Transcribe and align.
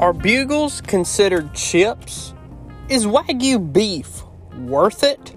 Are 0.00 0.14
bugles 0.14 0.80
considered 0.80 1.52
chips? 1.52 2.32
Is 2.88 3.04
Wagyu 3.04 3.70
beef 3.70 4.22
worth 4.56 5.02
it? 5.02 5.36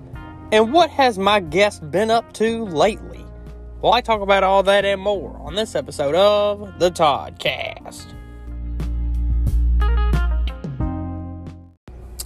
And 0.54 0.72
what 0.72 0.90
has 0.90 1.20
my 1.20 1.42
guest 1.42 1.92
been 1.92 2.10
up 2.10 2.32
to 2.36 2.64
lately? 2.64 3.26
Well, 3.82 3.92
I 3.92 4.00
talk 4.00 4.22
about 4.22 4.42
all 4.42 4.64
that 4.64 4.86
and 4.86 5.02
more 5.02 5.36
on 5.42 5.56
this 5.56 5.76
episode 5.76 6.16
of 6.16 6.80
The 6.80 6.90
Toddcast. 6.92 8.06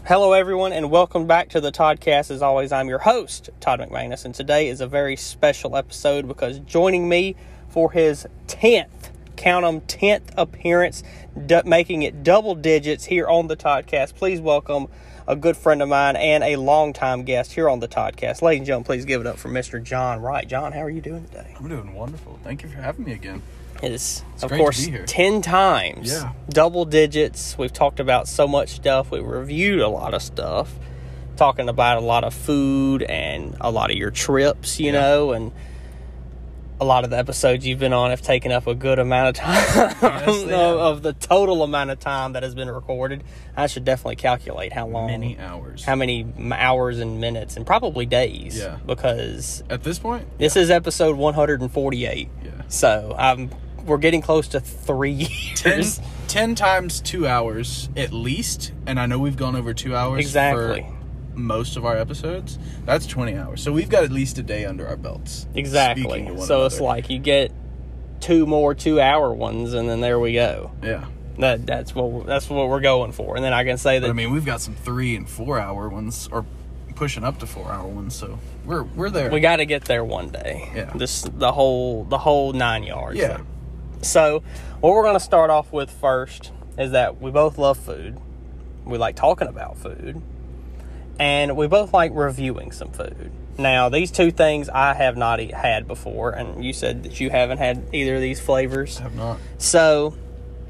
Hello, 0.06 0.34
everyone, 0.34 0.74
and 0.74 0.92
welcome 0.92 1.26
back 1.26 1.50
to 1.50 1.60
the 1.60 1.72
Toddcast. 1.72 2.30
As 2.30 2.44
always, 2.44 2.72
I'm 2.72 2.88
your 2.88 3.00
host, 3.00 3.50
Todd 3.60 3.80
McManus, 3.80 4.26
and 4.26 4.36
today 4.36 4.68
is 4.68 4.80
a 4.80 4.88
very 4.88 5.16
special 5.16 5.76
episode 5.76 6.28
because 6.28 6.60
joining 6.60 7.10
me 7.10 7.36
for 7.68 7.92
his 7.92 8.28
10th, 8.46 9.10
count 9.38 9.66
'em, 9.66 9.82
10th 9.82 10.32
appearance, 10.36 11.04
du- 11.46 11.64
making 11.66 12.02
it 12.04 12.24
double 12.24 12.56
digits 12.56 13.06
here 13.06 13.28
on 13.28 13.48
the 13.48 13.56
Toddcast. 13.56 14.16
Please 14.16 14.42
welcome 14.42 14.88
a 15.30 15.36
good 15.36 15.56
friend 15.58 15.82
of 15.82 15.90
mine 15.90 16.16
and 16.16 16.44
a 16.44 16.56
longtime 16.56 17.24
guest 17.24 17.54
here 17.54 17.70
on 17.70 17.80
the 17.80 17.88
Toddcast. 17.88 18.42
Ladies 18.42 18.60
and 18.60 18.66
gentlemen, 18.66 18.86
please 18.86 19.06
give 19.06 19.22
it 19.22 19.28
up 19.28 19.38
for 19.38 19.50
Mr. 19.50 19.82
John 19.82 20.22
Wright. 20.22 20.48
John, 20.48 20.72
how 20.72 20.82
are 20.82 20.90
you 20.90 21.02
doing 21.02 21.26
today? 21.26 21.54
I'm 21.60 21.68
doing 21.68 21.94
wonderful. 21.94 22.40
Thank 22.44 22.64
you 22.64 22.70
for 22.70 22.78
having 22.82 23.06
me 23.06 23.14
again. 23.14 23.42
is 23.84 24.24
of 24.42 24.50
great 24.50 24.58
to 24.58 24.64
course 24.64 24.86
be 24.86 24.92
here. 24.92 25.06
10 25.06 25.42
times 25.44 26.12
Yeah. 26.12 26.32
double 26.50 26.84
digits 26.86 27.56
we've 27.60 27.72
talked 27.74 28.00
about 28.00 28.28
so 28.28 28.48
much 28.48 28.70
stuff 28.70 29.12
we 29.12 29.20
reviewed 29.20 29.82
a 29.82 29.88
lot 29.88 30.16
of 30.16 30.24
stuff 30.24 30.74
talking 31.36 31.70
about 31.70 31.98
a 31.98 32.02
lot 32.02 32.24
of 32.24 32.34
food 32.34 33.04
and 33.04 33.56
a 33.62 33.70
lot 33.70 33.92
of 33.92 33.96
your 33.98 34.10
trips 34.10 34.80
you 34.80 34.88
Yeah. 34.88 35.00
know 35.00 35.32
and 35.34 35.52
a 36.80 36.86
lot 36.86 37.04
of 37.04 37.10
the 37.10 37.18
episodes 37.18 37.66
you've 37.66 37.80
been 37.80 37.94
on 37.94 38.12
have 38.12 38.22
taken 38.22 38.52
up 38.52 38.68
a 38.68 38.76
good 38.76 39.00
amount 39.00 39.30
of 39.30 39.36
time 39.44 39.56
Yes, 40.02 40.28
of, 40.44 40.50
of 40.52 41.02
the 41.02 41.14
total 41.14 41.64
amount 41.64 41.90
of 41.90 42.00
time 42.00 42.34
that 42.34 42.44
has 42.44 42.54
been 42.54 42.70
recorded 42.70 43.24
i 43.56 43.66
should 43.68 43.84
definitely 43.84 44.16
calculate 44.18 44.72
how 44.74 44.86
long 44.88 45.08
Many 45.08 45.40
hours. 45.40 45.84
how 45.84 45.96
many 45.96 46.26
hours 46.52 47.00
and 47.00 47.20
minutes 47.20 47.58
and 47.58 47.66
probably 47.66 48.06
days 48.06 48.58
Yeah. 48.60 48.78
because 48.86 49.64
At 49.70 49.84
this 49.84 49.98
point, 50.00 50.26
this 50.38 50.56
is 50.56 50.70
episode 50.70 51.18
148 51.18 52.30
yeah. 52.44 52.52
so 52.68 53.16
um, 53.18 53.50
we're 53.86 53.98
getting 53.98 54.22
close 54.22 54.50
to 54.50 54.60
three 54.60 55.12
years. 55.66 56.00
10 56.28 56.56
times 56.56 57.00
two 57.00 57.26
hours 57.26 57.88
at 57.96 58.12
least, 58.12 58.74
and 58.86 59.00
I 59.00 59.06
know 59.06 59.18
we've 59.18 59.38
gone 59.38 59.56
over 59.56 59.74
two 59.74 59.96
hours 59.96 60.20
Exactly. 60.20 60.86
Most 61.38 61.78
of 61.78 61.86
our 61.86 61.98
episodes. 61.98 62.58
That's 62.86 63.06
20 63.06 63.36
hours. 63.36 63.62
So 63.64 63.72
we've 63.72 63.90
got 63.90 64.04
at 64.04 64.12
least 64.12 64.38
a 64.38 64.44
day 64.44 64.66
under 64.66 64.88
our 64.88 64.98
belts. 64.98 65.48
Exactly. 65.54 66.04
speaking 66.04 66.26
to 66.28 66.34
one 66.34 66.48
So 66.48 66.66
it's 66.66 66.80
like 66.80 67.10
you 67.10 67.20
get 67.20 67.52
two 68.20 68.46
more 68.46 68.74
two-hour 68.74 69.34
ones, 69.34 69.74
and 69.74 69.88
then 69.88 70.02
there 70.02 70.20
we 70.20 70.34
go. 70.34 70.72
Yeah. 70.84 71.06
That 71.40 71.68
that's 71.68 71.94
what 71.94 72.26
that's 72.26 72.50
what 72.50 72.68
we're 72.68 72.80
going 72.82 73.12
for. 73.12 73.36
And 73.36 73.46
then 73.46 73.54
I 73.54 73.64
can 73.64 73.78
say 73.78 74.00
that 74.00 74.08
But 74.08 74.10
I 74.10 74.14
mean, 74.14 74.32
we've 74.32 74.46
got 74.46 74.60
some 74.60 74.74
three 74.74 75.16
and 75.16 75.30
four 75.30 75.60
hour 75.60 75.88
ones, 75.88 76.28
or 76.32 76.46
pushing 76.96 77.24
up 77.24 77.38
to 77.40 77.46
four 77.46 77.72
hour 77.72 77.88
ones, 77.88 78.16
so 78.16 78.40
we're 78.66 78.82
we're 78.84 79.12
there. 79.12 79.30
we 79.30 79.40
got 79.40 79.58
to 79.58 79.68
get 79.68 79.86
there 79.86 80.04
one 80.04 80.30
day. 80.30 80.72
Yeah. 80.74 80.92
This 80.96 81.22
the 81.22 81.52
whole 81.52 82.06
the 82.06 82.18
whole 82.18 82.54
nine 82.54 82.82
yards. 82.84 83.20
yeah. 83.20 83.42
So, 84.02 84.44
what 84.80 84.94
we're 84.94 85.04
going 85.04 85.16
to 85.16 85.20
start 85.20 85.50
off 85.50 85.72
with 85.72 85.90
first 85.90 86.52
is 86.78 86.92
that 86.92 87.22
we 87.22 87.30
both 87.32 87.58
love 87.58 87.78
food. 87.78 88.20
We 88.86 88.98
like 88.98 89.16
talking 89.16 89.48
about 89.48 89.78
food. 89.78 90.22
And 91.20 91.58
we 91.58 91.68
both 91.68 91.94
like 91.94 92.12
reviewing 92.14 92.72
some 92.72 92.92
food. 92.92 93.32
Now, 93.58 93.90
these 93.90 94.12
two 94.12 94.30
things 94.30 94.70
I 94.70 94.94
have 94.94 95.18
not 95.18 95.40
e- 95.40 95.52
had 95.52 95.88
before, 95.88 96.32
and 96.32 96.64
you 96.64 96.74
said 96.74 97.04
that 97.04 97.20
you 97.20 97.30
haven't 97.32 97.58
had 97.58 97.90
either 97.92 98.16
of 98.16 98.22
these 98.22 98.40
flavors. 98.40 99.00
I 99.00 99.04
have 99.04 99.16
not. 99.16 99.40
So, 99.58 100.16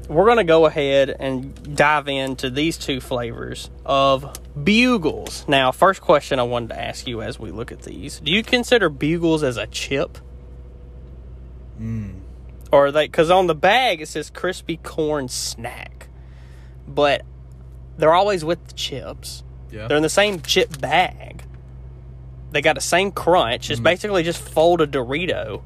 we're 0.08 0.24
going 0.24 0.38
to 0.38 0.44
go 0.44 0.64
ahead 0.64 1.14
and 1.20 1.76
dive 1.76 2.08
into 2.08 2.48
these 2.48 2.78
two 2.78 2.98
flavors 3.00 3.68
of 3.84 4.40
bugles. 4.64 5.44
Now, 5.46 5.70
first 5.70 6.00
question 6.00 6.38
I 6.38 6.44
wanted 6.44 6.70
to 6.70 6.80
ask 6.80 7.06
you 7.06 7.20
as 7.20 7.38
we 7.38 7.50
look 7.50 7.70
at 7.70 7.82
these 7.82 8.20
Do 8.20 8.32
you 8.32 8.42
consider 8.42 8.88
bugles 8.88 9.42
as 9.42 9.58
a 9.58 9.66
chip? 9.66 10.18
Mm. 11.80 12.22
or 12.72 12.86
are 12.86 12.90
they 12.90 13.06
because 13.06 13.30
on 13.30 13.46
the 13.46 13.54
bag 13.54 14.00
it 14.00 14.08
says 14.08 14.30
crispy 14.30 14.78
corn 14.78 15.28
snack 15.28 16.08
but 16.88 17.22
they're 17.96 18.12
always 18.12 18.44
with 18.44 18.66
the 18.66 18.72
chips 18.72 19.44
Yeah. 19.70 19.86
they're 19.88 19.96
in 19.96 20.02
the 20.02 20.08
same 20.08 20.40
chip 20.40 20.80
bag 20.80 21.42
they 22.52 22.60
got 22.62 22.74
the 22.74 22.80
same 22.80 23.12
crunch 23.12 23.70
it's 23.70 23.78
mm-hmm. 23.78 23.84
basically 23.84 24.22
just 24.22 24.40
fold 24.40 24.80
a 24.80 24.86
dorito 24.86 25.62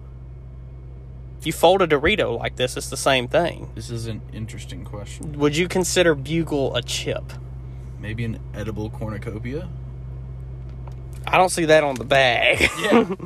if 1.38 1.46
you 1.46 1.52
fold 1.52 1.82
a 1.82 1.86
dorito 1.86 2.38
like 2.38 2.56
this 2.56 2.76
it's 2.76 2.88
the 2.90 2.96
same 2.96 3.28
thing 3.28 3.70
This 3.74 3.90
is 3.90 4.06
an 4.06 4.22
interesting 4.32 4.84
question. 4.84 5.38
would 5.38 5.56
you 5.56 5.68
consider 5.68 6.14
bugle 6.14 6.74
a 6.76 6.82
chip 6.82 7.32
Maybe 8.00 8.24
an 8.24 8.40
edible 8.54 8.90
cornucopia? 8.90 9.68
i 11.26 11.38
don't 11.38 11.50
see 11.50 11.66
that 11.66 11.84
on 11.84 11.94
the 11.94 12.04
bag 12.04 12.60
Yeah. 12.80 13.06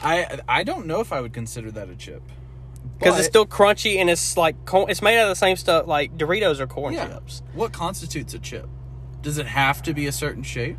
I 0.00 0.38
I 0.48 0.62
don't 0.62 0.86
know 0.86 1.00
if 1.00 1.12
I 1.12 1.20
would 1.20 1.32
consider 1.32 1.72
that 1.72 1.88
a 1.88 1.96
chip. 1.96 2.22
because 2.98 3.18
it's 3.18 3.26
still 3.26 3.46
crunchy 3.46 3.96
and 3.96 4.08
it's 4.08 4.36
like 4.36 4.64
corn 4.64 4.88
it's 4.90 5.02
made 5.02 5.18
out 5.18 5.24
of 5.24 5.30
the 5.30 5.34
same 5.34 5.56
stuff 5.56 5.86
like 5.88 6.16
doritos 6.16 6.60
or 6.60 6.66
corn 6.68 6.94
Yeah. 6.94 7.08
chips 7.08 7.42
What 7.54 7.72
constitutes 7.72 8.32
a 8.34 8.38
chip? 8.38 8.68
Does 9.22 9.38
it 9.38 9.46
have 9.46 9.82
to 9.82 9.94
be 9.94 10.06
a 10.06 10.12
certain 10.12 10.42
shape? 10.42 10.76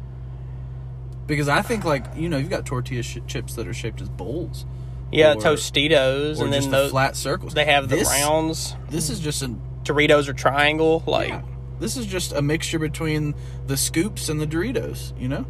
Because 1.27 1.47
I 1.47 1.61
think 1.61 1.83
like 1.85 2.05
you 2.15 2.29
know 2.29 2.37
you've 2.37 2.49
got 2.49 2.65
tortilla 2.65 3.03
sh- 3.03 3.19
chips 3.27 3.53
that 3.55 3.67
are 3.67 3.73
shaped 3.73 4.01
as 4.01 4.09
bowls, 4.09 4.65
yeah 5.11 5.33
Or- 5.33 5.35
tostitos 5.35 6.39
or 6.39 6.45
and 6.45 6.53
just 6.53 6.65
then 6.65 6.71
the 6.71 6.77
those 6.77 6.91
flat 6.91 7.15
circles. 7.15 7.53
they 7.53 7.65
have 7.65 7.87
the 7.89 7.97
this, 7.97 8.07
rounds 8.09 8.75
This 8.89 9.09
is 9.09 9.19
just 9.19 9.41
an 9.43 9.61
Doritos 9.83 10.27
or 10.27 10.33
triangle. 10.33 11.03
Like, 11.05 11.29
yeah. 11.29 11.41
This 11.79 11.97
is 11.97 12.05
just 12.05 12.31
a 12.33 12.41
mixture 12.41 12.77
between 12.79 13.33
the 13.67 13.77
scoops 13.77 14.27
and 14.29 14.39
the 14.41 14.45
Doritos. 14.47 15.19
You 15.19 15.29
know, 15.29 15.45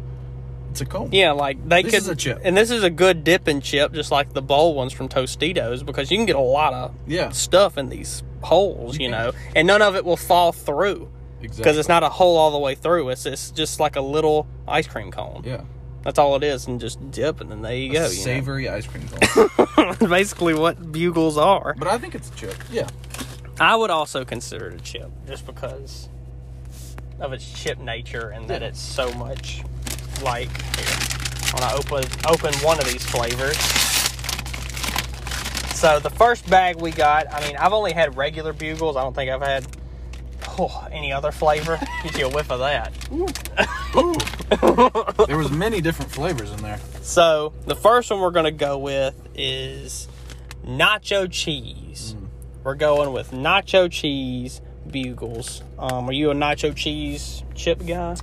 it's 0.70 0.80
a 0.80 0.86
cone. 0.86 1.08
yeah, 1.12 1.32
like 1.32 1.66
they 1.68 1.82
This 1.82 1.92
could. 1.92 1.98
is 2.02 2.08
a 2.08 2.14
chip. 2.16 2.40
And 2.44 2.56
this 2.56 2.70
is 2.70 2.82
a 2.84 2.90
good 2.90 3.24
dipping 3.24 3.60
chip, 3.60 3.92
just 3.92 4.10
like 4.12 4.32
the 4.34 4.42
bowl 4.42 4.74
ones 4.74 4.92
from 4.92 5.08
Tostitos, 5.08 5.84
because 5.84 6.10
you 6.10 6.16
can 6.18 6.26
get 6.26 6.36
a 6.36 6.40
lot 6.40 6.72
of 6.74 6.94
Yeah. 7.06 7.30
stuff 7.30 7.76
in 7.78 7.88
these 7.88 8.22
holes, 8.42 8.98
you 8.98 9.04
You 9.06 9.10
know, 9.10 9.32
and 9.56 9.66
none 9.66 9.82
of 9.82 9.96
it 9.96 10.04
will 10.04 10.16
fall 10.16 10.52
through 10.52 11.08
exactly. 11.42 11.62
because 11.62 11.78
it's 11.78 11.88
not 11.88 12.02
a 12.02 12.08
hole 12.08 12.36
all 12.36 12.50
the 12.50 12.58
way 12.58 12.74
through. 12.74 13.08
It's 13.10 13.26
it's 13.26 13.50
just 13.50 13.80
like 13.80 13.96
a 13.96 14.00
little 14.00 14.46
ice 14.68 14.86
cream 14.86 15.10
cone. 15.10 15.42
yeah, 15.44 15.62
That's 16.02 16.18
all 16.18 16.36
it 16.36 16.42
is, 16.44 16.66
and 16.66 16.80
just 16.80 17.10
dip, 17.10 17.40
and 17.40 17.50
then 17.50 17.62
there 17.62 17.74
you 17.74 17.92
go. 17.92 18.02
You 18.04 18.08
savory 18.08 18.68
ice 18.68 18.86
cream 18.86 19.06
cone. 19.08 19.96
Basically, 20.08 20.54
what 20.54 20.92
bugles 20.92 21.36
are. 21.38 21.74
but 21.78 21.88
I 21.88 21.98
think 21.98 22.14
it's 22.14 22.28
a 22.30 22.34
chip. 22.34 22.54
Yeah, 22.70 22.88
I 23.58 23.76
would 23.76 23.90
also 23.90 24.24
consider 24.24 24.68
it 24.68 24.74
a 24.74 24.82
chip, 24.82 25.10
just 25.26 25.46
because 25.46 26.08
of 27.18 27.32
its 27.34 27.52
chip 27.52 27.78
nature 27.78 28.30
and 28.30 28.48
that 28.48 28.62
it's 28.62 28.80
so 28.80 29.12
much 29.14 29.62
like. 30.22 30.48
Here, 30.76 30.96
I 31.56 31.74
open 31.74 32.04
open 32.28 32.54
one 32.64 32.78
of 32.78 32.84
these 32.86 33.04
flavors. 33.04 33.56
So 35.76 35.98
the 35.98 36.10
first 36.10 36.48
bag 36.48 36.76
we 36.80 36.90
got, 36.90 37.32
I 37.32 37.40
mean, 37.46 37.56
I've 37.56 37.72
only 37.72 37.92
had 37.92 38.16
regular 38.16 38.52
bugles. 38.52 38.96
I 38.96 39.02
don't 39.02 39.14
think 39.14 39.30
I've 39.30 39.40
had 39.40 39.66
oh, 40.58 40.86
any 40.92 41.12
other 41.12 41.32
flavor. 41.32 41.78
Get 42.04 42.18
you 42.18 42.26
a 42.26 42.30
whiff 42.30 42.50
of 42.50 42.60
that. 42.60 42.92
there 45.26 45.38
was 45.38 45.50
many 45.50 45.80
different 45.80 46.10
flavors 46.10 46.50
in 46.50 46.62
there. 46.62 46.78
So 47.02 47.52
the 47.66 47.76
first 47.76 48.10
one 48.10 48.20
we're 48.20 48.30
gonna 48.30 48.50
go 48.50 48.78
with 48.78 49.14
is 49.34 50.08
nacho 50.64 51.30
cheese. 51.30 52.14
We're 52.62 52.74
going 52.74 53.12
with 53.12 53.30
nacho 53.30 53.90
cheese 53.90 54.60
bugles. 54.90 55.62
Um, 55.78 56.08
are 56.08 56.12
you 56.12 56.30
a 56.30 56.34
nacho 56.34 56.74
cheese 56.74 57.42
chip 57.54 57.84
guy? 57.86 58.16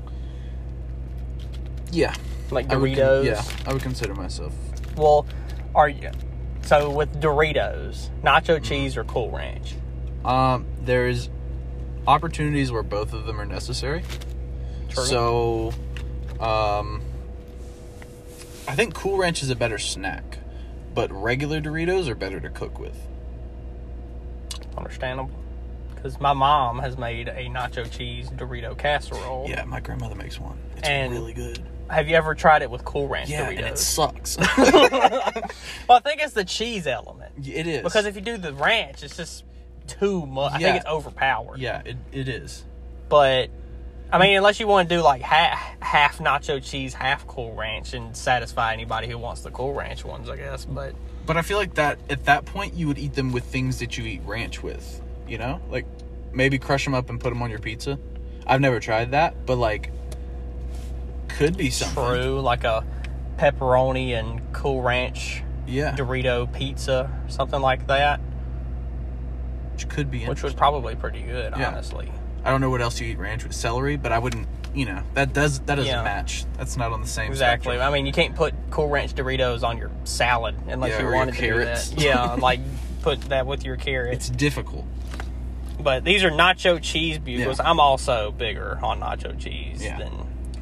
Yeah, 1.92 2.14
Like 2.52 2.72
I 2.72 2.76
would 2.78 2.96
con- 2.96 3.00
Doritos? 3.06 3.26
yeah, 3.26 3.44
I 3.66 3.74
would 3.74 3.82
consider 3.82 4.14
myself. 4.14 4.54
Well, 4.98 5.26
are 5.74 5.88
you? 5.90 6.12
So 6.64 6.90
with 6.90 7.22
Doritos, 7.22 8.10
nacho 8.24 8.62
cheese 8.62 8.98
or 8.98 9.06
Cool 9.06 9.32
Ranch? 9.32 9.74
Um, 10.26 10.66
there's 10.82 11.30
opportunities 12.08 12.72
where 12.72 12.84
both 12.84 13.14
of 13.14 13.26
them 13.26 13.40
are 13.40 13.46
necessary. 13.46 14.04
True. 14.90 15.04
So, 15.06 15.74
um, 16.40 17.02
I 18.68 18.76
think 18.76 18.94
Cool 18.94 19.18
Ranch 19.18 19.44
is 19.44 19.50
a 19.50 19.56
better 19.56 19.78
snack, 19.78 20.40
but 20.96 21.12
regular 21.12 21.62
Doritos 21.62 22.08
are 22.08 22.16
better 22.16 22.40
to 22.40 22.50
cook 22.50 22.80
with. 22.80 22.98
Understandable. 24.78 25.32
Because 25.94 26.20
my 26.20 26.34
mom 26.34 26.80
has 26.80 26.98
made 26.98 27.28
a 27.28 27.48
nacho 27.48 27.90
cheese 27.90 28.30
Dorito 28.30 28.78
casserole. 28.78 29.48
Yeah, 29.50 29.64
my 29.66 29.80
grandmother 29.80 30.16
makes 30.16 30.40
one. 30.40 30.58
It's 30.78 30.88
And- 30.88 31.12
really 31.14 31.34
good. 31.34 31.60
Have 31.90 32.10
you 32.10 32.18
ever 32.18 32.36
tried 32.36 32.64
it 32.64 32.70
with 32.70 32.84
Cool 32.84 33.08
Ranch 33.08 33.30
Yeah, 33.30 33.46
Doritos? 33.50 33.58
and 33.58 33.66
it 33.68 33.78
sucks. 33.78 34.38
well, 34.38 34.52
I 35.90 36.00
think 36.04 36.22
it's 36.22 36.34
the 36.34 36.44
cheese 36.44 36.86
element. 36.86 37.32
it 37.48 37.66
is 37.66 37.82
Because 37.82 38.06
if 38.06 38.16
you 38.16 38.22
do 38.22 38.36
the 38.38 38.52
ranch, 38.54 39.04
it's 39.04 39.16
just 39.16 39.46
too 39.88 40.26
much. 40.26 40.54
I 40.54 40.60
Yeah. 40.60 40.68
think 40.68 40.78
it's 40.78 40.86
overpowered. 40.86 41.60
yeah, 41.60 41.82
it, 41.86 41.98
it 42.12 42.28
is. 42.28 42.64
But 43.10 43.50
I 44.12 44.20
mean, 44.20 44.38
unless 44.38 44.60
you 44.60 44.68
want 44.68 44.88
to 44.90 44.96
do 44.96 45.02
like 45.02 45.22
half, 45.22 45.60
half 45.82 46.18
nacho 46.20 46.64
cheese, 46.64 46.94
half 46.94 47.28
Cool 47.28 47.54
Ranch, 47.54 47.94
and 47.94 48.16
satisfy 48.16 48.74
anybody 48.74 49.08
who 49.08 49.18
wants 49.18 49.42
the 49.42 49.52
Cool 49.52 49.74
Ranch 49.74 50.06
ones, 50.06 50.30
I 50.30 50.38
guess. 50.38 50.64
But 50.66 50.94
But 51.26 51.36
I 51.38 51.42
feel 51.42 51.58
like 51.58 51.74
that 51.76 52.00
at 52.10 52.26
that 52.26 52.46
point 52.46 52.74
you 52.74 52.88
would 52.88 52.98
eat 52.98 53.14
them 53.16 53.32
with 53.32 53.44
things 53.44 53.80
that 53.80 53.98
you 53.98 54.06
eat 54.06 54.22
ranch 54.26 54.64
with. 54.64 55.02
You 55.28 55.38
know, 55.38 55.60
like 55.70 55.86
maybe 56.34 56.58
crush 56.58 56.86
them 56.86 56.94
up 56.94 57.10
and 57.10 57.20
put 57.20 57.30
them 57.30 57.42
on 57.42 57.50
your 57.50 57.60
pizza. 57.60 58.00
I've 58.46 58.62
never 58.62 58.80
tried 58.80 59.12
that, 59.12 59.46
but 59.46 59.58
like, 59.58 59.92
could 61.28 61.58
be 61.58 61.70
something. 61.70 61.96
True, 62.04 62.40
like 62.40 62.64
a 62.64 62.86
pepperoni 63.38 64.12
and 64.18 64.42
Cool 64.54 64.82
Ranch 64.82 65.44
Yeah, 65.68 65.96
Dorito 65.96 66.52
pizza, 66.54 67.12
something 67.28 67.60
like 67.62 67.88
that, 67.88 68.20
which 69.78 69.88
could 69.90 70.10
be. 70.10 70.26
which 70.26 70.42
was 70.42 70.54
probably 70.56 70.96
pretty 70.96 71.22
good, 71.22 71.54
Yeah. 71.58 71.68
honestly. 71.70 72.12
I 72.44 72.50
don't 72.50 72.62
know 72.62 72.70
what 72.72 72.82
else 72.82 73.00
you 73.00 73.08
eat 73.08 73.20
ranch 73.20 73.44
with 73.44 73.54
celery, 73.54 73.96
but 73.98 74.12
I 74.12 74.18
wouldn't. 74.20 74.48
You 74.74 74.86
know 74.86 75.02
that 75.16 75.34
does 75.34 75.60
that 75.62 75.76
doesn't 75.76 75.86
Yeah. 75.92 76.04
match. 76.04 76.46
That's 76.58 76.78
not 76.78 76.92
on 76.92 77.02
the 77.02 77.08
same. 77.08 77.32
Exactly. 77.32 77.76
spectrum. 77.76 77.88
I 77.88 77.96
mean, 77.96 78.06
you 78.06 78.12
can't 78.12 78.36
put 78.36 78.54
Cool 78.72 78.90
Ranch 78.90 79.14
Doritos 79.16 79.64
on 79.64 79.78
your 79.78 79.90
salad 80.04 80.56
unless 80.68 80.92
Yeah, 80.92 81.02
you 81.08 81.14
wanted 81.14 81.36
to 81.36 81.42
do 81.42 81.58
that. 81.66 81.94
Yeah, 81.98 82.34
like 82.40 82.60
put 83.02 83.22
that 83.30 83.46
with 83.48 83.64
your 83.64 83.76
carrots. 83.76 84.16
It's 84.16 84.30
difficult. 84.30 84.86
But 85.80 86.04
these 86.04 86.24
are 86.24 86.32
nacho 86.32 86.82
cheese 86.82 87.18
bugles. 87.20 87.60
Yeah. 87.60 87.70
I'm 87.70 87.80
also 87.80 88.32
bigger 88.32 88.80
on 88.84 89.00
nacho 89.00 89.38
cheese 89.40 89.80
than 89.80 90.12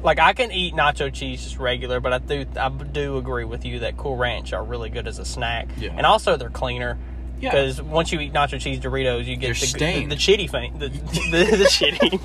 like 0.02 0.18
I 0.18 0.32
can 0.34 0.52
eat 0.52 0.74
nacho 0.74 1.12
cheese 1.12 1.42
just 1.42 1.58
regular, 1.58 2.00
but 2.00 2.12
I 2.12 2.18
do 2.18 2.46
I 2.58 2.68
do 2.68 3.16
agree 3.18 3.44
with 3.44 3.64
you 3.64 3.80
that 3.80 3.96
Cool 3.96 4.16
Ranch 4.16 4.52
are 4.52 4.62
really 4.64 4.88
good 4.90 5.06
as 5.08 5.18
a 5.18 5.24
snack, 5.24 5.68
Yeah. 5.78 5.90
and 5.96 6.04
also 6.06 6.36
they're 6.36 6.48
cleaner. 6.50 6.96
Yeah. 7.40 7.50
Because 7.50 7.82
once 7.82 8.12
you 8.12 8.20
eat 8.20 8.32
nacho 8.32 8.58
cheese 8.60 8.80
Doritos, 8.80 9.24
you 9.26 9.36
get 9.36 9.46
They're 9.46 9.54
the, 9.54 9.60
the 9.60 9.66
stained. 9.66 10.10
the 10.12 10.16
chitty 10.16 10.46
thing, 10.48 10.78
the 10.78 10.88
the, 10.88 11.56
the 11.56 11.66
chitty. 11.70 12.18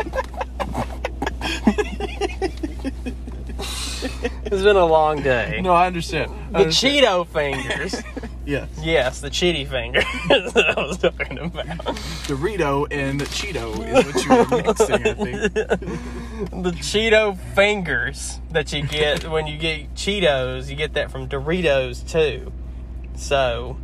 it's 4.46 4.64
been 4.64 4.76
a 4.76 4.86
long 4.86 5.22
day. 5.22 5.60
No, 5.62 5.74
I 5.74 5.88
understand. 5.88 6.32
I 6.32 6.36
the 6.52 6.58
understand. 6.66 7.06
Cheeto 7.06 7.26
fingers. 7.28 8.02
Yes. 8.44 8.70
yes, 8.82 9.22
the 9.22 9.30
chitty 9.30 9.66
fingers 9.66 10.04
that 10.28 10.74
I 10.76 10.82
was 10.82 10.98
talking 10.98 11.38
about. 11.38 11.68
Dorito 12.26 12.88
and 12.92 13.22
Cheeto 13.22 13.72
is 13.88 14.04
what 14.04 14.26
you 14.26 14.30
were 14.58 14.64
mixing, 14.64 15.08
I 15.08 15.14
think. 15.14 15.54
the 16.64 16.72
Cheeto 16.72 17.38
fingers 17.54 18.40
that 18.50 18.74
you 18.74 18.82
get 18.82 19.30
when 19.30 19.46
you 19.46 19.60
get 19.60 19.94
Cheetos, 19.94 20.70
you 20.70 20.76
get 20.76 20.94
that 20.94 21.12
from 21.12 21.30
Doritos 21.30 22.02
too. 22.10 22.52
So 23.16 23.78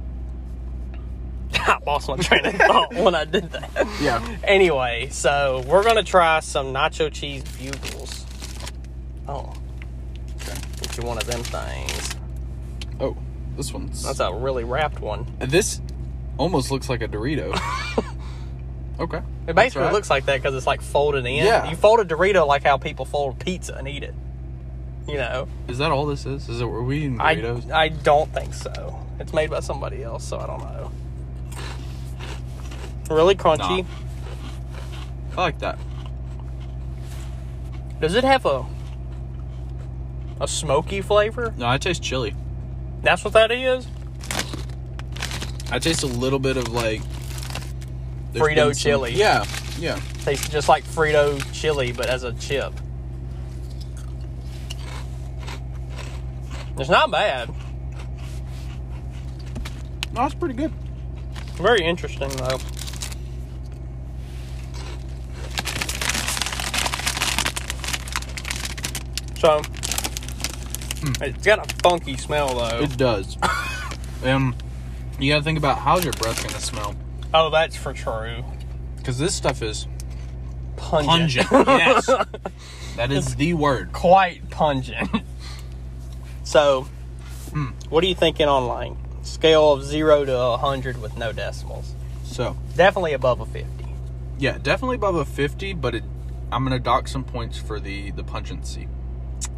I 1.54 1.78
lost 1.86 2.08
my 2.08 2.18
train 2.18 2.46
of 2.46 2.56
thought 2.56 2.94
when 2.94 3.16
I 3.16 3.26
did 3.26 3.52
that. 3.52 3.88
Yeah. 4.02 4.26
Anyway, 4.44 5.10
so 5.12 5.64
we're 5.68 5.84
gonna 5.84 6.04
try 6.04 6.40
some 6.40 6.68
nacho 6.74 7.12
cheese 7.12 7.44
bugles. 7.58 8.26
Oh, 9.28 9.54
Okay. 10.42 10.58
get 10.82 10.98
you 10.98 11.04
one 11.04 11.18
of 11.18 11.26
them 11.26 11.44
things. 11.44 12.16
Oh, 13.00 13.18
this 13.56 13.74
one's. 13.74 14.04
That's 14.04 14.20
a 14.20 14.34
really 14.34 14.64
wrapped 14.64 15.00
one. 15.02 15.26
This 15.40 15.82
almost 16.38 16.72
looks 16.72 16.90
like 16.90 17.02
a 17.02 17.08
Dorito. 17.08 17.54
okay. 19.00 19.22
It 19.48 19.56
basically 19.56 19.84
right. 19.84 19.94
looks 19.94 20.10
like 20.10 20.26
that 20.26 20.38
because 20.38 20.56
it's 20.56 20.68
like 20.68 20.82
folded 20.82 21.26
in. 21.26 21.36
Yeah. 21.46 21.70
You 21.70 21.76
fold 21.76 22.00
a 22.00 22.06
Dorito 22.06 22.48
like 22.48 22.64
how 22.64 22.78
people 22.78 23.06
fold 23.06 23.40
pizza 23.40 23.76
and 23.76 23.88
eat 23.88 24.04
it. 24.04 24.14
You 25.08 25.16
know. 25.16 25.48
Is 25.68 25.78
that 25.78 25.92
all 25.92 26.06
this 26.06 26.26
is? 26.26 26.50
Is 26.50 26.62
it? 26.62 26.66
Were 26.66 26.84
we 26.84 26.98
eating 27.00 27.20
I, 27.22 27.36
Doritos? 27.36 27.72
I 27.72 27.90
don't 27.90 28.32
think 28.34 28.54
so. 28.54 29.00
It's 29.20 29.34
made 29.34 29.50
by 29.50 29.62
somebody 29.62 30.04
else, 30.04 30.24
so 30.28 30.38
I 30.38 30.48
don't 30.48 30.60
know. 30.60 30.92
Really 33.10 33.36
crunchy. 33.36 33.86
Nah. 33.86 35.38
I 35.38 35.42
like 35.42 35.60
that. 35.60 35.78
Does 38.02 38.16
it 38.16 38.24
have 38.24 38.46
a 38.46 38.66
a 40.40 40.48
smoky 40.48 41.02
flavor? 41.02 41.54
No, 41.58 41.68
I 41.68 41.78
taste 41.78 42.04
chili. 42.04 42.36
That's 43.02 43.24
what 43.24 43.34
that 43.34 43.52
is. 43.52 43.88
I 45.72 45.80
taste 45.80 46.04
a 46.04 46.08
little 46.08 46.40
bit 46.40 46.58
of 46.58 46.70
like 46.70 47.02
Frito 48.34 48.66
some- 48.66 48.74
chili. 48.74 49.14
Yeah, 49.14 49.46
yeah. 49.80 50.00
Tastes 50.24 50.50
just 50.50 50.70
like 50.70 50.84
Frito 50.84 51.42
chili, 51.54 51.92
but 51.92 52.08
as 52.08 52.24
a 52.24 52.34
chip. 52.34 52.74
It's 56.78 56.90
not 56.90 57.10
bad. 57.10 57.50
No, 60.14 60.26
it's 60.26 60.36
pretty 60.36 60.54
good. 60.54 60.72
Very 61.56 61.84
interesting 61.84 62.30
though. 62.30 62.60
So 69.40 69.62
it's 71.22 71.46
got 71.46 71.60
a 71.72 71.76
funky 71.84 72.18
smell 72.18 72.56
though. 72.56 72.80
It 72.84 72.98
does. 72.98 73.38
um, 74.24 74.56
you 75.20 75.32
gotta 75.32 75.44
think 75.44 75.58
about 75.58 75.78
how's 75.80 76.04
your 76.04 76.14
breath 76.14 76.42
gonna 76.46 76.60
smell 76.60 76.96
oh, 77.34 77.50
that's 77.50 77.76
for 77.76 77.94
true. 77.94 78.44
because 78.98 79.18
this 79.20 79.36
stuff 79.36 79.62
is 79.62 79.88
Pungent. 80.76 81.48
pungent. 81.48 81.68
yes, 81.80 82.06
that 82.96 83.12
is 83.12 83.36
the 83.36 83.54
word. 83.56 83.92
Quite 83.94 84.50
pungent. 84.50 85.10
so, 86.44 86.88
Hmm. 87.52 87.68
what 87.90 88.04
are 88.04 88.08
you 88.08 88.16
thinking 88.16 88.48
online? 88.48 88.98
Scale 89.24 89.72
of 89.74 89.84
zero 89.84 90.24
to 90.26 90.58
hundred 90.58 91.02
with 91.02 91.18
no 91.18 91.32
decimals. 91.32 91.94
So 92.24 92.56
Definitely 92.76 93.14
above 93.14 93.40
a 93.42 93.46
fifty. 93.46 93.86
yeah, 94.38 94.58
definitely 94.62 94.98
above 94.98 95.16
a 95.16 95.26
fifty, 95.26 95.74
but 95.74 95.96
it, 95.96 96.04
I'm 96.52 96.64
gonna 96.64 96.80
dock 96.80 97.08
some 97.08 97.24
points 97.24 97.58
for 97.58 97.80
the 97.80 98.12
the 98.12 98.24
pungency. 98.24 98.88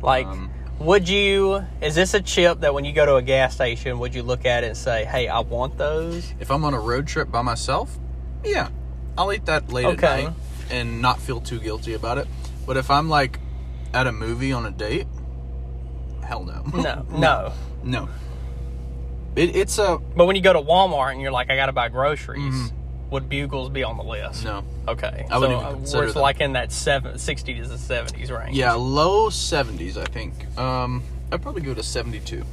Like, 0.01 0.27
Um, 0.27 0.49
would 0.79 1.09
you? 1.09 1.65
Is 1.81 1.95
this 1.95 2.13
a 2.13 2.21
chip 2.21 2.61
that 2.61 2.73
when 2.73 2.85
you 2.85 2.93
go 2.93 3.05
to 3.05 3.15
a 3.15 3.21
gas 3.21 3.53
station, 3.53 3.99
would 3.99 4.15
you 4.15 4.23
look 4.23 4.45
at 4.45 4.63
it 4.63 4.67
and 4.67 4.77
say, 4.77 5.03
"Hey, 5.05 5.27
I 5.27 5.39
want 5.41 5.77
those"? 5.77 6.33
If 6.39 6.49
I'm 6.51 6.63
on 6.63 6.73
a 6.73 6.79
road 6.79 7.05
trip 7.07 7.29
by 7.31 7.41
myself, 7.41 7.97
yeah, 8.45 8.69
I'll 9.17 9.33
eat 9.33 9.45
that 9.47 9.71
late 9.73 9.85
Okay. 9.85 10.07
at 10.07 10.23
night 10.25 10.33
and 10.71 11.01
not 11.01 11.19
feel 11.19 11.41
too 11.41 11.59
guilty 11.59 11.93
about 11.95 12.17
it. 12.17 12.27
But 12.65 12.77
if 12.77 12.89
I'm 12.89 13.09
like 13.09 13.39
at 13.93 14.07
a 14.07 14.11
movie 14.13 14.53
on 14.53 14.65
a 14.65 14.71
date, 14.71 15.07
hell 16.23 16.43
no. 16.45 16.63
No, 16.81 17.05
no. 17.09 17.51
no. 17.83 18.09
It, 19.35 19.55
it's 19.55 19.77
a 19.79 19.97
But 20.15 20.25
when 20.25 20.35
you 20.35 20.41
go 20.41 20.53
to 20.53 20.61
Walmart 20.61 21.11
and 21.11 21.21
you're 21.21 21.31
like, 21.31 21.49
"I 21.51 21.55
got 21.55 21.65
to 21.67 21.71
buy 21.73 21.89
groceries," 21.89 22.71
would 23.11 23.27
Bugles 23.29 23.69
be 23.69 23.83
on 23.83 23.97
the 23.97 24.03
list? 24.03 24.43
no. 24.43 24.63
Okay, 24.87 25.25
I 25.29 25.37
wouldn't 25.37 25.59
even 25.59 25.65
uh, 25.71 25.75
consider 25.75 26.05
we're 26.07 26.11
them. 26.13 26.21
like 26.21 26.41
in 26.41 26.53
that 26.53 26.71
seven, 26.71 27.17
60 27.17 27.53
to 27.61 27.67
the 27.67 27.77
seventies 27.77 28.31
range. 28.31 28.55
Yeah, 28.57 28.73
low 28.73 29.29
70s, 29.29 29.97
I 29.97 30.05
think. 30.05 30.33
Um, 30.57 31.03
I'd 31.31 31.41
probably 31.41 31.61
go 31.61 31.73
to 31.73 31.83
72. 31.83 32.43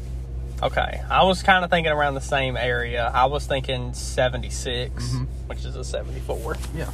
Okay, 0.62 1.02
I 1.10 1.22
was 1.24 1.42
kind 1.42 1.64
of 1.64 1.70
thinking 1.70 1.92
around 1.92 2.14
the 2.14 2.20
same 2.22 2.56
area. 2.56 3.10
I 3.14 3.26
was 3.26 3.46
thinking 3.46 3.92
76, 3.94 4.92
Mm-hmm. 5.04 5.24
which 5.48 5.64
is 5.64 5.76
a 5.76 5.84
74, 5.84 6.56
Yeah. 6.74 6.90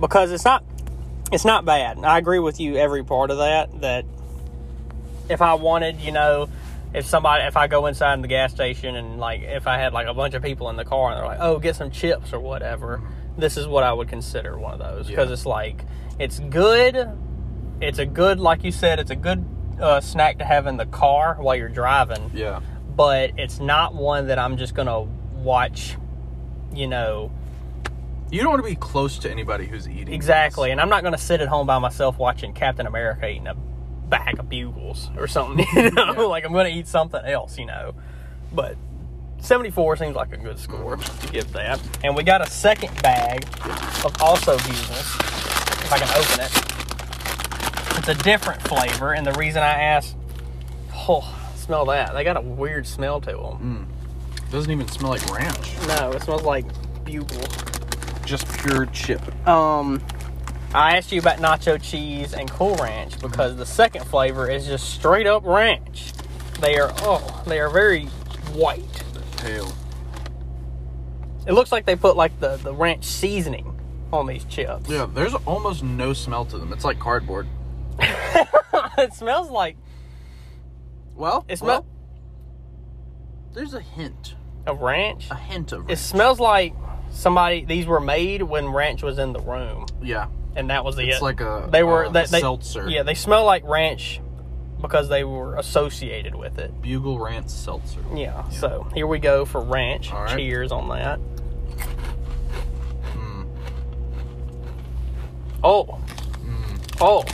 because 0.00 0.30
it's 0.32 0.44
not 0.44 0.62
it's 1.32 1.44
not 1.44 1.64
bad. 1.64 1.98
I 2.04 2.18
agree 2.18 2.40
with 2.40 2.58
you 2.60 2.76
every 2.76 3.04
part 3.04 3.30
of 3.30 3.38
that. 3.38 3.80
That 3.82 4.04
if 5.28 5.40
I 5.40 5.54
wanted, 5.54 6.00
you 6.00 6.10
know, 6.12 6.48
if 6.92 7.06
somebody 7.06 7.44
if 7.44 7.56
I 7.56 7.66
go 7.68 7.86
inside 7.86 8.20
the 8.22 8.28
gas 8.28 8.52
station 8.52 8.96
and 8.96 9.18
like 9.18 9.42
if 9.42 9.66
I 9.66 9.78
had 9.78 9.92
like 9.92 10.06
a 10.06 10.14
bunch 10.14 10.34
of 10.34 10.42
people 10.42 10.68
in 10.70 10.76
the 10.76 10.84
car 10.84 11.10
and 11.10 11.18
they're 11.18 11.26
like, 11.26 11.38
"Oh, 11.40 11.58
get 11.58 11.76
some 11.76 11.90
chips 11.90 12.32
or 12.32 12.40
whatever," 12.40 13.00
this 13.38 13.56
is 13.56 13.66
what 13.66 13.84
I 13.84 13.92
would 13.92 14.08
consider 14.08 14.58
one 14.58 14.72
of 14.72 14.78
those 14.80 15.06
because 15.06 15.28
Yeah. 15.28 15.32
it's 15.34 15.46
like 15.46 15.84
it's 16.18 16.38
good. 16.40 17.08
It's 17.80 17.98
a 17.98 18.04
good, 18.06 18.40
like 18.40 18.62
you 18.64 18.72
said, 18.72 18.98
it's 18.98 19.10
a 19.10 19.16
good 19.16 19.44
uh, 19.80 20.00
snack 20.00 20.38
to 20.38 20.44
have 20.44 20.66
in 20.66 20.76
the 20.76 20.84
car 20.86 21.36
while 21.40 21.56
you're 21.56 21.68
driving 21.70 22.30
Yeah. 22.34 22.60
but 22.94 23.30
it's 23.38 23.58
not 23.60 23.94
one 23.94 24.26
that 24.26 24.38
I'm 24.38 24.56
just 24.58 24.74
gonna 24.74 25.00
watch. 25.00 25.96
You 26.74 26.86
know 26.88 27.32
You 28.30 28.42
don't 28.42 28.50
want 28.50 28.62
to 28.62 28.68
be 28.68 28.76
close 28.76 29.18
to 29.20 29.30
anybody 29.30 29.66
who's 29.66 29.88
eating. 29.88 30.12
exactly, 30.14 30.70
and 30.70 30.80
I'm 30.80 30.88
not 30.90 31.02
gonna 31.02 31.16
sit 31.18 31.40
at 31.40 31.48
home 31.48 31.66
by 31.66 31.78
myself 31.78 32.18
watching 32.18 32.52
Captain 32.52 32.86
America 32.86 33.26
eating 33.28 33.46
a 33.46 33.54
bag 34.10 34.38
of 34.38 34.48
bugles 34.48 35.10
or 35.16 35.26
something. 35.26 35.64
You 35.74 35.90
know, 35.92 36.12
Yeah. 36.14 36.20
like 36.22 36.44
I'm 36.44 36.52
gonna 36.52 36.68
eat 36.68 36.86
something 36.88 37.24
else. 37.24 37.58
You 37.58 37.66
know, 37.66 37.94
but 38.52 38.76
74 39.40 39.96
seems 39.96 40.14
like 40.16 40.32
a 40.32 40.36
good 40.36 40.58
score 40.58 40.96
to 40.98 41.26
give 41.28 41.50
that. 41.52 41.80
And 42.04 42.14
we 42.14 42.22
got 42.22 42.46
a 42.46 42.50
second 42.50 43.00
bag 43.02 43.44
of 44.04 44.14
also 44.20 44.56
bugles. 44.58 45.16
If 45.82 45.92
I 45.92 45.98
can 45.98 46.08
open 46.18 46.44
it, 46.44 47.98
it's 47.98 48.08
a 48.08 48.14
different 48.22 48.62
flavor, 48.62 49.12
and 49.14 49.26
the 49.26 49.32
reason 49.32 49.62
I 49.62 49.68
asked, 49.80 50.16
oh, 51.08 51.36
smell 51.56 51.84
that. 51.86 52.12
They 52.14 52.22
got 52.24 52.36
a 52.36 52.40
weird 52.40 52.86
smell 52.86 53.20
to 53.22 53.32
them. 53.32 53.88
This 54.34 54.50
doesn't 54.52 54.70
even 54.72 54.88
smell 54.88 55.10
like 55.12 55.26
ranch. 55.30 55.74
No, 55.88 56.12
it 56.12 56.22
smells 56.22 56.42
like 56.42 56.64
bugle. 57.04 57.40
Just 58.24 58.46
pure 58.58 58.86
chip. 58.86 59.20
Um, 59.48 60.02
I 60.72 60.96
asked 60.96 61.10
you 61.10 61.20
about 61.20 61.38
nacho 61.38 61.82
cheese 61.82 62.32
and 62.32 62.48
Cool 62.50 62.76
Ranch 62.76 63.18
because 63.20 63.56
the 63.56 63.66
second 63.66 64.04
flavor 64.04 64.48
is 64.48 64.66
just 64.66 64.90
straight 64.94 65.26
up 65.26 65.44
ranch. 65.44 66.12
They 66.60 66.78
are 66.78 66.92
oh, 66.98 67.42
they 67.46 67.58
are 67.58 67.70
very 67.70 68.04
white. 68.52 68.84
Tail. 69.36 69.72
It 71.46 71.52
looks 71.54 71.72
like 71.72 71.86
they 71.86 71.96
put 71.96 72.16
like 72.16 72.38
the 72.38 72.56
the 72.58 72.72
ranch 72.72 73.04
seasoning 73.04 73.76
on 74.12 74.26
these 74.26 74.44
chips. 74.44 74.88
Yeah, 74.88 75.06
there's 75.12 75.34
almost 75.34 75.82
no 75.82 76.12
smell 76.12 76.44
to 76.46 76.58
them. 76.58 76.72
It's 76.72 76.84
like 76.84 76.98
cardboard. 77.00 77.48
it 78.00 79.12
smells 79.14 79.50
like 79.50 79.76
Well, 81.16 81.44
It 81.48 81.60
well, 81.60 81.84
there's 83.54 83.74
a 83.74 83.80
hint. 83.80 84.34
of 84.66 84.80
ranch. 84.80 85.26
A 85.30 85.34
hint 85.34 85.72
of 85.72 85.80
ranch. 85.80 85.92
It 85.92 85.96
smells 85.98 86.38
like 86.38 86.74
somebody 87.10 87.64
these 87.64 87.86
were 87.86 88.00
made 88.00 88.42
when 88.42 88.68
ranch 88.68 89.02
was 89.02 89.18
in 89.18 89.32
the 89.32 89.40
room, 89.40 89.86
Yeah. 90.00 90.26
And 90.56 90.70
that 90.70 90.84
was 90.84 90.96
the 90.96 91.08
It's 91.08 91.18
it. 91.18 91.22
like 91.22 91.40
a 91.40 91.68
they 91.70 91.82
were 91.82 92.06
uh, 92.06 92.10
they, 92.10 92.26
they- 92.26 92.40
seltzer. 92.40 92.88
Yeah, 92.88 93.02
they 93.02 93.14
smell 93.14 93.44
like 93.44 93.62
ranch 93.64 94.20
because 94.80 95.08
they 95.08 95.24
were 95.24 95.56
associated 95.56 96.34
with 96.34 96.58
it. 96.58 96.80
Bugle 96.80 97.18
Ranch 97.18 97.48
seltzer. 97.50 98.00
Yeah. 98.14 98.48
So 98.48 98.86
here 98.94 99.06
we 99.06 99.18
go 99.18 99.44
for 99.44 99.60
ranch. 99.60 100.10
Right. 100.10 100.36
Cheers 100.36 100.72
on 100.72 100.88
that. 100.88 101.20
Mm. 103.14 103.46
Oh. 105.62 105.98
Mm. 106.42 106.96
Oh. 107.00 107.24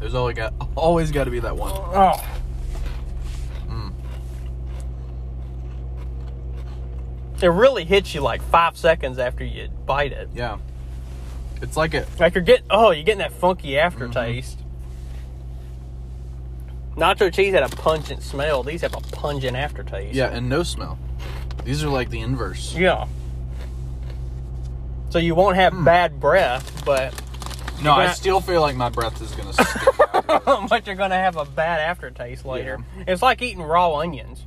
There's 0.00 0.14
always 0.14 0.36
got 0.36 0.54
always 0.74 1.12
got 1.12 1.24
to 1.24 1.30
be 1.30 1.40
that 1.40 1.56
one. 1.56 1.72
Oh. 1.74 2.24
Mm. 3.68 3.92
It 7.42 7.48
really 7.48 7.84
hits 7.84 8.14
you 8.14 8.20
like 8.20 8.42
five 8.42 8.76
seconds 8.76 9.18
after 9.18 9.44
you 9.44 9.68
bite 9.86 10.12
it. 10.12 10.30
Yeah. 10.34 10.58
It's 11.62 11.76
like 11.76 11.94
it. 11.94 12.08
Like 12.18 12.34
you're 12.34 12.44
getting 12.44 12.66
oh, 12.70 12.90
you're 12.90 13.04
getting 13.04 13.20
that 13.20 13.32
funky 13.32 13.78
aftertaste. 13.78 14.58
Nacho 16.96 17.32
cheese 17.32 17.54
had 17.54 17.62
a 17.62 17.68
pungent 17.68 18.22
smell. 18.22 18.62
These 18.62 18.82
have 18.82 18.94
a 18.94 19.00
pungent 19.00 19.56
aftertaste. 19.56 20.14
Yeah, 20.14 20.28
and 20.28 20.48
no 20.48 20.62
smell. 20.64 20.98
These 21.64 21.82
are 21.84 21.88
like 21.88 22.10
the 22.10 22.20
inverse. 22.20 22.74
Yeah. 22.74 23.06
So 25.10 25.18
you 25.18 25.34
won't 25.34 25.56
have 25.56 25.72
hmm. 25.72 25.84
bad 25.84 26.20
breath, 26.20 26.84
but 26.84 27.14
No, 27.82 27.92
I 27.92 28.04
gonna- 28.04 28.14
still 28.14 28.40
feel 28.40 28.60
like 28.60 28.76
my 28.76 28.90
breath 28.90 29.22
is 29.22 29.30
gonna 29.32 29.52
stick 29.52 30.00
out. 30.14 30.68
but 30.68 30.86
you're 30.86 30.96
gonna 30.96 31.14
have 31.14 31.36
a 31.36 31.44
bad 31.44 31.80
aftertaste 31.80 32.44
later. 32.44 32.84
It's 33.06 33.22
like 33.22 33.40
eating 33.40 33.62
raw 33.62 33.94
onions. 33.94 34.44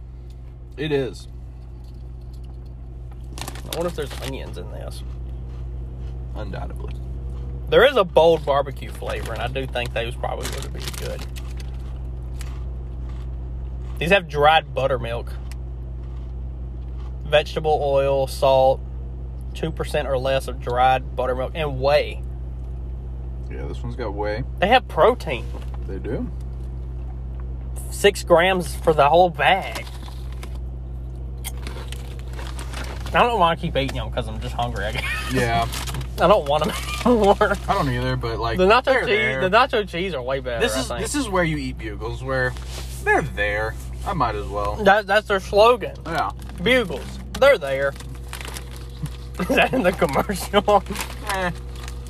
It 0.76 0.92
is. 0.92 1.30
I 3.40 3.78
wonder 3.78 3.88
if 3.88 3.96
there's 3.96 4.22
onions 4.22 4.58
in 4.58 4.70
this. 4.72 5.02
Undoubtedly. 6.36 6.94
There 7.70 7.86
is 7.86 7.96
a 7.98 8.04
bold 8.04 8.46
barbecue 8.46 8.92
flavor, 8.92 9.34
and 9.34 9.42
I 9.42 9.48
do 9.48 9.66
think 9.66 9.94
those 9.94 10.16
probably 10.16 10.48
would 10.50 10.72
be 10.74 10.82
good. 11.04 11.26
These 13.98 14.12
have 14.12 14.28
dried 14.28 14.74
buttermilk, 14.74 15.32
vegetable 17.24 17.80
oil, 17.82 18.28
salt, 18.28 18.82
2% 19.54 20.06
or 20.06 20.18
less 20.18 20.48
of 20.48 20.60
dried 20.60 21.16
buttermilk, 21.16 21.54
and 21.56 21.80
whey. 21.80 22.22
Yeah, 23.50 23.66
this 23.68 23.82
one's 23.82 23.96
got 23.96 24.14
whey. 24.14 24.44
They 24.60 24.68
have 24.68 24.88
protein, 24.88 25.46
They 25.88 25.98
do. 25.98 26.30
six 27.90 28.24
grams 28.24 28.76
for 28.76 28.94
the 28.94 29.08
whole 29.10 29.30
bag. 29.30 29.86
I 33.08 33.24
don't 33.24 33.40
want 33.40 33.58
to 33.58 33.66
keep 33.66 33.78
eating 33.78 33.96
them 33.96 34.10
because 34.10 34.28
I'm 34.28 34.42
just 34.42 34.54
hungry. 34.56 34.84
I 34.86 34.92
guess. 34.92 35.34
Yeah. 35.34 35.68
I 36.20 36.28
don't 36.28 36.48
want 36.48 36.64
them 36.64 36.74
anymore. 37.06 37.58
I 37.68 37.74
don't 37.74 37.90
either, 37.90 38.16
but 38.16 38.40
like 38.40 38.58
The 38.58 38.66
nacho 38.66 39.00
cheese, 39.02 39.06
there. 39.08 39.42
the 39.50 39.56
nacho 39.56 39.88
cheese 39.88 40.14
are 40.14 40.22
way 40.22 40.40
better. 40.40 40.62
this 40.62 40.78
is 40.78 40.88
this 40.88 41.16
is 41.16 41.28
where 41.28 41.44
you 41.44 41.58
eat 41.58 41.78
bugles, 41.78 42.24
where 42.24 42.54
they're 43.04 43.22
there. 43.22 43.76
I 44.06 44.14
might 44.14 44.36
as 44.36 44.46
well. 44.48 44.76
That, 44.78 45.08
that's 45.08 45.28
their 45.28 45.40
slogan. 45.40 45.96
Yeah. 46.06 46.32
Bugles. 46.62 47.06
They're 47.40 47.58
there. 47.58 47.94
Is 49.40 49.48
that 49.48 49.74
in 49.74 49.84
the 49.84 49.92
commercial? 49.92 50.84
Eh. 51.34 51.52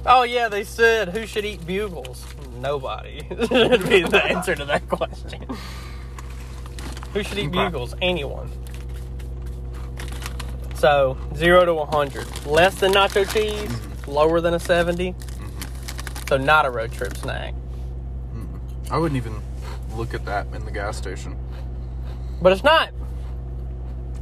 Oh 0.05 0.21
yeah, 0.23 0.47
they 0.49 0.63
said 0.63 1.09
who 1.09 1.25
should 1.25 1.43
eat 1.45 1.65
bugles? 1.65 2.23
Nobody. 2.59 3.21
should 3.47 3.89
be 3.89 4.03
the 4.03 4.21
answer 4.23 4.53
to 4.55 4.65
that 4.65 4.87
question. 4.89 5.43
Who 7.13 7.23
should 7.23 7.39
eat 7.39 7.51
bugles? 7.51 7.95
Anyone. 8.01 8.51
So 10.75 11.17
zero 11.35 11.65
to 11.65 11.73
one 11.73 11.87
hundred. 11.87 12.27
Less 12.45 12.75
than 12.75 12.91
nacho 12.93 13.27
cheese, 13.31 13.71
lower 14.07 14.41
than 14.41 14.53
a 14.53 14.59
70 14.59 15.13
mm-hmm. 15.13 16.27
So 16.27 16.37
not 16.37 16.65
a 16.65 16.71
road 16.71 16.91
trip 16.91 17.15
snack. 17.17 17.53
Mm-hmm. 17.53 18.93
I 18.93 18.97
wouldn't 18.97 19.17
even 19.17 19.41
look 19.95 20.13
at 20.13 20.25
that 20.25 20.47
in 20.53 20.65
the 20.65 20.71
gas 20.71 20.97
station. 20.97 21.37
But 22.41 22.51
it's 22.51 22.63
not 22.63 22.89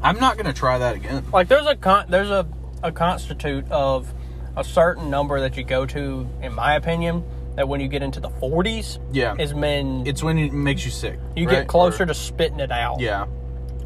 I'm 0.02 0.20
not 0.20 0.38
gonna 0.38 0.54
try 0.54 0.78
that 0.78 0.96
again. 0.96 1.24
like 1.32 1.48
there's 1.48 1.66
a 1.66 1.76
con- 1.76 2.06
there's 2.10 2.30
a, 2.30 2.46
a 2.84 2.92
constitute 2.92 3.66
of 3.72 4.14
a 4.58 4.64
certain 4.64 5.10
number 5.10 5.40
that 5.40 5.56
you 5.58 5.64
go 5.64 5.86
to 5.86 6.28
in 6.42 6.54
my 6.54 6.76
opinion 6.76 7.24
that 7.56 7.68
when 7.68 7.80
you 7.80 7.88
get 7.88 8.02
into 8.04 8.20
the 8.20 8.30
40s 8.30 9.00
Yeah. 9.14 9.36
is 9.40 9.54
when 9.54 10.06
It's 10.06 10.22
when 10.24 10.38
it 10.38 10.54
makes 10.54 10.84
you 10.86 10.92
sick. 10.92 11.20
you 11.36 11.48
right? 11.48 11.60
get 11.60 11.68
closer 11.68 12.04
Or- 12.04 12.08
to 12.08 12.14
spitting 12.14 12.60
it 12.60 12.72
out 12.72 13.00
Yeah. 13.00 13.26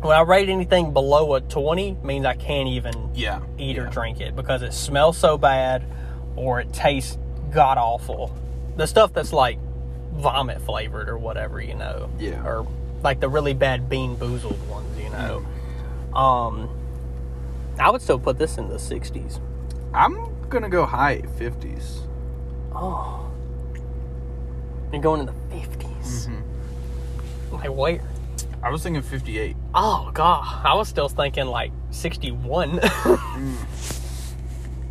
When 0.02 0.16
i 0.16 0.22
rate 0.22 0.50
anything 0.50 0.94
below 0.94 1.34
a 1.36 1.42
20 1.42 1.98
means 2.04 2.26
i 2.26 2.34
can't 2.36 2.70
even 2.70 3.10
Yeah. 3.14 3.40
eat 3.58 3.78
or 3.78 3.88
drink 3.88 4.22
it 4.22 4.36
because 4.36 4.62
it 4.62 4.74
smells 4.74 5.18
so 5.18 5.38
bad 5.38 5.84
or 6.36 6.60
it 6.62 6.72
tastes 6.74 7.18
god 7.52 7.78
awful 7.78 8.36
the 8.76 8.86
stuff 8.86 9.14
that's 9.14 9.34
like 9.34 9.58
vomit 10.14 10.62
flavored 10.62 11.10
or 11.10 11.18
whatever 11.18 11.60
you 11.62 11.74
know 11.76 12.10
Yeah. 12.20 12.46
or 12.46 12.68
like 13.04 13.20
the 13.20 13.30
really 13.30 13.54
bad 13.54 13.90
BeanBoozled 13.90 14.60
ones 14.68 15.00
you 15.00 15.10
know 15.10 15.46
um 16.18 16.70
i 17.80 17.90
would 17.90 18.02
still 18.02 18.20
put 18.20 18.38
this 18.38 18.58
in 18.58 18.70
the 18.70 18.76
60s 18.78 19.40
I'm 19.94 20.28
gonna 20.50 20.70
go 20.70 20.86
high 20.86 21.22
50s. 21.40 22.02
Oh. 22.76 23.26
You're 24.92 25.02
going 25.02 25.22
in 25.22 25.26
the 25.28 25.34
50s. 25.56 26.30
Like, 27.52 27.70
where? 27.74 28.02
I 28.62 28.70
was 28.70 28.84
thinking 28.84 29.02
58. 29.02 29.56
Oh, 29.80 30.10
God. 30.14 30.66
I 30.66 30.74
was 30.74 30.88
still 30.90 31.08
thinking, 31.10 31.46
like, 31.46 31.72
61. 31.92 32.80
Mm. 33.38 33.56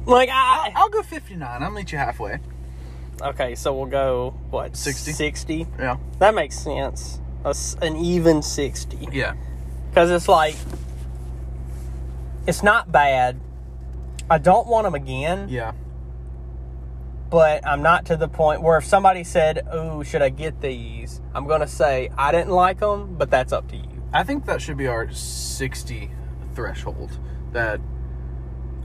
like, 0.06 0.28
I. 0.32 0.72
I'll 0.76 0.88
go 0.88 1.02
59. 1.02 1.62
I'll 1.62 1.70
meet 1.72 1.90
you 1.90 1.98
halfway. 1.98 2.38
Okay, 3.20 3.56
so 3.56 3.74
we'll 3.74 3.86
go, 3.90 4.30
what? 4.50 4.76
60. 4.76 5.10
60? 5.12 5.66
Yeah. 5.78 5.96
That 6.20 6.34
makes 6.34 6.56
sense. 6.58 7.18
A 7.44 7.54
an 7.82 7.96
even 7.96 8.42
60. 8.42 9.08
Yeah. 9.12 9.34
Because 9.90 10.10
it's 10.12 10.28
like. 10.28 10.54
It's 12.46 12.62
not 12.62 12.92
bad. 12.92 13.40
I 14.30 14.38
don't 14.38 14.68
want 14.68 14.84
them 14.84 14.94
again. 14.94 15.48
Yeah. 15.48 15.72
but 17.30 17.66
I'm 17.66 17.82
not 17.82 18.06
to 18.06 18.16
the 18.16 18.28
point 18.28 18.62
where 18.62 18.78
if 18.78 18.84
somebody 18.84 19.24
said, 19.24 19.66
"Oh, 19.70 20.02
should 20.04 20.22
I 20.22 20.28
get 20.28 20.60
these?" 20.60 21.20
I'm 21.34 21.46
going 21.46 21.60
to 21.60 21.66
say 21.68 22.10
I 22.16 22.30
didn't 22.32 22.50
like 22.52 22.78
them, 22.80 23.16
but 23.18 23.30
that's 23.30 23.52
up 23.52 23.68
to 23.70 23.76
you. 23.76 23.95
I 24.12 24.22
think 24.22 24.46
that 24.46 24.62
should 24.62 24.76
be 24.76 24.86
our 24.86 25.10
60 25.10 26.10
threshold. 26.54 27.18
That 27.52 27.80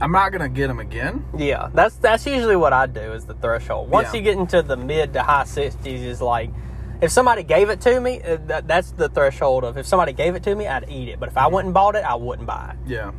I'm 0.00 0.12
not 0.12 0.32
gonna 0.32 0.48
get 0.48 0.66
them 0.68 0.80
again. 0.80 1.24
Yeah, 1.36 1.68
that's 1.72 1.94
that's 1.96 2.26
usually 2.26 2.56
what 2.56 2.72
I 2.72 2.86
do 2.86 3.12
is 3.12 3.24
the 3.26 3.34
threshold. 3.34 3.88
Once 3.90 4.08
Yeah. 4.12 4.18
you 4.18 4.22
get 4.22 4.36
into 4.38 4.62
the 4.62 4.76
mid 4.76 5.12
to 5.12 5.22
high 5.22 5.44
60s 5.44 5.86
is 6.02 6.20
like 6.20 6.50
if 7.00 7.10
somebody 7.10 7.42
gave 7.42 7.68
it 7.68 7.80
to 7.82 8.00
me, 8.00 8.20
uh, 8.22 8.38
that, 8.46 8.68
that's 8.68 8.92
the 8.92 9.08
threshold 9.08 9.64
of 9.64 9.76
if 9.76 9.86
somebody 9.86 10.12
gave 10.12 10.34
it 10.36 10.42
to 10.44 10.54
me, 10.54 10.66
I'd 10.68 10.88
eat 10.88 11.08
it. 11.08 11.18
But 11.18 11.28
if 11.30 11.36
I 11.36 11.48
went 11.48 11.64
and 11.66 11.74
bought 11.74 11.96
it, 11.96 12.04
I 12.04 12.14
wouldn't 12.14 12.46
buy 12.46 12.74
it. 12.74 12.88
Yeah. 12.88 13.10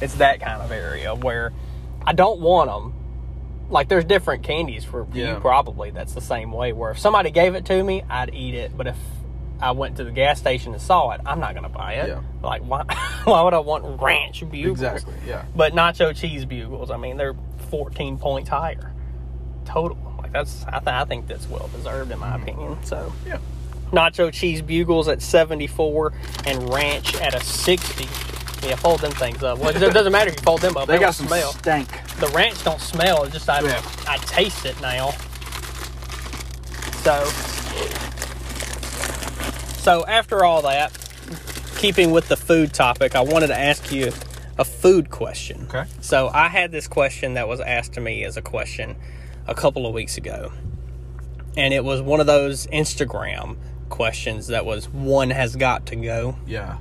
It's 0.00 0.14
that 0.16 0.40
kind 0.40 0.60
of 0.62 0.72
area 0.72 1.14
where 1.14 1.52
I 2.04 2.12
don't 2.12 2.40
want 2.40 2.68
them. 2.70 2.94
Like 3.68 3.88
there's 3.88 4.04
different 4.04 4.42
candies 4.42 4.84
for 4.84 5.06
Yeah. 5.12 5.34
you 5.34 5.40
probably 5.40 5.90
that's 5.90 6.14
the 6.14 6.20
same 6.20 6.50
way 6.52 6.72
where 6.72 6.90
if 6.90 6.98
somebody 6.98 7.30
gave 7.30 7.54
it 7.54 7.64
to 7.66 7.82
me, 7.82 8.02
I'd 8.08 8.34
eat 8.34 8.54
it, 8.54 8.76
but 8.76 8.86
if 8.88 8.96
I 9.60 9.72
went 9.72 9.96
to 9.98 10.04
the 10.04 10.10
gas 10.10 10.38
station 10.38 10.72
and 10.72 10.80
saw 10.80 11.10
it, 11.10 11.20
I'm 11.26 11.40
not 11.40 11.52
going 11.52 11.64
to 11.64 11.68
buy 11.68 11.94
it. 11.94 12.08
Yeah. 12.08 12.22
Like 12.42 12.62
why 12.62 12.84
why 13.24 13.42
would 13.42 13.54
I 13.54 13.58
want 13.58 14.00
ranch 14.00 14.48
bugles? 14.50 14.80
Exactly. 14.80 15.14
Yeah. 15.26 15.44
But 15.54 15.72
nacho 15.72 16.14
cheese 16.16 16.44
bugles, 16.44 16.90
I 16.90 16.96
mean, 16.96 17.16
they're 17.16 17.36
14 17.70 18.18
points 18.18 18.48
higher 18.48 18.92
total. 19.64 19.98
Like 20.18 20.32
that's 20.32 20.64
I, 20.66 20.78
th- 20.78 20.88
I 20.88 21.04
think 21.04 21.26
that's 21.26 21.48
well 21.48 21.68
deserved 21.68 22.10
in 22.10 22.18
my 22.18 22.30
mm-hmm. 22.30 22.42
opinion. 22.42 22.84
So 22.84 23.12
Yeah. 23.26 23.38
nacho 23.92 24.32
cheese 24.32 24.62
bugles 24.62 25.08
at 25.08 25.22
74 25.22 26.12
and 26.46 26.72
ranch 26.72 27.14
at 27.16 27.34
a 27.34 27.40
60. 27.40 28.04
Yeah, 28.66 28.76
fold 28.76 29.00
them 29.00 29.12
things 29.12 29.42
up. 29.42 29.58
Well, 29.58 29.74
it 29.74 29.78
doesn't 29.78 30.12
matter 30.12 30.28
if 30.30 30.36
you 30.36 30.42
fold 30.42 30.60
them 30.60 30.76
up. 30.76 30.86
They 30.86 30.94
don't 30.94 31.02
got 31.02 31.14
some 31.14 31.28
smell. 31.28 31.52
stank. 31.52 31.88
The 32.18 32.28
ranch 32.28 32.62
don't 32.62 32.80
smell. 32.80 33.24
It's 33.24 33.32
just 33.32 33.48
I 33.48 33.60
Yeah. 33.60 33.82
I 34.06 34.18
taste 34.18 34.66
it 34.66 34.78
now. 34.82 35.12
So 37.02 37.24
so 39.80 40.04
after 40.06 40.44
all 40.44 40.62
that, 40.62 40.92
keeping 41.76 42.10
with 42.10 42.28
the 42.28 42.36
food 42.36 42.72
topic, 42.72 43.14
I 43.14 43.20
wanted 43.22 43.48
to 43.48 43.58
ask 43.58 43.90
you 43.90 44.12
a 44.58 44.64
food 44.64 45.10
question. 45.10 45.66
Okay. 45.68 45.84
So 46.00 46.28
I 46.28 46.48
had 46.48 46.70
this 46.70 46.86
question 46.86 47.34
that 47.34 47.48
was 47.48 47.60
asked 47.60 47.94
to 47.94 48.00
me 48.00 48.24
as 48.24 48.36
a 48.36 48.42
question 48.42 48.96
a 49.46 49.54
couple 49.54 49.86
of 49.86 49.94
weeks 49.94 50.16
ago. 50.16 50.52
And 51.56 51.72
it 51.74 51.84
was 51.84 52.00
one 52.02 52.20
of 52.20 52.26
those 52.26 52.66
Instagram 52.68 53.56
questions 53.88 54.48
that 54.48 54.64
was 54.64 54.88
one 54.88 55.30
has 55.30 55.56
got 55.56 55.86
to 55.86 55.96
go 55.96 56.36
Yeah. 56.46 56.78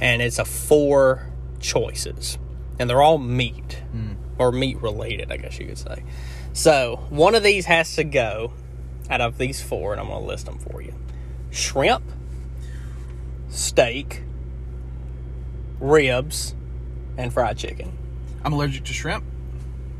and 0.00 0.22
it's 0.22 0.38
a 0.38 0.44
four 0.44 1.26
choices, 1.58 2.38
and 2.78 2.88
they're 2.88 3.02
all 3.02 3.18
meat 3.18 3.82
hmm. 3.90 4.12
or 4.38 4.52
meat 4.52 4.80
related, 4.80 5.32
I 5.32 5.38
guess 5.38 5.58
you 5.58 5.66
could 5.66 5.78
say. 5.78 6.04
So 6.52 7.06
one 7.10 7.34
of 7.34 7.42
these 7.42 7.64
has 7.66 7.96
to 7.96 8.04
go 8.04 8.52
out 9.10 9.20
of 9.20 9.38
these 9.38 9.60
four, 9.62 9.92
and 9.92 10.00
I'm 10.00 10.06
going 10.08 10.20
to 10.20 10.26
list 10.26 10.46
them 10.46 10.58
for 10.58 10.80
you: 10.82 10.94
shrimp, 11.50 12.04
steak, 13.56 14.22
ribs, 15.80 16.54
and 17.16 17.32
fried 17.32 17.56
chicken. 17.56 17.96
I'm 18.44 18.52
allergic 18.52 18.84
to 18.84 18.92
shrimp, 18.92 19.24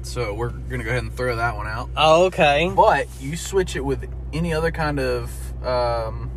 so 0.02 0.34
we're 0.34 0.50
gonna 0.50 0.84
go 0.84 0.90
ahead 0.90 1.02
and 1.02 1.12
throw 1.12 1.36
that 1.36 1.56
one 1.56 1.66
out. 1.66 1.88
Okay. 1.96 2.70
But 2.74 3.08
you 3.20 3.36
switch 3.36 3.74
it 3.76 3.84
with 3.84 4.08
any 4.32 4.52
other 4.52 4.70
kind 4.70 5.00
of, 5.00 5.32
um, 5.64 6.30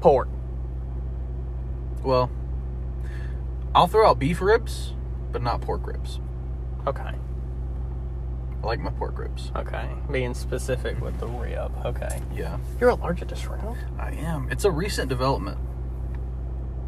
Pork. 0.00 0.28
well, 2.02 2.30
I'll 3.74 3.86
throw 3.88 4.08
out 4.08 4.18
beef 4.18 4.40
ribs, 4.40 4.94
but 5.32 5.42
not 5.42 5.60
pork 5.60 5.86
ribs. 5.86 6.20
Okay. 6.86 7.02
I 8.62 8.66
like 8.66 8.78
my 8.80 8.90
pork 8.90 9.18
ribs. 9.18 9.50
Okay. 9.56 9.88
Being 10.10 10.32
specific 10.32 11.00
with 11.00 11.18
the 11.18 11.26
rib. 11.26 11.72
Okay. 11.84 12.20
Yeah, 12.34 12.58
You're 12.80 12.90
allergic 12.90 13.28
to 13.28 13.36
shrimp? 13.36 13.76
I 13.98 14.12
am. 14.12 14.48
It's 14.50 14.64
a 14.64 14.70
recent 14.70 15.08
development. 15.08 15.58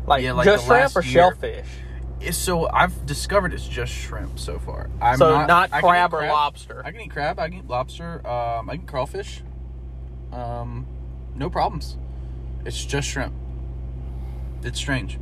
Like, 0.09 0.23
Yeah, 0.25 0.33
like 0.33 0.45
just 0.47 0.67
the 0.67 0.75
shrimp 0.91 0.97
or 0.97 1.03
year. 1.03 1.13
shellfish? 1.13 1.67
It's 2.21 2.37
so 2.37 2.69
I've 2.69 3.07
discovered 3.07 3.53
it's 3.55 3.69
just 3.69 3.93
shrimp 3.93 4.39
so 4.39 4.59
far. 4.59 4.91
I'm 5.01 5.19
so 5.19 5.47
not, 5.47 5.71
can 5.71 5.79
eat 5.79 5.83
crab 5.83 6.13
or 6.15 6.27
lobster. 6.27 6.83
I 6.85 6.91
can 6.91 7.01
eat 7.03 7.11
crab. 7.11 7.39
I 7.39 7.49
can 7.49 7.59
eat 7.59 7.69
lobster. 7.69 8.27
Um, 8.27 8.69
I 8.69 8.75
can 8.75 8.83
eat 8.83 8.89
crawfish. 8.89 9.43
Um, 10.33 10.87
no 11.37 11.49
problems. 11.49 11.97
It's 12.65 12.85
just 12.85 13.09
shrimp. 13.09 13.35
It's 14.65 14.79
strange, 14.79 15.19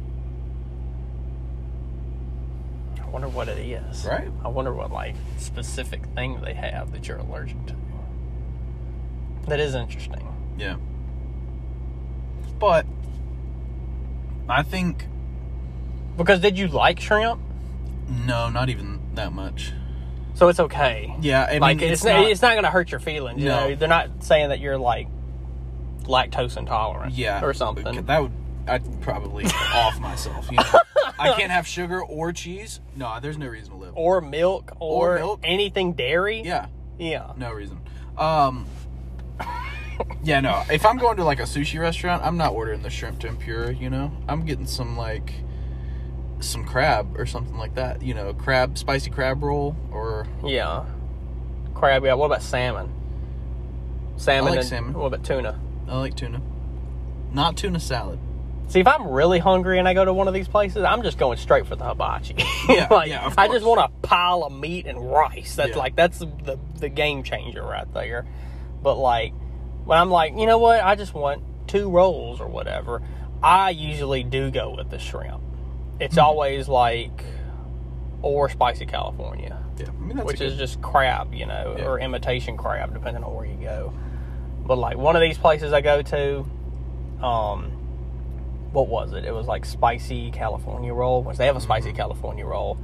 I 3.02 3.06
wonder 3.08 3.28
what 3.28 3.48
it 3.48 3.58
is. 3.58 4.04
right? 4.06 4.28
I 4.42 4.48
wonder 4.48 4.72
what 4.72 4.90
like 4.90 5.14
specific 5.36 6.04
thing 6.14 6.40
they 6.40 6.54
have 6.54 6.92
that 6.92 7.06
you're 7.06 7.18
allergic 7.18 7.64
to. 7.66 7.76
That 9.48 9.60
is 9.60 9.74
interesting. 9.74 10.26
Yeah. 10.58 10.76
But 12.58 12.86
I 14.48 14.62
think 14.62 15.06
Because 16.16 16.40
did 16.40 16.58
you 16.58 16.68
like 16.68 17.00
shrimp? 17.00 17.40
no, 18.26 18.48
not 18.48 18.68
even 18.68 19.00
that 19.14 19.32
much. 19.32 19.72
So 20.34 20.48
it's 20.48 20.60
okay. 20.60 21.14
Yeah, 21.20 21.46
I 21.50 21.58
like 21.58 21.78
mean, 21.78 21.86
it's 21.90 22.00
it's, 22.02 22.04
not, 22.04 22.20
not. 22.20 22.30
it's 22.30 22.42
not 22.42 22.52
going 22.52 22.64
to 22.64 22.70
hurt 22.70 22.90
your 22.90 23.00
feelings. 23.00 23.40
You 23.40 23.48
No. 23.48 23.68
know, 23.70 23.74
they're 23.74 23.88
not 23.88 24.22
saying 24.22 24.50
that 24.50 24.60
you're 24.60 24.76
like 24.78 25.08
lactose 26.02 26.56
intolerant. 26.56 27.14
yeah, 27.14 27.42
or 27.44 27.52
something. 27.54 28.04
That 28.04 28.22
would 28.22 28.32
I'd 28.68 29.00
probably 29.00 29.44
off 29.74 29.98
myself. 29.98 30.48
You 30.50 30.58
know, 30.58 30.80
I 31.18 31.32
can't 31.34 31.50
have 31.50 31.66
sugar 31.66 32.02
or 32.02 32.32
cheese. 32.32 32.80
No, 32.96 33.18
there's 33.20 33.38
no 33.38 33.46
reason 33.46 33.70
to 33.72 33.76
live. 33.78 33.92
Or 33.96 34.20
milk, 34.20 34.72
or, 34.78 35.14
Or 35.14 35.18
milk. 35.18 35.40
anything 35.44 35.94
dairy. 35.94 36.42
Yeah, 36.42 36.66
yeah. 36.98 37.32
no 37.36 37.52
reason. 37.52 37.80
Um. 38.18 38.66
Yeah, 40.22 40.40
no. 40.40 40.62
If 40.70 40.84
I'm 40.84 40.98
going 40.98 41.16
to 41.18 41.24
like 41.24 41.38
a 41.40 41.44
sushi 41.44 41.80
restaurant, 41.80 42.22
I'm 42.24 42.36
not 42.36 42.52
ordering 42.52 42.82
the 42.82 42.90
shrimp 42.90 43.20
tempura. 43.20 43.74
You 43.74 43.90
know, 43.90 44.12
I'm 44.28 44.44
getting 44.44 44.66
some 44.66 44.96
like 44.96 45.32
some 46.40 46.64
crab 46.64 47.16
or 47.18 47.26
something 47.26 47.56
like 47.56 47.74
that. 47.76 48.02
You 48.02 48.14
know, 48.14 48.34
crab 48.34 48.76
spicy 48.76 49.10
crab 49.10 49.42
roll 49.42 49.76
or 49.92 50.26
Yeah. 50.44 50.84
Crab. 51.74 52.04
Yeah. 52.04 52.14
What 52.14 52.26
about 52.26 52.42
salmon? 52.42 52.92
Salmon. 54.16 54.50
like 54.50 54.60
and, 54.60 54.68
salmon. 54.68 54.92
What 54.94 55.06
about 55.06 55.24
tuna? 55.24 55.60
I 55.88 55.98
like 55.98 56.16
tuna. 56.16 56.40
Not 57.32 57.56
tuna 57.56 57.78
salad. 57.80 58.18
See, 58.68 58.80
if 58.80 58.86
I'm 58.88 59.06
really 59.06 59.38
hungry 59.38 59.78
and 59.78 59.86
I 59.86 59.94
go 59.94 60.04
to 60.04 60.12
one 60.12 60.26
of 60.26 60.34
these 60.34 60.48
places, 60.48 60.82
I'm 60.82 61.02
just 61.02 61.18
going 61.18 61.38
straight 61.38 61.66
for 61.66 61.76
the 61.76 61.84
hibachi. 61.84 62.34
Yeah, 62.68 62.88
like, 62.90 63.08
yeah, 63.10 63.32
I 63.38 63.46
just 63.46 63.64
want 63.64 63.78
a 63.80 63.88
pile 64.06 64.42
of 64.42 64.52
meat 64.52 64.86
and 64.86 65.08
rice. 65.08 65.54
That's 65.54 65.70
Yeah. 65.70 65.76
like 65.78 65.94
that's 65.94 66.18
the 66.18 66.58
the 66.80 66.88
game 66.88 67.22
changer 67.22 67.62
right 67.62 67.86
there. 67.94 68.26
But 68.82 68.96
like 68.96 69.32
when 69.86 69.98
I'm 69.98 70.10
like, 70.10 70.36
you 70.36 70.44
know 70.46 70.58
what, 70.58 70.82
I 70.84 70.94
just 70.94 71.14
want 71.14 71.42
two 71.66 71.88
rolls 71.90 72.40
or 72.40 72.46
whatever. 72.48 73.00
I 73.42 73.70
usually 73.70 74.22
do 74.22 74.50
go 74.50 74.74
with 74.76 74.90
the 74.90 74.98
shrimp. 74.98 75.40
It's 76.00 76.14
Hmm. 76.16 76.20
always 76.20 76.68
like 76.68 77.24
or 78.22 78.48
spicy 78.48 78.86
California, 78.86 79.56
Yeah, 79.78 79.86
I 79.88 79.90
mean 80.00 80.16
that's 80.16 80.26
which 80.26 80.40
is 80.40 80.54
good- 80.54 80.58
just 80.58 80.82
crab, 80.82 81.32
you 81.32 81.46
know, 81.46 81.76
Yeah. 81.78 81.84
or 81.86 82.00
imitation 82.00 82.56
crab, 82.56 82.92
depending 82.92 83.22
on 83.22 83.34
where 83.34 83.44
you 83.46 83.56
go. 83.56 83.92
But 84.66 84.78
like 84.78 84.96
one 84.96 85.14
of 85.16 85.22
these 85.22 85.38
places 85.38 85.72
I 85.72 85.80
go 85.80 86.02
to, 86.02 86.44
um, 87.22 87.70
what 88.72 88.88
was 88.88 89.12
it? 89.12 89.24
It 89.24 89.32
was 89.34 89.46
like 89.46 89.64
spicy 89.64 90.30
California 90.32 90.92
roll, 90.92 91.22
which 91.22 91.36
they 91.36 91.46
have 91.46 91.56
a 91.56 91.60
spicy 91.60 91.88
Mm-hmm. 91.90 91.96
California 91.98 92.44
roll 92.46 92.78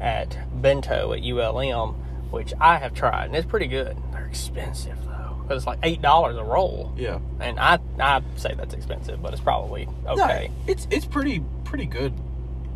at 0.00 0.36
Bento 0.60 1.12
at 1.12 1.22
ULM, 1.22 1.94
which 2.30 2.52
I 2.60 2.76
have 2.78 2.92
tried, 2.92 3.26
and 3.26 3.36
it's 3.36 3.46
pretty 3.46 3.68
good. 3.68 3.96
They're 4.12 4.26
expensive 4.26 4.98
though, 5.06 5.21
because 5.42 5.58
it's 5.62 5.66
like 5.66 5.78
eight 5.82 6.00
dollars 6.02 6.36
a 6.36 6.44
roll, 6.44 6.92
yeah. 6.96 7.18
and 7.40 7.58
I 7.58 7.78
I 8.00 8.22
say 8.36 8.54
that's 8.56 8.74
expensive, 8.74 9.20
but 9.22 9.32
it's 9.32 9.42
probably 9.42 9.86
No, 10.04 10.12
okay. 10.12 10.50
it's 10.66 10.86
it's 10.90 11.04
pretty 11.06 11.42
pretty 11.64 11.86
good. 11.86 12.12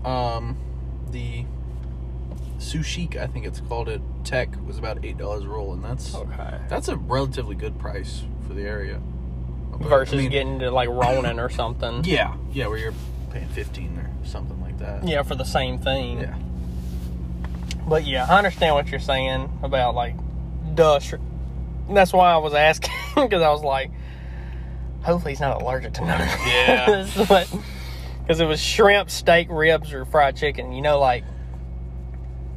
Um, 0.05 0.57
the 1.11 1.45
sushi, 2.59 3.17
I 3.17 3.27
think 3.27 3.47
it's 3.47 3.61
called 3.61 3.89
it. 3.89 4.01
Tech 4.25 4.49
was 4.67 4.79
about 4.79 5.05
eight 5.05 5.19
dollars 5.19 5.45
a 5.45 5.49
roll, 5.49 5.73
and 5.73 5.85
that's 5.85 6.15
Okay. 6.15 6.59
that's 6.69 6.89
a 6.89 6.97
relatively 6.97 7.55
good 7.55 7.79
price 7.79 8.23
for 8.47 8.55
the 8.55 8.63
area. 8.63 9.01
But, 9.71 9.89
Versus 9.89 10.15
I 10.15 10.17
mean, 10.19 10.31
getting 10.31 10.59
to 10.61 10.71
like 10.71 10.89
Ronin 10.89 11.39
or 11.39 11.51
something. 11.51 12.03
yeah, 12.05 12.35
yeah, 12.53 12.67
where 12.67 12.79
you're 12.79 12.95
paying 13.31 13.49
fifteen 13.49 13.99
or 13.99 14.27
something 14.27 14.61
like 14.61 14.79
that. 14.79 15.07
Yeah, 15.07 15.23
for 15.23 15.35
the 15.35 15.45
same 15.45 15.79
thing. 15.79 16.21
yeah, 16.21 16.35
But 17.87 18.05
yeah, 18.07 18.27
I 18.29 18.39
understand 18.39 18.75
what 18.75 18.89
you're 18.89 19.01
saying 19.01 19.59
about 19.63 19.95
like 19.95 20.15
duh. 20.75 20.99
That's 21.91 22.13
why 22.13 22.33
I 22.33 22.37
was 22.39 22.55
asking 22.55 22.93
because 23.15 23.43
I 23.43 23.51
was 23.51 23.63
like, 23.63 23.91
hopefully 25.03 25.33
he's 25.33 25.41
not 25.41 25.63
allergic 25.63 25.93
to 25.95 26.05
none 26.05 26.21
of 26.21 26.29
Yeah. 26.47 26.87
this. 27.03 27.29
but 27.29 27.55
because 28.21 28.41
it 28.41 28.47
was 28.47 28.61
shrimp, 28.61 29.09
steak, 29.11 29.47
ribs, 29.51 29.93
or 29.93 30.05
fried 30.05 30.37
chicken. 30.37 30.73
You 30.73 30.83
know, 30.83 30.99
like 30.99 31.25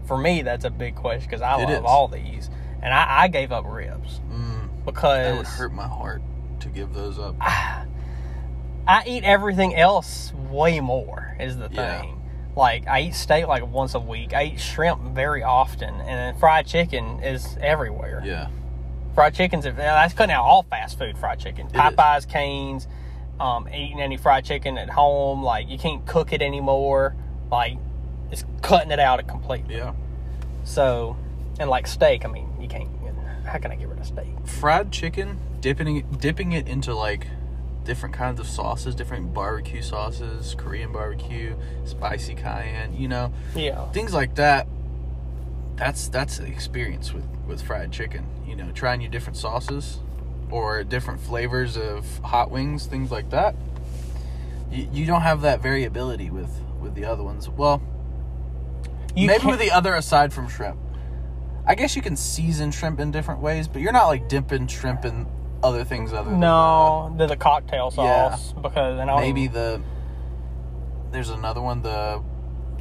for 0.07 0.17
me, 0.17 0.41
that's 0.41 0.65
a 0.65 0.69
big 0.71 0.95
question 0.95 1.29
because 1.29 1.41
I 1.41 1.61
It 1.61 1.65
love 1.65 1.83
is. 1.83 1.85
all 1.85 2.07
these, 2.07 2.49
and 2.81 2.91
I, 2.93 3.23
I 3.23 3.27
gave 3.27 3.51
up 3.51 3.65
ribs 3.67 4.19
mm, 4.31 4.67
because 4.85 5.37
would 5.37 5.45
hurt 5.45 5.71
my 5.73 5.87
heart 5.87 6.21
to 6.61 6.69
give 6.69 6.93
those 6.93 7.19
up. 7.19 7.35
I 7.41 9.03
eat 9.05 9.23
everything 9.23 9.75
else 9.75 10.33
way 10.49 10.79
more 10.79 11.35
is 11.39 11.57
the 11.57 11.67
thing. 11.69 11.75
Yeah. 11.77 12.15
Like 12.55 12.87
I 12.87 13.01
eat 13.01 13.13
steak 13.13 13.45
like 13.45 13.67
once 13.67 13.93
a 13.93 13.99
week. 13.99 14.33
I 14.33 14.45
eat 14.45 14.59
shrimp 14.59 15.01
very 15.13 15.43
often, 15.43 15.93
and 16.01 16.37
fried 16.39 16.65
chicken 16.65 17.19
is 17.23 17.55
everywhere. 17.61 18.23
Yeah, 18.25 18.47
Fried 19.19 19.34
chicken's 19.36 19.65
that's 19.65 20.13
cutting 20.13 20.34
out 20.34 20.45
all 20.45 20.63
fast 20.63 20.97
food 20.97 21.17
fried 21.17 21.41
chicken. 21.41 21.67
Popeyes, 21.67 22.25
Cane's, 22.25 22.88
um, 23.38 23.67
eating 23.67 23.99
any 23.99 24.15
fried 24.15 24.45
chicken 24.45 24.77
at 24.77 24.89
home. 24.89 25.43
Like 25.43 25.67
you 25.67 25.77
can't 25.77 26.05
cook 26.05 26.32
it 26.32 26.41
anymore. 26.41 27.17
Like 27.51 27.73
it's 28.32 28.45
cutting 28.62 28.91
it 28.91 28.99
out 28.99 29.27
completely. 29.27 29.75
yeah. 29.75 29.93
So, 30.63 31.17
and 31.60 31.69
like 31.69 31.86
steak, 31.86 32.23
I 32.23 32.29
mean, 32.29 32.49
you 32.62 32.69
can't. 32.69 32.88
How 33.45 33.58
can 33.58 33.71
I 33.71 33.75
get 33.75 33.89
rid 33.89 33.99
of 33.99 34.05
steak? 34.05 34.27
Fried 34.45 34.89
chicken, 34.89 35.38
dipping 35.60 35.97
it, 35.97 36.21
dipping 36.21 36.53
it 36.53 36.69
into 36.69 36.95
like 36.95 37.27
different 37.84 38.15
kinds 38.15 38.39
of 38.39 38.47
sauces, 38.47 38.95
different 38.95 39.34
barbecue 39.34 39.82
sauces, 39.82 40.55
Korean 40.58 40.93
barbecue, 40.93 41.58
spicy 41.84 42.36
cayenne. 42.36 42.95
You 42.95 43.10
know, 43.10 43.34
Yeah. 43.53 43.91
things 43.91 44.13
like 44.13 44.36
that 44.36 44.65
that's 45.75 46.08
that's 46.08 46.38
the 46.38 46.45
experience 46.47 47.12
with 47.13 47.25
with 47.47 47.62
fried 47.62 47.91
chicken 47.91 48.25
know 48.63 48.72
trying 48.72 49.02
your 49.02 49.10
different 49.12 49.38
sauces 49.38 50.00
or 50.52 50.84
different 50.84 51.19
flavors 51.19 51.78
of 51.78 52.06
hot 52.19 52.50
wings 52.52 52.86
things 52.86 53.12
like 53.12 53.30
that. 53.32 53.56
You, 54.72 54.88
you 54.91 55.06
don't 55.06 55.22
have 55.22 55.41
that 55.41 55.62
variability 55.62 56.30
with 56.30 56.50
with 56.80 56.95
the 56.95 57.06
other 57.06 57.24
ones. 57.24 57.48
Well 57.50 57.82
You 59.15 59.28
maybe 59.28 59.39
can't- 59.41 59.52
with 59.52 59.60
the 59.60 59.72
other 59.72 59.95
aside 59.95 60.32
from 60.34 60.48
shrimp. 60.48 60.78
I 61.65 61.76
guess 61.76 61.95
you 61.95 62.02
can 62.02 62.15
season 62.15 62.72
shrimp 62.72 63.00
in 63.00 63.12
different 63.12 63.41
ways 63.41 63.67
but 63.67 63.82
you're 63.82 63.91
not 63.91 64.08
like 64.08 64.28
dipping 64.30 64.67
shrimp 64.67 65.06
in 65.06 65.28
other 65.62 65.84
things 65.84 66.13
other 66.13 66.30
than 66.32 66.39
No, 66.39 67.12
uh, 67.13 67.17
the, 67.17 67.28
the 67.28 67.36
cocktail 67.36 67.93
Yeah. 67.98 68.30
sauce 68.32 68.54
because 68.54 68.98
and 69.00 69.10
the- 69.10 69.13
I 69.13 69.19
maybe 69.22 69.48
the 69.48 69.82
there's 71.12 71.30
another 71.30 71.62
one 71.62 71.82
the 71.82 72.24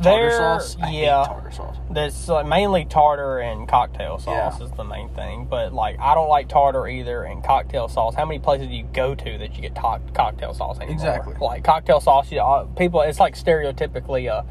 tartar 0.03 0.31
sauce 0.31 0.77
I 0.83 0.91
yeah. 0.91 1.25
tartar 1.27 1.51
sauce 1.51 1.77
That's 1.91 2.29
like 2.29 2.47
mainly 2.47 2.85
tartar 2.85 3.39
and 3.41 3.69
cocktail 3.69 4.21
Yeah. 4.27 4.51
sauce 4.51 4.61
is 4.61 4.71
the 4.73 4.85
main 4.85 5.09
thing. 5.11 5.47
But 5.49 5.73
like, 5.73 5.99
I 6.01 6.15
don't 6.15 6.29
like 6.29 6.49
tartar 6.49 6.87
either 6.89 7.23
and 7.25 7.43
cocktail 7.45 7.89
sauce. 7.89 8.15
How 8.15 8.25
many 8.25 8.39
places 8.39 8.69
do 8.69 8.75
you 8.75 8.85
go 8.93 9.15
to 9.15 9.39
that 9.39 9.55
you 9.57 9.63
get 9.63 9.75
to- 9.75 10.01
cocktail 10.15 10.55
sauce 10.55 10.77
anymore? 10.79 10.95
Exactly. 10.95 11.35
Like 11.41 11.65
cocktail 11.65 12.01
sauce, 12.01 12.31
you 12.31 12.39
know, 12.39 12.71
people. 12.77 13.01
It's 13.03 13.21
like 13.21 13.35
stereotypically 13.35 14.31
a 14.31 14.45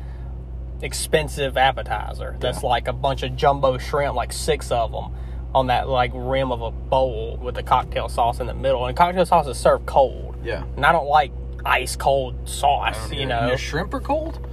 expensive 0.81 1.57
appetizer. 1.57 2.35
That's 2.39 2.63
like 2.63 2.87
a 2.87 2.93
bunch 2.93 3.23
of 3.23 3.35
jumbo 3.35 3.77
shrimp, 3.77 4.15
like 4.15 4.31
six 4.31 4.71
of 4.71 4.91
them, 4.91 5.13
on 5.55 5.67
that 5.67 5.89
like 5.89 6.11
rim 6.13 6.51
of 6.51 6.61
a 6.61 6.71
bowl 6.71 7.37
with 7.41 7.55
the 7.55 7.63
cocktail 7.63 8.09
sauce 8.09 8.39
in 8.39 8.47
the 8.47 8.53
middle. 8.53 8.85
And 8.85 8.95
cocktail 8.95 9.25
sauce 9.25 9.47
is 9.47 9.57
served 9.57 9.85
cold, 9.85 10.35
yeah 10.43 10.63
and 10.75 10.85
I 10.85 10.91
don't 10.91 11.07
like 11.07 11.31
ice 11.65 11.95
cold 11.95 12.47
sauce. 12.47 13.07
Um, 13.07 13.13
You 13.13 13.25
know, 13.25 13.55
shrimp 13.55 13.93
are 13.93 13.99
cold 13.99 14.47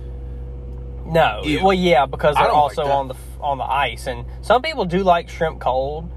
no, 1.07 1.43
Ew. 1.45 1.63
well, 1.65 1.73
yeah, 1.75 2.07
because 2.07 2.35
they're 2.37 2.45
don't 2.45 2.55
like 2.55 2.63
also 2.63 2.85
on 2.87 3.09
the 3.09 3.15
on 3.41 3.59
the 3.59 3.65
ice, 3.65 4.07
and 4.07 4.25
some 4.43 4.63
people 4.63 4.85
do 4.85 5.03
like 5.03 5.29
shrimp 5.29 5.61
cold, 5.61 6.11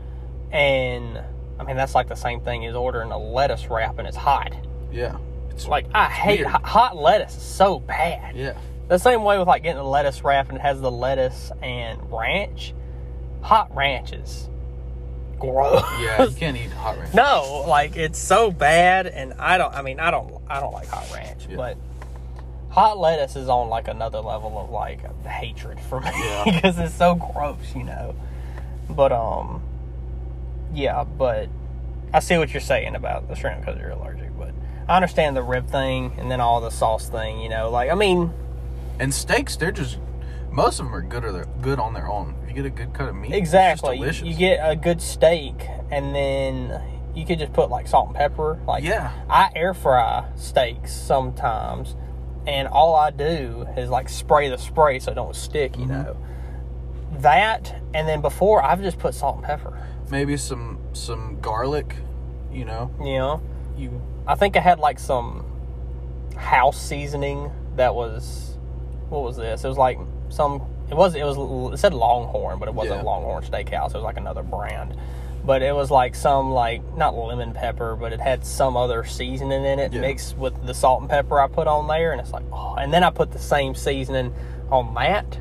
and 0.51 1.21
I 1.59 1.63
mean 1.63 1.75
that's 1.77 1.95
like 1.95 2.07
the 2.07 2.15
same 2.15 2.41
thing 2.41 2.65
as 2.65 2.75
ordering 2.75 3.11
a 3.11 3.17
lettuce 3.17 3.67
wrap 3.67 3.99
and 3.99 4.07
it's 4.07 4.17
hot. 4.17 4.53
Yeah. 4.91 5.17
It's 5.49 5.67
Like 5.67 5.87
I 5.93 6.05
hate 6.05 6.45
hot, 6.45 6.63
hot 6.63 6.95
lettuce; 6.97 7.33
so 7.41 7.79
bad. 7.79 8.35
Yeah. 8.35 8.57
The 8.87 8.97
same 8.97 9.23
way 9.23 9.37
with 9.37 9.47
like 9.47 9.63
getting 9.63 9.79
a 9.79 9.87
lettuce 9.89 10.23
wrap 10.23 10.49
and 10.49 10.57
it 10.57 10.61
has 10.61 10.79
the 10.79 10.91
lettuce 10.91 11.51
and 11.61 11.99
ranch. 12.11 12.73
Hot 13.41 13.73
ranches. 13.75 14.49
gross. 15.39 15.83
Yeah, 16.01 16.23
you 16.25 16.31
can't 16.35 16.57
eat 16.57 16.71
hot 16.71 16.97
ranch. 16.97 17.13
No, 17.13 17.65
like 17.67 17.95
it's 17.97 18.19
so 18.19 18.51
bad, 18.51 19.07
and 19.07 19.33
I 19.33 19.57
don't. 19.57 19.73
I 19.73 19.81
mean, 19.81 19.99
I 19.99 20.11
don't. 20.11 20.33
I 20.47 20.59
don't 20.59 20.73
like 20.73 20.87
hot 20.87 21.09
ranch, 21.13 21.47
Yeah. 21.49 21.55
but 21.57 21.77
hot 22.77 22.99
lettuce 22.99 23.35
is 23.35 23.49
on 23.49 23.69
like 23.69 23.87
another 23.87 24.19
level 24.19 24.59
of 24.59 24.69
like 24.69 25.01
hatred 25.25 25.79
for 25.79 25.99
me 25.99 26.11
Yeah. 26.13 26.43
because 26.45 26.77
it's 26.77 26.93
so 26.93 27.15
gross, 27.15 27.75
you 27.75 27.83
know. 27.83 28.15
But 28.87 29.11
um, 29.11 29.63
yeah, 30.71 31.03
but 31.03 31.49
I 32.13 32.19
see 32.19 32.37
what 32.37 32.53
you're 32.53 32.61
saying 32.61 32.95
about 32.95 33.27
the 33.29 33.35
shrimp 33.35 33.61
because 33.65 33.79
you're 33.79 33.89
allergic, 33.89 34.29
but 34.37 34.51
I 34.87 34.95
understand 34.95 35.35
the 35.35 35.41
rib 35.41 35.67
thing 35.67 36.13
and 36.19 36.29
then 36.29 36.39
all 36.39 36.61
the 36.61 36.69
sauce 36.69 37.09
thing. 37.09 37.39
You 37.39 37.49
know, 37.49 37.71
like 37.71 37.89
I 37.89 37.95
mean, 37.95 38.31
And 38.99 39.11
steaks, 39.11 39.55
they're 39.55 39.71
just 39.71 39.97
most 40.51 40.79
of 40.79 40.85
them 40.85 40.93
are 40.95 41.01
good 41.01 41.25
or 41.25 41.31
they're 41.31 41.47
good 41.63 41.79
on 41.79 41.95
their 41.95 42.07
own. 42.07 42.35
If 42.43 42.49
you 42.49 42.55
get 42.55 42.65
a 42.65 42.69
good 42.69 42.93
cut 42.93 43.09
of 43.09 43.15
meat, 43.15 43.33
exactly. 43.33 43.97
You, 43.97 44.11
you 44.23 44.35
get 44.35 44.59
a 44.61 44.75
good 44.75 45.01
steak, 45.01 45.67
and 45.89 46.13
then 46.13 46.79
you 47.15 47.25
could 47.25 47.39
just 47.39 47.53
put 47.53 47.71
like 47.71 47.87
salt 47.87 48.09
and 48.09 48.15
pepper. 48.15 48.59
Like 48.67 48.83
Yeah. 48.83 49.11
I 49.27 49.49
air 49.55 49.73
fry 49.73 50.25
steaks 50.35 50.93
sometimes, 50.93 51.95
and 52.47 52.67
all 52.67 52.95
I 52.95 53.11
do 53.11 53.67
is 53.77 53.89
like 53.89 54.09
spray 54.09 54.49
the 54.49 54.57
spray 54.57 54.97
so 54.99 55.11
it 55.11 55.15
don't 55.15 55.35
stick. 55.35 55.77
You 55.77 55.85
Mhm. 55.85 55.89
know 55.89 56.15
that, 57.19 57.75
and 57.93 58.07
then 58.07 58.21
before 58.21 58.63
I've 58.63 58.81
just 58.81 58.97
put 58.99 59.13
salt 59.13 59.35
and 59.37 59.43
pepper. 59.45 59.77
maybe 60.09 60.37
some 60.37 60.79
some 60.93 61.37
garlic. 61.41 61.95
You 62.51 62.65
know, 62.65 62.89
Yeah. 63.03 63.37
you 63.77 64.01
I 64.25 64.35
think 64.35 64.55
I 64.57 64.61
had 64.61 64.79
like 64.79 64.97
some 64.99 65.45
house 66.35 66.77
seasoning 66.77 67.51
that 67.75 67.93
was 67.95 68.57
what 69.09 69.21
was 69.23 69.37
this? 69.37 69.63
It 69.63 69.67
was 69.67 69.77
like 69.77 69.97
some. 70.29 70.61
It 70.89 70.95
was 70.95 71.15
it 71.15 71.23
was 71.23 71.73
it 71.73 71.77
said 71.77 71.93
Longhorn, 71.93 72.59
but 72.59 72.67
it 72.67 72.73
wasn't 72.73 72.99
Yeah. 73.01 73.03
Longhorn 73.05 73.43
Steakhouse. 73.43 73.87
It 73.89 73.95
was 73.95 74.03
like 74.03 74.17
another 74.17 74.43
brand. 74.43 74.95
But 75.47 75.63
it 75.63 75.73
was 75.73 75.89
like 75.89 76.13
some 76.13 76.51
like 76.51 76.81
not 76.97 77.15
lemon 77.15 77.53
pepper, 77.53 77.95
but 77.95 78.11
it 78.11 78.19
had 78.19 78.45
some 78.45 78.75
other 78.75 79.05
seasoning 79.05 79.63
in 79.63 79.79
it 79.79 79.93
Yeah. 79.93 80.01
mixed 80.01 80.37
with 80.37 80.53
the 80.67 80.73
salt 80.73 80.99
and 80.99 81.09
pepper 81.09 81.39
I 81.39 81.47
put 81.47 81.67
on 81.67 81.87
there, 81.87 82.11
and 82.11 82.19
it's 82.19 82.31
like 82.31 82.43
oh. 82.51 82.75
And 82.75 82.93
then 82.93 83.01
I 83.03 83.09
put 83.09 83.31
the 83.31 83.39
same 83.39 83.73
seasoning 83.73 84.35
on 84.69 84.93
that, 84.95 85.39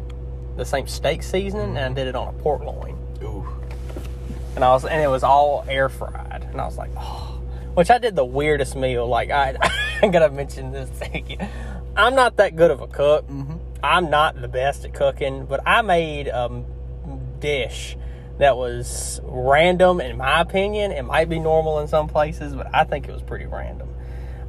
the 0.57 0.65
same 0.65 0.87
steak 0.87 1.25
seasoning, 1.25 1.77
and 1.77 1.79
I 1.79 1.93
did 1.93 2.07
it 2.07 2.15
on 2.15 2.29
a 2.29 2.33
pork 2.39 2.63
loin 2.63 2.97
ooh. 3.21 3.45
and 4.55 4.65
I 4.65 4.69
was 4.73 4.85
and 4.85 5.03
it 5.03 5.09
was 5.09 5.25
all 5.25 5.65
air 5.69 5.89
fried, 5.89 6.47
and 6.53 6.61
I 6.61 6.65
was 6.67 6.79
like, 6.79 6.91
oh, 6.97 7.41
which 7.75 7.91
I 7.91 7.99
did 7.99 8.15
the 8.15 8.25
weirdest 8.25 8.77
meal. 8.77 9.09
Like 9.09 9.31
I, 9.33 9.57
I'm 10.03 10.13
gonna 10.13 10.31
mention 10.31 10.71
this 10.71 10.89
thing. 10.89 11.37
I'm 11.97 12.15
not 12.15 12.37
that 12.37 12.55
good 12.55 12.71
of 12.71 12.81
a 12.81 12.87
cook. 12.87 13.27
Mm-hmm. 13.27 13.57
I'm 13.83 14.09
not 14.09 14.41
the 14.41 14.49
best 14.49 14.85
at 14.85 14.95
cooking, 14.95 15.47
but 15.47 15.61
I 15.67 15.83
made 15.83 16.29
a 16.29 16.63
dish 17.41 17.97
that 18.39 18.57
was 18.57 19.21
random 19.25 20.01
in 20.01 20.17
my 20.19 20.41
opinion. 20.41 20.93
It 20.93 21.03
might 21.05 21.29
be 21.29 21.39
normal 21.39 21.79
in 21.81 21.89
some 21.89 22.09
places, 22.09 22.55
but 22.55 22.69
I 22.75 22.85
think 22.85 23.09
it 23.09 23.13
was 23.13 23.23
pretty 23.23 23.47
random. 23.47 23.89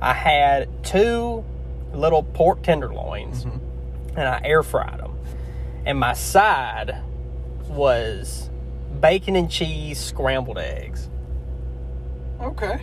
I 0.02 0.13
had 0.13 0.67
two 0.84 1.43
little 1.93 2.21
pork 2.23 2.62
tenderloins 2.62 3.45
Mhm. 3.45 3.60
and 4.17 4.28
I 4.28 4.41
air 4.43 4.62
fried 4.63 5.00
them. 5.00 5.17
And 5.86 6.00
my 6.00 6.13
side 6.13 6.97
was 7.69 8.50
bacon 9.00 9.36
and 9.36 9.50
cheese 9.50 10.00
scrambled 10.00 10.58
eggs. 10.58 11.10
Okay. 12.41 12.80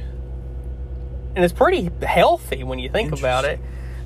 And 1.37 1.45
it's 1.45 1.53
pretty 1.53 1.91
healthy 2.03 2.65
when 2.65 2.79
you 2.79 2.89
think 2.89 3.13
about 3.13 3.45
it. 3.45 3.59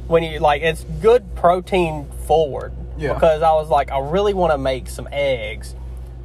When 0.07 0.23
you 0.23 0.39
like 0.41 0.63
it's 0.63 0.85
good 1.01 1.35
protein 1.37 2.07
forward. 2.27 2.73
Yeah. 2.97 3.13
Because 3.15 3.43
I 3.43 3.53
was 3.53 3.69
like, 3.69 3.93
I 3.93 3.99
really 4.01 4.35
want 4.35 4.53
to 4.53 4.59
make 4.59 4.89
some 4.89 5.09
eggs, 5.13 5.75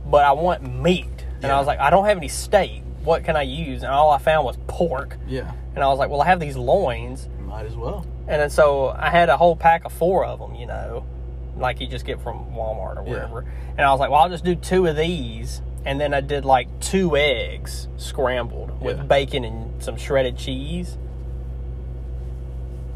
but 0.06 0.24
I 0.24 0.32
want 0.34 0.64
meat. 0.64 1.08
And 1.42 1.52
I 1.52 1.58
was 1.58 1.68
like, 1.68 1.80
I 1.80 1.90
don't 1.90 2.06
have 2.06 2.18
any 2.18 2.30
steak. 2.30 2.84
What 3.04 3.24
can 3.26 3.36
I 3.36 3.42
use? 3.42 3.84
And 3.84 3.92
all 3.92 4.10
I 4.12 4.18
found 4.18 4.46
was 4.46 4.58
pork. 4.68 5.18
Yeah. 5.28 5.52
And 5.76 5.84
I 5.84 5.88
was 5.88 6.00
like, 6.00 6.10
well, 6.10 6.22
I 6.22 6.26
have 6.28 6.40
these 6.40 6.56
loins. 6.56 7.28
Might 7.42 7.66
as 7.66 7.76
well. 7.76 8.06
And 8.28 8.42
then 8.42 8.50
so 8.50 8.88
I 8.88 9.10
had 9.10 9.28
a 9.28 9.36
whole 9.36 9.56
pack 9.58 9.84
of 9.84 9.92
four 9.92 10.24
of 10.26 10.40
them, 10.40 10.56
you 10.56 10.66
know, 10.66 11.06
like 11.58 11.82
you 11.82 11.88
just 11.88 12.06
get 12.06 12.22
from 12.22 12.46
Walmart 12.54 12.98
or 12.98 13.04
Yeah. 13.06 13.12
wherever. 13.12 13.40
And 13.78 13.82
I 13.82 13.92
was 13.92 14.00
like, 14.00 14.10
well, 14.10 14.22
I'll 14.22 14.30
just 14.30 14.46
do 14.46 14.56
two 14.56 14.86
of 14.88 14.96
these. 14.96 15.62
And 15.86 16.00
then 16.00 16.14
I 16.14 16.22
did 16.22 16.46
like 16.46 16.68
two 16.80 17.18
eggs 17.18 17.90
scrambled 17.98 18.80
with 18.82 18.98
Yeah. 18.98 19.04
bacon 19.04 19.44
and 19.44 19.84
some 19.84 19.98
shredded 19.98 20.38
cheese. 20.38 20.98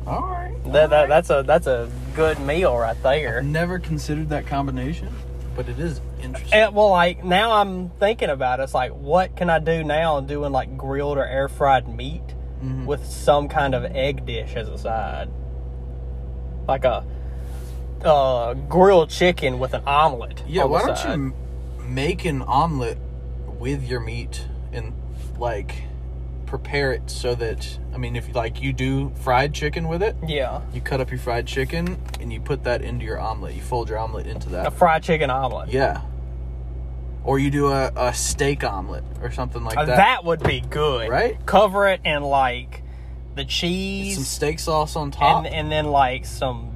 All 0.05 0.21
right. 0.21 0.55
That, 0.71 0.89
that 0.91 1.09
that's 1.09 1.29
a 1.29 1.43
that's 1.45 1.67
a 1.67 1.89
good 2.15 2.39
meal 2.39 2.77
right 2.77 2.95
there. 3.03 3.41
Never 3.41 3.77
considered 3.79 4.29
that 4.29 4.47
combination, 4.47 5.09
but 5.57 5.67
it 5.67 5.77
is 5.79 5.99
interesting. 6.21 6.53
And, 6.57 6.73
well, 6.73 6.89
like 6.91 7.23
now 7.25 7.51
I'm 7.53 7.89
thinking 7.89 8.29
about 8.29 8.59
it. 8.61 8.63
It's 8.63 8.73
like, 8.73 8.91
what 8.91 9.35
can 9.35 9.49
I 9.49 9.59
do 9.59 9.83
now? 9.83 10.21
Doing 10.21 10.53
like 10.53 10.77
grilled 10.77 11.17
or 11.17 11.25
air 11.25 11.49
fried 11.49 11.87
meat 11.93 12.21
Mhm. 12.63 12.85
with 12.85 13.05
some 13.05 13.49
kind 13.49 13.75
of 13.75 13.83
egg 13.85 14.25
dish 14.25 14.55
as 14.55 14.67
a 14.69 14.77
side, 14.77 15.29
like 16.67 16.85
a 16.85 17.03
uh, 18.05 18.53
grilled 18.53 19.09
chicken 19.09 19.59
with 19.59 19.73
an 19.73 19.81
omelet. 19.87 20.43
Yeah, 20.47 20.63
why 20.65 20.85
don't 20.85 20.97
side. 20.97 21.17
you 21.17 21.33
make 21.83 22.25
an 22.25 22.41
omelet 22.43 22.97
with 23.59 23.83
your 23.83 23.99
meat 23.99 24.45
and 24.71 24.93
like 25.39 25.83
prepare 26.47 26.93
it 26.93 27.09
so 27.09 27.35
that 27.35 27.77
I 27.93 27.97
mean, 27.97 28.15
if 28.15 28.33
like 28.33 28.61
you 28.61 28.73
do 28.73 29.11
fried 29.21 29.53
chicken 29.53 29.87
with 29.87 30.01
it, 30.01 30.15
Yeah, 30.25 30.61
you 30.73 30.81
cut 30.81 30.99
up 31.01 31.11
your 31.11 31.19
fried 31.19 31.45
chicken 31.45 31.97
and 32.19 32.31
you 32.33 32.39
put 32.39 32.63
that 32.63 32.81
into 32.81 33.05
your 33.05 33.19
omelet. 33.19 33.53
You 33.55 33.61
fold 33.61 33.89
your 33.89 33.99
omelet 33.99 34.25
into 34.25 34.49
that. 34.49 34.65
a 34.67 34.71
fried 34.71 35.03
chicken 35.03 35.29
omelet. 35.29 35.69
Yeah. 35.69 36.01
Or 37.23 37.39
you 37.39 37.51
do 37.51 37.67
a, 37.67 37.91
a 37.95 38.13
steak 38.13 38.63
omelet 38.63 39.03
or 39.21 39.31
something 39.31 39.63
like 39.63 39.77
Uh, 39.77 39.85
that. 39.85 39.97
that 39.97 40.23
would 40.25 40.41
be 40.41 40.61
good. 40.61 41.09
Right? 41.09 41.37
Cover 41.45 41.87
it 41.87 41.99
in 42.05 42.23
like 42.23 42.83
the 43.35 43.43
cheese, 43.45 44.15
Some 44.15 44.23
steak 44.23 44.59
sauce 44.59 44.95
on 44.95 45.11
top. 45.11 45.45
and 45.45 45.53
and 45.53 45.71
then 45.71 45.85
like 45.85 46.25
some 46.25 46.71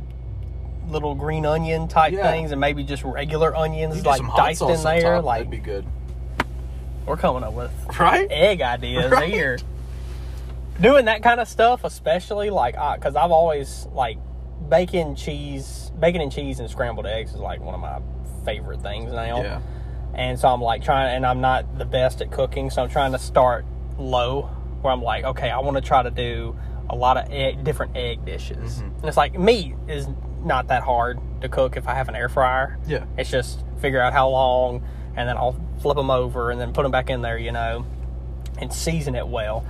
little 0.89 1.15
green 1.15 1.45
onion 1.45 1.87
type 1.87 2.11
Yeah. 2.11 2.29
things 2.29 2.51
and 2.51 2.59
maybe 2.59 2.83
just 2.83 3.03
regular 3.03 3.55
onions 3.55 4.05
like 4.05 4.21
diced 4.35 4.61
in 4.61 4.83
there. 4.83 5.21
Like 5.21 5.39
that'd 5.45 5.51
be 5.51 5.57
good. 5.57 5.85
We're 7.05 7.17
coming 7.17 7.43
up 7.43 7.53
with 7.53 7.71
Right? 7.99 8.27
egg 8.29 8.61
ideas 8.61 9.11
Right. 9.11 9.29
here. 9.29 9.57
Doing 10.79 11.05
that 11.05 11.21
kind 11.21 11.39
of 11.39 11.47
stuff, 11.47 11.83
especially 11.83 12.49
like, 12.49 12.75
because 12.95 13.15
I've 13.15 13.31
always 13.31 13.87
like 13.93 14.17
bacon, 14.69 15.15
cheese, 15.15 15.91
bacon 15.99 16.21
and 16.21 16.31
cheese 16.31 16.59
and 16.59 16.69
scrambled 16.69 17.05
eggs 17.05 17.33
is 17.33 17.39
like 17.39 17.61
one 17.61 17.75
of 17.75 17.79
my 17.81 17.99
favorite 18.45 18.81
things 18.81 19.11
now. 19.11 19.41
Yeah. 19.41 19.59
And 20.13 20.39
so 20.39 20.47
I'm 20.49 20.61
like 20.61 20.83
trying, 20.83 21.15
and 21.15 21.25
I'm 21.25 21.41
not 21.41 21.77
the 21.77 21.85
best 21.85 22.21
at 22.21 22.31
cooking, 22.31 22.69
so 22.69 22.83
I'm 22.83 22.89
trying 22.89 23.11
to 23.11 23.19
start 23.19 23.65
low, 23.97 24.49
where 24.81 24.91
I'm 24.91 25.03
like, 25.03 25.23
okay, 25.23 25.49
I 25.51 25.59
want 25.59 25.77
to 25.77 25.81
try 25.81 26.01
to 26.01 26.09
do 26.11 26.55
a 26.89 26.95
lot 26.95 27.17
of 27.17 27.31
egg, 27.31 27.63
different 27.63 27.95
egg 27.95 28.25
dishes. 28.25 28.79
Mhm. 28.81 28.99
And 28.99 29.05
it's 29.05 29.17
like 29.17 29.37
meat 29.37 29.75
is 29.87 30.07
not 30.43 30.67
that 30.67 30.81
hard 30.83 31.19
to 31.41 31.47
cook 31.49 31.77
if 31.77 31.87
I 31.87 31.93
have 31.93 32.09
an 32.09 32.15
air 32.15 32.27
fryer. 32.29 32.77
Yeah. 32.87 33.03
It's 33.17 33.29
just 33.29 33.63
figure 33.79 34.01
out 34.01 34.11
how 34.13 34.29
long, 34.29 34.81
and 35.15 35.29
then 35.29 35.37
I'll 35.37 35.55
flip 35.81 35.97
them 35.97 36.09
over 36.11 36.51
and 36.51 36.59
then 36.61 36.73
put 36.73 36.83
them 36.83 36.91
back 36.91 37.09
in 37.09 37.21
there, 37.21 37.37
you 37.37 37.51
know, 37.51 37.85
and 38.59 38.71
season 38.71 39.15
it 39.15 39.27
well, 39.27 39.65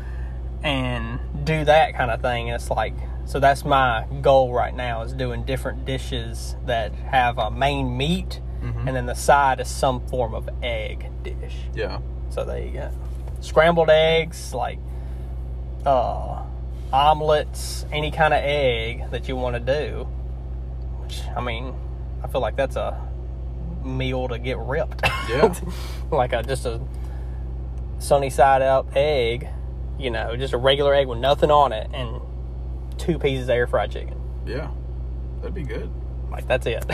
and 0.63 1.19
do 1.45 1.63
that 1.65 1.95
kind 1.95 2.11
of 2.11 2.21
thing. 2.21 2.49
And 2.49 2.55
it's 2.61 2.69
like, 2.69 2.93
so 3.25 3.39
that's 3.39 3.63
my 3.63 4.05
goal 4.21 4.53
right 4.53 4.75
now 4.75 5.01
is 5.03 5.13
doing 5.13 5.43
different 5.43 5.85
dishes 5.85 6.55
that 6.65 6.93
have 6.93 7.37
a 7.37 7.49
main 7.49 7.95
meat, 7.97 8.41
Mhm. 8.61 8.87
and 8.87 8.95
then 8.95 9.05
the 9.05 9.15
side 9.15 9.59
is 9.59 9.67
some 9.67 10.01
form 10.07 10.33
of 10.35 10.49
egg 10.61 11.09
dish. 11.23 11.55
Yeah. 11.73 11.99
So 12.29 12.43
there 12.43 12.59
you 12.59 12.71
go. 12.71 12.89
Scrambled 13.39 13.89
eggs, 13.89 14.53
like 14.53 14.77
uh, 15.85 16.43
omelets, 16.93 17.85
any 17.91 18.11
kind 18.11 18.33
of 18.33 18.39
egg 18.43 19.09
that 19.11 19.27
you 19.27 19.35
want 19.35 19.55
to 19.55 19.59
do. 19.59 20.07
Which 21.01 21.21
I 21.35 21.41
mean, 21.41 21.73
I 22.23 22.27
feel 22.27 22.41
like 22.41 22.55
that's 22.55 22.75
a 22.75 22.95
meal 23.85 24.27
to 24.27 24.39
get 24.39 24.57
ripped. 24.59 25.01
Yeah. 25.29 25.53
like 26.11 26.33
a 26.33 26.43
just 26.43 26.65
a 26.65 26.79
sunny 27.99 28.29
side 28.29 28.61
up 28.61 28.95
egg, 28.95 29.47
you 29.99 30.09
know, 30.11 30.35
just 30.35 30.53
a 30.53 30.57
regular 30.57 30.93
egg 30.93 31.07
with 31.07 31.19
nothing 31.19 31.51
on 31.51 31.71
it, 31.71 31.89
and 31.93 32.19
two 32.97 33.19
pieces 33.19 33.45
of 33.45 33.49
air 33.51 33.67
fried 33.67 33.91
chicken. 33.91 34.19
Yeah. 34.45 34.71
That'd 35.37 35.53
be 35.53 35.63
good. 35.63 35.89
Like 36.29 36.47
that's 36.47 36.65
it. 36.65 36.85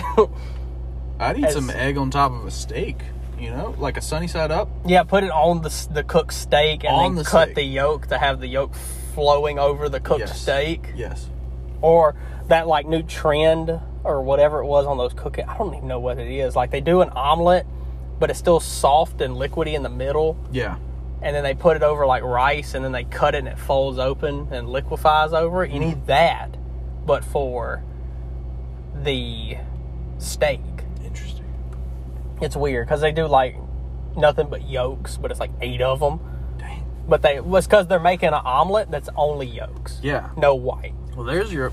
I'd 1.20 1.38
eat 1.38 1.46
As- 1.46 1.54
some 1.54 1.70
egg 1.70 1.98
on 1.98 2.12
top 2.12 2.32
of 2.32 2.46
a 2.46 2.52
steak, 2.52 2.98
you 3.40 3.50
know, 3.50 3.76
like 3.78 3.98
a 3.98 4.02
sunny 4.02 4.28
side 4.28 4.52
up. 4.52 4.70
Yeah, 4.86 5.04
put 5.04 5.24
it 5.24 5.32
on 5.32 5.62
the 5.62 5.88
the 5.92 6.04
cooked 6.04 6.34
steak 6.34 6.84
and 6.84 6.94
On 6.94 7.16
then 7.16 7.24
the 7.24 7.30
cut 7.30 7.48
steak. 7.48 7.56
the 7.56 7.64
yolk 7.64 8.08
to 8.08 8.18
have 8.18 8.40
the 8.40 8.48
yolk 8.48 8.74
flowing 9.14 9.58
over 9.60 9.90
the 9.90 10.00
cooked 10.00 10.20
Yes. 10.22 10.40
steak. 10.42 10.92
Yes. 10.96 11.30
Or 11.82 12.16
that 12.48 12.68
like 12.68 12.86
new 12.88 13.04
trend 13.04 13.80
or 14.08 14.22
whatever 14.22 14.60
it 14.62 14.66
was 14.66 14.86
on 14.86 14.98
those 14.98 15.14
cooking. 15.14 15.46
I 15.46 15.58
don't 15.58 15.76
even 15.76 15.88
know 15.88 16.00
what 16.00 16.18
it 16.18 16.32
is. 16.32 16.56
Like 16.56 16.72
they 16.72 16.82
do 16.82 17.02
an 17.02 17.10
omelet, 17.10 17.66
but 18.20 18.30
it's 18.30 18.40
still 18.40 18.60
soft 18.60 19.22
and 19.22 19.36
liquidy 19.36 19.74
in 19.74 19.84
the 19.84 19.90
middle, 19.90 20.38
Yeah. 20.52 20.78
and 21.22 21.36
then 21.36 21.44
they 21.44 21.54
put 21.54 21.76
it 21.76 21.84
over 21.84 22.06
like 22.06 22.24
rice, 22.24 22.74
and 22.74 22.84
then 22.86 22.92
they 22.94 23.04
cut 23.04 23.36
it 23.36 23.40
and 23.40 23.48
it 23.50 23.60
folds 23.60 24.00
open 24.00 24.48
and 24.52 24.70
liquefies 24.70 25.34
over 25.34 25.64
it. 25.64 25.72
You 25.72 25.80
Mm-hmm. 25.82 25.90
need 25.90 26.06
that, 26.08 26.56
but 27.06 27.24
for 27.26 27.84
the 29.04 29.58
steak. 30.18 30.62
Interesting. 31.04 31.46
It's 32.42 32.56
weird 32.56 32.88
because 32.88 33.02
they 33.02 33.12
do 33.12 33.28
like 33.28 33.56
nothing 34.16 34.48
but 34.50 34.68
yolks, 34.68 35.18
but 35.18 35.32
it's 35.32 35.40
like 35.40 35.52
eight 35.62 35.82
of 35.82 36.00
them. 36.00 36.20
Dang. 36.58 36.84
But 37.08 37.22
they 37.22 37.40
was 37.40 37.68
because 37.68 37.88
they're 37.88 38.00
making 38.00 38.30
an 38.30 38.34
omelet 38.46 38.90
that's 38.90 39.10
only 39.16 39.48
yolks, 39.48 40.00
Yeah. 40.02 40.30
no 40.38 40.56
white. 40.56 40.94
Well, 41.16 41.26
there's 41.26 41.52
your. 41.54 41.72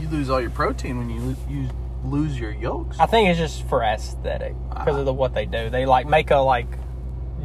You 0.00 0.08
lose 0.08 0.30
all 0.30 0.40
your 0.40 0.50
protein 0.50 0.98
when 0.98 1.10
you 1.10 1.36
you 1.48 1.68
lose 2.04 2.38
your 2.38 2.52
yolks. 2.52 2.98
I 2.98 3.06
think 3.06 3.28
it's 3.28 3.38
just 3.38 3.68
for 3.68 3.82
aesthetic 3.82 4.54
because 4.68 4.96
of 4.96 5.04
the 5.04 5.12
what 5.12 5.34
they 5.34 5.46
do. 5.46 5.68
They 5.68 5.84
like 5.84 6.06
make 6.06 6.30
a 6.30 6.38
like 6.38 6.66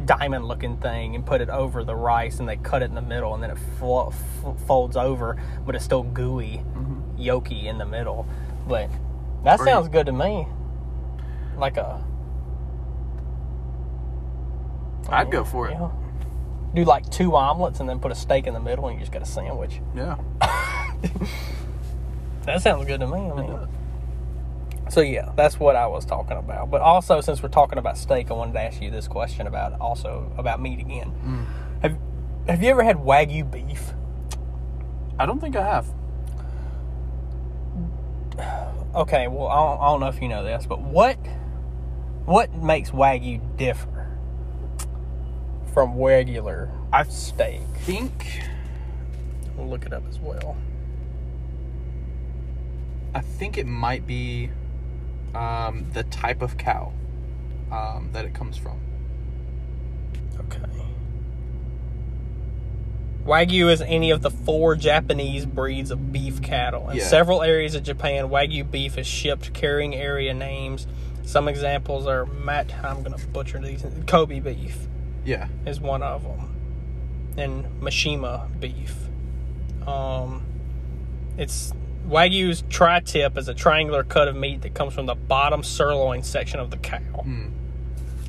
diamond 0.06 0.46
looking 0.46 0.76
thing 0.78 1.14
and 1.14 1.26
put 1.26 1.40
it 1.40 1.50
over 1.50 1.84
the 1.84 1.94
rice, 1.94 2.38
and 2.38 2.48
they 2.48 2.56
cut 2.56 2.82
it 2.82 2.86
in 2.86 2.94
the 2.94 3.02
middle, 3.02 3.34
and 3.34 3.42
then 3.42 3.50
it 3.50 3.58
fo- 3.78 4.08
f- 4.08 4.60
folds 4.66 4.96
over, 4.96 5.36
but 5.66 5.74
it's 5.74 5.84
still 5.84 6.02
gooey, 6.02 6.58
mm-hmm. 6.58 7.20
yolky 7.20 7.64
in 7.64 7.78
the 7.78 7.86
middle. 7.86 8.26
But 8.66 8.90
that 9.44 9.60
sounds 9.60 9.88
good 9.88 10.06
to 10.06 10.12
me. 10.12 10.46
Like 11.58 11.76
a 11.76 12.02
I'd 15.08 15.30
go 15.30 15.44
for 15.44 15.68
it. 15.68 15.76
Do 16.74 16.84
like 16.84 17.08
two 17.10 17.36
omelets 17.36 17.80
and 17.80 17.88
then 17.88 18.00
put 18.00 18.12
a 18.12 18.14
steak 18.14 18.46
in 18.46 18.54
the 18.54 18.60
middle, 18.60 18.86
and 18.88 18.94
you 18.94 19.00
just 19.00 19.12
got 19.12 19.22
a 19.22 19.26
sandwich. 19.26 19.80
Yeah. 19.94 20.16
That 22.46 22.62
sounds 22.62 22.86
good 22.86 23.00
to 23.00 23.06
me. 23.06 23.30
I 23.30 23.34
mean, 23.42 23.68
so 24.88 25.00
yeah, 25.00 25.32
that's 25.36 25.58
what 25.58 25.74
I 25.74 25.86
was 25.88 26.04
talking 26.04 26.36
about. 26.36 26.70
But 26.70 26.80
also, 26.80 27.20
since 27.20 27.42
we're 27.42 27.48
talking 27.48 27.78
about 27.78 27.98
steak, 27.98 28.30
I 28.30 28.34
wanted 28.34 28.52
to 28.52 28.60
ask 28.60 28.80
you 28.80 28.90
this 28.90 29.08
question 29.08 29.46
about 29.46 29.78
also 29.80 30.32
about 30.38 30.60
meat 30.60 30.78
again. 30.78 31.12
Mm. 31.24 31.82
Have 31.82 31.98
Have 32.48 32.62
you 32.62 32.70
ever 32.70 32.84
had 32.84 32.96
wagyu 32.96 33.50
beef? 33.50 33.92
I 35.18 35.26
don't 35.26 35.40
think 35.40 35.56
I 35.56 35.62
have. 35.64 35.86
Okay, 38.94 39.28
well, 39.28 39.48
I 39.48 39.56
don't, 39.56 39.80
I 39.80 39.84
don't 39.90 40.00
know 40.00 40.08
if 40.08 40.22
you 40.22 40.28
know 40.28 40.44
this, 40.44 40.66
but 40.66 40.80
what 40.80 41.16
what 42.24 42.54
makes 42.54 42.90
wagyu 42.90 43.40
differ 43.56 44.16
from 45.74 45.98
regular 46.00 46.70
I 46.92 47.02
steak? 47.04 47.60
think 47.80 48.42
We'll 49.56 49.68
look 49.68 49.86
it 49.86 49.92
up 49.92 50.02
as 50.08 50.18
well. 50.18 50.56
I 53.16 53.20
think 53.20 53.56
it 53.56 53.66
might 53.66 54.06
be 54.06 54.50
um, 55.34 55.86
the 55.94 56.02
type 56.02 56.42
of 56.42 56.58
cow 56.58 56.92
um, 57.72 58.10
that 58.12 58.26
it 58.26 58.34
comes 58.34 58.58
from. 58.58 58.78
Okay. 60.38 60.60
Wagyu 63.24 63.72
is 63.72 63.80
any 63.80 64.10
of 64.10 64.20
the 64.20 64.30
four 64.30 64.76
Japanese 64.76 65.46
breeds 65.46 65.90
of 65.90 66.12
beef 66.12 66.42
cattle. 66.42 66.90
In 66.90 66.98
Yeah. 66.98 67.04
several 67.04 67.42
areas 67.42 67.74
of 67.74 67.84
Japan, 67.84 68.28
Wagyu 68.28 68.70
beef 68.70 68.98
is 68.98 69.06
shipped 69.06 69.54
carrying 69.54 69.94
area 69.94 70.34
names. 70.34 70.86
Some 71.24 71.48
examples 71.48 72.06
are 72.06 72.26
Matt, 72.26 72.70
I'm 72.84 73.02
going 73.02 73.18
to 73.18 73.26
butcher 73.28 73.58
these. 73.60 73.82
Kobe 74.06 74.40
beef 74.40 74.86
Yeah. 75.24 75.48
is 75.64 75.80
one 75.80 76.02
of 76.02 76.22
them. 76.22 76.54
And 77.38 77.64
Mishima 77.80 78.48
beef. 78.60 78.94
Um, 79.88 80.42
it's 81.38 81.72
Wagyu's 82.06 82.62
tri-tip 82.70 83.36
is 83.36 83.48
a 83.48 83.54
triangular 83.54 84.04
cut 84.04 84.28
of 84.28 84.36
meat 84.36 84.62
that 84.62 84.74
comes 84.74 84.94
from 84.94 85.06
the 85.06 85.14
bottom 85.14 85.62
sirloin 85.62 86.22
section 86.22 86.60
of 86.60 86.70
the 86.70 86.76
cow. 86.76 86.98
Hmm. 86.98 87.48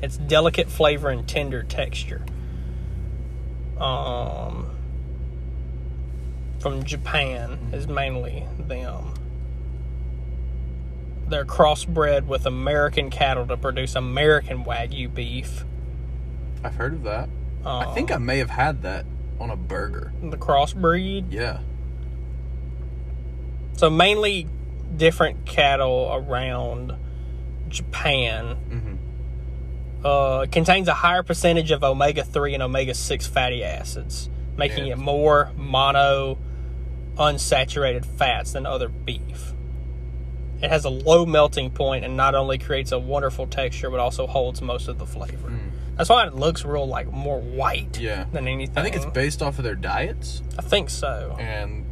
It's 0.02 0.16
delicate 0.16 0.68
flavor 0.68 1.10
and 1.10 1.28
tender 1.28 1.62
texture. 1.62 2.24
Um, 3.78 4.70
from 6.58 6.84
Japan 6.84 7.58
is 7.72 7.86
mainly 7.86 8.46
them. 8.58 9.14
They're 11.28 11.44
crossbred 11.44 12.26
with 12.26 12.46
American 12.46 13.10
cattle 13.10 13.46
to 13.46 13.56
produce 13.56 13.94
American 13.94 14.64
Wagyu 14.64 15.12
beef. 15.12 15.64
I've 16.64 16.74
heard 16.74 16.94
of 16.94 17.02
that. 17.04 17.28
Um, 17.64 17.88
I 17.88 17.94
think 17.94 18.10
I 18.10 18.18
may 18.18 18.38
have 18.38 18.50
had 18.50 18.82
that 18.82 19.04
on 19.38 19.50
a 19.50 19.56
burger. 19.56 20.12
the 20.22 20.36
crossbreed. 20.36 21.26
Yeah. 21.30 21.60
So 23.78 23.88
mainly 23.88 24.46
different 24.96 25.46
cattle 25.46 26.10
around 26.12 26.94
Japan. 27.68 28.56
Mm-hmm. 28.68 28.94
Uh, 30.04 30.46
contains 30.50 30.88
a 30.88 30.94
higher 30.94 31.22
percentage 31.22 31.70
of 31.70 31.82
omega 31.84 32.24
3 32.24 32.54
and 32.54 32.62
omega 32.62 32.94
6 32.94 33.26
fatty 33.26 33.62
acids, 33.64 34.28
making 34.56 34.86
Yeah. 34.86 34.92
it 34.94 34.98
more 34.98 35.52
mono 35.56 36.38
unsaturated 37.16 38.04
fats 38.04 38.52
than 38.52 38.64
other 38.66 38.88
beef. 38.88 39.52
It 40.62 40.70
has 40.70 40.84
a 40.84 40.88
low 40.90 41.24
melting 41.26 41.70
point 41.70 42.04
and 42.04 42.16
not 42.16 42.34
only 42.34 42.58
creates 42.58 42.90
a 42.92 42.98
wonderful 42.98 43.46
texture 43.46 43.90
but 43.90 44.00
also 44.00 44.26
holds 44.26 44.60
most 44.60 44.88
of 44.88 44.98
the 44.98 45.06
flavor. 45.06 45.52
That's 45.96 46.10
why 46.10 46.26
it 46.26 46.34
looks 46.34 46.64
real 46.64 46.86
like 46.86 47.12
more 47.12 47.40
white 47.40 47.92
Mm. 47.92 48.00
Yeah. 48.00 48.24
than 48.32 48.46
anything. 48.48 48.76
I 48.78 48.82
think 48.82 48.94
it's 48.96 49.04
based 49.06 49.42
off 49.42 49.58
of 49.58 49.64
their 49.64 49.74
diets 49.76 50.42
I 50.58 50.62
think 50.62 50.90
so. 50.90 51.36
and 51.40 51.84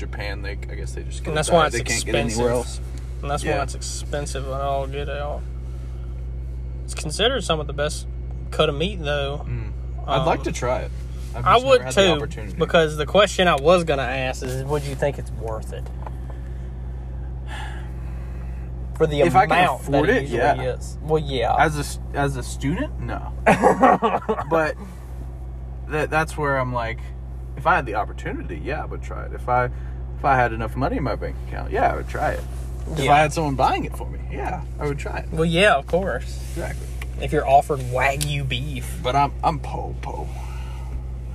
Japan. 0.00 0.42
They, 0.42 0.52
I 0.52 0.54
guess, 0.74 0.92
they 0.92 1.02
just 1.04 1.24
And 1.26 1.36
that's 1.36 1.50
why 1.50 1.66
it's 1.66 1.74
they 1.76 1.82
can't 1.84 2.02
expensive. 2.02 2.12
get 2.12 2.34
anywhere 2.40 2.50
else. 2.52 2.80
And 3.22 3.30
that's 3.30 3.44
Yeah. 3.44 3.58
why 3.58 3.62
it's 3.64 3.74
expensive 3.74 4.44
and 4.46 4.54
all 4.54 4.86
get 4.86 5.08
out. 5.08 5.42
It's 6.84 6.94
considered 6.94 7.44
some 7.44 7.60
of 7.60 7.66
the 7.68 7.72
best 7.72 8.06
cut 8.50 8.68
of 8.68 8.74
meat 8.74 9.00
though. 9.00 9.46
I'd 10.06 10.20
Um, 10.20 10.26
like 10.26 10.42
to 10.44 10.52
try 10.52 10.80
it. 10.80 10.90
I 11.36 11.58
would 11.58 11.82
had 11.82 11.94
the 11.94 12.26
too, 12.26 12.54
because 12.58 12.96
the 12.96 13.06
question 13.06 13.46
I 13.46 13.54
was 13.54 13.84
going 13.84 13.98
to 13.98 14.04
ask 14.04 14.42
is, 14.42 14.64
would 14.64 14.82
you 14.82 14.96
think 14.96 15.16
it's 15.18 15.30
worth 15.30 15.72
it 15.72 15.84
for 18.96 19.06
the 19.06 19.20
If 19.20 19.36
I 19.36 19.46
can 19.46 19.52
amount 19.58 19.82
afford 19.82 20.08
that 20.08 20.16
it, 20.16 20.22
usually 20.22 20.38
yeah. 20.38 20.62
is? 20.74 20.98
Well, 21.02 21.22
yeah, 21.22 21.54
as 21.56 21.78
a 22.14 22.16
as 22.18 22.36
a 22.36 22.42
student, 22.42 22.98
no. 23.00 23.32
but 24.50 24.74
that 25.88 26.10
that's 26.10 26.36
where 26.36 26.58
I'm 26.58 26.72
like, 26.72 26.98
if 27.56 27.66
I 27.66 27.76
had 27.76 27.86
the 27.86 27.94
opportunity, 27.96 28.60
yeah, 28.62 28.82
I 28.82 28.86
would 28.86 29.02
try 29.02 29.24
it. 29.26 29.32
If 29.32 29.48
I 29.48 29.66
if 30.18 30.24
I 30.24 30.36
had 30.36 30.52
enough 30.52 30.76
money 30.76 30.96
in 30.98 31.02
my 31.02 31.14
bank 31.16 31.36
account, 31.48 31.70
yeah, 31.72 31.92
I 31.92 31.96
would 31.96 32.08
try 32.08 32.32
it. 32.32 32.44
If 32.92 33.00
Yeah. 33.00 33.12
I 33.14 33.18
had 33.18 33.32
someone 33.32 33.54
buying 33.54 33.84
it 33.84 33.96
for 33.96 34.08
me, 34.08 34.18
yeah, 34.30 34.62
I 34.78 34.86
would 34.86 34.98
try 34.98 35.18
it. 35.18 35.28
well, 35.32 35.44
yeah, 35.44 35.74
of 35.76 35.86
course. 35.86 36.38
Exactly. 36.54 36.86
If 37.22 37.32
you're 37.32 37.46
offered 37.48 37.80
wagyu 37.80 38.48
beef, 38.48 38.98
But 39.02 39.14
I'm 39.16 39.32
I'm 39.44 39.58
po 39.60 39.94
po. 40.02 40.26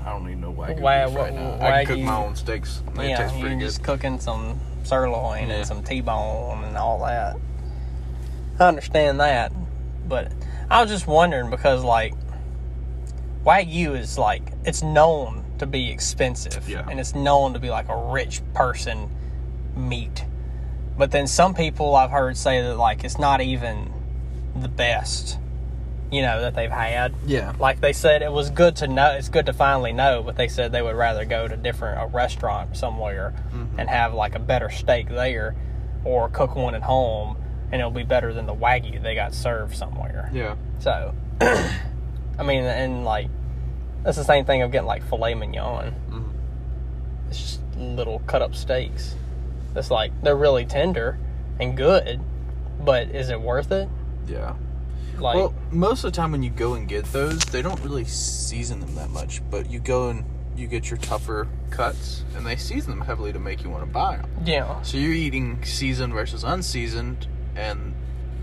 I 0.05 0.09
don't 0.11 0.25
need 0.27 0.39
no 0.39 0.51
wagyu 0.53 0.79
Why- 0.81 1.05
beef 1.05 1.15
right 1.15 1.33
now. 1.33 1.57
I 1.61 1.85
can 1.85 1.95
cook 1.97 2.03
my 2.05 2.15
own 2.17 2.35
steaks. 2.35 2.81
They 2.95 3.09
yeah, 3.09 3.17
taste 3.17 3.33
you're 3.35 3.41
pretty 3.41 3.55
good. 3.57 3.65
just 3.65 3.83
cooking 3.83 4.19
some 4.19 4.59
sirloin 4.83 5.47
Yeah. 5.49 5.55
and 5.55 5.65
some 5.67 5.83
T-bone 5.83 6.63
and 6.63 6.77
all 6.77 6.99
that. 7.05 7.37
I 8.59 8.67
understand 8.67 9.19
that, 9.19 9.51
but 10.07 10.31
I 10.69 10.81
was 10.81 10.89
just 10.91 11.07
wondering 11.07 11.49
because 11.49 11.83
like 11.83 12.13
wagyu 13.45 13.97
is 13.97 14.17
like 14.17 14.41
it's 14.63 14.81
known 14.81 15.44
to 15.59 15.65
be 15.65 15.91
expensive, 15.91 16.67
Yeah. 16.69 16.85
and 16.89 16.99
it's 16.99 17.15
known 17.15 17.53
to 17.53 17.59
be 17.59 17.69
like 17.69 17.89
a 17.89 17.97
rich 17.97 18.41
person 18.53 19.09
meat. 19.75 20.25
But 20.97 21.11
then 21.11 21.27
some 21.27 21.53
people 21.53 21.95
I've 21.95 22.11
heard 22.11 22.37
say 22.37 22.61
that 22.61 22.77
like 22.77 23.03
it's 23.03 23.19
not 23.19 23.41
even 23.41 23.91
the 24.55 24.69
best, 24.69 25.37
you 26.11 26.21
know, 26.21 26.39
that 26.41 26.55
they've 26.55 26.71
had. 26.71 27.13
Yeah. 27.25 27.53
Like 27.59 27.81
they 27.81 27.91
said, 27.91 28.21
it 28.21 28.31
was 28.31 28.49
good 28.49 28.77
to 28.77 28.87
know. 28.87 29.11
It's 29.11 29.27
good 29.27 29.45
to 29.47 29.53
finally 29.53 29.91
know, 29.91 30.23
but 30.23 30.37
they 30.37 30.47
said 30.47 30.71
they 30.71 30.81
would 30.81 30.95
rather 30.95 31.25
go 31.25 31.47
to 31.47 31.57
different 31.57 32.01
a 32.01 32.07
restaurant 32.07 32.77
somewhere 32.77 33.33
Mm-hmm. 33.53 33.79
and 33.79 33.89
have 33.89 34.13
like 34.13 34.35
a 34.35 34.39
better 34.39 34.69
steak 34.69 35.09
there, 35.09 35.55
or 36.05 36.29
cook 36.29 36.55
one 36.55 36.75
at 36.75 36.83
home, 36.83 37.35
and 37.71 37.81
it'll 37.81 37.91
be 37.91 38.03
better 38.03 38.31
than 38.33 38.45
the 38.45 38.55
wagyu 38.55 39.01
they 39.01 39.15
got 39.15 39.33
served 39.33 39.75
somewhere. 39.75 40.29
Yeah. 40.33 40.55
So, 40.79 41.13
I 41.41 42.43
mean, 42.43 42.63
and 42.63 43.03
like 43.03 43.27
that's 44.05 44.15
the 44.17 44.23
same 44.23 44.45
thing 44.45 44.61
of 44.61 44.71
getting 44.71 44.87
like 44.87 45.03
filet 45.09 45.33
mignon. 45.33 45.93
Mhm. 46.09 46.23
It's 47.29 47.39
just 47.39 47.59
little 47.77 48.19
cut 48.27 48.41
up 48.41 48.55
steaks. 48.55 49.15
It's 49.75 49.91
like 49.91 50.11
they're 50.23 50.37
really 50.37 50.65
tender 50.65 51.17
and 51.59 51.75
good, 51.75 52.21
but 52.79 53.09
is 53.09 53.29
it 53.29 53.41
worth 53.41 53.71
it? 53.73 53.89
Yeah. 54.27 54.53
Like, 55.17 55.35
well, 55.35 55.53
most 55.71 56.03
of 56.03 56.11
the 56.11 56.15
time 56.15 56.31
when 56.31 56.43
you 56.43 56.49
go 56.49 56.73
and 56.73 56.87
get 56.87 57.05
those, 57.11 57.39
they 57.45 57.61
don't 57.61 57.79
really 57.81 58.03
season 58.05 58.79
them 58.81 58.95
that 58.95 59.09
much. 59.09 59.41
But 59.49 59.69
you 59.69 59.79
go 59.79 60.09
and 60.09 60.23
you 60.57 60.67
get 60.67 60.89
your 60.89 60.97
tougher 60.97 61.47
cuts, 61.69 62.23
and 62.35 62.45
they 62.45 62.55
season 62.55 62.91
them 62.91 63.01
heavily 63.01 63.33
to 63.33 63.39
make 63.39 63.63
you 63.63 63.69
want 63.69 63.83
to 63.83 63.89
buy 63.89 64.17
them. 64.17 64.29
yeah, 64.45 64.81
So 64.83 64.97
you're 64.97 65.11
eating 65.13 65.63
seasoned 65.65 66.13
versus 66.13 66.43
unseasoned, 66.45 67.27
and 67.57 67.93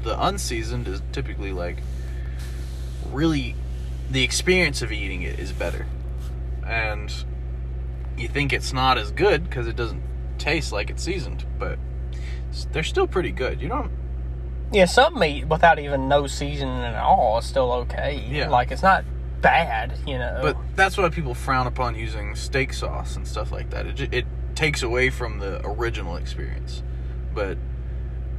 the 0.02 0.22
unseasoned 0.22 0.88
is 0.88 1.00
typically 1.12 1.52
like 1.52 1.78
really 3.10 3.54
the 4.12 4.22
experience 4.22 4.82
of 4.82 4.92
eating 4.92 5.22
it 5.22 5.38
is 5.38 5.52
better, 5.52 5.86
and 6.66 7.12
you 8.16 8.28
think 8.28 8.52
it's 8.52 8.72
not 8.72 8.98
as 8.98 9.10
good 9.10 9.44
because 9.44 9.66
it 9.66 9.74
doesn't 9.74 10.02
taste 10.38 10.72
like 10.72 10.90
it's 10.90 11.02
seasoned, 11.02 11.46
but 11.58 11.78
they're 12.72 12.82
still 12.82 13.06
pretty 13.06 13.32
good. 13.32 13.60
You 13.60 13.68
don't 13.68 13.90
yeah. 14.72 14.86
Some 14.86 15.18
meat 15.18 15.46
without 15.46 15.78
even 15.78 16.08
no 16.08 16.26
seasoning 16.26 16.82
at 16.82 16.96
all 16.96 17.38
is 17.38 17.44
still 17.44 17.72
okay. 17.72 18.24
Yeah. 18.28 18.48
like 18.48 18.70
it's 18.70 18.82
not 18.82 19.04
bad, 19.42 19.98
you 20.06 20.18
know. 20.18 20.38
But 20.42 20.56
that's 20.74 20.96
why 20.96 21.08
people 21.10 21.34
frown 21.34 21.66
upon 21.66 21.94
using 21.94 22.34
steak 22.34 22.72
sauce 22.72 23.16
and 23.16 23.28
stuff 23.28 23.52
like 23.52 23.70
that. 23.70 23.86
It, 23.86 24.14
it 24.14 24.26
takes 24.54 24.82
away 24.82 25.10
from 25.10 25.38
the 25.38 25.60
original 25.66 26.16
experience. 26.16 26.82
But 27.34 27.58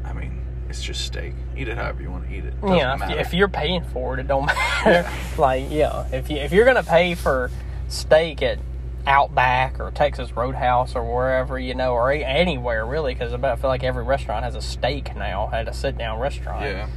I 0.03 0.13
mean, 0.13 0.42
it's 0.73 0.81
just 0.83 1.05
steak. 1.05 1.33
Eat 1.55 1.67
it 1.67 1.77
however 1.77 2.01
you 2.01 2.09
want 2.09 2.27
to 2.27 2.33
eat 2.35 2.43
it. 2.45 2.59
Doesn't 2.59 2.75
yeah, 2.77 3.11
if, 3.11 3.27
if 3.27 3.33
you're 3.33 3.47
paying 3.47 3.83
for 3.83 4.15
it, 4.15 4.19
it 4.21 4.27
don't 4.27 4.45
matter. 4.47 5.07
like, 5.37 5.65
yeah, 5.69 6.07
if 6.11 6.29
you 6.31 6.37
if 6.37 6.51
you're 6.51 6.65
gonna 6.65 6.81
pay 6.83 7.13
for 7.13 7.51
steak 7.89 8.41
at 8.41 8.57
Outback 9.05 9.79
or 9.79 9.91
Texas 9.91 10.31
Roadhouse 10.31 10.95
or 10.95 11.03
wherever 11.03 11.59
you 11.59 11.75
know, 11.75 11.93
or 11.93 12.11
a- 12.11 12.23
anywhere 12.23 12.85
really, 12.85 13.13
because 13.13 13.33
I 13.33 13.55
feel 13.55 13.69
like 13.69 13.83
every 13.83 14.03
restaurant 14.03 14.43
has 14.45 14.55
a 14.55 14.61
steak 14.61 15.15
now, 15.15 15.49
at 15.53 15.67
a 15.67 15.73
sit 15.73 15.97
down 15.97 16.19
restaurant. 16.19 16.63
yeah, 16.63 16.87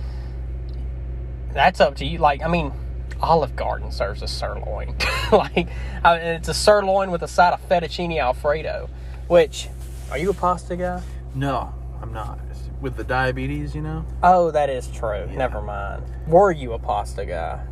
That's 1.53 1.81
up 1.81 1.97
to 1.97 2.07
you. 2.07 2.19
Like, 2.19 2.43
I 2.43 2.49
mean, 2.49 2.73
Olive 3.21 3.57
Garden 3.57 3.91
serves 3.91 4.23
a 4.23 4.29
sirloin. 4.29 4.97
like, 5.33 5.69
I 6.05 6.17
mean, 6.17 6.27
it's 6.29 6.49
a 6.49 6.55
sirloin 6.55 7.11
with 7.11 7.23
a 7.23 7.29
side 7.29 7.53
of 7.53 7.69
fettuccine 7.69 8.19
alfredo. 8.21 8.89
Which, 9.29 9.69
are 10.11 10.19
you 10.19 10.31
a 10.31 10.35
pasta 10.35 10.77
guy? 10.77 11.03
no, 11.35 11.75
I'm 12.01 12.13
not. 12.13 12.39
With 12.87 12.95
the 12.97 13.03
diabetes, 13.03 13.75
you 13.75 13.83
know, 13.83 14.07
Oh, 14.23 14.53
that 14.53 14.71
is 14.71 14.87
true. 14.87 15.27
Yeah. 15.29 15.35
Never 15.39 15.61
mind. 15.61 16.05
Were 16.29 16.53
you 16.53 16.73
a 16.75 16.79
pasta 16.79 17.27
guy? 17.27 17.67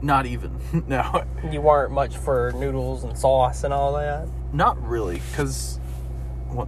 not 0.00 0.26
even. 0.26 0.60
no, 0.86 1.24
You 1.50 1.60
weren't 1.60 1.90
much 1.90 2.16
for 2.16 2.52
noodles 2.54 3.02
and 3.02 3.18
sauce 3.18 3.64
and 3.64 3.74
all 3.74 3.94
that. 3.94 4.28
not 4.52 4.80
really, 4.86 5.20
because 5.32 5.80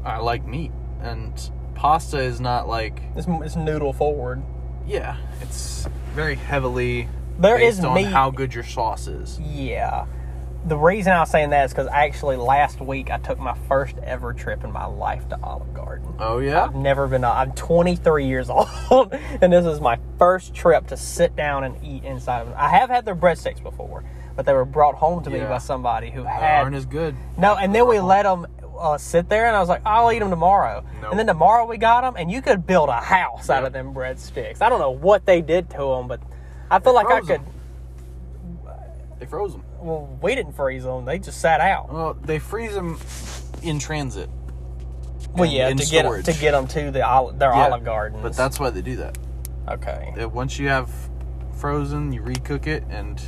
I 0.05 0.19
like 0.19 0.45
meat, 0.45 0.73
and 1.01 1.33
pasta 1.77 2.19
is 2.19 2.41
not 2.41 2.67
like. 2.67 3.01
It's, 3.15 3.29
it's 3.29 3.55
noodle 3.55 3.93
forward. 3.93 4.43
Yeah, 4.85 5.17
it's 5.41 5.87
very 6.13 6.35
heavily 6.35 7.09
There 7.39 7.57
based 7.59 7.79
is 7.79 7.85
on 7.85 7.95
meat. 7.95 8.07
how 8.07 8.33
good 8.33 8.53
your 8.53 8.65
sauce 8.65 9.07
is. 9.07 9.39
Yeah. 9.39 10.07
The 10.67 10.77
reason 10.77 11.13
I 11.13 11.21
was 11.21 11.31
saying 11.31 11.51
that 11.51 11.67
is 11.67 11.71
because 11.73 11.87
actually 11.87 12.35
last 12.35 12.81
week 12.81 13.09
I 13.13 13.19
took 13.19 13.39
my 13.39 13.57
first 13.69 13.97
ever 13.99 14.33
trip 14.33 14.65
in 14.65 14.73
my 14.73 14.85
life 14.87 15.29
to 15.29 15.39
Olive 15.41 15.73
Garden. 15.73 16.13
Oh 16.19 16.39
yeah, 16.39 16.65
I've 16.65 16.75
never 16.75 17.07
been. 17.07 17.25
I'm 17.25 17.53
23 17.53 18.27
years 18.27 18.51
old, 18.91 19.13
and 19.41 19.53
this 19.53 19.65
is 19.65 19.81
my 19.81 19.97
first 20.19 20.55
trip 20.55 20.89
to 20.89 20.97
sit 20.97 21.37
down 21.37 21.63
and 21.63 21.77
eat 21.85 22.03
inside 22.03 22.49
of. 22.49 22.53
I 22.55 22.69
have 22.71 22.91
had 22.91 23.05
their 23.05 23.15
breadsticks 23.15 23.63
before, 23.63 24.03
but 24.35 24.45
they 24.45 24.53
were 24.53 24.65
brought 24.65 24.97
home 24.97 25.23
to 25.23 25.31
me 25.31 25.39
by 25.39 25.59
somebody 25.59 26.11
who 26.11 26.25
They 26.25 26.29
had 26.31 26.63
aren't 26.65 26.75
as 26.75 26.85
good. 26.85 27.15
No, 27.39 27.55
and 27.55 27.73
then 27.73 27.87
we 27.87 28.01
let 28.01 28.25
them 28.25 28.49
uh, 28.77 28.99
sit 28.99 29.29
there, 29.29 29.47
and 29.47 29.55
I 29.57 29.61
was 29.61 29.69
like, 29.69 29.83
I'll 29.87 30.11
eat 30.11 30.19
them 30.19 30.31
tomorrow. 30.31 30.85
Nope. 31.01 31.11
And 31.13 31.19
then 31.21 31.29
tomorrow 31.29 31.65
we 31.65 31.77
got 31.77 32.01
them, 32.01 32.17
and 32.19 32.29
you 32.29 32.43
could 32.43 32.67
build 32.67 32.89
a 32.89 33.01
house 33.01 33.49
out 33.51 33.65
of 33.65 33.73
them 33.73 33.95
breadsticks. 33.95 34.61
I 34.61 34.69
don't 34.69 34.81
know 34.81 34.91
what 34.91 35.27
they 35.27 35.43
did 35.43 35.71
to 35.71 35.77
them, 35.77 36.09
but 36.09 36.21
I 36.73 36.81
feel 36.81 36.93
like 36.95 37.07
I 37.07 37.21
could. 37.21 37.29
could. 37.29 37.41
'em. 37.41 37.47
They 39.21 39.27
froze 39.27 39.53
them. 39.53 39.63
Well, 39.87 40.19
we 40.21 40.35
didn't 40.35 40.53
freeze 40.53 40.85
them; 40.85 41.05
they 41.05 41.19
just 41.19 41.41
sat 41.41 41.61
out. 41.61 41.93
Well, 41.93 42.15
they 42.15 42.39
freeze 42.39 42.75
them 42.75 42.99
in 43.63 43.79
transit. 43.79 44.29
Well, 45.35 45.49
yeah, 45.51 45.69
to 45.69 45.75
get 45.75 45.87
storage. 45.87 46.25
to 46.27 46.33
get 46.35 46.53
them 46.53 46.67
to 46.69 46.91
the 46.91 47.07
olive, 47.07 47.39
their 47.39 47.51
Yeah, 47.51 47.67
Olive 47.67 47.85
Gardens. 47.85 48.23
But 48.23 48.35
that's 48.37 48.59
why 48.59 48.71
they 48.71 48.83
do 48.83 48.97
that. 48.97 49.19
okay. 49.69 50.13
Once 50.27 50.59
you 50.59 50.69
have 50.69 50.91
frozen, 51.59 52.13
you 52.13 52.23
recook 52.23 52.67
it, 52.67 52.85
and 52.91 53.23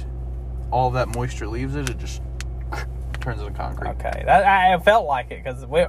all 0.70 0.90
that 0.92 1.08
moisture 1.14 1.46
leaves 1.46 1.74
it. 1.76 1.88
It 1.90 1.98
just 1.98 2.22
turns 3.20 3.40
into 3.40 3.52
concrete. 3.52 3.90
Okay, 3.90 4.22
that 4.26 4.44
I 4.44 4.78
felt 4.80 5.06
like 5.06 5.30
it 5.30 5.44
because 5.44 5.64
we. 5.66 5.86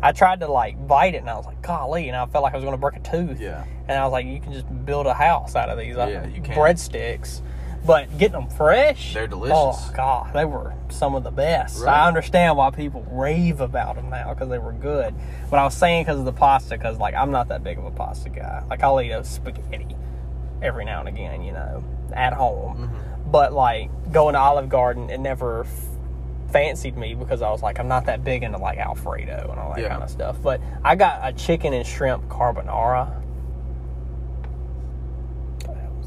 I 0.00 0.12
tried 0.12 0.40
to 0.40 0.46
like 0.46 0.86
bite 0.86 1.14
it, 1.14 1.18
and 1.18 1.28
I 1.30 1.36
was 1.36 1.44
like, 1.46 1.60
"Golly!" 1.60 2.08
And 2.08 2.16
I 2.16 2.24
felt 2.26 2.42
like 2.44 2.54
I 2.54 2.56
was 2.56 2.64
going 2.64 2.74
to 2.76 2.80
break 2.80 2.96
a 2.96 3.00
tooth. 3.00 3.40
Yeah. 3.40 3.64
And 3.88 3.98
I 3.98 4.04
was 4.04 4.12
like, 4.12 4.26
"You 4.26 4.40
can 4.40 4.52
just 4.52 4.66
build 4.86 5.06
a 5.06 5.14
house 5.14 5.54
out 5.56 5.68
of 5.70 5.78
these 5.78 5.96
uh, 5.96 6.06
Yeah, 6.06 6.54
breadsticks." 6.54 7.42
But 7.88 8.18
getting 8.18 8.38
them 8.38 8.50
fresh, 8.50 9.14
They're 9.14 9.26
delicious. 9.26 9.56
Oh 9.58 9.92
god, 9.96 10.34
they 10.34 10.44
were 10.44 10.74
some 10.90 11.14
of 11.14 11.24
the 11.24 11.30
best. 11.30 11.82
Right. 11.82 11.92
I 12.02 12.06
understand 12.06 12.56
why 12.58 12.70
people 12.70 13.02
rave 13.10 13.62
about 13.62 13.96
them 13.96 14.10
now 14.10 14.34
because 14.34 14.50
they 14.50 14.58
were 14.58 14.74
good. 14.74 15.14
But 15.50 15.58
I 15.58 15.64
was 15.64 15.74
saying 15.74 16.04
because 16.04 16.18
of 16.18 16.26
the 16.26 16.32
pasta, 16.32 16.76
because 16.76 16.98
like 16.98 17.14
I'm 17.14 17.30
not 17.30 17.48
that 17.48 17.64
big 17.64 17.78
of 17.78 17.86
a 17.86 17.90
pasta 17.90 18.28
guy. 18.28 18.62
Like 18.68 18.82
I'll 18.82 19.00
eat 19.00 19.10
a 19.10 19.24
spaghetti 19.24 19.96
every 20.60 20.84
now 20.84 21.00
and 21.00 21.08
again, 21.08 21.42
you 21.42 21.52
know, 21.52 21.82
at 22.12 22.34
home. 22.34 22.76
Mm-hmm. 22.76 23.30
But 23.30 23.54
like 23.54 23.90
going 24.12 24.34
to 24.34 24.38
Olive 24.38 24.68
Garden, 24.68 25.08
it 25.08 25.18
never 25.18 25.64
f- 25.64 25.70
fancied 26.52 26.96
me 26.98 27.14
because 27.14 27.40
I 27.40 27.50
was 27.50 27.62
like 27.62 27.78
I'm 27.80 27.88
not 27.88 28.04
that 28.04 28.22
big 28.22 28.42
into 28.42 28.58
like 28.58 28.76
Alfredo 28.76 29.48
and 29.50 29.58
all 29.58 29.72
that 29.74 29.80
Yeah. 29.80 29.88
kind 29.88 30.02
of 30.02 30.10
stuff. 30.10 30.36
But 30.42 30.60
I 30.84 30.94
got 30.94 31.20
a 31.26 31.32
chicken 31.32 31.72
and 31.72 31.86
shrimp 31.86 32.28
carbonara. 32.28 33.22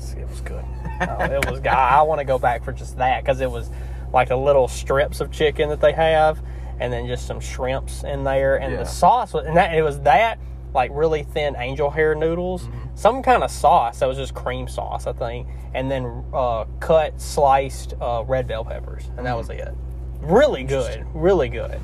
It 0.01 0.17
was, 0.17 0.23
it 0.23 0.29
was 0.29 0.41
good. 0.41 0.65
Oh, 1.01 1.23
it 1.25 1.49
was. 1.49 1.59
I, 1.61 1.99
I 1.99 2.01
want 2.03 2.19
to 2.19 2.25
go 2.25 2.37
back 2.39 2.63
for 2.63 2.71
just 2.71 2.97
that 2.97 3.23
because 3.23 3.39
it 3.41 3.49
was 3.49 3.69
like 4.13 4.29
the 4.29 4.35
little 4.35 4.67
strips 4.67 5.19
of 5.21 5.31
chicken 5.31 5.69
that 5.69 5.79
they 5.81 5.93
have, 5.93 6.41
and 6.79 6.91
then 6.91 7.07
just 7.07 7.27
some 7.27 7.39
shrimps 7.39 8.03
in 8.03 8.23
there, 8.23 8.57
and 8.59 8.73
Yeah. 8.73 8.79
the 8.79 8.85
sauce 8.85 9.33
was, 9.33 9.45
and 9.45 9.55
that 9.57 9.73
it 9.75 9.81
was 9.83 9.99
that 10.01 10.39
like 10.73 10.89
really 10.93 11.23
thin 11.23 11.55
angel 11.57 11.89
hair 11.89 12.15
noodles, 12.15 12.67
some 12.95 13.21
kind 13.23 13.43
of 13.43 13.51
sauce 13.51 13.99
that 13.99 14.07
was 14.07 14.17
just 14.17 14.33
cream 14.33 14.67
sauce, 14.67 15.05
I 15.07 15.13
think, 15.13 15.47
and 15.73 15.89
then 15.91 16.23
uh, 16.33 16.65
cut 16.79 17.19
sliced 17.21 17.93
uh, 18.01 18.23
red 18.25 18.47
bell 18.47 18.63
peppers, 18.65 19.09
and 19.17 19.25
that 19.25 19.37
was 19.37 19.49
it. 19.49 19.73
Really 20.21 20.63
good, 20.63 21.05
really 21.13 21.49
good. 21.49 21.79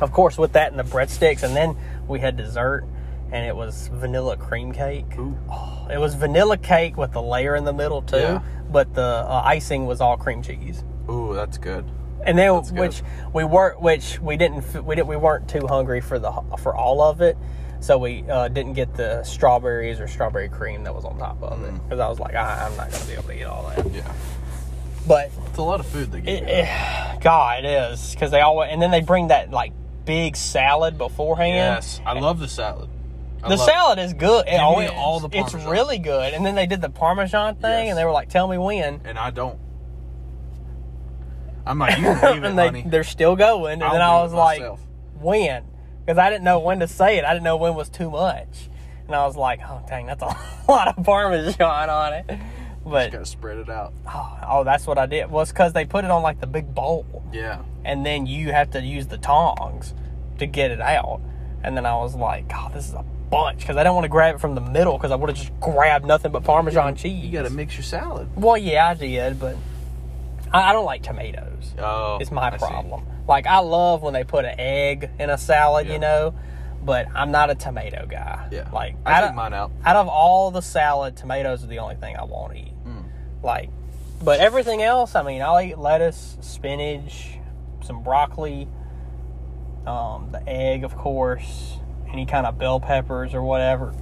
Of 0.00 0.12
course, 0.12 0.38
with 0.38 0.52
that 0.52 0.70
and 0.70 0.78
the 0.78 0.84
breadsticks, 0.84 1.42
and 1.42 1.56
then 1.56 1.76
we 2.06 2.20
had 2.20 2.36
dessert, 2.36 2.84
and 3.32 3.44
it 3.46 3.54
was 3.54 3.88
vanilla 3.92 4.36
cream 4.36 4.72
cake. 4.72 5.06
Oh, 5.50 5.86
it 5.90 5.98
was 5.98 6.14
vanilla 6.14 6.56
cake 6.56 6.96
with 6.96 7.14
a 7.16 7.20
layer 7.20 7.54
in 7.56 7.64
the 7.64 7.72
middle 7.72 8.02
too, 8.02 8.16
Yeah. 8.16 8.42
but 8.70 8.94
the 8.94 9.02
uh, 9.02 9.42
icing 9.44 9.86
was 9.86 10.00
all 10.00 10.16
cream 10.16 10.42
cheese. 10.42 10.84
Ooh, 11.10 11.34
that's 11.34 11.58
good. 11.58 11.84
And 12.26 12.36
then, 12.36 12.52
That's 12.54 12.70
good. 12.70 12.80
which 12.80 13.02
we 13.32 13.44
weren't, 13.44 13.80
which 13.80 14.18
we 14.20 14.36
didn't, 14.36 14.84
we 14.84 14.94
didn't, 14.96 15.08
we 15.08 15.16
weren't 15.16 15.48
too 15.48 15.66
hungry 15.66 16.00
for 16.00 16.18
the 16.18 16.30
for 16.58 16.74
all 16.74 17.00
of 17.00 17.20
it, 17.20 17.38
so 17.80 17.96
we 17.96 18.24
uh, 18.28 18.48
didn't 18.48 18.72
get 18.74 18.92
the 18.94 19.22
strawberries 19.22 20.00
or 20.00 20.08
strawberry 20.08 20.48
cream 20.48 20.82
that 20.84 20.94
was 20.94 21.04
on 21.04 21.16
top 21.18 21.40
of 21.42 21.62
it 21.62 21.72
Mm. 21.72 21.82
because 21.84 22.00
I 22.00 22.08
was 22.08 22.18
like, 22.18 22.34
I, 22.34 22.66
I'm 22.66 22.76
not 22.76 22.90
gonna 22.90 23.04
be 23.04 23.12
able 23.12 23.22
to 23.24 23.38
eat 23.38 23.44
all 23.44 23.72
that. 23.74 23.90
Yeah, 23.92 24.12
But 25.06 25.30
it's 25.46 25.58
a 25.58 25.62
lot 25.62 25.80
of 25.80 25.86
food 25.86 26.10
they 26.12 26.20
give 26.20 26.42
it, 26.42 26.48
it, 26.48 27.20
God, 27.22 27.64
it 27.64 27.68
is 27.68 28.12
because 28.12 28.30
they 28.32 28.40
always, 28.40 28.70
and 28.72 28.82
then 28.82 28.90
they 28.90 29.00
bring 29.00 29.28
that 29.28 29.50
like 29.52 29.72
big 30.04 30.36
salad 30.36 30.98
beforehand. 30.98 31.54
Yes, 31.54 32.00
I 32.04 32.18
love 32.18 32.40
the 32.40 32.48
salad. 32.48 32.88
I 33.42 33.48
The 33.50 33.56
salad 33.56 33.98
is 33.98 34.12
good. 34.14 34.46
It 34.48 34.58
always, 34.60 34.90
all 34.90 35.20
the 35.20 35.28
it's 35.32 35.54
really 35.54 35.98
good. 35.98 36.34
And 36.34 36.44
then 36.44 36.54
they 36.56 36.66
did 36.66 36.80
the 36.80 36.90
Parmesan 36.90 37.54
thing, 37.56 37.84
Yes. 37.86 37.90
and 37.90 37.98
they 37.98 38.04
were 38.04 38.10
like, 38.12 38.28
"Tell 38.28 38.48
me 38.48 38.58
when." 38.58 39.00
and 39.04 39.18
I 39.18 39.30
don't. 39.30 39.58
I'm 41.66 41.78
like, 41.78 41.98
you 41.98 42.04
can 42.04 42.32
leave 42.34 42.44
it, 42.44 42.48
and 42.48 42.58
they 42.58 42.66
honey. 42.66 42.84
they're 42.86 43.04
still 43.04 43.36
going. 43.36 43.74
And 43.74 43.84
I'll 43.84 43.92
then 43.92 44.02
I 44.02 44.22
was 44.22 44.32
like, 44.32 44.60
myself. 44.60 44.80
"When?" 45.20 45.64
Because 46.04 46.18
I 46.18 46.30
didn't 46.30 46.44
know 46.44 46.58
when 46.58 46.80
to 46.80 46.88
say 46.88 47.18
it. 47.18 47.24
I 47.24 47.32
didn't 47.32 47.44
know 47.44 47.56
when 47.56 47.74
was 47.74 47.88
too 47.90 48.10
much. 48.10 48.70
And 49.06 49.14
I 49.14 49.26
was 49.26 49.36
like, 49.36 49.60
"Oh 49.62 49.82
dang, 49.88 50.06
that's 50.06 50.22
a 50.22 50.36
lot 50.68 50.88
of 50.96 51.04
Parmesan 51.04 51.90
on 51.90 52.12
it." 52.14 52.26
But 52.84 53.12
Gotta 53.12 53.26
spread 53.26 53.58
it 53.58 53.68
out. 53.68 53.92
oh, 54.06 54.38
oh, 54.48 54.64
that's 54.64 54.86
what 54.86 54.98
I 54.98 55.06
did. 55.06 55.30
Was 55.30 55.50
because 55.52 55.72
they 55.74 55.84
put 55.84 56.04
it 56.04 56.10
on 56.10 56.22
like 56.22 56.40
the 56.40 56.46
big 56.46 56.74
bowl, 56.74 57.22
Yeah. 57.32 57.60
and 57.84 58.04
then 58.06 58.26
you 58.26 58.52
have 58.52 58.70
to 58.72 58.80
use 58.82 59.06
the 59.08 59.18
tongs 59.18 59.94
to 60.38 60.46
get 60.46 60.70
it 60.70 60.80
out. 60.80 61.20
And 61.62 61.76
then 61.76 61.84
I 61.84 61.94
was 61.96 62.14
like, 62.14 62.48
"God, 62.48 62.72
this 62.72 62.88
is 62.88 62.94
a 62.94 63.04
bunch," 63.30 63.60
because 63.60 63.76
I 63.76 63.82
don't 63.82 63.94
want 63.94 64.04
to 64.04 64.08
grab 64.08 64.34
it 64.36 64.38
from 64.40 64.54
the 64.54 64.60
middle 64.60 64.96
because 64.96 65.10
I 65.10 65.16
would 65.16 65.28
have 65.30 65.38
just 65.38 65.58
grabbed 65.60 66.04
nothing 66.06 66.32
but 66.32 66.44
Parmesan 66.44 66.96
cheese. 66.96 67.24
You 67.24 67.32
gotta 67.32 67.50
mix 67.50 67.74
your 67.76 67.82
salad. 67.84 68.28
Well, 68.36 68.56
yeah, 68.56 68.88
I 68.88 68.94
did, 68.94 69.38
but 69.38 69.56
I, 70.52 70.70
I 70.70 70.72
don't 70.72 70.84
like 70.86 71.02
tomatoes. 71.02 71.74
Oh, 71.78 72.18
It's 72.20 72.30
my 72.30 72.48
I 72.48 72.50
see. 72.52 72.58
problem. 72.58 73.04
Like 73.26 73.46
I 73.46 73.58
love 73.58 74.02
when 74.02 74.14
they 74.14 74.24
put 74.24 74.44
an 74.44 74.58
egg 74.58 75.10
in 75.18 75.28
a 75.30 75.36
salad, 75.38 75.86
Yeah. 75.86 75.92
you 75.94 75.98
know, 75.98 76.34
but 76.82 77.06
I'm 77.14 77.30
not 77.30 77.50
a 77.50 77.54
tomato 77.54 78.06
guy. 78.06 78.48
Yeah. 78.50 78.68
Like 78.72 78.96
I 79.04 79.12
out 79.14 79.24
of, 79.24 79.34
mine 79.34 79.52
out. 79.52 79.70
out 79.84 79.96
of 79.96 80.08
all 80.08 80.50
the 80.50 80.62
salad, 80.62 81.16
tomatoes 81.16 81.62
are 81.64 81.66
the 81.66 81.78
only 81.80 81.96
thing 81.96 82.16
I 82.16 82.24
won't 82.24 82.56
eat. 82.56 82.72
Mm. 82.86 83.04
Like, 83.42 83.68
but 84.22 84.40
everything 84.40 84.82
else, 84.82 85.14
I 85.14 85.22
mean, 85.22 85.42
I'll 85.42 85.60
eat 85.60 85.76
lettuce, 85.78 86.38
spinach, 86.40 87.38
some 87.82 88.02
broccoli, 88.02 88.66
um, 89.86 90.30
the 90.32 90.42
egg, 90.48 90.84
of 90.84 90.96
course, 90.96 91.77
any 92.12 92.26
kind 92.26 92.46
of 92.46 92.58
bell 92.58 92.80
peppers 92.80 93.34
or 93.34 93.42
whatever. 93.42 93.94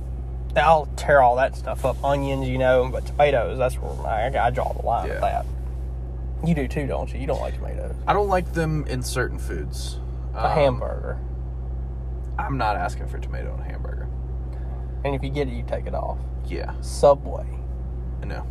I'll 0.57 0.87
tear 0.97 1.21
all 1.21 1.37
that 1.37 1.55
stuff 1.57 1.85
up. 1.85 2.03
Onions, 2.03 2.49
you 2.49 2.57
know, 2.59 2.89
but 2.91 3.05
tomatoes, 3.07 3.59
that's 3.59 3.75
where 3.77 3.93
I, 4.07 4.47
I 4.47 4.51
draw 4.51 4.73
the 4.73 4.87
line 4.87 5.09
with 5.09 5.21
that. 5.21 5.45
You 6.47 6.55
do 6.55 6.67
too, 6.69 6.87
don't 6.87 7.13
you? 7.13 7.19
You 7.21 7.27
don't 7.27 7.41
like 7.41 7.55
tomatoes. 7.57 7.95
I 8.07 8.13
don't 8.13 8.29
like 8.29 8.53
them 8.53 8.87
in 8.89 9.03
certain 9.03 9.39
foods. 9.39 9.99
A 10.35 10.47
Um, 10.47 10.53
hamburger. 10.53 11.19
I'm 12.39 12.57
not 12.59 12.77
asking 12.77 13.09
for 13.09 13.19
tomato 13.19 13.55
in 13.55 13.61
a 13.61 13.65
hamburger. 13.65 14.09
And 15.05 15.15
if 15.15 15.23
you 15.23 15.31
get 15.31 15.49
it, 15.49 15.53
you 15.55 15.63
take 15.63 15.87
it 15.87 15.95
off. 15.95 16.19
Yeah, 16.47 16.73
Subway. 16.81 17.47
I 18.23 18.27
know. 18.27 18.47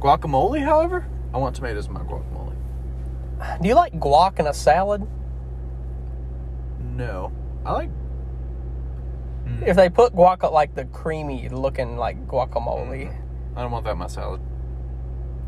Guacamole, 0.00 0.62
however, 0.64 1.06
I 1.34 1.38
want 1.38 1.56
tomatoes 1.56 1.86
in 1.86 1.92
my 1.92 2.00
guacamole. 2.00 2.54
Do 3.62 3.68
you 3.68 3.74
like 3.74 3.92
guac 3.98 4.38
in 4.38 4.46
a 4.46 4.54
salad? 4.54 5.06
No, 6.96 7.32
I 7.64 7.72
like. 7.72 7.90
Mm, 9.58 9.66
If 9.66 9.76
they 9.76 9.88
put 9.88 10.14
guac 10.14 10.50
like 10.52 10.74
the 10.74 10.84
creamy 10.86 11.48
looking 11.48 11.96
like 11.96 12.26
guacamole, 12.26 13.14
I 13.56 13.62
don't 13.62 13.70
want 13.70 13.84
that 13.84 13.92
in 13.92 13.98
my 13.98 14.06
salad. 14.06 14.40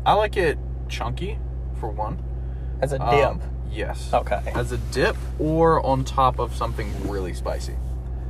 I 0.05 0.13
like 0.13 0.35
it 0.37 0.57
chunky, 0.89 1.39
for 1.79 1.89
one. 1.89 2.21
as 2.81 2.91
a 2.91 2.99
dip. 2.99 3.07
Um, 3.27 3.41
yes. 3.71 4.13
okay. 4.13 4.41
As 4.53 4.71
a 4.73 4.77
dip 4.91 5.15
or 5.39 5.83
on 5.85 6.03
top 6.03 6.39
of 6.39 6.53
something 6.55 6.91
really 7.09 7.33
spicy. 7.33 7.75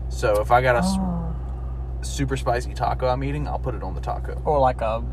So 0.09 0.39
if 0.41 0.51
I 0.51 0.61
got 0.61 0.75
a 0.75 0.79
s- 0.79 2.07
super 2.07 2.37
spicy 2.37 2.73
taco 2.75 3.07
I'm 3.07 3.23
eating, 3.23 3.47
I'll 3.47 3.57
put 3.59 3.73
it 3.73 3.81
on 3.83 3.95
the 3.95 4.01
taco. 4.01 4.39
or 4.45 4.59
like 4.59 4.81
a 4.81 5.03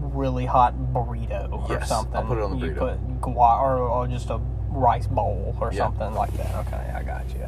really 0.00 0.46
hot 0.46 0.74
burrito 0.94 1.68
or 1.70 1.84
something. 1.84 2.16
I'll 2.16 2.24
put 2.24 2.38
it 2.38 2.44
on 2.44 2.58
the 2.58 2.66
you 2.66 2.72
burrito. 2.72 2.78
put 2.78 3.20
guac 3.20 3.60
or, 3.60 3.78
or 3.78 4.06
just 4.08 4.30
a 4.30 4.40
rice 4.70 5.06
bowl 5.06 5.54
or 5.60 5.70
Yeah. 5.72 5.78
something 5.84 6.14
like 6.14 6.32
that. 6.38 6.54
Okay, 6.66 6.92
I 6.94 7.02
got 7.02 7.28
you. 7.34 7.46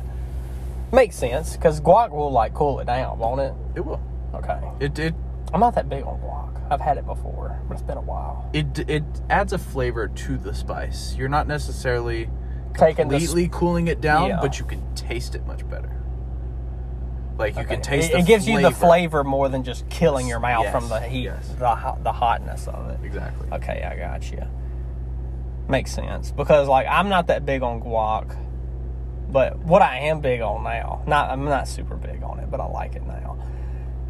Makes 0.95 1.17
sense 1.17 1.57
because 1.57 1.81
guac 1.81 2.11
will 2.11 2.31
like 2.31 2.55
cool 2.55 2.79
it 2.79 2.87
down, 2.87 3.19
won't 3.19 3.41
it? 3.41 3.53
It 3.75 3.85
will. 3.85 4.01
Okay. 4.33 4.61
It 4.79 4.97
it 4.99 5.15
I'm 5.53 5.59
not 5.61 5.75
that 5.75 5.89
big 5.89 6.05
on 6.05 6.21
guac. 6.21 6.73
I've 6.73 6.81
had 6.81 6.99
it 6.99 7.05
before, 7.05 7.61
but 7.69 7.75
it's 7.75 7.83
been 7.83 7.99
a 7.99 8.01
while. 8.01 8.49
it 8.53 8.79
it 8.89 9.03
adds 9.29 9.53
a 9.53 9.59
flavor 9.59 10.07
to 10.07 10.39
the 10.39 10.55
spice. 10.55 11.17
You're 11.17 11.29
not 11.29 11.49
necessarily 11.49 12.31
Taking 12.75 13.09
the 13.09 13.19
completely 13.19 13.49
cooling 13.49 13.89
it 13.89 14.01
down, 14.01 14.29
Yeah. 14.29 14.39
but 14.41 14.59
you 14.61 14.65
can 14.65 14.83
taste 14.95 15.35
it 15.35 15.45
much 15.47 15.69
better. 15.69 15.91
Like 17.39 17.57
you 17.57 17.63
Okay. 17.63 17.75
can 17.75 17.83
taste 17.83 18.11
it, 18.11 18.13
the 18.13 18.19
it 18.21 18.27
gives 18.27 18.47
you 18.47 18.61
the 18.61 18.71
flavor. 18.71 19.25
more 19.25 19.49
than 19.49 19.65
just 19.65 19.89
killing 19.89 20.29
your 20.29 20.39
mouth 20.39 20.63
Yes, 20.65 20.73
from 20.73 20.89
the 20.89 21.01
heat, 21.01 21.25
yes. 21.25 21.49
the 21.59 21.75
hot, 21.75 22.05
the 22.05 22.13
hotness 22.13 22.69
of 22.69 22.91
it. 22.91 23.01
Exactly. 23.05 23.49
Okay, 23.53 23.83
I 23.83 23.97
got 23.97 24.31
you. 24.31 24.43
Makes 25.69 25.91
sense 25.93 26.31
because 26.31 26.69
like 26.69 26.87
I'm 26.89 27.09
not 27.09 27.27
that 27.27 27.45
big 27.45 27.63
on 27.63 27.81
guac, 27.81 28.37
but 29.31 29.59
what 29.59 29.83
I 29.83 29.99
am 30.01 30.21
big 30.21 30.41
on 30.41 30.63
now, 30.63 31.03
not 31.07 31.31
I'm 31.31 31.45
not 31.45 31.69
super 31.69 31.97
big 31.97 32.23
on 32.23 32.41
it, 32.41 32.51
but 32.51 32.61
I 32.61 32.67
like 32.67 32.95
it 32.95 33.07
now. 33.07 33.39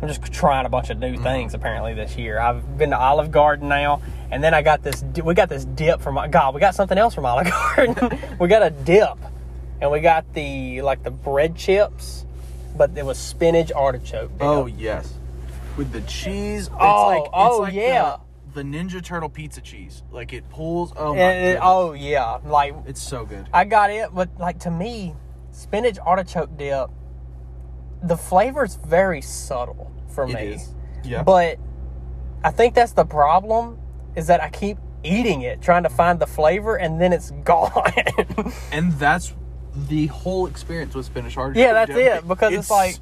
I'm 0.03 0.09
just 0.09 0.23
trying 0.33 0.67
a 0.67 0.69
bunch 0.69 0.91
of 0.91 0.99
new 0.99 1.15
mm-hmm. 1.15 1.23
things 1.23 1.55
apparently 1.55 1.95
this 1.95 2.17
year. 2.17 2.39
I've 2.39 2.77
been 2.77 2.91
to 2.91 2.99
Olive 2.99 3.31
Garden 3.31 3.69
now, 3.69 4.03
and 4.31 4.45
then 4.45 4.53
I 4.53 4.63
got 4.63 4.83
this. 4.83 5.03
We 5.03 5.35
got 5.35 5.49
this 5.49 5.65
dip 5.65 6.01
from 6.03 6.19
God. 6.31 6.55
We 6.55 6.61
got 6.61 6.75
something 6.75 6.99
else 6.99 7.15
from 7.15 7.25
Olive 7.25 7.47
Garden. 7.77 8.19
we 8.39 8.49
got 8.49 8.63
a 8.63 8.71
dip, 8.71 9.17
and 9.81 9.91
we 9.91 10.01
got 10.01 10.33
the 10.35 10.83
like 10.83 11.03
the 11.03 11.11
bread 11.11 11.57
chips, 11.57 12.27
but 12.77 12.91
it 12.97 13.07
was 13.07 13.19
spinach 13.19 13.73
artichoke. 13.73 14.33
Dip. 14.33 14.43
Oh 14.43 14.67
yes, 14.67 15.15
with 15.77 15.93
the 15.93 16.03
cheese. 16.03 16.67
It's 16.67 16.77
Oh, 16.79 17.07
like, 17.07 17.23
it's 17.23 17.31
oh, 17.33 17.59
like 17.61 17.75
yeah. 17.75 18.17
The, 18.55 18.63
Ninja 18.63 19.03
Turtle 19.03 19.29
pizza 19.29 19.61
cheese. 19.61 20.03
Like 20.11 20.33
it 20.33 20.49
pulls. 20.49 20.93
Oh 20.97 21.15
my 21.15 21.21
And 21.21 21.39
it- 21.39 21.43
goodness. 21.55 21.61
oh 21.65 21.93
yeah, 21.93 22.39
like 22.45 22.75
It's 22.87 23.03
so 23.03 23.25
good. 23.25 23.49
I 23.53 23.65
got 23.65 23.91
it, 23.91 24.11
but 24.15 24.31
like 24.39 24.61
to 24.61 24.71
me, 24.71 25.15
spinach 25.51 25.99
artichoke 26.05 26.57
dip, 26.57 26.89
the 28.03 28.17
flavor's 28.17 28.77
very 28.77 29.21
subtle 29.23 29.91
for 30.09 30.25
It 30.25 30.35
me. 30.35 30.41
is. 30.55 30.75
Yeah. 31.05 31.23
But 31.23 31.59
I 32.43 32.51
think 32.51 32.75
that's 32.75 32.93
the 32.93 33.05
problem 33.05 33.79
is 34.17 34.27
that 34.29 34.43
I 34.43 34.49
keep 34.51 34.79
eating 35.03 35.43
it, 35.43 35.61
trying 35.61 35.83
to 35.83 35.89
find 35.91 36.19
the 36.21 36.27
flavor, 36.27 36.77
and 36.77 37.01
then 37.01 37.13
it's 37.13 37.31
gone. 37.45 37.73
and 38.73 38.93
that's 38.95 39.35
the 39.89 40.07
whole 40.07 40.47
experience 40.47 40.95
with 40.95 41.07
spinach 41.07 41.37
artichoke. 41.37 41.61
yeah, 41.61 41.73
that's 41.73 41.91
dip. 41.93 42.23
it. 42.23 42.29
Because 42.29 42.53
it's, 42.53 42.71
like 42.71 42.97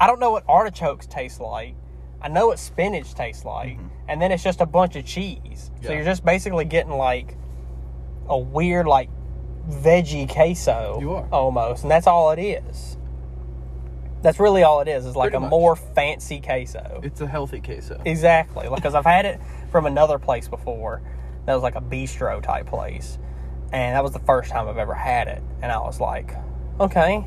I 0.00 0.06
don't 0.06 0.20
know 0.20 0.30
what 0.30 0.44
artichokes 0.48 1.06
taste 1.06 1.40
like. 1.40 1.74
I 2.20 2.28
know 2.28 2.48
what 2.48 2.58
spinach 2.58 3.14
tastes 3.14 3.44
like, 3.44 3.78
and 4.08 4.20
then 4.20 4.32
it's 4.32 4.42
just 4.42 4.60
a 4.60 4.66
bunch 4.66 4.96
of 4.96 5.04
cheese. 5.04 5.70
So 5.82 5.88
Mm-hmm. 5.88 5.92
You're 5.92 6.04
just 6.04 6.24
basically 6.24 6.64
getting 6.64 6.92
like 6.92 7.36
a 8.28 8.36
weird 8.38 8.86
like 8.86 9.08
veggie 9.68 10.28
queso. 10.28 10.98
You 11.00 11.12
are. 11.14 11.28
almost, 11.30 11.82
and 11.82 11.90
that's 11.90 12.06
all 12.06 12.30
it 12.32 12.38
is. 12.40 12.96
That's 14.20 14.40
really 14.40 14.64
all 14.64 14.80
it 14.80 14.88
is. 14.88 15.06
Is 15.06 15.14
like 15.14 15.30
Pretty 15.30 15.36
a 15.36 15.40
much. 15.40 15.50
more 15.50 15.76
fancy 15.76 16.40
queso. 16.40 17.00
it's 17.04 17.20
a 17.20 17.26
healthy 17.26 17.60
queso. 17.60 18.00
Exactly. 18.04 18.68
Because 18.74 18.94
I've 18.96 19.04
had 19.04 19.24
it 19.26 19.40
from 19.70 19.86
another 19.86 20.18
place 20.18 20.48
before. 20.48 21.00
That 21.46 21.54
was 21.54 21.62
like 21.62 21.76
a 21.76 21.80
bistro 21.80 22.42
type 22.42 22.66
place. 22.66 23.16
And 23.72 23.94
that 23.94 24.02
was 24.02 24.12
the 24.12 24.18
first 24.20 24.50
time 24.50 24.66
I've 24.66 24.76
ever 24.78 24.94
had 24.94 25.28
it. 25.28 25.42
And 25.62 25.70
I 25.70 25.78
was 25.78 26.00
like, 26.00 26.34
okay. 26.80 27.24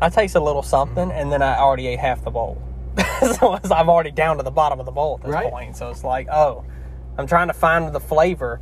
I 0.00 0.08
taste 0.08 0.34
a 0.34 0.40
little 0.40 0.62
something, 0.64 1.12
and 1.12 1.30
then 1.30 1.40
I 1.42 1.58
already 1.58 1.86
ate 1.86 2.00
half 2.00 2.24
the 2.24 2.30
bowl. 2.30 2.60
so 3.38 3.58
I'm 3.74 3.88
already 3.88 4.10
down 4.10 4.36
to 4.38 4.42
the 4.42 4.50
bottom 4.50 4.80
of 4.80 4.86
the 4.86 4.92
bowl 4.92 5.16
at 5.20 5.26
this 5.26 5.32
Right. 5.34 5.50
point. 5.50 5.76
So 5.76 5.90
it's 5.90 6.04
like, 6.04 6.28
oh, 6.30 6.64
I'm 7.18 7.26
trying 7.26 7.48
to 7.48 7.54
find 7.54 7.92
the 7.94 8.00
flavor. 8.00 8.60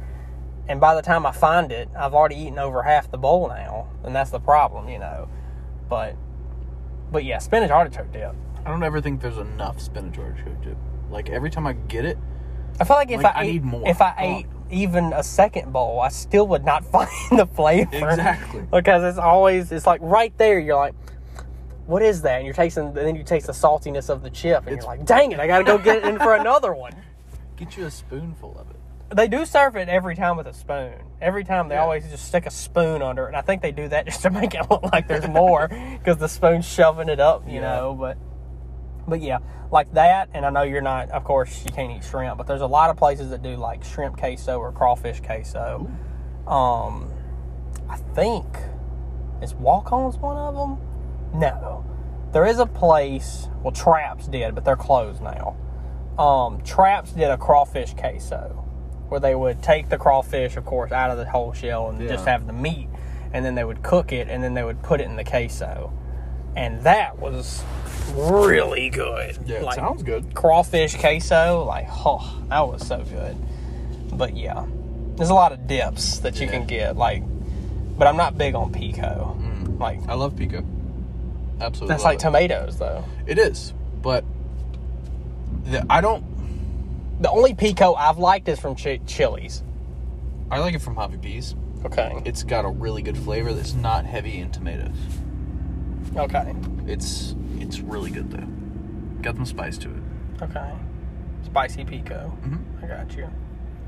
And 0.69 0.81
by 0.81 0.95
the 0.95 1.03
time 1.03 1.27
I 1.27 1.33
find 1.33 1.73
it, 1.73 1.89
I've 1.99 2.15
already 2.15 2.37
eaten 2.37 2.59
over 2.59 2.83
half 2.83 3.11
the 3.11 3.19
bowl 3.19 3.49
now. 3.49 3.89
And 4.05 4.15
that's 4.15 4.31
the 4.31 4.39
problem, 4.41 4.89
you 4.89 4.99
know. 4.99 5.29
But, 5.89 6.15
but 7.11 7.25
yeah, 7.25 7.39
spinach 7.39 7.71
artichoke 7.71 8.13
dip. 8.13 8.35
I 8.65 8.71
don't 8.71 8.83
ever 8.85 9.01
think 9.01 9.21
there's 9.21 9.39
enough 9.39 9.81
spinach 9.81 10.19
artichoke 10.19 10.63
dip. 10.63 10.77
Like 11.11 11.29
every 11.29 11.51
time 11.51 11.67
I 11.67 11.73
get 11.73 12.05
it, 12.05 12.19
I 12.79 12.85
feel 12.85 12.97
like 12.97 13.11
if 13.11 13.23
Like, 13.23 13.35
I, 13.35 13.41
I 13.41 13.45
ate, 13.45 13.53
need 13.53 13.65
more. 13.65 13.89
if 13.89 14.01
I 14.01 14.15
ate 14.19 14.47
even 14.71 15.13
a 15.13 15.25
second 15.25 15.73
bowl, 15.73 15.99
I 16.01 16.09
still 16.09 16.47
would 16.49 16.65
not 16.65 16.85
find 16.93 17.09
the 17.33 17.47
flavor. 17.47 18.09
Exactly. 18.09 18.63
Because 18.71 19.03
it's 19.03 19.19
always 19.19 19.73
it's 19.73 19.87
like 19.87 20.01
right 20.03 20.37
there. 20.39 20.61
You're 20.61 20.77
like, 20.77 20.95
what 21.91 22.03
is 22.03 22.23
that? 22.23 22.37
And 22.37 22.45
you're 22.47 22.55
tasting. 22.55 22.93
Then 22.95 23.17
you 23.17 23.23
taste 23.25 23.47
the 23.47 23.53
saltiness 23.53 24.09
of 24.09 24.23
the 24.23 24.31
chip, 24.31 24.61
and 24.67 24.69
It's- 24.69 24.85
you're 24.85 24.97
like, 24.97 25.05
dang 25.05 25.33
it, 25.33 25.41
I 25.41 25.47
got 25.47 25.59
to 25.59 25.65
go 25.65 25.77
get 25.79 25.99
it 25.99 26.05
in 26.05 26.19
for 26.19 26.35
another 26.45 26.73
one. 26.73 26.93
get 27.57 27.77
you 27.77 27.85
a 27.87 27.91
spoonful 27.91 28.57
of 28.59 28.71
it. 28.71 28.77
They 29.15 29.27
do 29.29 29.45
serve 29.45 29.77
it 29.77 29.89
every 29.89 30.15
time 30.15 30.37
with 30.37 30.47
a 30.47 30.53
spoon. 30.55 30.95
Every 31.21 31.43
time 31.45 31.69
they 31.69 31.75
Yeah. 31.75 31.83
always 31.83 32.09
just 32.09 32.27
stick 32.27 32.47
a 32.47 32.51
spoon 32.51 33.03
under 33.03 33.25
it, 33.25 33.29
and 33.29 33.37
I 33.37 33.41
think 33.43 33.61
they 33.61 33.73
do 33.73 33.89
that 33.89 34.07
just 34.11 34.23
to 34.23 34.31
make 34.31 34.55
it 34.55 34.71
look 34.71 34.83
like 34.93 35.09
there's 35.09 35.29
more 35.29 35.69
because 35.99 36.17
the 36.19 36.29
spoon's 36.29 36.65
shoving 36.65 37.09
it 37.11 37.21
up, 37.21 37.43
you 37.47 37.55
Yeah. 37.57 37.61
know. 37.77 37.95
But 37.99 38.17
but 39.09 39.21
yeah, 39.21 39.39
like 39.73 39.93
that. 39.95 40.29
And 40.33 40.47
I 40.47 40.51
know 40.51 40.63
you're 40.63 40.81
not, 40.81 41.11
of 41.11 41.25
course, 41.25 41.65
you 41.65 41.73
can't 41.73 41.91
eat 41.91 42.05
shrimp, 42.05 42.39
but 42.39 42.47
there's 42.47 42.61
a 42.61 42.67
lot 42.67 42.89
of 42.91 42.97
places 42.97 43.31
that 43.31 43.43
do 43.43 43.57
like 43.57 43.83
shrimp 43.83 44.17
queso 44.17 44.59
or 44.59 44.71
crawfish 44.73 45.21
queso. 45.21 45.91
Um, 46.47 47.11
I 47.89 47.97
think 48.15 48.47
is 49.43 49.55
Walk-On's 49.55 50.17
one 50.19 50.37
of 50.37 50.55
them. 50.55 50.79
No, 51.35 51.85
there 52.33 52.47
is 52.47 52.59
a 52.59 52.67
place. 52.67 53.49
Well, 53.63 53.73
Traps 53.73 54.27
did, 54.27 54.55
but 54.55 54.65
they're 54.65 54.77
closed 54.77 55.23
now. 55.23 55.57
Um, 56.19 56.61
Traps 56.63 57.13
did 57.13 57.31
a 57.31 57.37
crawfish 57.39 57.95
queso, 57.95 58.65
where 59.09 59.21
they 59.21 59.35
would 59.35 59.63
take 59.63 59.89
the 59.89 59.99
crawfish, 59.99 60.57
of 60.57 60.65
course, 60.65 60.93
out 60.93 61.11
of 61.11 61.19
the 61.19 61.25
whole 61.25 61.53
shell 61.53 61.89
and 61.89 62.01
just 62.09 62.27
have 62.27 62.47
the 62.47 62.53
meat, 62.53 62.89
and 63.33 63.45
then 63.45 63.55
they 63.55 63.65
would 63.65 63.83
cook 63.83 64.13
it, 64.13 64.29
and 64.29 64.43
then 64.43 64.55
they 64.55 64.63
would 64.65 64.83
put 64.83 65.01
it 65.01 65.05
in 65.05 65.17
the 65.17 65.25
queso, 65.25 65.93
and 66.57 66.83
that 66.83 67.19
was 67.19 67.63
really 68.15 68.91
good. 68.91 69.39
Yeah, 69.47 69.61
Like, 69.61 69.77
sounds 69.77 70.03
good. 70.03 70.35
crawfish 70.35 70.97
queso, 70.97 71.65
like 71.65 71.87
oh, 71.91 72.43
that 72.49 72.67
was 72.67 72.87
so 72.87 73.03
good. 73.05 73.37
But 74.13 74.37
yeah, 74.37 74.67
there's 75.17 75.31
a 75.31 75.35
lot 75.35 75.53
of 75.53 75.67
dips 75.69 76.19
that 76.21 76.39
you 76.41 76.47
Yeah. 76.47 76.53
can 76.53 76.67
get, 76.67 76.97
like, 76.97 77.23
but 77.97 78.07
I'm 78.09 78.17
not 78.17 78.37
big 78.37 78.55
on 78.55 78.73
pico. 78.73 79.37
Like 79.79 80.01
I 80.09 80.15
love 80.15 80.37
pico. 80.37 80.63
Absolutely. 81.61 81.89
that's 81.89 82.05
like 82.05 82.17
it. 82.19 82.21
tomatoes 82.21 82.79
though. 82.79 83.05
It 83.27 83.39
is, 83.39 83.75
but 84.03 84.25
the, 85.65 85.85
I 85.91 86.01
don't. 86.01 86.25
The 87.23 87.31
only 87.31 87.55
pico 87.55 87.95
I've 87.95 88.19
liked 88.19 88.49
is 88.49 88.59
from 88.59 88.75
Ch- 88.77 89.01
Chili's. 89.07 89.63
I 90.51 90.59
like 90.59 90.75
it 90.75 90.81
from 90.81 90.97
Hobby 90.97 91.19
Peas. 91.19 91.55
Okay. 91.85 92.13
It's 92.25 92.43
got 92.43 92.65
a 92.65 92.69
really 92.69 93.03
good 93.03 93.17
flavor 93.17 93.53
that's 93.53 93.75
not 93.75 94.05
heavy 94.05 94.39
in 94.39 94.51
tomatoes. 94.51 94.97
Okay. 96.17 96.55
It's 96.87 97.35
it's 97.59 97.81
really 97.81 98.11
good 98.11 98.31
though. 98.31 98.47
Got 99.23 99.37
some 99.37 99.45
spice 99.47 99.77
to 99.79 99.91
it. 99.91 100.43
Okay. 100.43 100.73
Spicy 101.45 101.85
pico. 101.85 102.37
Mhm. 102.43 102.83
I 102.83 102.87
got 102.87 103.15
you. 103.17 103.29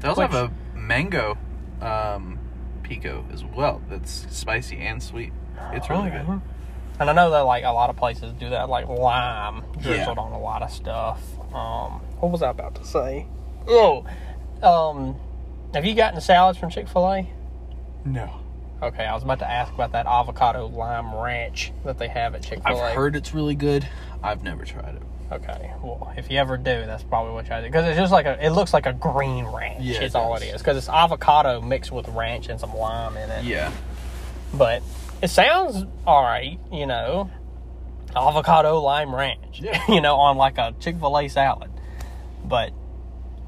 They 0.01 0.09
also 0.09 0.23
Which- 0.23 0.31
have 0.33 0.53
a 0.75 0.79
mango 0.79 1.37
um, 1.81 2.39
pico 2.83 3.25
as 3.33 3.45
well. 3.45 3.81
That's 3.89 4.27
spicy 4.31 4.79
and 4.79 5.03
sweet. 5.03 5.33
It's 5.73 5.89
really 5.89 6.11
good. 6.11 6.41
And 7.01 7.11
I 7.11 7.13
know 7.13 7.31
that 7.31 7.41
like 7.41 7.65
a 7.65 7.71
lot 7.73 7.91
of 7.91 7.97
places 7.97 8.33
do 8.39 8.51
that, 8.51 8.69
like 8.69 8.87
lime 8.89 9.65
drizzled 9.81 10.17
Yeah. 10.17 10.23
on 10.23 10.33
a 10.33 10.39
lot 10.39 10.63
of 10.63 10.71
stuff. 10.71 11.21
Um, 11.55 12.01
what 12.21 12.31
was 12.31 12.43
I 12.43 12.51
about 12.51 12.75
to 12.77 12.85
say? 12.85 13.27
Oh, 13.69 14.05
um, 14.63 15.17
have 15.75 15.85
you 15.85 15.95
gotten 15.95 16.21
salads 16.21 16.59
from 16.59 16.71
Chick 16.71 16.89
Fil 16.89 17.07
A? 17.13 17.29
No, 18.05 18.31
Okay, 18.83 19.05
I 19.07 19.15
was 19.15 19.23
about 19.23 19.39
to 19.39 19.49
ask 19.49 19.73
about 19.73 19.93
that 19.93 20.07
avocado 20.07 20.67
lime 20.67 21.15
ranch 21.15 21.73
that 21.85 21.99
they 21.99 22.09
have 22.09 22.35
at 22.35 22.43
Chick 22.43 22.61
I've 22.65 22.77
Fil 22.77 22.85
A. 22.87 22.91
heard 22.91 23.15
it's 23.17 23.33
really 23.33 23.55
good. 23.55 23.87
I've 24.25 24.43
never 24.43 24.65
tried 24.65 24.97
it. 24.97 25.03
Okay, 25.31 25.73
well, 25.83 26.13
if 26.17 26.31
you 26.31 26.39
ever 26.39 26.57
do, 26.57 26.85
that's 26.85 27.05
probably 27.05 27.33
what 27.33 27.49
you 27.49 27.57
do 27.57 27.63
because 27.63 27.87
it's 27.87 27.97
just 27.97 28.13
like 28.13 28.27
a. 28.27 28.45
It 28.45 28.51
looks 28.51 28.75
like 28.75 28.87
a 28.87 28.93
green 28.93 29.47
ranch. 29.47 29.81
Yeah, 29.83 30.03
is 30.03 30.15
it 30.15 30.19
all 30.19 30.35
it 30.37 30.41
does. 30.41 30.61
because 30.61 30.77
it's 30.77 30.89
avocado 30.89 31.61
mixed 31.61 31.91
with 31.93 32.07
ranch 32.09 32.49
and 32.49 32.59
some 32.61 32.75
lime 32.77 33.17
in 33.17 33.31
it. 33.31 33.45
Yeah, 33.45 33.71
But 34.53 34.83
it 35.23 35.29
sounds 35.29 35.85
all 36.07 36.23
right, 36.23 36.59
you 36.73 36.87
know. 36.87 37.31
Avocado 38.15 38.79
lime 38.81 39.15
ranch, 39.15 39.61
Yeah. 39.61 39.83
you 39.89 40.01
know, 40.03 40.17
on 40.17 40.37
like 40.37 40.59
a 40.59 40.75
Chick 40.81 40.99
Fil 40.99 41.19
A 41.19 41.29
salad. 41.29 41.71
But 42.45 42.73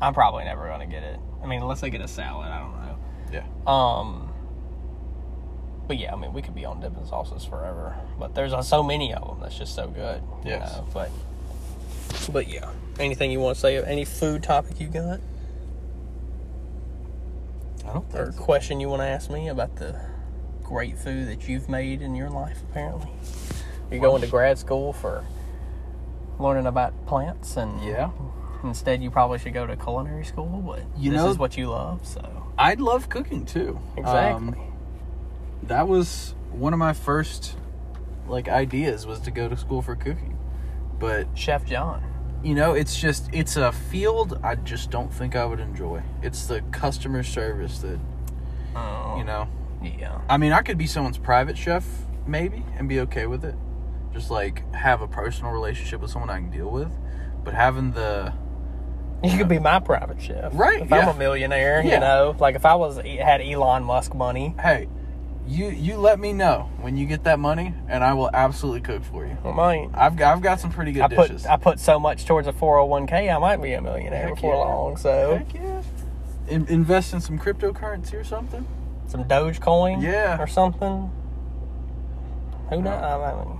I'm 0.01 0.14
probably 0.14 0.45
never 0.45 0.66
gonna 0.68 0.87
get 0.87 1.03
it. 1.03 1.18
I 1.43 1.47
mean, 1.47 1.61
unless 1.61 1.81
they 1.83 1.91
get 1.91 2.01
a 2.01 2.09
salad, 2.09 2.49
I 2.49 2.61
don't 2.61 2.72
know. 2.72 2.99
yeah. 3.33 3.45
Um, 3.66 4.33
but 5.87 5.99
yeah, 5.99 6.14
I 6.14 6.16
mean, 6.16 6.33
we 6.33 6.41
could 6.41 6.55
be 6.55 6.64
on 6.64 6.81
dipping 6.81 7.05
sauces 7.07 7.45
forever. 7.45 7.95
But 8.18 8.35
there's 8.35 8.55
uh, 8.55 8.62
so 8.62 8.83
many 8.83 9.12
of 9.12 9.27
them 9.29 9.41
that's 9.43 9.59
just 9.59 9.75
so 9.75 9.89
good. 9.89 10.22
You 10.45 10.53
know? 10.53 10.87
But 10.95 11.11
but 12.33 12.49
yeah, 12.49 12.70
anything 12.99 13.31
you 13.31 13.41
want 13.41 13.57
to 13.57 13.61
say? 13.61 13.77
Any 13.85 14.07
food 14.07 14.43
topic 14.43 14.81
you 14.81 14.87
got 14.87 15.20
I 17.87 17.93
don't 17.93 18.07
or 18.14 18.25
think. 18.27 18.37
So. 18.37 18.43
question 18.43 18.81
you 18.81 18.89
want 18.89 19.03
to 19.03 19.07
ask 19.07 19.31
me 19.31 19.49
about 19.49 19.77
the 19.77 20.01
great 20.64 20.98
food 20.98 21.28
that 21.28 21.48
you've 21.48 21.68
made 21.68 22.02
in 22.02 22.14
your 22.16 22.30
life? 22.30 22.58
Apparently, 22.70 23.08
you're 23.90 24.00
going 24.00 24.22
to 24.22 24.26
grad 24.28 24.58
school 24.58 24.92
for 24.92 25.24
learning 26.38 26.66
about 26.66 26.92
plants 27.06 27.56
and 27.56 27.80
Yeah. 27.84 28.10
instead 28.64 29.00
you 29.02 29.10
probably 29.10 29.38
should 29.38 29.54
go 29.54 29.66
to 29.66 29.76
culinary 29.76 30.24
school 30.24 30.62
but 30.66 30.80
You 30.96 31.12
this 31.12 31.20
know- 31.20 31.30
is 31.30 31.38
what 31.38 31.56
you 31.56 31.68
love 31.68 32.04
so 32.04 32.20
I'd 32.58 32.80
love 32.80 33.08
cooking 33.08 33.44
too. 33.44 33.78
exactly 33.96 34.32
Um, 34.34 34.56
that 35.64 35.86
was 35.86 36.34
one 36.50 36.72
of 36.72 36.78
my 36.80 36.92
first 36.92 37.56
like 38.26 38.48
ideas 38.48 39.06
was 39.06 39.20
to 39.20 39.30
go 39.30 39.48
to 39.48 39.56
school 39.56 39.80
for 39.82 39.94
cooking. 39.94 40.36
But 40.98 41.28
chef 41.34 41.64
john 41.66 42.02
you 42.42 42.54
know, 42.54 42.74
it's 42.74 43.00
just 43.00 43.28
it's 43.32 43.56
a 43.56 43.70
field 43.72 44.38
I 44.42 44.56
just 44.56 44.90
don't 44.90 45.10
think 45.12 45.34
I 45.36 45.44
would 45.46 45.60
enjoy. 45.60 46.02
It's 46.20 46.46
the 46.46 46.60
customer 46.72 47.22
service 47.22 47.78
that 47.78 47.98
oh 48.76 49.14
you 49.18 49.24
know. 49.24 49.46
Yeah 49.99 50.20
I 50.28 50.37
mean, 50.37 50.53
I 50.53 50.62
could 50.62 50.78
be 50.78 50.87
someone's 50.87 51.18
private 51.18 51.57
chef 51.59 51.87
maybe 52.26 52.64
and 52.78 52.89
be 52.89 53.01
okay 53.01 53.26
with 53.26 53.45
it. 53.45 53.55
Just 54.12 54.30
like 54.30 54.72
have 54.74 55.03
a 55.03 55.09
personal 55.09 55.53
relationship 55.53 56.01
with 56.01 56.11
someone 56.11 56.30
I 56.30 56.39
can 56.39 56.51
deal 56.51 56.70
with. 56.70 56.91
But 57.45 57.55
having 57.55 57.93
the 57.93 58.32
you 59.22 59.32
could 59.39 59.47
uh, 59.47 59.49
be 59.49 59.59
my 59.59 59.78
private 59.78 60.20
chef 60.20 60.53
Right, 60.55 60.82
if 60.82 60.93
i'm 60.93 61.09
a 61.09 61.14
millionaire 61.14 61.82
Yeah. 61.82 61.95
you 61.95 62.01
know 62.01 62.37
like 62.39 62.57
if 62.57 62.66
i 62.66 62.74
was 62.74 62.99
had 62.99 63.41
elon 63.41 63.82
musk 63.82 64.14
money 64.14 64.55
hey, 64.61 64.87
you 65.47 65.68
you 65.68 65.97
let 65.97 66.18
me 66.18 66.32
know 66.32 66.70
when 66.80 66.97
you 66.97 67.07
get 67.07 67.24
that 67.24 67.39
money 67.39 67.74
and 67.89 68.03
I 68.03 68.14
will 68.14 68.30
absolutely 68.32 68.80
cook 68.80 69.05
for 69.05 69.26
you. 69.26 69.37
i 69.45 69.51
might 69.51 69.91
I've 69.95 70.16
got, 70.16 70.35
I've 70.35 70.43
got 70.43 70.61
some 70.61 70.72
pretty 70.72 70.93
good 70.93 71.03
I 71.03 71.09
put 71.09 71.28
dishes. 71.28 71.47
I 71.47 71.57
put 71.57 71.78
so 71.78 71.99
much 71.99 72.24
towards 72.24 72.49
a 72.49 72.53
401k, 72.53 73.35
I 73.35 73.39
might 73.39 73.61
be 73.61 73.72
a 73.74 73.80
millionaire 73.80 74.28
Heck 74.28 74.37
before 74.37 74.55
yeah. 74.55 74.61
long. 74.61 74.97
So 74.97 75.37
Heck 75.37 75.55
yeah. 75.55 75.82
In, 76.49 76.66
invest 76.68 77.12
in 77.14 77.20
some 77.20 77.39
cryptocurrency 77.39 78.14
or 78.14 78.24
something. 78.24 78.66
Some 79.14 79.24
Dogecoin, 79.24 80.02
Yeah. 80.02 80.40
or 80.42 80.46
something. 80.48 81.10
Who 82.70 82.82
knows? 82.82 83.02
I 83.02 83.44
mean, 83.44 83.58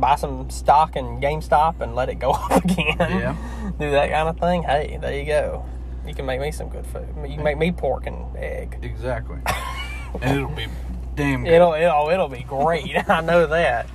buy 0.00 0.14
some 0.16 0.48
stock 0.48 0.96
in 0.96 1.20
GameStop 1.20 1.80
and 1.82 1.94
let 1.94 2.08
it 2.08 2.14
go 2.14 2.30
up 2.50 2.64
again. 2.64 2.96
Yeah. 2.98 3.36
Do 3.78 3.90
that 3.90 4.10
kind 4.10 4.28
of 4.28 4.38
thing. 4.38 4.62
Hey, 4.62 4.98
there 5.00 5.14
you 5.14 5.26
go. 5.26 5.66
You 6.06 6.14
can 6.14 6.24
make 6.24 6.40
me 6.40 6.50
some 6.50 6.68
good 6.70 6.86
food. 6.86 7.06
You 7.22 7.34
can 7.34 7.44
make 7.44 7.58
me 7.58 7.70
pork 7.70 8.06
and 8.06 8.34
egg. 8.36 8.78
Exactly. 8.82 9.36
and 10.22 10.36
it'll 10.38 10.48
be 10.48 10.66
damn 11.14 11.44
good. 11.44 11.52
It'll 11.52 11.74
it'll 11.74 12.08
it'll 12.08 12.28
be 12.28 12.42
great. 12.42 12.96
I 13.08 13.20
know 13.20 13.46
that. 13.46 13.86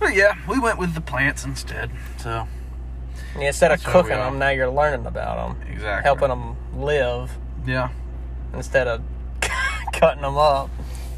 But 0.00 0.14
yeah, 0.14 0.34
we 0.48 0.58
went 0.58 0.78
with 0.78 0.94
the 0.94 1.00
plants 1.00 1.44
instead. 1.44 1.90
So 2.18 2.46
And 3.34 3.42
instead 3.44 3.70
of 3.72 3.82
cooking 3.84 4.16
them, 4.16 4.38
now 4.38 4.50
you're 4.50 4.70
learning 4.70 5.06
about 5.06 5.56
them, 5.56 5.70
exactly 5.72 6.02
helping 6.04 6.28
them 6.28 6.56
live. 6.74 7.30
Yeah. 7.66 7.90
instead 8.54 8.86
of 8.88 9.02
cutting 9.98 10.22
them 10.22 10.36
up 10.36 10.70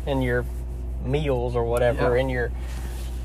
in 0.07 0.23
your 0.23 0.45
meals 1.05 1.55
or 1.57 1.65
whatever 1.65 2.15
Yeah. 2.17 2.21
in 2.23 2.29
your 2.29 2.51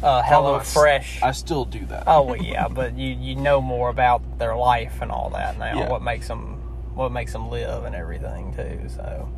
uh, 0.03 0.21
Hello 0.21 0.37
Although 0.47 0.55
I 0.57 0.61
s- 0.61 0.73
Fresh. 0.73 1.23
I 1.23 1.31
still 1.31 1.65
do 1.65 1.85
that. 1.87 2.03
oh 2.07 2.21
well, 2.23 2.37
yeah, 2.37 2.67
but 2.67 2.97
you 2.97 3.07
you 3.15 3.35
know 3.35 3.61
more 3.61 3.89
about 3.89 4.37
their 4.37 4.55
life 4.55 5.01
and 5.01 5.11
all 5.11 5.29
that 5.31 5.57
now. 5.57 5.79
Yeah. 5.79 5.89
What 5.89 6.01
makes 6.03 6.27
them 6.27 6.61
what 6.93 7.11
makes 7.11 7.31
them 7.33 7.49
live 7.49 7.85
and 7.85 7.95
everything 7.95 8.53
too. 8.55 8.87
So. 8.89 9.29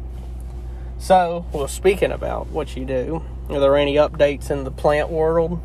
So, 0.99 1.45
well, 1.53 1.67
speaking 1.67 2.11
about 2.11 2.47
what 2.47 2.75
you 2.75 2.83
do, 2.83 3.21
are 3.51 3.59
there 3.59 3.77
any 3.77 3.95
updates 3.95 4.49
in 4.49 4.63
the 4.63 4.71
plant 4.71 5.09
world? 5.11 5.61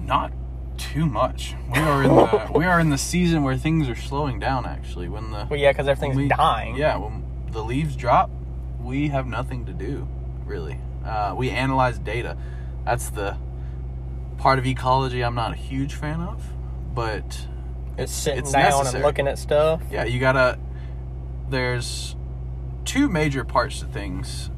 Not 0.00 0.32
too 0.78 1.04
much. 1.06 1.54
We 1.72 1.78
are 1.80 2.02
in 2.02 2.08
the 2.08 2.50
we 2.58 2.64
are 2.64 2.80
in 2.80 2.88
the 2.90 2.98
season 2.98 3.42
where 3.42 3.56
things 3.56 3.88
are 3.88 3.94
slowing 3.96 4.38
down. 4.40 4.64
Actually, 4.66 5.08
when 5.10 5.30
the 5.30 5.46
Well, 5.50 5.58
yeah, 5.60 5.72
because 5.72 5.88
everything's 5.88 6.16
we- 6.16 6.28
dying. 6.28 6.76
Yeah, 6.76 6.96
when 6.96 7.22
the 7.50 7.62
leaves 7.62 7.96
drop, 7.96 8.30
we 8.86 9.08
have 9.08 9.26
nothing 9.26 9.66
to 9.66 9.72
do, 9.72 10.08
really. 10.44 10.78
Uh, 11.04 11.34
we 11.36 11.50
analyze 11.50 11.98
data. 11.98 12.36
That's 12.84 13.10
the 13.10 13.36
part 14.38 14.58
of 14.58 14.66
ecology 14.66 15.22
I'm 15.24 15.34
not 15.34 15.52
a 15.52 15.56
huge 15.56 15.94
fan 15.94 16.20
of, 16.20 16.42
but 16.94 17.46
It's 17.98 18.12
sitting 18.12 18.40
it's 18.40 18.52
down 18.52 18.62
necessary. 18.62 18.94
and 18.96 19.04
looking 19.04 19.26
at 19.28 19.38
stuff. 19.38 19.82
yeah, 19.90 20.04
you 20.04 20.20
gotta. 20.20 20.58
There's 21.48 22.16
two 22.84 23.08
major 23.08 23.44
parts 23.44 23.80
to 23.80 23.86
things, 23.86 24.50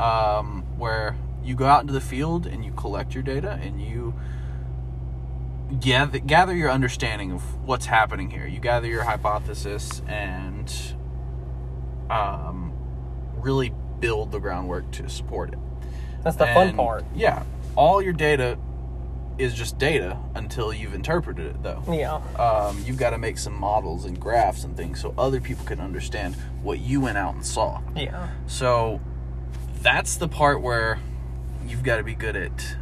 um, 0.00 0.64
where 0.78 1.16
you 1.42 1.54
go 1.56 1.66
out 1.66 1.80
into 1.80 1.92
the 1.92 2.00
field 2.00 2.46
and 2.46 2.64
you 2.64 2.72
collect 2.72 3.14
your 3.14 3.22
data 3.22 3.58
and 3.62 3.80
you 3.82 4.14
gather 5.80 6.18
gather 6.18 6.54
your 6.54 6.70
understanding 6.70 7.32
of 7.32 7.42
what's 7.66 7.86
happening 7.86 8.30
here. 8.30 8.46
You 8.46 8.60
gather 8.60 8.86
your 8.86 9.02
hypothesis 9.04 10.02
and 10.06 10.72
um, 12.10 12.61
really 13.42 13.72
build 14.00 14.32
the 14.32 14.38
groundwork 14.38 14.90
to 14.92 15.08
support 15.08 15.52
it. 15.52 15.58
That's 16.24 16.36
the 16.36 16.46
fun 16.46 16.74
part. 16.76 17.04
Yeah, 17.14 17.42
all 17.76 18.00
your 18.00 18.12
data 18.12 18.58
is 19.38 19.54
just 19.54 19.78
data 19.78 20.18
until 20.34 20.72
you've 20.72 20.94
interpreted 20.94 21.46
it, 21.46 21.62
though 21.62 21.82
Yeah. 21.88 22.16
um, 22.38 22.82
you've 22.84 22.98
got 22.98 23.10
to 23.10 23.18
make 23.18 23.38
some 23.38 23.54
models 23.54 24.04
and 24.04 24.20
graphs 24.20 24.62
and 24.62 24.76
things 24.76 25.00
so 25.00 25.14
other 25.16 25.40
people 25.40 25.64
can 25.64 25.80
understand 25.80 26.36
what 26.62 26.78
you 26.80 27.00
went 27.00 27.16
out 27.18 27.34
and 27.34 27.44
saw. 27.44 27.80
Yeah. 27.96 28.28
So 28.46 29.00
that's 29.80 30.16
the 30.16 30.28
part 30.28 30.60
where 30.60 30.98
you've 31.66 31.82
got 31.82 31.96
to 31.96 32.04
be 32.04 32.14
good 32.14 32.36
at 32.36 32.76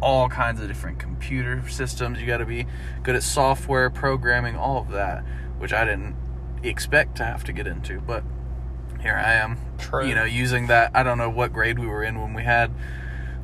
all 0.00 0.28
kinds 0.28 0.60
of 0.60 0.68
different 0.68 0.98
computer 0.98 1.62
systems. 1.68 2.18
You 2.18 2.26
got 2.26 2.38
to 2.38 2.46
be 2.46 2.66
good 3.02 3.14
at 3.14 3.22
software 3.22 3.90
programming, 3.90 4.56
all 4.56 4.78
of 4.78 4.90
that, 4.90 5.22
which 5.58 5.72
I 5.72 5.84
didn't 5.84 6.16
expect 6.62 7.16
to 7.18 7.24
have 7.24 7.44
to 7.44 7.52
get 7.52 7.66
into, 7.66 8.00
but 8.00 8.24
here 9.04 9.14
I 9.14 9.34
am. 9.34 9.58
True. 9.78 10.06
You 10.06 10.14
know, 10.14 10.24
using 10.24 10.66
that. 10.68 10.90
I 10.94 11.02
don't 11.02 11.18
know 11.18 11.28
what 11.30 11.52
grade 11.52 11.78
we 11.78 11.86
were 11.86 12.02
in 12.02 12.20
when 12.20 12.32
we 12.34 12.42
had 12.42 12.72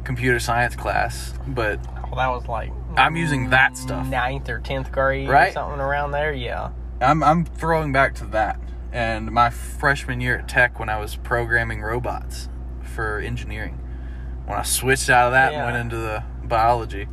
computer 0.05 0.41
science 0.41 0.75
class, 0.75 1.35
but 1.47 1.79
Well, 2.09 2.17
that 2.17 2.29
was 2.29 2.49
like 2.49 2.73
I'm 2.97 3.15
using 3.15 3.51
that 3.51 3.77
stuff. 3.77 4.07
ninth 4.09 4.49
or 4.49 4.59
tenth 4.59 4.91
grade 4.91 5.29
or 5.29 5.33
Right. 5.33 5.53
something 5.53 5.79
around 5.79 6.11
there. 6.13 6.33
Yeah. 6.33 6.71
I'm 7.01 7.23
I'm 7.23 7.45
throwing 7.45 7.93
back 7.93 8.15
to 8.17 8.25
that 8.27 8.59
and 8.93 9.31
my 9.31 9.51
freshman 9.51 10.21
year 10.21 10.39
at 10.39 10.49
Tech 10.49 10.81
when 10.81 10.89
I 10.89 10.99
was 10.99 11.15
programming 11.17 11.83
robots 11.83 12.49
for 12.83 13.19
engineering. 13.21 13.79
When 14.47 14.59
I 14.59 14.63
switched 14.63 15.09
out 15.11 15.27
of 15.29 15.33
that 15.33 15.53
Yeah. 15.53 15.59
and 15.59 15.67
went 15.67 15.77
into 15.77 15.97
the 15.99 16.25
biology, 16.43 17.07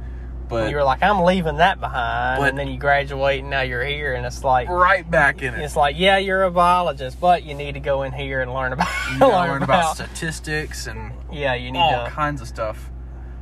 but 0.50 0.70
you 0.70 0.76
were 0.76 0.84
like, 0.84 1.02
I'm 1.04 1.24
leaving 1.24 1.58
that 1.58 1.80
behind, 1.80 2.40
But- 2.42 2.50
and 2.50 2.58
then 2.58 2.68
you 2.68 2.78
graduate, 2.78 3.42
and 3.42 3.50
now 3.50 3.62
you're 3.62 3.84
here, 3.84 4.14
and 4.14 4.26
it's 4.26 4.44
like, 4.44 4.70
right 4.70 5.10
back 5.10 5.42
in 5.42 5.54
it. 5.54 5.62
it's 5.62 5.76
like, 5.76 5.96
yeah, 5.98 6.18
you're 6.18 6.44
a 6.44 6.52
biologist, 6.52 7.20
but 7.20 7.44
you 7.44 7.54
need 7.54 7.74
to 7.74 7.80
go 7.80 8.04
in 8.04 8.12
here 8.12 8.42
and 8.42 8.54
learn 8.54 8.74
about, 8.74 8.88
You 9.14 9.20
learn, 9.28 9.50
learn 9.50 9.64
about 9.64 9.96
statistics 9.96 10.88
and 10.88 11.12
yeah, 11.32 11.54
you 11.54 11.72
need 11.72 11.80
all 11.80 12.06
to. 12.06 12.12
kinds 12.12 12.42
of 12.42 12.48
stuff. 12.48 12.90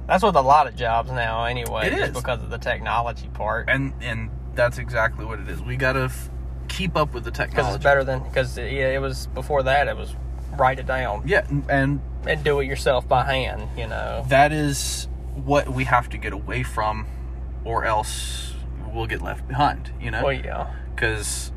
That's 0.08 0.24
with 0.24 0.36
a 0.36 0.42
lot 0.42 0.68
of 0.68 0.76
jobs 0.76 1.10
now, 1.12 1.46
anyway, 1.46 1.88
It 1.88 1.94
is. 1.94 2.10
because 2.12 2.42
of 2.44 2.50
the 2.50 2.58
technology 2.60 3.28
part. 3.34 3.70
And 3.70 3.94
and 4.02 4.30
that's 4.54 4.78
exactly 4.78 5.26
what 5.26 5.40
it 5.40 5.50
is. 5.50 5.62
We 5.62 5.76
gotta 5.78 6.04
f- 6.04 6.30
keep 6.68 6.96
up 6.96 7.14
with 7.14 7.24
the 7.24 7.32
technology 7.32 7.56
Because 7.58 7.76
it's 7.76 7.84
better 7.84 8.04
than 8.04 8.20
because 8.24 8.58
yeah, 8.58 8.90
it 8.90 9.02
was 9.02 9.28
before 9.28 9.64
that. 9.64 9.88
It 9.88 9.98
was 9.98 10.16
write 10.58 10.80
it 10.80 10.86
down 10.86 11.24
Yeah, 11.26 11.46
and 11.70 12.00
and 12.28 12.44
do 12.44 12.60
it 12.60 12.66
yourself 12.66 13.08
by 13.08 13.24
hand. 13.26 13.68
You 13.78 13.88
know. 13.88 14.24
that 14.30 14.52
is 14.52 15.08
what 15.36 15.70
we 15.70 15.84
have 15.84 16.10
to 16.10 16.18
get 16.18 16.34
away 16.34 16.64
from, 16.64 17.08
or 17.64 17.86
else 17.86 18.54
we'll 18.92 19.08
get 19.08 19.22
left 19.22 19.48
behind. 19.48 19.92
You 20.00 20.12
know. 20.12 20.24
Well, 20.24 20.34
yeah. 20.34 20.74
because 20.96 21.52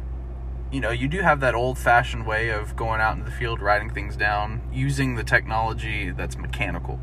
you 0.71 0.81
know 0.81 0.91
you 0.91 1.09
do 1.09 1.21
have 1.21 1.41
that 1.41 1.55
old 1.55 1.79
fashioned 1.79 2.27
way 2.27 2.51
of 2.51 2.77
going 2.77 3.01
out 3.01 3.15
into 3.17 3.25
the 3.25 3.37
field 3.37 3.61
writing 3.61 3.91
things 3.91 4.17
down 4.17 4.61
using 4.73 5.15
the 5.15 5.25
technology 5.25 6.11
that's 6.11 6.37
mechanical 6.37 7.01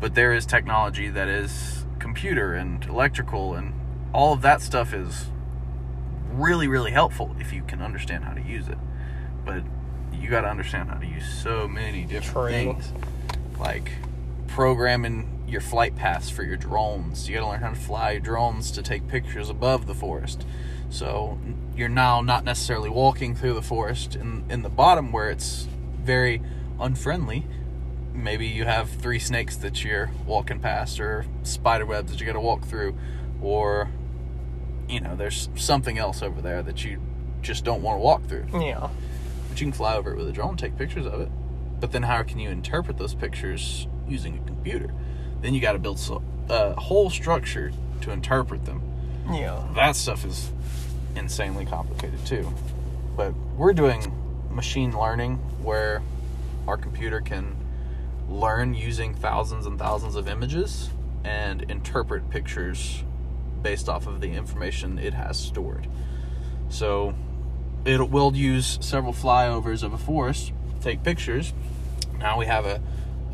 but 0.00 0.14
there 0.14 0.32
is 0.32 0.44
technology 0.44 1.08
that 1.08 1.28
is 1.28 1.86
computer 1.98 2.54
and 2.54 2.84
electrical 2.84 3.54
and 3.54 3.72
all 4.12 4.32
of 4.32 4.42
that 4.42 4.60
stuff 4.60 4.92
is 4.92 5.26
really 6.30 6.68
really 6.68 6.90
helpful 6.90 7.34
if 7.40 7.52
you 7.52 7.62
can 7.62 7.80
understand 7.80 8.24
how 8.24 8.32
to 8.32 8.42
use 8.42 8.68
it 8.68 8.78
but 9.44 9.62
you 10.12 10.28
got 10.28 10.42
to 10.42 10.48
understand 10.48 10.90
how 10.90 10.98
to 10.98 11.06
use 11.06 11.26
so 11.26 11.66
many 11.66 12.04
different 12.04 12.32
True. 12.32 12.50
things 12.50 12.92
like 13.58 13.92
programming 14.46 15.37
your 15.48 15.60
flight 15.60 15.96
paths 15.96 16.30
for 16.30 16.42
your 16.42 16.56
drones. 16.56 17.28
You 17.28 17.36
got 17.36 17.40
to 17.40 17.48
learn 17.48 17.60
how 17.60 17.70
to 17.70 17.74
fly 17.74 18.12
your 18.12 18.20
drones 18.20 18.70
to 18.72 18.82
take 18.82 19.08
pictures 19.08 19.48
above 19.48 19.86
the 19.86 19.94
forest. 19.94 20.46
So 20.90 21.38
you're 21.74 21.88
now 21.88 22.20
not 22.20 22.44
necessarily 22.44 22.90
walking 22.90 23.34
through 23.34 23.54
the 23.54 23.62
forest 23.62 24.14
in 24.14 24.44
in 24.48 24.62
the 24.62 24.68
bottom 24.68 25.12
where 25.12 25.30
it's 25.30 25.66
very 26.02 26.42
unfriendly. 26.80 27.46
Maybe 28.14 28.46
you 28.46 28.64
have 28.64 28.90
three 28.90 29.18
snakes 29.18 29.56
that 29.58 29.84
you're 29.84 30.10
walking 30.26 30.60
past, 30.60 30.98
or 30.98 31.24
spider 31.44 31.86
webs 31.86 32.10
that 32.10 32.20
you 32.20 32.26
got 32.26 32.32
to 32.32 32.40
walk 32.40 32.64
through, 32.64 32.96
or 33.40 33.90
you 34.88 35.00
know, 35.00 35.14
there's 35.14 35.48
something 35.54 35.98
else 35.98 36.22
over 36.22 36.40
there 36.40 36.62
that 36.62 36.84
you 36.84 37.00
just 37.42 37.64
don't 37.64 37.82
want 37.82 37.96
to 37.96 38.02
walk 38.02 38.24
through. 38.26 38.46
Yeah. 38.52 38.88
But 39.48 39.60
you 39.60 39.66
can 39.66 39.72
fly 39.72 39.94
over 39.96 40.12
it 40.12 40.16
with 40.16 40.28
a 40.28 40.32
drone, 40.32 40.56
take 40.56 40.76
pictures 40.76 41.06
of 41.06 41.20
it. 41.20 41.30
But 41.80 41.92
then 41.92 42.02
how 42.02 42.22
can 42.22 42.38
you 42.38 42.50
interpret 42.50 42.96
those 42.96 43.14
pictures 43.14 43.86
using 44.08 44.38
a 44.38 44.46
computer? 44.46 44.92
Then 45.40 45.54
you 45.54 45.60
got 45.60 45.72
to 45.72 45.78
build 45.78 46.00
a 46.48 46.74
whole 46.80 47.10
structure 47.10 47.72
to 48.02 48.10
interpret 48.10 48.64
them. 48.64 48.82
Yeah. 49.30 49.62
That 49.74 49.96
stuff 49.96 50.24
is 50.24 50.50
insanely 51.14 51.66
complicated 51.66 52.24
too. 52.26 52.52
But 53.16 53.34
we're 53.56 53.72
doing 53.72 54.12
machine 54.50 54.98
learning 54.98 55.36
where 55.62 56.02
our 56.66 56.76
computer 56.76 57.20
can 57.20 57.56
learn 58.28 58.74
using 58.74 59.14
thousands 59.14 59.66
and 59.66 59.78
thousands 59.78 60.14
of 60.16 60.28
images 60.28 60.90
and 61.24 61.62
interpret 61.70 62.30
pictures 62.30 63.02
based 63.62 63.88
off 63.88 64.06
of 64.06 64.20
the 64.20 64.32
information 64.32 64.98
it 64.98 65.14
has 65.14 65.38
stored. 65.38 65.86
So 66.68 67.14
it 67.84 68.10
will 68.10 68.36
use 68.36 68.78
several 68.80 69.12
flyovers 69.12 69.82
of 69.82 69.92
a 69.92 69.98
forest, 69.98 70.52
take 70.80 71.02
pictures. 71.02 71.52
Now 72.18 72.38
we 72.38 72.46
have 72.46 72.66
a 72.66 72.80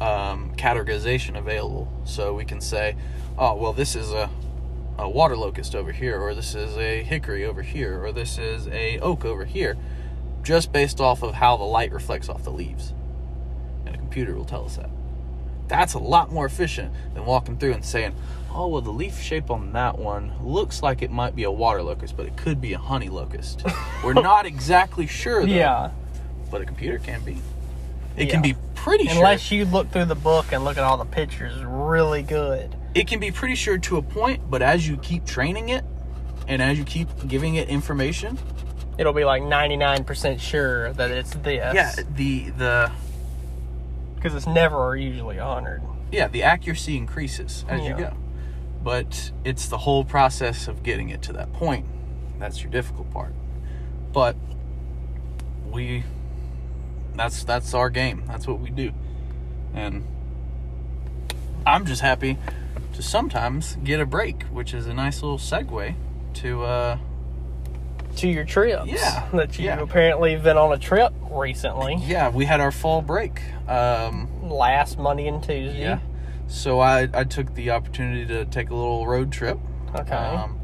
um, 0.01 0.55
categorization 0.57 1.39
available, 1.39 1.89
so 2.05 2.35
we 2.35 2.45
can 2.45 2.61
say, 2.61 2.97
oh 3.39 3.55
well, 3.55 3.73
this 3.73 3.95
is 3.95 4.13
a 4.13 4.29
a 4.99 5.09
water 5.09 5.37
locust 5.37 5.75
over 5.75 5.93
here, 5.93 6.21
or 6.21 6.35
this 6.35 6.55
is 6.55 6.77
a 6.77 7.03
hickory 7.03 7.45
over 7.45 7.63
here, 7.63 8.05
or 8.05 8.13
this 8.13 8.39
is 8.39 8.69
a 8.69 8.99
oak 9.01 9.25
over 9.25 9.45
here, 9.45 9.77
just 10.43 10.73
based 10.73 11.01
off 11.01 11.23
of 11.23 11.35
how 11.35 11.57
the 11.57 11.65
light 11.65 11.93
reflects 11.93 12.29
off 12.29 12.45
the 12.45 12.51
leaves. 12.51 12.95
And 13.87 13.95
a 13.95 13.99
computer 13.99 14.35
will 14.35 14.45
tell 14.45 14.65
us 14.65 14.77
that. 14.77 14.91
That's 15.67 15.95
a 15.95 15.99
lot 15.99 16.31
more 16.31 16.47
efficient 16.47 16.93
than 17.15 17.25
walking 17.25 17.57
through 17.59 17.73
and 17.73 17.85
saying, 17.85 18.15
oh, 18.55 18.69
well, 18.69 18.83
the 18.83 18.91
leaf 18.91 19.21
shape 19.21 19.51
on 19.51 19.73
that 19.73 19.99
one 19.99 20.33
looks 20.43 20.83
like 20.83 21.03
it 21.03 21.11
might 21.11 21.35
be 21.35 21.43
a 21.45 21.51
water 21.51 21.83
locust, 21.83 22.17
but 22.17 22.27
it 22.27 22.37
could 22.37 22.61
be 22.61 22.73
a 22.75 22.79
honey 22.79 23.09
locust. 23.09 23.63
We're 24.05 24.13
not 24.13 24.47
exactly 24.47 25.07
sure, 25.07 25.41
though. 25.41 25.53
Yeah. 25.53 25.91
But 26.51 26.61
a 26.61 26.67
computer 26.67 26.99
can 26.99 27.23
be. 27.23 27.39
It 28.17 28.27
Yeah. 28.27 28.33
can 28.33 28.43
be 28.43 28.55
pretty 28.75 29.05
sure. 29.07 29.17
Unless 29.17 29.51
you 29.51 29.65
look 29.65 29.91
through 29.91 30.05
the 30.07 30.15
book 30.15 30.53
and 30.53 30.65
look 30.65 30.77
at 30.77 30.85
all 30.85 30.97
the 30.97 31.05
pictures 31.05 31.55
really 31.65 32.23
good. 32.23 32.75
it 32.95 33.09
can 33.09 33.19
be 33.19 33.31
pretty 33.33 33.57
sure 33.57 33.77
to 33.79 33.97
a 33.97 34.03
point, 34.03 34.49
but 34.49 34.63
as 34.63 34.87
you 34.87 34.97
keep 34.99 35.25
training 35.25 35.69
it 35.71 35.85
and 36.47 36.63
as 36.63 36.79
you 36.79 36.85
keep 36.85 37.09
giving 37.27 37.57
it 37.57 37.69
information, 37.69 38.39
It'll 38.97 39.13
be 39.13 39.25
like 39.25 39.43
99% 39.43 40.41
sure 40.41 40.93
that 40.93 41.11
it's 41.11 41.31
this. 41.35 41.75
yeah, 41.75 41.93
the 42.15 42.51
the 42.51 42.91
Because 44.15 44.35
it's 44.37 44.47
never 44.47 44.95
usually 44.97 45.39
100. 45.41 45.83
yeah, 46.13 46.29
the 46.29 46.45
accuracy 46.45 46.97
increases 46.97 47.65
as 47.69 47.83
you 47.85 47.95
go. 47.95 48.13
But 48.85 49.33
it's 49.45 49.67
the 49.67 49.79
whole 49.79 50.05
process 50.05 50.69
of 50.69 50.83
getting 50.85 51.09
it 51.09 51.23
to 51.23 51.33
that 51.33 51.53
point. 51.55 51.87
That's 52.39 52.63
your 52.63 52.71
difficult 52.71 53.11
part. 53.11 53.35
But 54.13 54.37
we 55.73 56.05
that's 57.17 57.45
that's 57.45 57.75
our 57.75 57.91
game. 57.91 58.25
That's 58.27 58.47
what 58.47 58.61
we 58.61 58.71
do. 58.71 58.93
And 59.75 60.05
I'm 61.67 61.87
just 61.87 62.01
happy 62.03 62.39
to 62.95 63.03
sometimes 63.03 63.77
get 63.83 64.01
a 64.01 64.07
break, 64.07 64.43
which 64.45 64.75
is 64.75 64.87
a 64.87 64.95
nice 64.95 65.23
little 65.23 65.39
segue 65.39 65.95
to 66.35 66.63
uh 66.65 66.99
To 68.17 68.29
your 68.29 68.45
trips. 68.45 68.87
Yeah, 68.87 69.29
That 69.33 69.59
you 69.59 69.67
yeah. 69.67 69.81
apparently 69.81 70.37
been 70.37 70.57
on 70.59 70.73
a 70.73 70.79
trip 70.79 71.13
recently. 71.31 71.97
yeah, 71.97 72.29
we 72.31 72.45
had 72.45 72.61
our 72.61 72.71
fall 72.73 73.03
break. 73.03 73.41
Um 73.69 74.29
Last 74.49 74.99
Monday 74.99 75.27
and 75.27 75.43
Tuesday. 75.43 75.81
Yeah. 75.81 75.99
So 76.47 76.79
I, 76.79 77.09
I 77.15 77.25
took 77.25 77.55
the 77.55 77.71
opportunity 77.71 78.27
to 78.27 78.45
take 78.45 78.69
a 78.71 78.75
little 78.75 79.07
road 79.07 79.33
trip. 79.33 79.59
Okay. 79.99 80.15
Um, 80.15 80.61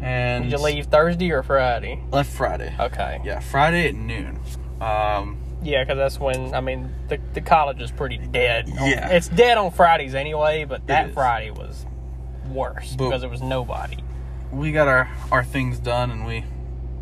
and 0.00 0.44
Did 0.44 0.52
you 0.52 0.58
leave 0.58 0.86
Thursday 0.86 1.30
or 1.30 1.42
Friday? 1.42 2.02
left 2.10 2.30
Friday. 2.32 2.74
Okay. 2.80 3.20
Yeah, 3.22 3.40
Friday 3.40 3.88
at 3.88 3.94
noon. 3.94 4.40
Um, 4.80 5.36
Yeah, 5.66 5.82
because 5.82 5.96
that's 5.98 6.20
when 6.20 6.54
I 6.54 6.60
mean 6.60 6.94
the 7.08 7.18
the 7.34 7.40
college 7.40 7.80
is 7.82 7.90
pretty 7.90 8.18
dead. 8.18 8.68
on- 8.70 8.88
Yeah. 8.88 9.08
it's 9.08 9.28
dead 9.28 9.58
on 9.58 9.70
Fridays 9.72 10.14
anyway, 10.14 10.64
but 10.64 10.86
that 10.86 11.12
Friday 11.12 11.50
was 11.50 11.84
worse 12.48 12.94
But- 12.96 13.04
because 13.06 13.20
there 13.22 13.30
was 13.30 13.42
nobody. 13.42 13.96
we 14.52 14.70
got 14.72 14.86
our, 14.86 15.08
our 15.32 15.42
things 15.42 15.78
done 15.80 16.10
and 16.10 16.24
we 16.24 16.44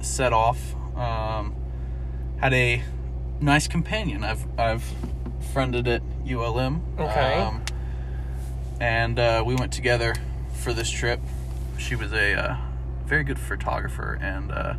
set 0.00 0.32
off. 0.32 0.74
Um, 0.96 1.54
had 2.40 2.54
a 2.54 2.82
nice 3.40 3.68
companion. 3.68 4.24
I've 4.24 4.46
I've 4.58 4.84
friended 5.52 5.86
at 5.86 6.02
ULM. 6.26 6.80
Okay. 6.98 7.34
Um, 7.40 7.62
and 8.80 9.18
uh, 9.18 9.42
we 9.46 9.54
went 9.54 9.72
together 9.72 10.14
for 10.54 10.72
this 10.72 10.90
trip. 10.90 11.20
She 11.78 11.94
was 11.96 12.12
a 12.12 12.32
uh, 12.34 12.56
very 13.06 13.24
good 13.24 13.38
photographer 13.38 14.18
and 14.22 14.50
uh, 14.50 14.74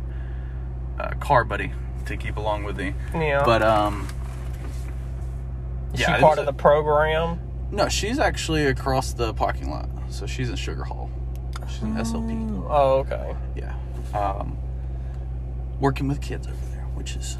uh, 0.98 1.10
car 1.20 1.44
buddy 1.44 1.72
to 2.06 2.16
keep 2.16 2.36
along 2.36 2.64
with 2.64 2.76
me. 2.78 2.94
Yeah, 3.14 3.42
But 3.44 3.62
um, 3.62 4.06
is 5.92 6.00
yeah, 6.00 6.16
she 6.16 6.22
part 6.22 6.38
of 6.38 6.44
a- 6.44 6.46
the 6.46 6.52
program? 6.52 7.40
no, 7.70 7.88
she's 7.88 8.18
actually 8.18 8.66
across 8.66 9.12
the 9.12 9.34
parking 9.34 9.70
lot. 9.70 9.88
So 10.08 10.26
she's 10.26 10.48
in 10.48 10.56
Sugar 10.56 10.84
Hall. 10.84 11.10
She's 11.68 11.82
in 11.82 11.94
SLP. 11.94 12.66
Oh, 12.70 12.98
okay. 13.00 13.34
Yeah. 13.56 13.74
Um, 14.14 14.56
working 15.80 16.06
with 16.08 16.20
kids 16.20 16.46
over 16.46 16.66
there, 16.70 16.84
which 16.94 17.16
is 17.16 17.36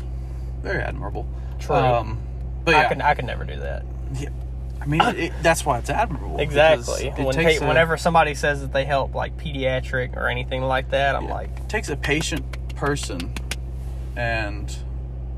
very 0.63 0.83
admirable. 0.83 1.27
True. 1.61 1.77
Um, 1.77 2.19
but 2.65 2.75
I 2.75 2.83
yeah, 2.83 2.89
could 2.89 3.01
I 3.03 3.15
could 3.15 3.25
never 3.25 3.45
do 3.45 3.57
that. 3.61 3.85
yeah. 4.15 4.29
I 4.81 4.85
mean, 4.87 5.01
it, 5.01 5.33
that's 5.43 5.65
why 5.65 5.79
it's 5.79 5.89
admirable. 5.91 6.39
Exactly. 6.39 7.07
It 7.09 7.19
When 7.19 7.35
takes 7.35 7.59
pa- 7.61 7.65
a, 7.65 7.69
whenever 7.69 7.97
somebody 7.97 8.35
says 8.35 8.61
that 8.61 8.73
they 8.73 8.85
help 8.85 9.15
like 9.15 9.37
pediatric 9.37 10.17
or 10.17 10.29
anything 10.29 10.63
like 10.63 10.91
that, 10.91 11.17
I'm 11.17 11.25
yeah, 11.27 11.35
like 11.35 11.51
it 11.57 11.69
takes 11.69 11.89
a 11.89 11.97
patient 11.97 12.45
person, 12.77 13.33
and 14.17 14.77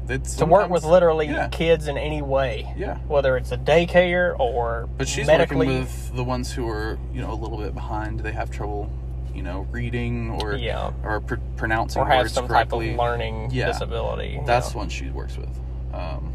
it's 0.09 0.37
to 0.37 0.47
work 0.47 0.71
with 0.71 0.85
literally 0.85 1.27
yeah. 1.27 1.49
kids 1.49 1.87
in 1.89 1.99
any 1.99 2.23
way. 2.23 2.73
Yeah. 2.77 2.97
Whether 3.09 3.37
it's 3.37 3.53
a 3.53 3.59
daycare 3.59 4.39
or 4.41 4.89
But 4.97 5.07
she's 5.09 5.27
medically. 5.27 5.67
working 5.67 5.81
with 5.81 6.17
the 6.17 6.25
ones 6.25 6.51
who 6.53 6.67
are, 6.69 6.99
you 7.13 7.21
know, 7.21 7.33
a 7.33 7.35
little 7.35 7.59
bit 7.59 7.75
behind. 7.75 8.21
They 8.21 8.33
have 8.33 8.51
trouble, 8.51 8.91
you 9.35 9.43
know, 9.43 9.67
reading 9.71 10.31
or 10.41 10.55
Yeah. 10.55 10.93
or 11.05 11.21
pr- 11.21 11.35
pronouncing 11.57 12.01
or 12.01 12.07
have 12.07 12.23
words 12.23 12.33
some 12.33 12.45
type 12.49 12.71
correctly. 12.71 12.93
of 12.93 12.99
learning 12.99 13.51
Yeah. 13.53 13.67
disability. 13.67 14.41
That's 14.47 14.71
the 14.73 14.79
one 14.79 14.89
she 14.89 15.11
works 15.11 15.37
with. 15.37 15.51
Um, 15.93 16.33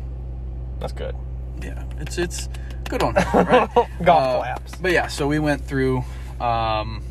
that's 0.79 0.93
good. 0.93 1.15
yeah, 1.61 1.81
it's 1.99 2.17
it's 2.17 2.49
good 2.89 3.01
on 3.01 3.15
her, 3.15 3.43
right? 3.75 3.87
Golf 4.03 4.23
Uh, 4.23 4.37
claps. 4.39 4.75
But 4.75 4.91
yeah, 4.91 5.07
so 5.07 5.27
we 5.27 5.39
went 5.39 5.63
through 5.65 6.03
um, 6.41 7.01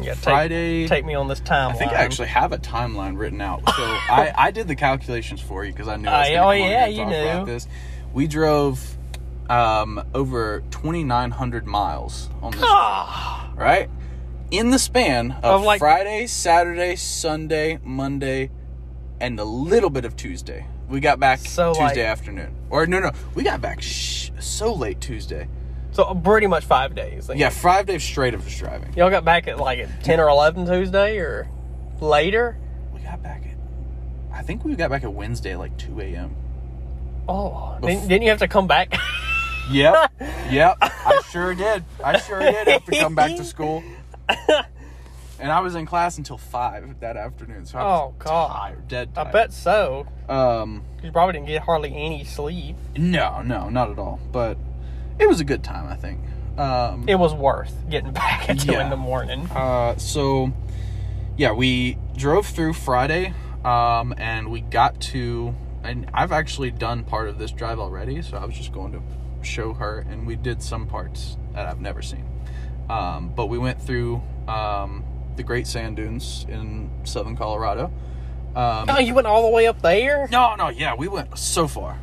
Yeah, 0.00 0.14
take, 0.14 0.22
Friday. 0.24 0.88
Take 0.88 1.04
me 1.04 1.14
on 1.14 1.28
this 1.28 1.40
timeline. 1.40 1.70
I 1.70 1.72
think 1.74 1.92
I 1.92 1.96
actually 1.96 2.28
have 2.28 2.52
a 2.52 2.58
timeline 2.58 3.18
written 3.18 3.40
out. 3.40 3.60
So 3.66 3.72
I, 3.82 4.32
I 4.36 4.50
did 4.50 4.66
the 4.68 4.74
calculations 4.76 5.40
for 5.40 5.64
you 5.64 5.72
because 5.72 5.88
I 5.88 5.96
knew 5.96 6.08
I 6.08 6.20
was 6.20 6.28
Uh, 6.30 6.32
oh, 6.46 6.50
yeah, 6.52 6.86
you 6.86 6.96
talk 7.04 7.08
about 7.12 7.46
knew. 7.46 7.52
this. 7.52 7.68
We 8.12 8.26
drove 8.26 8.96
um, 9.50 10.02
over 10.14 10.62
2,900 10.70 11.66
miles 11.66 12.30
on 12.40 12.52
this, 12.52 12.62
Ah, 12.64 13.52
right? 13.56 13.90
In 14.50 14.70
the 14.70 14.78
span 14.78 15.32
of, 15.32 15.44
Of, 15.44 15.62
like- 15.64 15.78
Friday, 15.78 16.26
Saturday, 16.26 16.96
Sunday, 16.96 17.78
Monday, 17.82 18.50
and 19.20 19.38
a 19.38 19.44
little 19.44 19.90
bit 19.90 20.04
of 20.04 20.16
Tuesday. 20.16 20.66
We 20.88 21.00
got 21.00 21.18
back 21.20 21.38
So, 21.40 21.72
Tuesday 21.74 21.84
like- 22.02 22.10
afternoon. 22.10 22.54
Or 22.70 22.86
no, 22.86 22.98
no, 23.00 23.12
we 23.34 23.42
got 23.44 23.60
back 23.60 23.80
sh- 23.82 24.30
so 24.40 24.72
late 24.74 25.00
Tuesday. 25.00 25.48
So 25.92 26.14
pretty 26.14 26.46
much 26.46 26.64
five 26.64 26.94
days. 26.94 27.26
then. 27.28 27.38
Yeah, 27.38 27.50
five 27.50 27.86
days 27.86 28.02
straight 28.02 28.34
of 28.34 28.44
just 28.44 28.58
driving. 28.58 28.92
Y'all 28.94 29.10
got 29.10 29.24
back 29.24 29.46
at 29.48 29.58
like 29.58 29.78
at 29.78 30.02
ten 30.04 30.18
or 30.20 30.28
eleven 30.28 30.66
Tuesday 30.66 31.18
or 31.18 31.48
later. 32.00 32.56
We 32.92 33.00
got 33.00 33.22
back 33.22 33.44
at, 33.46 33.56
I 34.36 34.42
think 34.42 34.64
we 34.64 34.74
got 34.74 34.90
back 34.90 35.04
at 35.04 35.12
Wednesday, 35.12 35.54
like 35.56 35.76
2 35.78 36.00
a.m. 36.00 36.34
Oh, 37.28 37.76
Bef- 37.80 37.86
didn't, 37.86 38.08
didn't 38.08 38.22
you 38.22 38.30
have 38.30 38.38
to 38.40 38.48
come 38.48 38.66
back? 38.66 38.94
Yep, 39.70 40.12
yep. 40.50 40.76
I 40.80 41.22
sure 41.30 41.54
did. 41.54 41.84
I 42.04 42.18
sure 42.18 42.40
did 42.40 42.66
have 42.66 42.84
to 42.84 42.98
come 42.98 43.14
back 43.14 43.36
to 43.36 43.44
school. 43.44 43.82
And 45.38 45.50
I 45.50 45.60
was 45.60 45.76
in 45.76 45.86
class 45.86 46.18
until 46.18 46.36
five 46.36 46.98
that 47.00 47.16
afternoon, 47.16 47.64
so 47.66 47.78
I 47.78 47.82
was 47.82 48.12
Oh, 48.12 48.14
God. 48.18 48.52
tired, 48.52 48.88
dead 48.88 49.10
I 49.16 49.24
bet 49.24 49.52
so. 49.52 50.06
Um, 50.28 50.82
You 51.02 51.10
probably 51.12 51.34
didn't 51.34 51.46
get 51.46 51.62
hardly 51.62 51.94
any 51.94 52.24
sleep. 52.24 52.76
no, 52.96 53.40
no, 53.42 53.68
not 53.68 53.90
at 53.90 53.98
all. 53.98 54.18
But 54.32 54.56
it 55.22 55.28
was 55.28 55.40
a 55.40 55.44
good 55.44 55.62
time, 55.64 55.86
I 55.88 55.96
think. 55.96 56.20
Um, 56.58 57.08
It 57.08 57.14
was 57.14 57.32
worth 57.32 57.72
getting 57.88 58.12
back 58.22 58.48
at 58.50 58.58
two 58.60 58.72
Yeah. 58.72 58.84
in 58.84 58.90
the 58.90 58.96
morning. 58.96 59.46
Uh, 59.50 59.96
so 59.96 60.52
yeah, 61.36 61.52
we 61.52 61.96
drove 62.16 62.46
through 62.46 62.74
Friday, 62.74 63.32
um, 63.64 64.14
and 64.18 64.50
we 64.50 64.60
got 64.60 65.00
to, 65.00 65.54
and 65.82 66.10
I've 66.12 66.32
actually 66.32 66.70
done 66.70 67.04
part 67.04 67.28
of 67.28 67.38
this 67.38 67.50
drive 67.52 67.78
already, 67.78 68.20
so 68.22 68.36
I 68.36 68.44
was 68.44 68.54
just 68.54 68.72
going 68.72 68.92
to 68.92 69.00
show 69.42 69.72
her, 69.74 70.04
and 70.10 70.26
we 70.26 70.36
did 70.36 70.62
some 70.62 70.86
parts 70.86 71.36
that 71.54 71.66
I've 71.66 71.80
never 71.80 72.02
seen. 72.02 72.26
Um, 72.90 73.32
but 73.34 73.46
we 73.46 73.58
went 73.58 73.80
through 73.80 74.22
um, 74.46 75.04
the 75.36 75.42
Great 75.42 75.66
Sand 75.66 75.96
Dunes 75.96 76.44
in 76.48 76.90
southern 77.04 77.36
Colorado. 77.36 77.84
Um, 78.54 78.86
Oh, 78.90 78.98
you 78.98 79.14
went 79.14 79.26
all 79.26 79.42
the 79.42 79.48
way 79.54 79.66
up 79.66 79.80
there. 79.80 80.28
no, 80.30 80.54
no, 80.56 80.68
yeah, 80.68 80.94
we 80.94 81.08
went 81.08 81.38
so 81.38 81.66
far. 81.66 81.98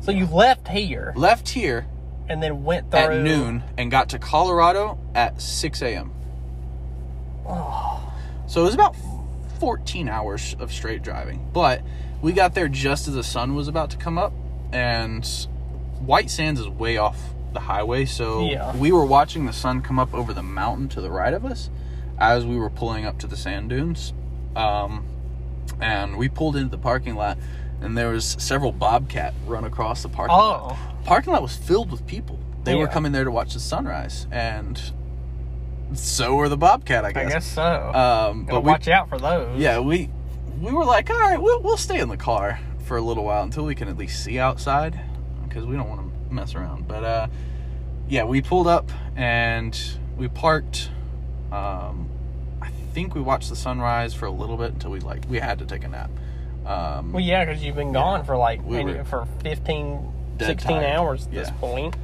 So 0.00 0.10
you 0.10 0.26
left 0.26 0.66
here 0.66 1.12
Left 1.14 1.48
here 1.50 1.86
and 2.28 2.42
then 2.42 2.64
went 2.64 2.90
through 2.90 3.00
at 3.00 3.22
noon 3.22 3.62
and 3.76 3.90
got 3.90 4.10
to 4.10 4.18
Colorado 4.18 4.98
at 5.14 5.40
6 5.40 5.82
a.m. 5.82 6.12
Oh, 7.46 8.12
So 8.46 8.60
it 8.62 8.64
was 8.64 8.74
about 8.74 8.94
14 9.60 10.08
hours 10.08 10.54
of 10.58 10.72
straight 10.72 11.02
driving. 11.02 11.48
But 11.52 11.82
we 12.20 12.32
got 12.32 12.54
there 12.54 12.68
just 12.68 13.08
as 13.08 13.14
the 13.14 13.24
sun 13.24 13.54
was 13.54 13.68
about 13.68 13.90
to 13.90 13.96
come 13.96 14.18
up, 14.18 14.32
and 14.72 15.26
White 16.00 16.30
Sands 16.30 16.60
is 16.60 16.68
way 16.68 16.96
off 16.96 17.18
the 17.52 17.60
highway. 17.60 18.04
So 18.04 18.48
Yeah. 18.48 18.74
we 18.76 18.92
were 18.92 19.04
watching 19.04 19.46
the 19.46 19.52
sun 19.52 19.82
come 19.82 19.98
up 19.98 20.14
over 20.14 20.32
the 20.32 20.42
mountain 20.42 20.88
to 20.90 21.00
the 21.00 21.10
right 21.10 21.34
of 21.34 21.44
us 21.44 21.70
as 22.18 22.46
we 22.46 22.56
were 22.56 22.70
pulling 22.70 23.04
up 23.04 23.18
to 23.18 23.26
the 23.26 23.36
sand 23.36 23.70
dunes. 23.70 24.12
Um, 24.56 25.04
and 25.80 26.16
we 26.16 26.28
pulled 26.28 26.56
into 26.56 26.70
the 26.70 26.78
parking 26.78 27.14
lot, 27.16 27.38
and 27.80 27.96
there 27.98 28.10
was 28.10 28.36
several 28.38 28.72
bobcat 28.72 29.34
run 29.46 29.64
across 29.64 30.02
the 30.02 30.08
parking 30.08 30.36
lot. 30.36 30.76
Parking 31.04 31.32
lot 31.32 31.42
was 31.42 31.56
filled 31.56 31.90
with 31.90 32.06
people. 32.06 32.38
They 32.64 32.74
were 32.76 32.86
coming 32.86 33.10
there 33.12 33.24
to 33.24 33.30
watch 33.30 33.54
the 33.54 33.60
sunrise, 33.60 34.26
and 34.30 34.80
so 35.94 36.34
were 36.36 36.48
the 36.48 36.56
bobcat, 36.56 37.04
I 37.04 37.12
guess. 37.12 37.26
I 37.26 37.28
guess. 37.28 37.46
so. 37.46 37.92
Um, 37.94 38.44
but 38.46 38.62
we, 38.62 38.70
watch 38.70 38.88
out 38.88 39.08
for 39.08 39.18
those. 39.18 39.58
yeah, 39.60 39.80
we 39.80 40.08
we 40.60 40.72
were 40.72 40.84
like, 40.84 41.10
all 41.10 41.18
right, 41.18 41.40
we'll 41.40 41.60
we'll 41.60 41.76
stay 41.76 41.98
in 41.98 42.08
the 42.08 42.16
car 42.16 42.60
for 42.84 42.96
a 42.96 43.02
little 43.02 43.24
while 43.24 43.42
until 43.42 43.64
we 43.64 43.74
can 43.74 43.88
at 43.88 43.96
least 43.96 44.22
see 44.22 44.38
outside 44.38 44.98
because 45.48 45.64
we 45.66 45.74
don't 45.76 45.88
want 45.88 46.00
to 46.28 46.32
mess 46.34 46.54
around. 46.54 46.86
But 46.86 47.04
uh, 47.04 47.26
yeah, 48.08 48.24
we 48.24 48.40
pulled 48.40 48.68
up 48.68 48.90
and 49.16 49.78
we 50.16 50.28
parked. 50.28 50.88
Um, 51.50 52.08
I 52.62 52.70
think 52.94 53.14
we 53.14 53.20
watched 53.20 53.48
the 53.48 53.56
sunrise 53.56 54.14
for 54.14 54.26
a 54.26 54.30
little 54.30 54.56
bit 54.56 54.72
until 54.72 54.92
we 54.92 55.00
like 55.00 55.24
we 55.28 55.38
had 55.40 55.58
to 55.58 55.66
take 55.66 55.82
a 55.84 55.88
nap. 55.88 56.10
Um, 56.64 57.12
Well, 57.12 57.22
yeah, 57.22 57.44
because 57.44 57.62
you've 57.62 57.74
been 57.74 57.92
gone 57.92 58.24
for 58.24 58.36
like 58.36 58.64
We 58.64 58.84
were 58.84 59.02
for 59.04 59.26
15, 59.42 60.11
16 60.38 60.56
tired. 60.78 60.84
hours 60.96 61.26
at 61.26 61.32
this 61.32 61.50
point. 61.60 61.94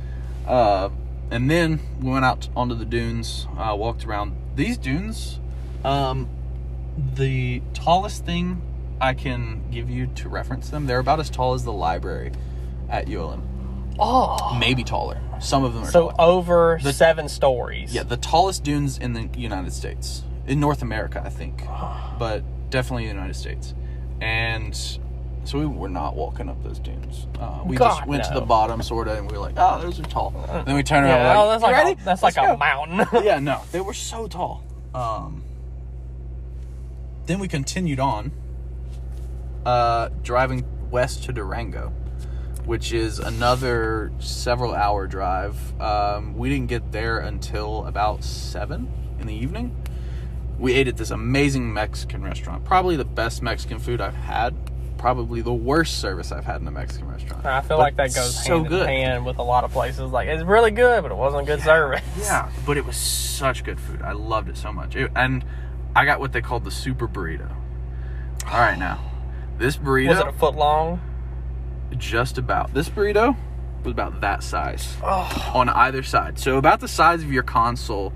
Uh, 0.47 0.89
and 1.31 1.51
then 1.51 1.81
we 2.01 2.11
went 2.11 2.25
out 2.25 2.49
onto 2.57 2.75
the 2.75 2.85
dunes, 2.85 3.47
uh, 3.59 3.75
walked 3.77 4.05
around 4.07 4.35
these 4.57 4.79
dunes. 4.79 5.41
Um, 5.85 6.29
the 7.15 7.63
tallest 7.75 8.25
thing 8.25 8.63
I 9.01 9.15
can 9.15 9.71
give 9.71 9.89
you 9.91 10.07
to 10.17 10.29
reference 10.29 10.71
them, 10.71 10.87
they're 10.87 10.99
about 10.99 11.21
as 11.21 11.31
tall 11.31 11.55
as 11.55 11.65
the 11.65 11.73
library 11.73 12.33
at 12.89 13.09
ULM. 13.09 13.43
Oh. 13.99 14.57
Maybe 14.59 14.85
taller. 14.85 15.21
Some 15.41 15.65
of 15.65 15.75
them 15.75 15.85
are 15.85 15.91
So 15.91 16.11
taller. 16.11 16.15
over 16.21 16.79
The- 16.83 16.93
seven 16.93 17.29
stories. 17.29 17.95
Yeah, 17.95 18.03
the 18.05 18.17
tallest 18.17 18.65
dunes 18.65 18.99
in 18.99 19.13
the 19.13 19.29
United 19.39 19.73
States. 19.73 20.23
In 20.47 20.61
North 20.61 20.83
America, 20.83 21.23
I 21.25 21.29
think. 21.29 21.63
But 22.19 22.43
definitely 22.71 23.05
the 23.05 23.13
United 23.15 23.37
States. 23.37 23.75
And 24.21 24.75
so 25.49 25.59
we 25.59 25.65
were 25.65 25.89
not 25.89 26.15
walking 26.15 26.51
up 26.51 26.63
those 26.63 26.79
dunes. 26.79 27.27
Uh, 27.41 27.63
we 27.65 27.79
just 27.79 28.01
God, 28.01 28.07
went 28.07 28.23
to 28.25 28.35
the 28.35 28.43
bottom, 28.43 28.83
sort 28.83 29.09
of, 29.09 29.17
and 29.17 29.31
we 29.31 29.39
were 29.39 29.43
like, 29.43 29.55
oh, 29.57 29.81
those 29.81 29.99
are 29.99 30.03
tall. 30.03 30.31
Then 30.67 30.77
we 30.77 30.83
turned 30.83 31.07
around, 31.07 31.21
Yeah, 31.21 31.35
we're 31.35 31.41
oh, 31.41 31.47
like, 31.47 31.55
that's 31.55 31.63
like 31.63 31.73
ready? 31.73 31.93
a, 31.93 32.05
that's 32.05 32.23
Let's 32.23 32.37
like 32.37 32.51
a 32.51 32.57
mountain. 32.59 33.07
yeah, 33.25 33.39
no, 33.39 33.63
they 33.73 33.81
were 33.81 33.95
so 33.95 34.29
tall. 34.29 34.63
Um, 34.95 35.43
then 37.25 37.39
we 37.39 37.49
continued 37.49 37.99
on, 37.99 38.31
uh, 39.65 40.11
driving 40.23 40.67
west 40.91 41.25
to 41.25 41.33
Durango, 41.33 41.95
which 42.67 42.93
is 42.93 43.19
another 43.19 44.13
several 44.19 44.75
hour 44.75 45.07
drive. 45.07 45.81
Um, 45.81 46.37
we 46.37 46.51
didn't 46.51 46.69
get 46.69 46.93
there 46.93 47.21
until 47.21 47.87
about 47.87 48.23
seven 48.23 48.93
in 49.19 49.27
the 49.27 49.35
evening. 49.35 49.75
We 50.59 50.75
ate 50.75 50.89
at 50.89 50.99
this 50.99 51.11
amazing 51.11 51.73
Mexican 51.73 52.23
restaurant, 52.23 52.67
probably 52.67 52.97
the 52.97 53.07
best 53.07 53.41
Mexican 53.41 53.79
food 53.79 54.03
I've 54.03 54.13
had. 54.13 54.55
Probably 54.99 55.41
the 55.41 55.53
worst 55.55 55.99
service 56.01 56.33
I've 56.33 56.45
had 56.45 56.61
in 56.61 56.67
a 56.67 56.71
Mexican 56.73 57.09
restaurant. 57.09 57.47
I 57.47 57.61
feel 57.61 57.77
But 57.77 57.83
like 57.85 57.97
that 57.97 58.15
goes 58.15 58.45
so 58.45 58.57
hand 58.59 58.69
good. 58.69 58.83
in 58.83 58.89
hand 58.89 59.25
with 59.25 59.39
a 59.39 59.43
lot 59.43 59.65
of 59.65 59.71
places. 59.73 60.11
Like 60.11 60.29
it's 60.29 60.43
really 60.43 60.71
good, 60.73 61.03
but 61.03 61.13
it 61.13 61.17
wasn't 61.17 61.47
good 61.47 61.63
service. 61.63 62.03
Yeah, 62.19 62.51
but 62.67 62.77
it 62.77 62.85
was 62.85 62.97
such 62.97 63.63
good 63.65 63.79
food. 63.81 64.03
I 64.03 64.13
loved 64.13 64.49
it 64.49 64.57
so 64.57 64.73
much. 64.73 64.97
It- 64.97 65.13
and 65.15 65.45
I 65.97 66.05
got 66.05 66.21
what 66.21 66.33
they 66.33 66.41
called 66.43 66.65
the 66.65 66.71
super 66.71 67.07
burrito. 67.09 67.49
All 68.47 68.59
right, 68.59 68.79
now 68.79 68.99
this 69.59 69.77
burrito 69.77 70.09
Was 70.09 70.19
it 70.21 70.27
a 70.29 70.33
foot 70.33 70.55
long? 70.57 71.01
just 71.97 72.37
about 72.37 72.75
this 72.75 72.89
burrito 72.91 73.35
was 73.85 73.93
about 73.93 74.21
that 74.21 74.43
size 74.43 74.97
Oh, 75.03 75.53
on 75.55 75.69
either 75.71 76.03
side. 76.03 76.39
So 76.39 76.59
about 76.59 76.81
the 76.81 76.89
size 76.89 77.23
of 77.23 77.33
your 77.33 77.43
console 77.45 78.13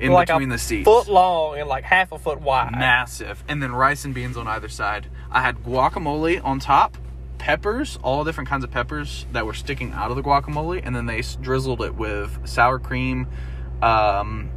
in 0.00 0.12
like 0.12 0.28
between 0.28 0.48
the 0.48 0.58
seats. 0.58 0.84
foot 0.84 1.08
long 1.08 1.58
and 1.58 1.68
like 1.68 1.84
half 1.84 2.12
a 2.12 2.18
foot 2.18 2.40
wide. 2.40 2.72
Massive. 2.72 3.42
And 3.48 3.62
then 3.62 3.72
rice 3.72 4.04
and 4.04 4.14
beans 4.14 4.36
on 4.36 4.46
either 4.46 4.68
side. 4.68 5.08
I 5.30 5.42
had 5.42 5.62
guacamole 5.64 6.44
on 6.44 6.60
top, 6.60 6.96
peppers, 7.38 7.98
all 8.02 8.24
different 8.24 8.48
kinds 8.48 8.64
of 8.64 8.70
peppers 8.70 9.26
that 9.32 9.46
were 9.46 9.54
sticking 9.54 9.92
out 9.92 10.10
of 10.10 10.16
the 10.16 10.22
guacamole, 10.22 10.80
and 10.84 10.94
then 10.94 11.06
they 11.06 11.22
drizzled 11.40 11.82
it 11.82 11.94
with 11.94 12.46
sour 12.46 12.78
cream. 12.78 13.26
Um, 13.82 14.50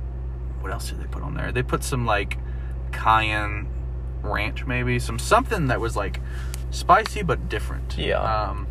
what 0.62 0.72
else 0.72 0.90
did 0.90 1.00
they 1.02 1.08
put 1.08 1.24
on 1.24 1.34
there? 1.36 1.52
They 1.52 1.64
put 1.64 1.84
some 1.84 2.06
like 2.06 2.38
cayenne 2.92 3.68
ranch, 4.22 4.66
maybe 4.66 5.00
some 5.00 5.20
something 5.20 5.68
that 5.68 5.80
was 5.80 5.96
like 5.96 6.20
spicy 6.72 7.24
but 7.24 7.50
different. 7.50 7.98
Yeah. 7.98 8.20
Um, 8.20 8.68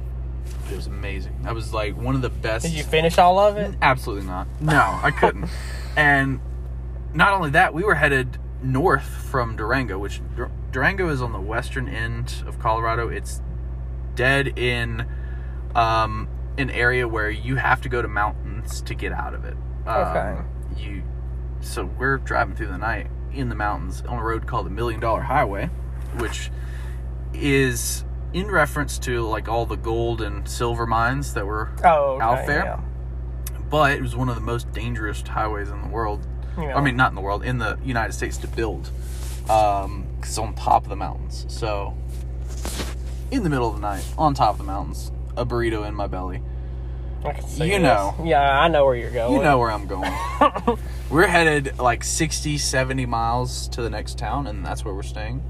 it 0.70 0.76
was 0.76 0.86
amazing. 0.86 1.42
That 1.42 1.54
was 1.54 1.72
like 1.72 1.96
one 1.96 2.14
of 2.14 2.20
the 2.22 2.28
best. 2.28 2.66
Did 2.66 2.74
you 2.74 2.84
finish 2.84 3.18
all 3.18 3.38
of 3.38 3.56
it? 3.56 3.74
Absolutely 3.80 4.26
not. 4.26 4.46
No, 4.60 4.98
I 5.02 5.10
couldn't. 5.10 5.48
and 5.96 6.40
not 7.18 7.32
only 7.34 7.50
that, 7.50 7.74
we 7.74 7.82
were 7.82 7.94
headed 7.96 8.38
north 8.62 9.04
from 9.04 9.56
Durango, 9.56 9.98
which 9.98 10.20
Dur- 10.36 10.50
Durango 10.72 11.08
is 11.08 11.20
on 11.20 11.32
the 11.32 11.40
western 11.40 11.88
end 11.88 12.42
of 12.46 12.58
Colorado. 12.58 13.08
It's 13.08 13.42
dead 14.14 14.58
in 14.58 15.06
um, 15.74 16.28
an 16.56 16.70
area 16.70 17.06
where 17.08 17.28
you 17.30 17.56
have 17.56 17.80
to 17.82 17.88
go 17.88 18.00
to 18.02 18.08
mountains 18.08 18.80
to 18.82 18.94
get 18.94 19.12
out 19.12 19.34
of 19.34 19.44
it. 19.44 19.56
Um, 19.86 19.96
Okay. 19.96 20.42
You, 20.76 21.02
so 21.60 21.84
we're 21.86 22.18
driving 22.18 22.54
through 22.54 22.68
the 22.68 22.78
night 22.78 23.08
in 23.32 23.48
the 23.48 23.54
mountains 23.54 24.02
on 24.06 24.18
a 24.18 24.22
road 24.22 24.46
called 24.46 24.66
the 24.66 24.70
Million 24.70 25.00
Dollar 25.00 25.22
Highway, 25.22 25.66
which 26.18 26.50
is 27.34 28.04
in 28.32 28.46
reference 28.48 28.98
to 29.00 29.22
like 29.22 29.48
all 29.48 29.66
the 29.66 29.76
gold 29.76 30.20
and 30.20 30.48
silver 30.48 30.86
mines 30.86 31.34
that 31.34 31.46
were 31.46 31.70
Oh, 31.84 32.12
okay, 32.14 32.22
out 32.24 32.46
there. 32.46 32.64
yeah. 32.64 32.80
but 33.70 33.92
it 33.92 34.02
was 34.02 34.14
one 34.14 34.28
of 34.28 34.34
the 34.34 34.40
most 34.40 34.70
dangerous 34.72 35.20
highways 35.22 35.68
in 35.68 35.80
the 35.82 35.88
world. 35.88 36.26
You 36.58 36.68
know. 36.68 36.74
I 36.74 36.80
mean, 36.80 36.96
not 36.96 37.10
in 37.10 37.14
the 37.14 37.20
world, 37.20 37.44
in 37.44 37.58
the 37.58 37.78
United 37.84 38.12
States 38.12 38.36
to 38.38 38.48
build. 38.48 38.90
Um, 39.48 40.06
it's 40.18 40.36
on 40.38 40.54
top 40.54 40.82
of 40.84 40.88
the 40.88 40.96
mountains. 40.96 41.46
So, 41.48 41.96
in 43.30 43.44
the 43.44 43.50
middle 43.50 43.68
of 43.68 43.74
the 43.74 43.80
night, 43.80 44.04
on 44.18 44.34
top 44.34 44.52
of 44.52 44.58
the 44.58 44.64
mountains, 44.64 45.12
a 45.36 45.46
burrito 45.46 45.86
in 45.86 45.94
my 45.94 46.06
belly. 46.06 46.42
I 47.24 47.32
can 47.32 47.48
see 47.48 47.64
you 47.64 47.72
this. 47.72 47.82
know. 47.82 48.14
Yeah, 48.24 48.60
I 48.60 48.68
know 48.68 48.84
where 48.84 48.94
you're 48.94 49.10
going. 49.10 49.36
You 49.36 49.42
know 49.42 49.58
where 49.58 49.70
I'm 49.70 49.86
going. 49.86 50.12
we're 51.10 51.26
headed 51.26 51.78
like 51.78 52.04
60, 52.04 52.58
70 52.58 53.06
miles 53.06 53.68
to 53.68 53.82
the 53.82 53.90
next 53.90 54.18
town, 54.18 54.46
and 54.46 54.64
that's 54.64 54.84
where 54.84 54.94
we're 54.94 55.02
staying. 55.02 55.42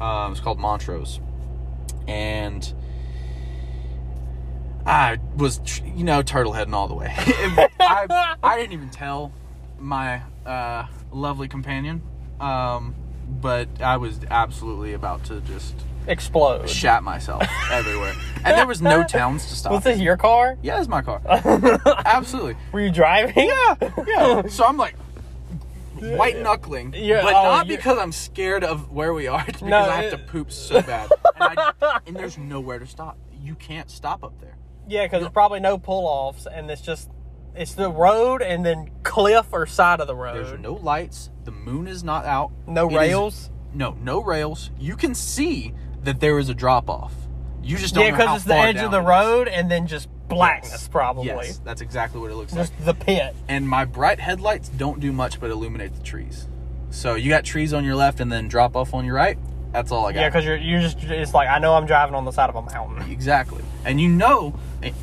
Um, 0.00 0.32
it's 0.32 0.40
called 0.40 0.58
Montrose. 0.58 1.20
And 2.06 2.72
I 4.84 5.18
was, 5.36 5.60
you 5.84 6.04
know, 6.04 6.22
turtle 6.22 6.52
heading 6.52 6.74
all 6.74 6.88
the 6.88 6.94
way. 6.94 7.12
I, 7.16 8.36
I 8.42 8.56
didn't 8.56 8.72
even 8.72 8.90
tell 8.90 9.32
my 9.78 10.22
uh, 10.46 10.86
lovely 11.12 11.48
companion, 11.48 12.02
um, 12.40 12.94
but 13.40 13.68
I 13.80 13.96
was 13.96 14.20
absolutely 14.30 14.92
about 14.94 15.24
to 15.24 15.40
just 15.42 15.74
Explode. 16.06 16.68
shat 16.68 17.02
myself 17.02 17.44
everywhere. 17.70 18.14
And 18.44 18.56
there 18.58 18.66
was 18.66 18.82
no 18.82 19.04
towns 19.08 19.46
to 19.46 19.54
stop. 19.54 19.72
Was 19.72 19.84
this 19.84 20.00
your 20.00 20.16
car? 20.16 20.58
Yeah, 20.62 20.78
it's 20.78 20.88
my 20.88 21.02
car. 21.02 21.20
Absolutely. 22.04 22.56
Were 22.72 22.80
you 22.80 22.90
driving? 22.90 23.48
Yeah, 23.48 23.76
yeah. 24.06 24.42
So 24.48 24.64
I'm 24.64 24.76
like 24.76 24.96
white 26.00 26.40
knuckling, 26.40 26.94
Yeah, 26.96 27.22
but 27.22 27.34
oh, 27.34 27.42
not 27.42 27.68
because 27.68 27.98
I'm 27.98 28.10
scared 28.12 28.64
of 28.64 28.90
where 28.90 29.14
we 29.14 29.28
are. 29.28 29.40
It's 29.46 29.60
because 29.60 29.70
No, 29.70 29.78
I 29.78 30.02
have 30.02 30.10
to 30.10 30.18
poop 30.18 30.50
so 30.50 30.82
bad, 30.82 31.10
and, 31.40 31.58
I, 31.58 32.00
and 32.06 32.16
there's 32.16 32.36
nowhere 32.38 32.80
to 32.80 32.86
stop. 32.86 33.16
You 33.40 33.54
can't 33.54 33.88
stop 33.90 34.24
up 34.24 34.40
there. 34.40 34.56
Yeah, 34.88 35.04
because 35.04 35.20
there's 35.20 35.32
probably 35.32 35.60
no 35.60 35.78
pull 35.78 36.06
offs, 36.06 36.46
and 36.46 36.68
it's 36.70 36.80
just 36.82 37.08
it's 37.54 37.74
the 37.74 37.90
road 37.90 38.42
and 38.42 38.64
then 38.64 38.90
cliff 39.02 39.46
or 39.52 39.66
side 39.66 40.00
of 40.00 40.06
the 40.06 40.14
road. 40.14 40.36
There's 40.46 40.60
no 40.60 40.74
lights. 40.74 41.30
The 41.44 41.50
moon 41.52 41.86
is 41.86 42.02
not 42.04 42.24
out. 42.24 42.50
No 42.66 42.88
It 42.88 42.92
is- 42.92 42.98
rails. 42.98 43.50
no, 43.74 43.96
no 44.02 44.22
rails. 44.22 44.70
You 44.78 44.96
can 44.96 45.14
see 45.14 45.72
that 46.04 46.20
there 46.20 46.38
is 46.38 46.48
a 46.48 46.54
drop 46.54 46.88
off. 46.90 47.12
You 47.62 47.76
just 47.76 47.94
don't 47.94 48.06
yeah, 48.06 48.10
because 48.12 48.36
it's 48.38 48.44
the 48.46 48.54
edge 48.56 48.78
of 48.78 48.90
the 48.90 49.00
road 49.00 49.46
and 49.48 49.70
then 49.70 49.86
just 49.86 50.08
blackness, 50.28 50.72
Yes. 50.72 50.88
probably. 50.88 51.26
Yes, 51.26 51.60
that's 51.64 51.80
exactly 51.80 52.20
what 52.20 52.30
it 52.30 52.34
looks 52.34 52.52
like. 52.52 52.62
Just 52.70 52.84
the 52.84 52.94
pit. 52.94 53.36
and 53.48 53.68
my 53.68 53.84
bright 53.84 54.18
headlights 54.18 54.68
don't 54.70 54.98
do 54.98 55.12
much 55.12 55.38
but 55.38 55.50
illuminate 55.50 55.94
the 55.94 56.02
trees. 56.02 56.48
So 56.90 57.14
you 57.14 57.28
got 57.30 57.44
trees 57.44 57.72
on 57.72 57.84
your 57.84 57.94
left 57.94 58.18
and 58.20 58.32
then 58.32 58.48
drop 58.48 58.74
off 58.76 58.94
on 58.94 59.04
your 59.04 59.14
right. 59.14 59.38
That's 59.72 59.90
all 59.92 60.06
I 60.06 60.12
got. 60.12 60.20
Yeah, 60.20 60.28
because 60.28 60.44
you're 60.44 60.56
you're 60.56 60.80
just 60.80 60.98
it's 61.04 61.32
like 61.32 61.48
I 61.48 61.58
know 61.58 61.74
I'm 61.74 61.86
driving 61.86 62.14
on 62.14 62.24
the 62.24 62.30
side 62.32 62.50
of 62.50 62.56
a 62.56 62.62
mountain. 62.62 63.10
exactly. 63.10 63.62
And 63.84 64.00
you 64.00 64.08
know, 64.08 64.54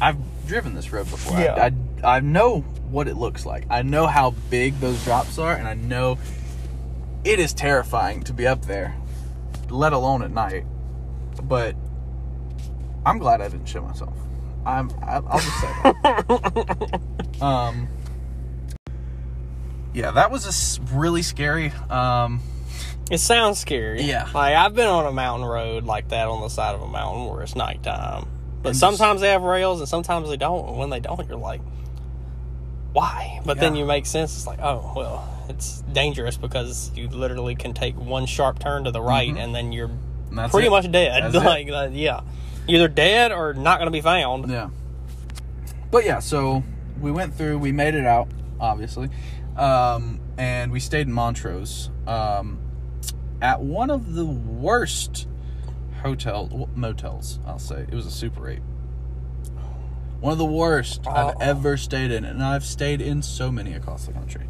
I've 0.01 0.17
driven 0.49 0.73
this 0.73 0.91
road 0.91 1.09
before. 1.09 1.39
Yeah. 1.39 1.53
I, 1.53 1.65
I 2.03 2.17
I 2.17 2.19
know 2.19 2.61
what 2.89 3.07
it 3.07 3.15
looks 3.15 3.45
like. 3.45 3.65
I 3.69 3.83
know 3.83 4.07
how 4.07 4.31
big 4.49 4.79
those 4.79 5.01
drops 5.03 5.37
are, 5.37 5.53
and 5.53 5.67
I 5.67 5.75
know 5.75 6.17
it 7.23 7.39
is 7.39 7.53
terrifying 7.53 8.23
to 8.23 8.33
be 8.33 8.47
up 8.47 8.65
there, 8.65 8.95
let 9.69 9.93
alone 9.93 10.23
at 10.23 10.31
night. 10.31 10.65
But 11.41 11.75
I'm 13.05 13.19
glad 13.19 13.41
I 13.41 13.47
didn't 13.47 13.67
shit 13.67 13.83
myself. 13.83 14.15
I'm. 14.65 14.89
I, 15.01 15.17
I'll 15.17 15.39
just 15.39 15.61
say 15.61 15.67
that. 15.83 17.01
um. 17.41 17.87
Yeah, 19.93 20.11
that 20.11 20.31
was 20.31 20.45
a 20.45 20.95
really 20.95 21.21
scary. 21.21 21.71
Um. 21.89 22.41
It 23.11 23.19
sounds 23.19 23.59
scary. 23.59 24.03
Yeah. 24.03 24.29
Like 24.33 24.55
I've 24.55 24.75
been 24.75 24.87
on 24.87 25.05
a 25.05 25.11
mountain 25.11 25.47
road 25.47 25.83
like 25.85 26.09
that 26.09 26.27
on 26.27 26.41
the 26.41 26.49
side 26.49 26.75
of 26.75 26.81
a 26.81 26.87
mountain 26.87 27.25
where 27.25 27.41
it's 27.41 27.55
nighttime. 27.55 28.27
But 28.61 28.75
sometimes 28.75 29.21
they 29.21 29.29
have 29.29 29.43
rails 29.43 29.79
and 29.79 29.87
sometimes 29.87 30.29
they 30.29 30.37
don't. 30.37 30.67
And 30.67 30.77
when 30.77 30.89
they 30.89 30.99
don't, 30.99 31.27
you're 31.27 31.37
like, 31.37 31.61
why? 32.91 33.39
But 33.45 33.59
then 33.59 33.75
you 33.75 33.85
make 33.85 34.05
sense. 34.05 34.35
It's 34.35 34.47
like, 34.47 34.59
oh 34.61 34.93
well, 34.95 35.45
it's 35.47 35.81
dangerous 35.93 36.37
because 36.37 36.91
you 36.95 37.07
literally 37.07 37.55
can 37.55 37.73
take 37.73 37.95
one 37.95 38.25
sharp 38.25 38.59
turn 38.59 38.83
to 38.83 38.91
the 38.91 39.01
right 39.01 39.35
and 39.35 39.53
then 39.55 39.71
you're 39.71 39.91
and 40.31 40.51
pretty 40.51 40.67
it. 40.67 40.71
much 40.71 40.91
dead. 40.91 41.23
That's 41.23 41.35
like, 41.45 41.69
uh, 41.69 41.89
yeah, 41.91 42.21
either 42.67 42.87
dead 42.87 43.31
or 43.31 43.53
not 43.53 43.79
going 43.79 43.87
to 43.87 43.91
be 43.91 44.01
found. 44.01 44.49
Yeah. 44.49 44.69
But 45.91 46.05
yeah, 46.05 46.19
so 46.19 46.63
we 46.99 47.11
went 47.11 47.33
through, 47.33 47.57
we 47.59 47.71
made 47.71 47.95
it 47.95 48.05
out, 48.05 48.27
obviously. 48.59 49.09
Um, 49.57 50.19
and 50.37 50.71
we 50.71 50.79
stayed 50.79 51.07
in 51.07 51.13
Montrose 51.13 51.89
um, 52.07 52.59
at 53.41 53.61
one 53.61 53.89
of 53.89 54.13
the 54.13 54.25
worst 54.25 55.27
hotel 55.99 56.69
motels. 56.75 57.39
I'll 57.45 57.59
say 57.59 57.81
it 57.87 57.93
was 57.93 58.05
a 58.05 58.11
Super 58.11 58.49
Eight. 58.49 58.61
One 60.19 60.33
of 60.33 60.37
the 60.37 60.45
worst 60.45 61.07
I've 61.07 61.35
Oh. 61.35 61.39
ever 61.39 61.77
stayed 61.77 62.11
in, 62.11 62.25
and 62.25 62.43
I've 62.43 62.65
stayed 62.65 62.99
in 63.01 63.21
so 63.21 63.51
many 63.51 63.73
across 63.73 64.05
the 64.05 64.11
country. 64.13 64.47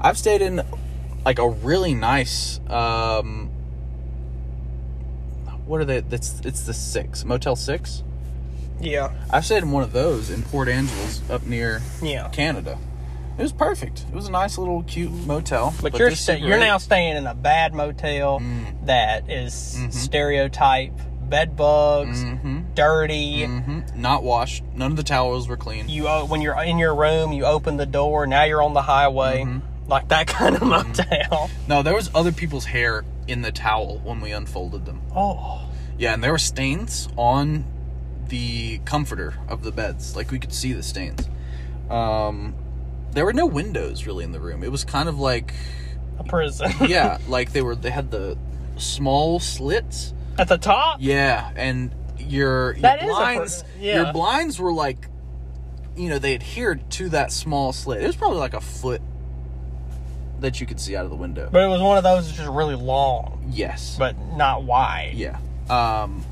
I've 0.00 0.16
stayed 0.16 0.42
in 0.42 0.62
like 1.24 1.38
a 1.38 1.48
really 1.48 1.94
nice. 1.94 2.60
Um, 2.68 3.50
what 5.66 5.80
are 5.80 5.84
they? 5.84 6.00
That's 6.00 6.40
it's 6.44 6.62
the 6.62 6.74
six 6.74 7.24
Motel 7.24 7.56
Six. 7.56 8.02
Yeah. 8.80 9.12
I've 9.30 9.44
stayed 9.44 9.62
in 9.62 9.70
one 9.70 9.82
of 9.84 9.92
those 9.92 10.28
in 10.30 10.42
Port 10.42 10.68
Angeles, 10.68 11.20
up 11.30 11.46
near 11.46 11.82
Yeah. 12.02 12.28
Canada. 12.28 12.78
It 13.38 13.42
was 13.42 13.52
perfect. 13.52 14.04
It 14.08 14.14
was 14.14 14.28
a 14.28 14.30
nice 14.30 14.58
little 14.58 14.82
cute 14.82 15.10
motel. 15.10 15.74
But, 15.80 15.98
you're 15.98 16.10
sta- 16.12 16.34
you're 16.38 16.58
now 16.58 16.78
staying 16.78 17.16
in 17.16 17.26
a 17.26 17.34
bad 17.34 17.74
motel 17.74 18.40
Mm. 18.40 18.86
that 18.86 19.30
is 19.30 19.76
Mhm. 19.78 19.92
stereotype 19.92 20.92
bed 21.28 21.56
bugs, 21.56 22.22
Mhm. 22.24 22.74
dirty. 22.74 23.46
Mhm. 23.46 23.96
Not 23.96 24.22
washed. 24.22 24.62
None 24.74 24.90
of 24.90 24.96
the 24.98 25.02
towels 25.02 25.48
were 25.48 25.56
clean. 25.56 25.88
You 25.88 26.06
o- 26.08 26.26
when 26.26 26.42
you're 26.42 26.60
in 26.62 26.76
your 26.78 26.94
room, 26.94 27.32
you 27.32 27.46
open 27.46 27.78
the 27.78 27.86
door. 27.86 28.26
Now 28.26 28.44
you're 28.44 28.62
on 28.62 28.74
the 28.74 28.82
highway, 28.82 29.44
Mhm. 29.44 29.62
like 29.88 30.08
that 30.08 30.26
kind 30.26 30.54
of 30.56 30.62
motel. 30.62 31.48
No, 31.66 31.82
there 31.82 31.94
was 31.94 32.10
other 32.14 32.32
people's 32.32 32.66
hair 32.66 33.02
in 33.28 33.40
the 33.40 33.50
towel 33.52 33.98
when 34.04 34.20
we 34.20 34.32
unfolded 34.32 34.84
them. 34.84 35.00
Oh, 35.16 35.60
Yeah, 35.98 36.12
and 36.14 36.22
there 36.24 36.32
were 36.32 36.38
stains 36.38 37.08
on 37.16 37.64
the 38.28 38.78
comforter 38.84 39.34
of 39.48 39.62
the 39.62 39.70
beds. 39.72 40.16
Like 40.16 40.30
we 40.30 40.38
could 40.38 40.52
see 40.52 40.72
the 40.72 40.82
stains. 40.82 41.28
Um, 41.88 42.54
there 43.12 43.24
were 43.24 43.32
no 43.32 43.46
windows 43.46 44.06
really 44.06 44.24
in 44.24 44.32
the 44.32 44.40
room. 44.40 44.62
It 44.62 44.70
was 44.72 44.84
kind 44.84 45.08
of 45.08 45.18
like 45.18 45.54
a 46.18 46.24
prison. 46.24 46.72
yeah, 46.86 47.18
like 47.28 47.52
they 47.52 47.62
were. 47.62 47.74
They 47.76 47.90
had 47.90 48.10
the 48.10 48.36
small 48.76 49.38
slits. 49.40 50.14
At 50.38 50.48
the 50.48 50.58
top. 50.58 50.98
Yeah, 51.00 51.50
and 51.56 51.94
your 52.18 52.72
your 52.72 52.82
That 52.82 53.00
blinds, 53.02 53.64
yeah. 53.78 54.02
your 54.02 54.12
blinds 54.12 54.58
were 54.58 54.72
like, 54.72 55.06
you 55.96 56.08
know, 56.08 56.18
they 56.18 56.34
adhered 56.34 56.90
to 56.92 57.10
that 57.10 57.30
small 57.32 57.72
slit. 57.72 58.02
It 58.02 58.06
was 58.06 58.16
probably 58.16 58.38
like 58.38 58.54
a 58.54 58.60
foot 58.60 59.02
that 60.40 60.60
you 60.60 60.66
could 60.66 60.80
see 60.80 60.96
out 60.96 61.04
of 61.04 61.10
the 61.10 61.16
window. 61.16 61.48
But 61.52 61.62
it 61.62 61.68
was 61.68 61.80
one 61.80 61.98
of 61.98 62.04
those 62.04 62.26
that's 62.26 62.38
just 62.38 62.50
really 62.50 62.74
long, 62.74 63.44
yes, 63.52 63.96
but 63.98 64.16
not 64.36 64.64
wide. 64.64 65.12
yeah, 65.14 65.38
um, 65.70 66.24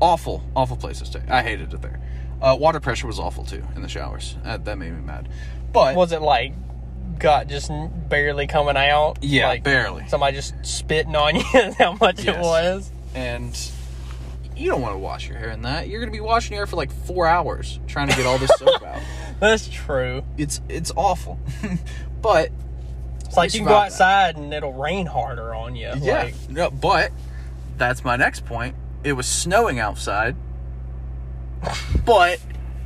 awful, 0.00 0.42
awful 0.56 0.76
place 0.76 0.98
to 0.98 1.06
stay. 1.06 1.22
I 1.28 1.42
hated 1.42 1.72
it 1.72 1.80
there. 1.82 2.00
Uh, 2.42 2.56
water 2.58 2.80
pressure 2.80 3.06
was 3.06 3.18
awful 3.18 3.44
too 3.44 3.64
in 3.76 3.82
the 3.82 3.88
showers. 3.88 4.36
Uh, 4.44 4.56
that 4.58 4.76
made 4.76 4.92
me 4.92 5.00
mad. 5.00 5.28
But 5.74 5.94
Was 5.96 6.12
it 6.12 6.22
like 6.22 6.54
gut 7.18 7.48
just 7.48 7.70
barely 8.08 8.46
coming 8.46 8.76
out? 8.78 9.18
yeah, 9.22 9.48
like 9.48 9.62
barely. 9.62 10.06
somebody 10.08 10.36
just 10.36 10.54
spitting 10.64 11.14
on 11.16 11.36
you. 11.52 11.72
How 11.78 11.92
much 12.00 12.24
it 12.24 12.38
was? 12.38 12.90
and 13.14 13.54
you 14.56 14.70
don't 14.70 14.80
want 14.82 14.94
to 14.94 14.98
wash 14.98 15.28
your 15.28 15.36
hair 15.36 15.50
in 15.50 15.62
that. 15.62 15.88
You're 15.88 16.00
gonna 16.00 16.12
be 16.12 16.20
washing 16.20 16.52
your 16.52 16.60
hair 16.60 16.66
for 16.66 16.76
like 16.76 16.92
four 16.92 17.26
hours 17.26 17.78
trying 17.88 18.08
to 18.08 18.16
get 18.16 18.24
all 18.24 18.38
this 18.38 18.50
soap 18.56 18.82
out. 18.86 19.02
That's 19.40 19.68
true. 19.68 20.24
It's 20.38 20.60
it's 20.68 20.92
awful, 20.96 21.38
but 22.22 22.50
It's 23.24 23.36
like 23.36 23.52
you 23.52 23.60
can 23.60 23.66
go 23.68 23.74
survived 23.74 23.98
that. 23.98 24.26
outside 24.28 24.36
and 24.36 24.54
it'll 24.54 24.72
rain 24.72 25.06
harder 25.06 25.52
on 25.54 25.74
you. 25.76 25.92
yeah. 25.98 26.22
Like, 26.24 26.34
no, 26.48 26.70
but 26.70 27.10
that's 27.76 28.04
my 28.04 28.14
next 28.16 28.44
point. 28.46 28.76
It 29.02 29.12
was 29.14 29.26
snowing 29.26 29.80
outside, 29.80 30.36
but 32.04 32.40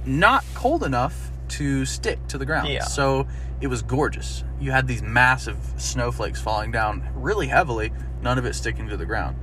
not 0.07 0.45
cold 0.55 0.82
enough 0.82 1.28
to 1.51 1.84
stick 1.86 2.26
to 2.28 2.38
the 2.38 2.46
ground. 2.46 2.68
Yeah. 2.68 2.84
So 2.84 3.26
it 3.61 3.66
was 3.68 3.82
gorgeous. 3.82 4.44
You 4.61 4.70
had 4.72 4.86
these 4.86 5.03
massive 5.03 5.59
snowflakes 5.76 6.40
falling 6.40 6.70
down 6.70 7.09
really 7.14 7.46
heavily, 7.49 7.92
none 8.22 8.38
of 8.38 8.44
it 8.44 8.55
sticking 8.55 8.88
to 8.88 8.96
the 8.96 9.07
ground. 9.07 9.36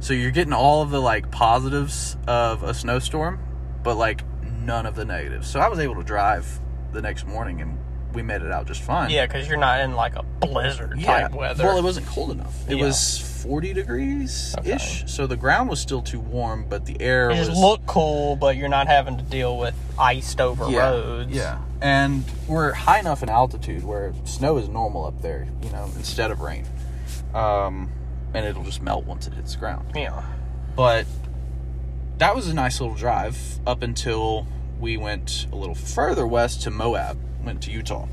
So 0.00 0.14
you're 0.14 0.30
getting 0.30 0.52
all 0.52 0.82
of 0.82 0.90
the 0.90 1.00
like 1.00 1.30
positives 1.30 2.16
of 2.26 2.62
a 2.62 2.72
snowstorm, 2.74 3.38
but 3.82 3.96
like 3.96 4.22
none 4.42 4.86
of 4.86 4.94
the 4.94 5.04
negatives. 5.04 5.48
So 5.48 5.60
I 5.60 5.68
was 5.68 5.78
able 5.78 5.96
to 5.96 6.02
drive 6.04 6.60
the 6.92 7.02
next 7.02 7.26
morning 7.26 7.60
and 7.60 7.78
we 8.14 8.22
made 8.22 8.42
it 8.42 8.50
out 8.50 8.66
just 8.66 8.82
fine. 8.82 9.10
yeah, 9.10 9.24
because 9.26 9.46
you're 9.46 9.56
not 9.56 9.80
in 9.80 9.92
like 9.94 10.16
a 10.16 10.22
blizzard 10.40 11.00
type 11.00 11.32
weather. 11.32 11.64
Well, 11.64 11.78
it 11.78 11.84
wasn't 11.84 12.06
cold 12.08 12.32
enough. 12.32 12.68
It 12.68 12.76
Yeah. 12.76 12.84
was 12.86 13.20
40 13.42 13.72
degrees 13.72 14.54
ish. 14.64 15.00
Okay. 15.00 15.06
So 15.06 15.26
the 15.26 15.36
ground 15.36 15.70
was 15.70 15.80
still 15.80 16.02
too 16.02 16.20
warm, 16.20 16.66
but 16.68 16.86
the 16.86 17.00
air 17.00 17.30
it 17.30 17.38
was. 17.38 17.48
just 17.48 17.60
looked 17.60 17.86
cool, 17.86 18.36
but 18.36 18.56
you're 18.56 18.68
not 18.68 18.86
having 18.86 19.16
to 19.16 19.22
deal 19.22 19.58
with 19.58 19.74
iced 19.98 20.40
over 20.40 20.68
yeah, 20.70 20.90
roads. 20.90 21.32
Yeah. 21.32 21.60
And 21.80 22.24
we're 22.46 22.72
high 22.72 23.00
enough 23.00 23.22
in 23.22 23.28
altitude 23.28 23.84
where 23.84 24.12
snow 24.24 24.58
is 24.58 24.68
normal 24.68 25.06
up 25.06 25.22
there, 25.22 25.48
you 25.62 25.70
know, 25.70 25.90
instead 25.96 26.30
of 26.30 26.40
rain. 26.40 26.66
Um, 27.34 27.90
and 28.34 28.44
it'll 28.44 28.64
just 28.64 28.82
melt 28.82 29.06
once 29.06 29.26
it 29.26 29.34
hits 29.34 29.54
the 29.54 29.60
ground. 29.60 29.90
Yeah. 29.94 30.22
But 30.76 31.06
that 32.18 32.34
was 32.36 32.48
a 32.48 32.54
nice 32.54 32.80
little 32.80 32.96
drive 32.96 33.38
up 33.66 33.82
until 33.82 34.46
we 34.78 34.96
went 34.96 35.46
a 35.52 35.56
little 35.56 35.74
further 35.74 36.26
west 36.26 36.62
to 36.62 36.70
Moab, 36.70 37.18
went 37.42 37.62
to 37.62 37.70
Utah, 37.70 38.06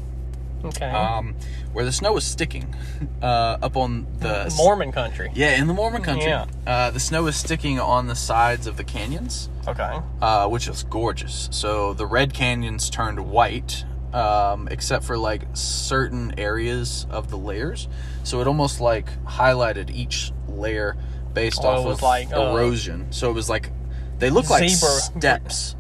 Okay. 0.66 0.90
um, 0.90 1.36
where 1.74 1.86
the 1.86 1.92
snow 1.92 2.14
was 2.14 2.26
sticking 2.26 2.74
uh, 3.22 3.58
up 3.62 3.78
on 3.78 4.08
the 4.20 4.54
Mormon 4.58 4.92
country. 4.92 5.32
Yeah, 5.34 5.60
in 5.62 5.68
the 5.68 5.74
Mormon 5.74 6.02
country. 6.02 6.30
Yeah. 6.30 6.46
Uh, 6.66 6.92
the 6.92 7.00
snow 7.00 7.28
is 7.28 7.36
sticking 7.36 7.80
on 7.80 8.08
the 8.08 8.16
sides 8.16 8.66
of 8.68 8.76
the 8.78 8.84
canyons, 8.84 9.50
Okay. 9.68 10.00
uh, 10.22 10.48
which 10.48 10.68
is 10.68 10.84
gorgeous. 10.84 11.48
So 11.52 11.94
the 11.94 12.06
red 12.06 12.34
canyons 12.34 12.90
turned 12.90 13.20
white, 13.20 13.86
um, 14.14 14.68
except 14.72 15.04
for 15.06 15.18
like 15.18 15.44
certain 15.54 16.34
areas 16.40 17.06
of 17.10 17.30
the 17.30 17.38
layers. 17.38 17.88
So 18.24 18.42
it 18.42 18.48
almost 18.48 18.82
like 18.82 19.08
highlighted 19.26 19.90
each 19.92 20.32
layer 20.48 20.98
based 21.34 21.60
Oh, 21.64 21.68
off 21.68 21.86
of 21.86 22.02
like, 22.02 22.34
uh, 22.36 22.42
erosion. 22.54 23.12
So 23.12 23.30
it 23.30 23.34
was 23.34 23.48
like 23.50 23.72
they 24.18 24.32
look 24.32 24.50
like 24.50 24.68
Zebra- 24.68 24.90
steps 25.20 25.76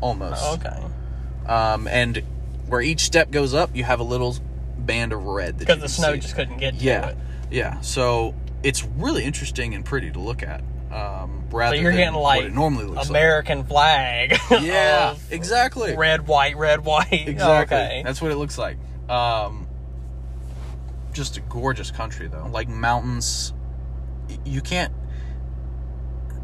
almost. 0.00 0.40
Oh, 0.42 0.54
okay. 0.54 0.82
Um, 1.46 1.86
and 1.88 2.22
where 2.74 2.82
each 2.82 3.02
step 3.02 3.30
goes 3.30 3.54
up, 3.54 3.70
you 3.76 3.84
have 3.84 4.00
a 4.00 4.04
little 4.04 4.36
band 4.78 5.12
of 5.12 5.24
red 5.24 5.58
that 5.58 5.66
Because 5.66 5.80
the 5.80 5.88
snow 5.88 6.14
see. 6.14 6.18
just 6.20 6.34
couldn't 6.34 6.58
get 6.58 6.76
to 6.76 6.84
Yeah, 6.84 7.10
it. 7.10 7.16
yeah. 7.52 7.80
So 7.82 8.34
it's 8.64 8.82
really 8.84 9.22
interesting 9.22 9.74
and 9.76 9.84
pretty 9.84 10.10
to 10.10 10.18
look 10.18 10.42
at. 10.42 10.60
Um, 10.90 11.44
rather 11.50 11.76
So 11.76 11.80
you're 11.82 11.92
than 11.92 12.00
getting 12.00 12.14
like 12.20 12.38
what 12.40 12.46
it 12.46 12.52
normally 12.52 12.86
looks 12.86 13.08
American 13.08 13.62
flag. 13.64 14.36
Yeah, 14.60 15.14
exactly. 15.30 15.94
red, 15.96 16.26
white, 16.26 16.56
red, 16.56 16.84
white. 16.84 17.06
Exactly. 17.12 17.76
Okay. 17.76 18.02
That's 18.04 18.20
what 18.20 18.32
it 18.32 18.36
looks 18.36 18.58
like. 18.58 18.76
Um, 19.08 19.68
just 21.12 21.36
a 21.36 21.40
gorgeous 21.42 21.92
country 21.92 22.26
though. 22.26 22.48
Like 22.50 22.68
mountains, 22.68 23.52
you 24.44 24.60
can't 24.60 24.92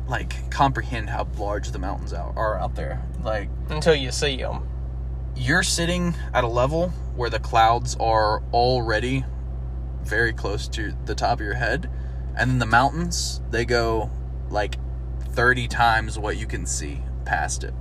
like 0.09 0.49
comprehend 0.53 1.11
how 1.11 1.27
large 1.39 1.73
the 1.73 1.79
mountains 1.81 2.13
out 2.13 2.35
are 2.37 2.57
out 2.57 2.77
there. 2.77 3.03
Like 3.25 3.49
Until 3.69 3.97
you 3.97 4.13
see 4.13 4.37
them. 4.37 4.69
You're 5.37 5.63
sitting 5.63 6.15
at 6.35 6.45
a 6.45 6.49
level 6.49 6.89
where 7.17 7.31
the 7.31 7.39
clouds 7.39 7.97
are 8.01 8.43
already 8.53 9.25
very 10.03 10.33
close 10.33 10.69
to 10.69 10.93
the 11.07 11.15
top 11.15 11.41
of 11.41 11.45
your 11.45 11.55
head 11.55 11.91
and 12.37 12.51
then 12.51 12.59
the 12.59 12.67
mountains 12.67 13.41
they 13.51 13.65
go 13.65 14.11
like 14.49 14.77
30 15.33 15.69
times 15.69 16.19
what 16.19 16.37
you 16.37 16.47
can 16.47 16.67
see 16.67 17.01
past 17.25 17.65
it 17.65 17.75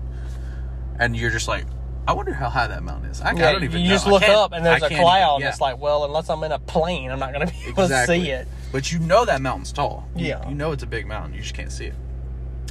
and 1.00 1.16
you're 1.16 1.32
just 1.32 1.48
like 1.48 1.66
i 2.08 2.14
wonder 2.14 2.34
how 2.34 2.50
high 2.50 2.68
that 2.68 2.84
mountain 2.84 3.10
is 3.10 3.22
i, 3.22 3.30
I 3.30 3.34
Yeah, 3.34 3.52
don't 3.52 3.64
even 3.64 3.82
you 3.82 3.88
know. 3.88 3.94
just 3.96 4.06
look 4.08 4.24
up 4.24 4.52
and 4.52 4.66
there's 4.66 4.84
I 4.84 4.88
a 4.88 4.90
cloud. 4.90 5.36
even- 5.38 5.42
yeah. 5.44 5.50
It's 5.50 5.62
like, 5.62 5.80
well, 5.80 6.04
unless 6.06 6.30
I'm 6.30 6.44
in 6.44 6.52
a 6.52 6.60
plane, 6.60 7.10
I'm 7.12 7.20
not 7.20 7.34
going 7.34 7.48
to 7.48 7.54
be 7.54 7.60
able 7.68 7.84
exactly 7.84 8.20
to 8.20 8.26
see 8.26 8.32
it. 8.32 8.48
but 8.72 8.92
you 8.92 9.00
know 9.00 9.26
that 9.26 9.42
mountain's 9.42 9.72
tall 9.72 10.08
You- 10.16 10.28
Yeah. 10.28 10.48
you 10.50 10.56
know 10.56 10.72
it's 10.72 10.84
a 10.84 10.88
big 10.88 11.08
mountain 11.08 11.34
you 11.34 11.42
just 11.42 11.56
can't 11.56 11.72
see 11.72 11.86
it 11.86 11.96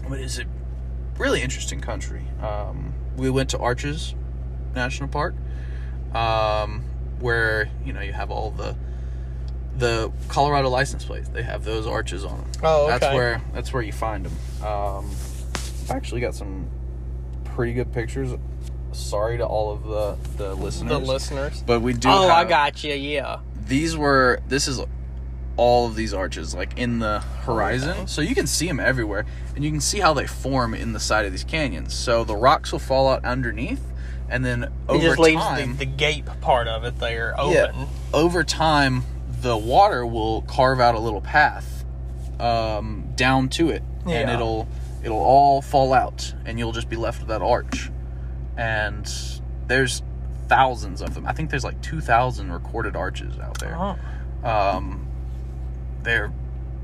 but 0.08 0.18
it's 0.20 0.38
a 0.38 0.44
really 1.18 1.42
interesting 1.42 1.80
country 1.80 2.22
um, 2.42 2.92
we 3.16 3.30
went 3.30 3.50
to 3.50 3.58
arches 3.58 4.14
national 4.78 5.08
park 5.08 5.34
um, 6.14 6.82
where 7.20 7.68
you 7.84 7.92
know 7.92 8.00
you 8.00 8.12
have 8.12 8.30
all 8.30 8.50
the 8.52 8.76
the 9.76 10.10
colorado 10.28 10.68
license 10.68 11.04
plates 11.04 11.28
they 11.28 11.42
have 11.42 11.64
those 11.64 11.86
arches 11.86 12.24
on 12.24 12.38
them 12.38 12.50
Oh, 12.62 12.84
okay. 12.88 12.98
that's 12.98 13.14
where 13.14 13.42
that's 13.52 13.72
where 13.72 13.82
you 13.82 13.92
find 13.92 14.24
them 14.26 14.66
um, 14.66 15.10
i've 15.54 15.90
actually 15.90 16.20
got 16.20 16.34
some 16.34 16.68
pretty 17.44 17.74
good 17.74 17.92
pictures 17.92 18.30
sorry 18.92 19.38
to 19.38 19.46
all 19.46 19.72
of 19.72 19.84
the 19.84 20.16
the 20.36 20.54
listeners 20.54 20.90
The 20.90 20.98
listeners. 20.98 21.62
but 21.66 21.80
we 21.80 21.92
do 21.92 22.08
Oh, 22.08 22.28
I 22.28 22.44
got 22.44 22.82
you. 22.82 22.94
Yeah. 22.94 23.40
these 23.66 23.96
were 23.96 24.40
this 24.48 24.66
is 24.66 24.80
all 25.56 25.86
of 25.86 25.94
these 25.96 26.14
arches 26.14 26.54
like 26.54 26.78
in 26.78 27.00
the 27.00 27.18
horizon 27.44 28.06
so 28.06 28.20
you 28.22 28.34
can 28.34 28.46
see 28.46 28.66
them 28.66 28.78
everywhere 28.80 29.26
and 29.54 29.64
you 29.64 29.70
can 29.70 29.80
see 29.80 29.98
how 29.98 30.14
they 30.14 30.26
form 30.26 30.72
in 30.72 30.92
the 30.92 31.00
side 31.00 31.26
of 31.26 31.32
these 31.32 31.42
canyons 31.44 31.92
so 31.92 32.22
the 32.24 32.36
rocks 32.36 32.70
will 32.72 32.78
fall 32.78 33.08
out 33.08 33.24
underneath 33.24 33.82
and 34.30 34.44
then 34.44 34.64
It 34.64 34.70
over 34.88 35.02
just 35.02 35.18
leaves 35.18 35.42
time 35.42 35.72
the, 35.72 35.84
the 35.84 35.90
gape 35.90 36.28
part 36.40 36.68
of 36.68 36.84
it 36.84 36.98
there 36.98 37.34
open. 37.38 37.52
Yeah. 37.80 37.86
over 38.12 38.44
time 38.44 39.04
the 39.40 39.56
water 39.56 40.04
will 40.04 40.42
carve 40.42 40.80
out 40.80 40.94
a 40.94 40.98
little 40.98 41.20
path 41.20 41.84
um, 42.40 43.12
down 43.16 43.48
to 43.50 43.70
it 43.70 43.82
and 44.06 44.30
it'll 44.30 44.66
it'll 45.02 45.18
all 45.22 45.60
fall 45.62 45.92
out 45.92 46.34
and 46.44 46.58
you'll 46.58 46.72
just 46.72 46.88
be 46.88 46.96
left 46.96 47.20
with 47.20 47.28
that 47.28 47.42
arch 47.42 47.90
and 48.56 49.10
there's 49.66 50.02
thousands 50.48 51.02
of 51.02 51.14
them. 51.14 51.26
I 51.26 51.32
think 51.32 51.50
there's 51.50 51.64
like 51.64 51.80
two 51.82 52.00
thousand 52.00 52.50
recorded 52.52 52.96
arches 52.96 53.38
out 53.38 53.58
there. 53.60 53.76
Oh, 53.76 54.48
Um, 54.48 55.06
they're 56.02 56.32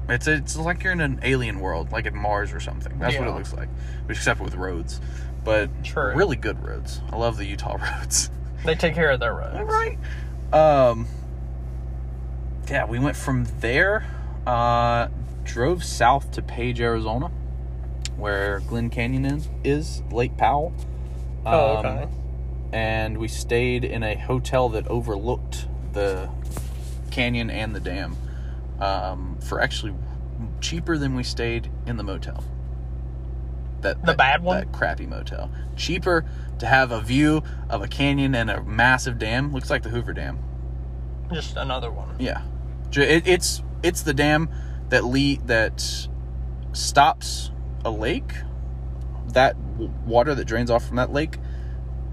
it's 0.09 0.27
it's 0.27 0.57
like 0.57 0.83
you're 0.85 0.93
in 0.93 1.01
an 1.01 1.19
alien 1.23 1.61
world, 1.61 1.91
like 1.91 2.05
at 2.07 2.13
Mars 2.15 2.53
or 2.53 2.61
something. 2.61 2.99
That's 2.99 3.17
what 3.19 3.27
it 3.27 3.31
looks 3.33 3.55
like, 3.55 3.71
except 4.09 4.39
with 4.41 4.55
roads. 4.55 5.01
But 5.45 5.69
True. 5.85 6.15
really 6.15 6.37
good 6.37 6.65
roads. 6.65 7.01
I 7.13 7.17
love 7.17 7.37
the 7.37 7.45
Utah 7.45 7.77
roads. 8.01 8.31
they 8.65 8.75
take 8.75 8.95
care 8.95 9.11
of 9.11 9.21
their 9.21 9.35
roads. 9.35 9.61
right. 9.65 9.99
Um. 10.53 11.07
Yeah, 12.71 12.87
we 12.87 12.99
went 12.99 13.17
from 13.17 13.47
there. 13.61 14.07
Uh, 14.47 15.09
drove 15.45 15.85
south 15.85 16.31
to 16.33 16.43
Page, 16.43 16.81
Arizona, 16.81 17.31
where 18.17 18.61
Glen 18.61 18.89
Canyon 18.89 19.25
is, 19.27 19.49
is 19.63 20.03
Lake 20.11 20.37
Powell. 20.39 20.73
Oh, 21.45 21.77
Um, 21.79 21.87
okay. 21.87 22.09
and 22.73 23.19
we 23.19 23.29
stayed 23.29 23.85
in 23.85 24.03
a 24.03 24.15
hotel 24.17 24.71
that 24.71 24.87
overlooked 24.89 25.67
the 25.93 26.31
canyon 27.11 27.51
and 27.51 27.75
the 27.75 27.81
dam 27.81 28.17
um, 28.81 29.37
for 29.43 29.61
actually 29.61 29.95
cheaper 30.63 30.97
than 30.97 31.15
we 31.15 31.23
stayed 31.23 31.71
in 31.87 31.97
the 31.99 32.03
motel. 32.05 32.43
That, 33.85 34.01
The 34.01 34.07
that- 34.09 34.17
bad 34.17 34.43
one? 34.43 34.57
That 34.59 34.73
crappy 34.73 35.07
motel. 35.07 35.51
Cheaper 35.77 36.25
to 36.59 36.67
have 36.67 36.91
a 36.91 37.01
view 37.01 37.43
of 37.69 37.83
a 37.83 37.87
canyon 37.87 38.35
and 38.35 38.51
a 38.51 38.63
massive 38.63 39.19
dam. 39.19 39.53
Looks 39.53 39.69
like 39.71 39.83
the 39.83 39.91
Hoover 39.91 40.13
Dam. 40.15 40.39
Just 41.33 41.57
another 41.57 41.91
one. 41.91 42.17
Yeah, 42.19 42.43
it, 42.97 43.27
it's 43.27 43.63
it's 43.83 44.03
the 44.03 44.15
dam 44.15 44.49
that 44.89 45.05
le- 45.05 45.37
that 45.47 46.09
stops 46.73 47.51
a 47.85 47.91
lake. 47.91 48.33
That 49.29 49.57
water 50.07 50.35
that 50.35 50.45
drains 50.47 50.71
off 50.71 50.87
from 50.87 50.97
that 50.97 51.13
lake 51.13 51.39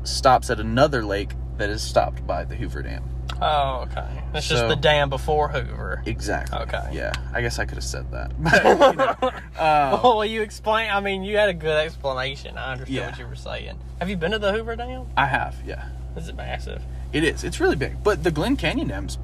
stops 0.03 0.49
at 0.49 0.59
another 0.59 1.05
lake 1.05 1.33
that 1.57 1.69
is 1.69 1.81
stopped 1.81 2.25
by 2.25 2.43
the 2.43 2.55
Hoover 2.55 2.81
Dam. 2.81 3.03
Oh, 3.41 3.87
okay. 3.89 4.07
It's 4.33 4.47
just 4.47 4.67
the 4.67 4.75
dam 4.75 5.09
before 5.09 5.47
Hoover. 5.49 6.03
Exactly. 6.05 6.59
Okay. 6.59 6.89
Yeah, 6.93 7.11
I 7.33 7.41
guess 7.41 7.57
I 7.59 7.65
could 7.65 7.75
have 7.75 7.83
said 7.83 8.11
that. 8.11 8.31
But, 8.41 8.63
you 8.63 8.97
know, 8.97 9.59
uh, 9.59 9.99
well, 10.03 10.23
you 10.25 10.41
explain. 10.41 10.91
I 10.91 10.99
mean, 10.99 11.23
you 11.23 11.37
had 11.37 11.49
a 11.49 11.53
good 11.53 11.77
explanation. 11.85 12.57
I 12.57 12.73
understood 12.73 12.95
Yeah. 12.95 13.09
what 13.09 13.19
you 13.19 13.27
were 13.27 13.35
saying. 13.35 13.79
Have 13.99 14.09
you 14.09 14.15
been 14.17 14.31
to 14.31 14.39
the 14.39 14.51
Hoover 14.53 14.75
Dam? 14.75 15.07
I 15.17 15.25
have. 15.25 15.55
Yeah, 15.65 15.87
Is 16.15 16.27
it 16.29 16.35
massive? 16.35 16.81
it 17.13 17.23
is. 17.23 17.43
It's 17.43 17.59
really 17.59 17.75
big, 17.75 18.03
but 18.03 18.23
the 18.23 18.31
Glen 18.31 18.55
Canyon 18.55 18.87
Dam's 18.87 19.17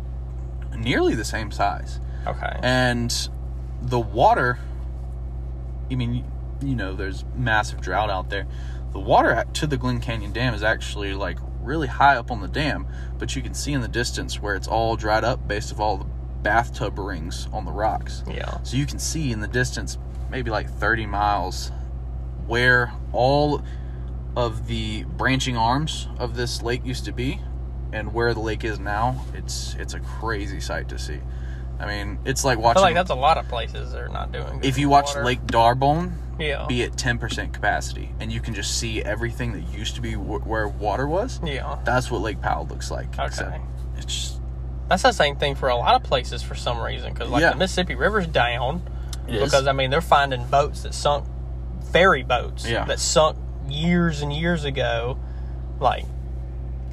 nearly 0.75 1.15
the 1.15 1.25
same 1.25 1.51
size. 1.51 1.99
Okay. 2.27 2.59
and 2.61 3.29
the 3.81 3.99
water 3.99 4.59
i 5.89 5.95
mean 5.95 6.25
you 6.61 6.75
know 6.75 6.93
there's 6.93 7.23
massive 7.37 7.79
drought 7.79 8.09
out 8.09 8.29
there 8.29 8.45
the 8.91 8.99
water 8.99 9.45
to 9.53 9.65
the 9.65 9.77
glen 9.77 10.01
canyon 10.01 10.33
dam 10.33 10.53
is 10.53 10.61
actually 10.63 11.13
like 11.13 11.37
really 11.67 11.87
high 11.87 12.15
up 12.15 12.31
on 12.31 12.41
the 12.41 12.47
dam 12.47 12.87
but 13.19 13.35
you 13.35 13.41
can 13.41 13.53
see 13.53 13.73
in 13.73 13.81
the 13.81 13.87
distance 13.87 14.41
where 14.41 14.55
it's 14.55 14.67
all 14.67 14.95
dried 14.95 15.23
up 15.23 15.47
based 15.47 15.71
of 15.71 15.79
all 15.79 15.97
the 15.97 16.05
bathtub 16.41 16.97
rings 16.97 17.47
on 17.51 17.65
the 17.65 17.71
rocks 17.71 18.23
yeah. 18.29 18.61
so 18.63 18.77
you 18.77 18.85
can 18.85 18.99
see 18.99 19.31
in 19.31 19.39
the 19.39 19.47
distance 19.47 19.97
maybe 20.29 20.49
like 20.49 20.69
30 20.69 21.05
miles 21.05 21.71
where 22.45 22.93
all 23.11 23.61
of 24.35 24.67
the 24.67 25.03
branching 25.03 25.57
arms 25.57 26.07
of 26.19 26.35
this 26.35 26.61
lake 26.61 26.85
used 26.85 27.05
to 27.05 27.11
be 27.11 27.39
and 27.91 28.13
where 28.13 28.33
the 28.33 28.39
lake 28.39 28.63
is 28.63 28.79
now 28.79 29.25
it's 29.33 29.75
it's 29.79 29.93
a 29.93 29.99
crazy 29.99 30.59
sight 30.59 30.87
to 30.89 30.97
see 30.97 31.19
i 31.79 31.85
mean 31.85 32.17
it's 32.25 32.43
like 32.43 32.57
I 32.57 32.61
watching 32.61 32.75
feel 32.75 32.83
like 32.83 32.95
that's 32.95 33.09
a 33.11 33.15
lot 33.15 33.37
of 33.37 33.47
places 33.47 33.91
they're 33.91 34.09
not 34.09 34.31
doing. 34.31 34.59
good 34.59 34.65
if 34.65 34.77
you 34.77 34.89
watch 34.89 35.07
water. 35.07 35.23
Lake 35.25 35.41
Darbone 35.45 36.13
yeah, 36.39 36.65
be 36.67 36.83
at 36.83 36.91
10% 36.91 37.51
capacity 37.53 38.11
and 38.19 38.31
you 38.31 38.39
can 38.39 38.53
just 38.53 38.77
see 38.77 39.01
everything 39.03 39.53
that 39.53 39.61
used 39.75 39.95
to 39.95 40.01
be 40.01 40.11
w- 40.13 40.39
where 40.41 40.67
water 40.67 41.07
was, 41.07 41.39
yeah, 41.43 41.79
that's 41.83 42.11
what 42.11 42.21
Lake 42.21 42.39
Powell 42.41 42.67
looks 42.67 42.91
like. 42.91 43.17
Okay. 43.17 43.59
It's 43.97 44.05
just, 44.05 44.41
that's 44.87 45.01
the 45.03 45.11
same 45.11 45.35
thing 45.37 45.55
for 45.55 45.69
a 45.69 45.75
lot 45.75 45.95
of 45.95 46.03
places 46.03 46.43
for 46.43 46.53
some 46.53 46.79
reason. 46.79 47.11
Because 47.13 47.29
like 47.29 47.41
Yeah. 47.41 47.49
the 47.51 47.55
Mississippi 47.57 47.95
River's 47.95 48.27
down 48.27 48.83
is. 49.27 49.43
because 49.43 49.65
I 49.65 49.71
mean 49.71 49.89
they're 49.89 49.99
finding 49.99 50.45
boats 50.45 50.83
that 50.83 50.93
sunk, 50.93 51.25
ferry 51.91 52.21
boats 52.23 52.67
Yeah. 52.69 52.85
that 52.85 52.99
sunk 52.99 53.37
years 53.67 54.21
and 54.21 54.31
years 54.31 54.63
ago, 54.63 55.17
like 55.79 56.05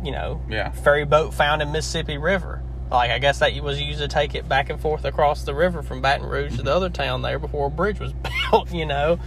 you 0.03 0.11
know, 0.13 0.43
yeah. 0.49 0.71
ferry 0.71 1.05
boat 1.05 1.33
found 1.35 1.61
in 1.63 1.71
Mississippi 1.71 2.17
River. 2.19 2.63
Like 2.95 3.11
I 3.11 3.19
guess 3.19 3.39
that 3.41 3.55
was 3.63 3.81
used 3.81 4.01
to 4.01 4.09
take 4.09 4.35
it 4.35 4.49
back 4.49 4.71
and 4.71 4.81
forth 4.81 5.05
across 5.05 5.43
the 5.45 5.55
river 5.55 5.83
from 5.83 6.01
Baton 6.01 6.27
Rouge 6.27 6.57
to 6.57 6.63
the 6.63 6.75
other 6.75 6.91
town 6.91 7.23
there 7.23 7.39
before 7.39 7.67
a 7.67 7.71
bridge 7.71 8.01
was 8.01 8.13
built, 8.51 8.73
you 8.73 8.87
know. 8.87 9.19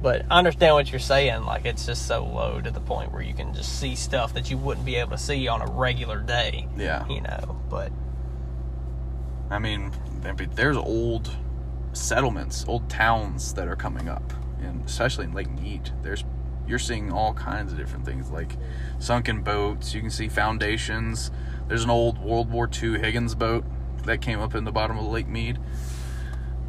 But 0.00 0.24
I 0.30 0.38
understand 0.38 0.74
what 0.74 0.90
you're 0.92 1.00
saying. 1.00 1.44
Like 1.44 1.64
it's 1.64 1.84
just 1.86 2.06
so 2.06 2.24
low 2.24 2.60
to 2.60 2.70
the 2.70 2.80
point 2.80 3.12
where 3.12 3.22
you 3.22 3.34
can 3.34 3.52
just 3.54 3.80
see 3.80 3.96
stuff 3.96 4.34
that 4.34 4.50
you 4.50 4.56
wouldn't 4.56 4.86
be 4.86 4.96
able 4.96 5.10
to 5.12 5.18
see 5.18 5.48
on 5.48 5.60
a 5.60 5.66
regular 5.66 6.20
day, 6.20 6.68
Yeah. 6.76 7.06
you 7.08 7.20
know. 7.20 7.60
But 7.68 7.90
I 9.50 9.58
mean, 9.58 9.90
I 10.24 10.32
mean, 10.32 10.50
there's 10.54 10.76
old 10.76 11.30
settlements, 11.92 12.64
old 12.68 12.88
towns 12.88 13.54
that 13.54 13.66
are 13.66 13.76
coming 13.76 14.08
up, 14.08 14.32
and 14.60 14.84
especially 14.84 15.24
in 15.24 15.32
Lake 15.32 15.50
Mead. 15.50 15.90
There's 16.02 16.24
you're 16.66 16.78
seeing 16.78 17.10
all 17.10 17.32
kinds 17.32 17.72
of 17.72 17.78
different 17.78 18.04
things 18.04 18.30
like 18.30 18.52
sunken 18.98 19.42
boats. 19.42 19.94
You 19.94 20.00
can 20.02 20.10
see 20.10 20.28
foundations. 20.28 21.30
There's 21.68 21.84
an 21.84 21.90
old 21.90 22.18
World 22.18 22.50
War 22.50 22.68
II 22.70 22.98
Higgins 22.98 23.34
boat 23.34 23.64
that 24.04 24.20
came 24.20 24.40
up 24.40 24.54
in 24.54 24.64
the 24.64 24.72
bottom 24.72 24.98
of 24.98 25.06
Lake 25.06 25.28
Mead. 25.28 25.58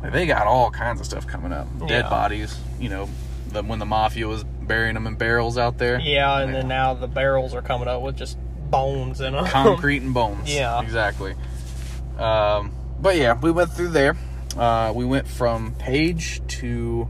Like, 0.04 0.14
they 0.14 0.26
got 0.26 0.46
all 0.48 0.72
kinds 0.72 1.00
of 1.00 1.06
stuff 1.06 1.26
coming 1.28 1.52
up. 1.52 1.68
Dead 1.88 2.10
bodies. 2.10 2.58
You 2.80 2.90
know, 2.90 3.10
the, 3.50 3.64
when 3.64 3.80
the 3.80 3.86
mafia 3.86 4.28
was 4.28 4.44
burying 4.44 4.94
them 4.94 5.08
in 5.08 5.16
barrels 5.16 5.58
out 5.58 5.78
there. 5.78 6.00
yeah, 6.00 6.40
and 6.40 6.54
then 6.54 6.68
now 6.68 6.94
the 6.94 7.08
barrels 7.08 7.54
are 7.54 7.62
coming 7.62 7.88
up 7.88 8.02
with 8.02 8.16
just 8.18 8.38
bones 8.70 9.20
in 9.20 9.34
them. 9.34 9.46
concrete 9.46 10.02
and 10.02 10.14
bones. 10.14 10.54
Yeah. 10.54 10.82
exactly. 10.82 11.36
Um, 12.18 12.72
but 13.00 13.16
yeah, 13.16 13.40
we 13.40 13.52
went 13.52 13.72
through 13.72 13.90
there. 13.90 14.16
Uh, 14.58 14.92
we 14.96 15.06
went 15.06 15.28
from 15.28 15.74
Page 15.76 16.42
to 16.48 17.08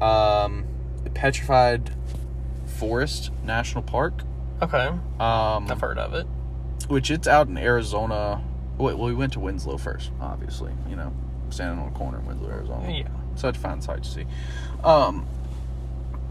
um, 0.00 0.64
Petrified 1.14 1.90
Forest 2.66 3.32
National 3.44 3.82
Park, 3.82 4.22
okay, 4.62 4.86
um, 4.86 5.00
I've 5.18 5.80
heard 5.80 5.98
of 5.98 6.14
it. 6.14 6.26
Which 6.88 7.10
it's 7.10 7.26
out 7.28 7.48
in 7.48 7.56
Arizona. 7.56 8.42
Wait, 8.78 8.96
well, 8.96 9.08
we 9.08 9.14
went 9.14 9.32
to 9.34 9.40
Winslow 9.40 9.76
first, 9.78 10.10
obviously. 10.20 10.72
You 10.88 10.96
know, 10.96 11.12
standing 11.50 11.78
on 11.84 11.88
a 11.92 11.96
corner 11.96 12.18
in 12.18 12.26
Winslow, 12.26 12.50
Arizona. 12.50 12.90
Yeah, 12.90 13.08
Such 13.36 13.56
a 13.56 13.60
fun 13.60 13.80
sight 13.82 14.02
to 14.04 14.08
see. 14.10 14.26
Um, 14.84 15.26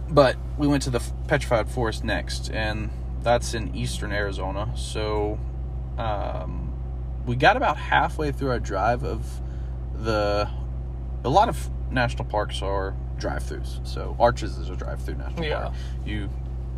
but 0.10 0.38
we 0.58 0.68
went 0.68 0.84
to 0.84 0.90
the 0.90 1.02
Petrified 1.28 1.70
Forest 1.70 2.04
next, 2.04 2.50
and 2.52 2.90
that's 3.22 3.54
in 3.54 3.76
eastern 3.76 4.12
Arizona. 4.12 4.72
So 4.78 5.38
um, 5.98 6.74
we 7.26 7.36
got 7.36 7.58
about 7.58 7.78
halfway 7.78 8.32
through 8.32 8.52
our 8.52 8.60
drive 8.60 9.04
of 9.04 9.26
the. 9.94 10.50
A 11.24 11.30
lot 11.30 11.50
of 11.50 11.70
national 11.92 12.26
parks 12.26 12.62
are 12.62 12.96
drive-throughs. 13.18 13.86
So 13.86 14.16
Arches 14.20 14.58
is 14.58 14.70
a 14.70 14.76
drive-through 14.76 15.16
national 15.16 15.44
Yeah. 15.44 15.62
park. 15.64 15.74
You 16.06 16.30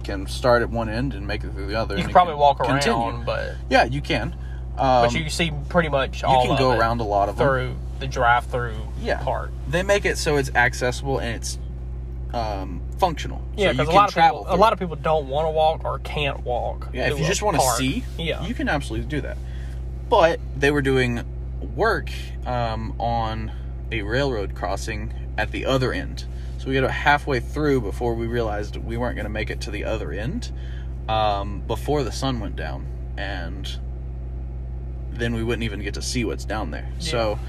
can 0.09 0.27
start 0.27 0.61
at 0.61 0.69
one 0.69 0.89
end 0.89 1.13
and 1.13 1.25
make 1.27 1.43
it 1.43 1.51
through 1.53 1.67
the 1.67 1.75
other. 1.75 1.95
you 1.97 2.03
can 2.03 2.11
probably 2.11 2.33
can 2.33 2.39
walk 2.39 2.59
around, 2.59 2.81
continue. 2.81 3.25
but 3.25 3.55
Yeah, 3.69 3.85
you 3.85 4.01
can. 4.01 4.35
Um, 4.77 5.05
but 5.05 5.13
you 5.13 5.29
see 5.29 5.51
pretty 5.67 5.89
much 5.89 6.21
you 6.21 6.27
can 6.27 6.57
go 6.57 6.71
around 6.71 7.01
a 7.01 7.03
lot 7.03 7.29
of 7.29 7.37
them. 7.37 7.47
through 7.47 7.75
the 7.99 8.07
drive-through 8.07 8.75
Yeah. 9.01 9.21
part. 9.21 9.51
they 9.67 9.83
make 9.83 10.05
it 10.05 10.17
so 10.17 10.37
it's 10.37 10.49
accessible 10.55 11.19
and 11.19 11.35
it's 11.35 11.59
um, 12.33 12.81
functional. 12.97 13.41
Yeah, 13.57 13.71
so 13.71 13.79
because 13.79 13.87
a 13.89 13.91
lot 13.91 14.09
of 14.09 14.15
people, 14.15 14.45
a 14.47 14.55
lot 14.55 14.73
of 14.73 14.79
people 14.79 14.95
don't 14.95 15.27
want 15.27 15.47
to 15.47 15.51
walk 15.51 15.83
or 15.83 15.99
can't 15.99 16.43
walk. 16.43 16.89
yeah. 16.93 17.09
If 17.11 17.19
you 17.19 17.25
just 17.25 17.41
want 17.41 17.57
to 17.57 17.63
see, 17.75 18.03
yeah, 18.17 18.45
you 18.45 18.53
can 18.53 18.69
absolutely 18.69 19.07
do 19.07 19.21
that. 19.21 19.37
But 20.09 20.39
they 20.55 20.71
were 20.71 20.81
doing 20.81 21.23
work 21.75 22.09
um, 22.45 22.95
on 22.99 23.51
a 23.91 24.01
railroad 24.03 24.55
crossing 24.55 25.13
at 25.37 25.51
the 25.51 25.65
other 25.65 25.91
end, 25.91 26.25
so 26.59 26.67
we 26.67 26.73
got 26.73 26.79
about 26.79 26.91
halfway 26.91 27.39
through 27.39 27.79
before 27.81 28.13
we 28.13 28.27
realized 28.27 28.75
we 28.75 28.97
weren't 28.97 29.15
going 29.15 29.23
to 29.25 29.29
make 29.29 29.49
it 29.49 29.61
to 29.61 29.71
the 29.71 29.85
other 29.85 30.11
end 30.11 30.51
um, 31.07 31.61
before 31.65 32.03
the 32.03 32.11
sun 32.11 32.41
went 32.41 32.57
down, 32.57 32.85
and 33.17 33.79
then 35.11 35.33
we 35.33 35.41
wouldn't 35.41 35.63
even 35.63 35.81
get 35.81 35.93
to 35.93 36.01
see 36.01 36.25
what's 36.25 36.43
down 36.43 36.69
there. 36.71 36.91
So 36.99 37.39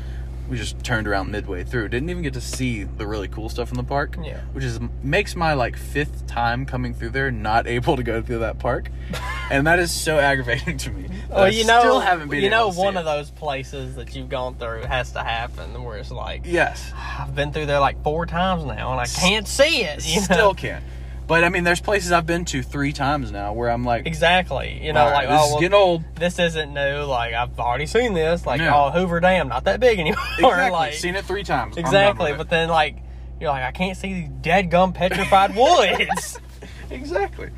we 0.51 0.57
just 0.57 0.82
turned 0.82 1.07
around 1.07 1.30
midway 1.30 1.62
through. 1.62 1.88
Didn't 1.88 2.11
even 2.11 2.24
get 2.24 2.34
to 2.34 2.40
see 2.40 2.82
the 2.82 3.07
really 3.07 3.28
cool 3.28 3.48
stuff 3.48 3.70
in 3.70 3.76
the 3.76 3.84
park. 3.84 4.16
Yeah. 4.20 4.40
Which 4.53 4.64
is 4.64 4.80
makes 5.03 5.36
my 5.36 5.55
like 5.55 5.76
fifth 5.76 6.26
time 6.26 6.66
coming 6.66 6.92
through 6.92 7.11
there 7.11 7.30
not 7.30 7.68
able 7.68 7.96
to 7.96 8.03
go 8.03 8.20
through 8.20 8.40
that 8.40 8.59
park, 8.59 8.90
and 9.51 9.66
that 9.68 9.78
is 9.78 9.92
so 9.92 10.18
aggravating 10.18 10.76
to 10.78 10.90
me. 10.90 11.09
Well, 11.30 11.44
I 11.44 11.48
you 11.48 11.64
know, 11.64 11.78
still 11.80 12.01
haven't 12.01 12.28
been. 12.28 12.42
you 12.42 12.51
know, 12.51 12.70
one 12.72 12.96
of 12.96 13.05
those 13.05 13.30
places 13.30 13.94
that 13.94 14.14
you've 14.16 14.28
gone 14.28 14.57
through 14.57 14.82
has 14.82 15.12
to 15.12 15.20
happen, 15.20 15.84
where 15.84 15.98
it's 15.98 16.11
like 16.11 16.42
Yes, 16.44 16.92
I've 16.96 17.34
been 17.34 17.53
through 17.53 17.66
there 17.66 17.80
like 17.80 18.03
four 18.03 18.26
times 18.26 18.64
now, 18.64 18.90
and 18.90 19.01
I 19.01 19.07
can't 19.07 19.46
see 19.46 19.82
it. 19.84 20.07
You 20.07 20.16
know? 20.16 20.22
still 20.24 20.55
can. 20.55 20.82
But 21.30 21.44
I 21.44 21.48
mean, 21.48 21.62
there's 21.62 21.80
places 21.80 22.10
I've 22.10 22.26
been 22.26 22.44
to 22.46 22.60
three 22.60 22.92
times 22.92 23.30
now 23.30 23.52
where 23.52 23.70
I'm 23.70 23.84
like, 23.84 24.04
exactly. 24.04 24.80
You 24.82 24.92
know, 24.92 24.98
"All 25.04 25.12
right, 25.12 25.14
like 25.14 25.28
this 25.28 25.40
oh, 25.40 25.44
is 25.44 25.50
well, 25.52 25.60
getting 25.60 25.74
old. 25.74 26.04
this 26.16 26.40
isn't 26.40 26.74
new. 26.74 27.04
Like 27.04 27.34
I've 27.34 27.56
already 27.60 27.86
seen 27.86 28.14
this. 28.14 28.44
Like 28.44 28.60
Yeah. 28.60 28.74
oh, 28.74 28.90
Hoover 28.90 29.20
Dam, 29.20 29.46
not 29.46 29.62
that 29.62 29.78
big 29.78 30.00
anymore. 30.00 30.18
Exactly, 30.40 30.70
like 30.72 30.92
seen 30.94 31.14
it 31.14 31.24
three 31.24 31.44
times. 31.44 31.76
Exactly. 31.76 32.32
But 32.32 32.50
then 32.50 32.68
like 32.68 32.96
you're 33.40 33.50
like 33.50 33.62
I 33.62 33.70
can't 33.70 33.96
see 33.96 34.12
these 34.12 34.28
dead 34.40 34.72
gum 34.72 34.92
petrified 34.92 35.54
woods. 35.56 36.40
exactly. 36.90 37.50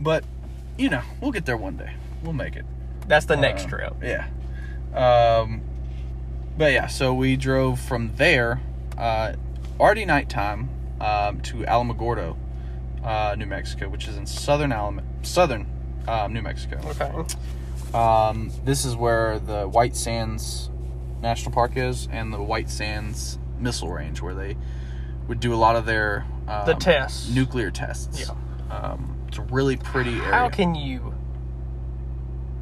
But 0.00 0.24
you 0.76 0.88
know, 0.88 1.02
we'll 1.20 1.30
get 1.30 1.46
there 1.46 1.56
one 1.56 1.76
day. 1.76 1.92
we'll 2.24 2.32
make 2.32 2.56
it. 2.56 2.64
That's 3.06 3.26
the 3.26 3.36
next 3.36 3.66
Uh, 3.66 3.68
trip. 3.68 3.94
Yeah. 4.02 4.26
Um, 4.96 5.60
but 6.58 6.72
yeah, 6.72 6.88
so 6.88 7.14
we 7.14 7.36
drove 7.36 7.78
from 7.78 8.16
there, 8.16 8.60
uh, 8.98 9.34
already 9.78 10.04
nighttime, 10.06 10.68
um, 11.00 11.40
to 11.42 11.58
Alamogordo, 11.58 12.36
uh, 13.06 13.34
New 13.38 13.46
Mexico, 13.46 13.88
which 13.88 14.08
is 14.08 14.16
in 14.16 14.26
southern 14.26 14.72
Alamo, 14.72 15.02
southern 15.22 15.66
um, 16.08 16.32
New 16.34 16.42
Mexico. 16.42 16.78
Okay. 16.90 17.12
Um, 17.96 18.50
this 18.64 18.84
is 18.84 18.94
where 18.96 19.38
the 19.38 19.66
White 19.68 19.96
Sands 19.96 20.68
National 21.22 21.52
Park 21.52 21.76
is, 21.76 22.08
and 22.10 22.32
the 22.32 22.42
White 22.42 22.68
Sands 22.68 23.38
Missile 23.58 23.90
Range, 23.90 24.20
where 24.20 24.34
they 24.34 24.56
would 25.28 25.40
do 25.40 25.54
a 25.54 25.56
lot 25.56 25.76
of 25.76 25.86
their 25.86 26.26
um, 26.46 26.66
The 26.66 26.74
tests. 26.74 27.28
nuclear 27.30 27.70
tests. 27.70 28.20
Yeah. 28.20 28.34
Um, 28.70 29.16
it's 29.28 29.38
a 29.38 29.42
really 29.42 29.76
pretty 29.76 30.16
area. 30.16 30.30
How 30.32 30.48
can 30.48 30.74
you? 30.74 31.14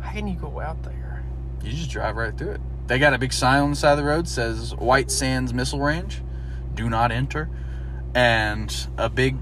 How 0.00 0.12
can 0.12 0.28
you 0.28 0.36
go 0.36 0.60
out 0.60 0.82
there? 0.82 1.24
You 1.62 1.70
just 1.72 1.90
drive 1.90 2.16
right 2.16 2.36
through 2.36 2.52
it. 2.52 2.60
They 2.86 2.98
got 2.98 3.14
a 3.14 3.18
big 3.18 3.32
sign 3.32 3.62
on 3.62 3.70
the 3.70 3.76
side 3.76 3.92
of 3.92 3.98
the 3.98 4.04
road 4.04 4.28
says 4.28 4.74
White 4.76 5.10
Sands 5.10 5.54
Missile 5.54 5.80
Range, 5.80 6.20
do 6.74 6.90
not 6.90 7.10
enter, 7.10 7.48
and 8.14 8.74
a 8.98 9.08
big. 9.08 9.36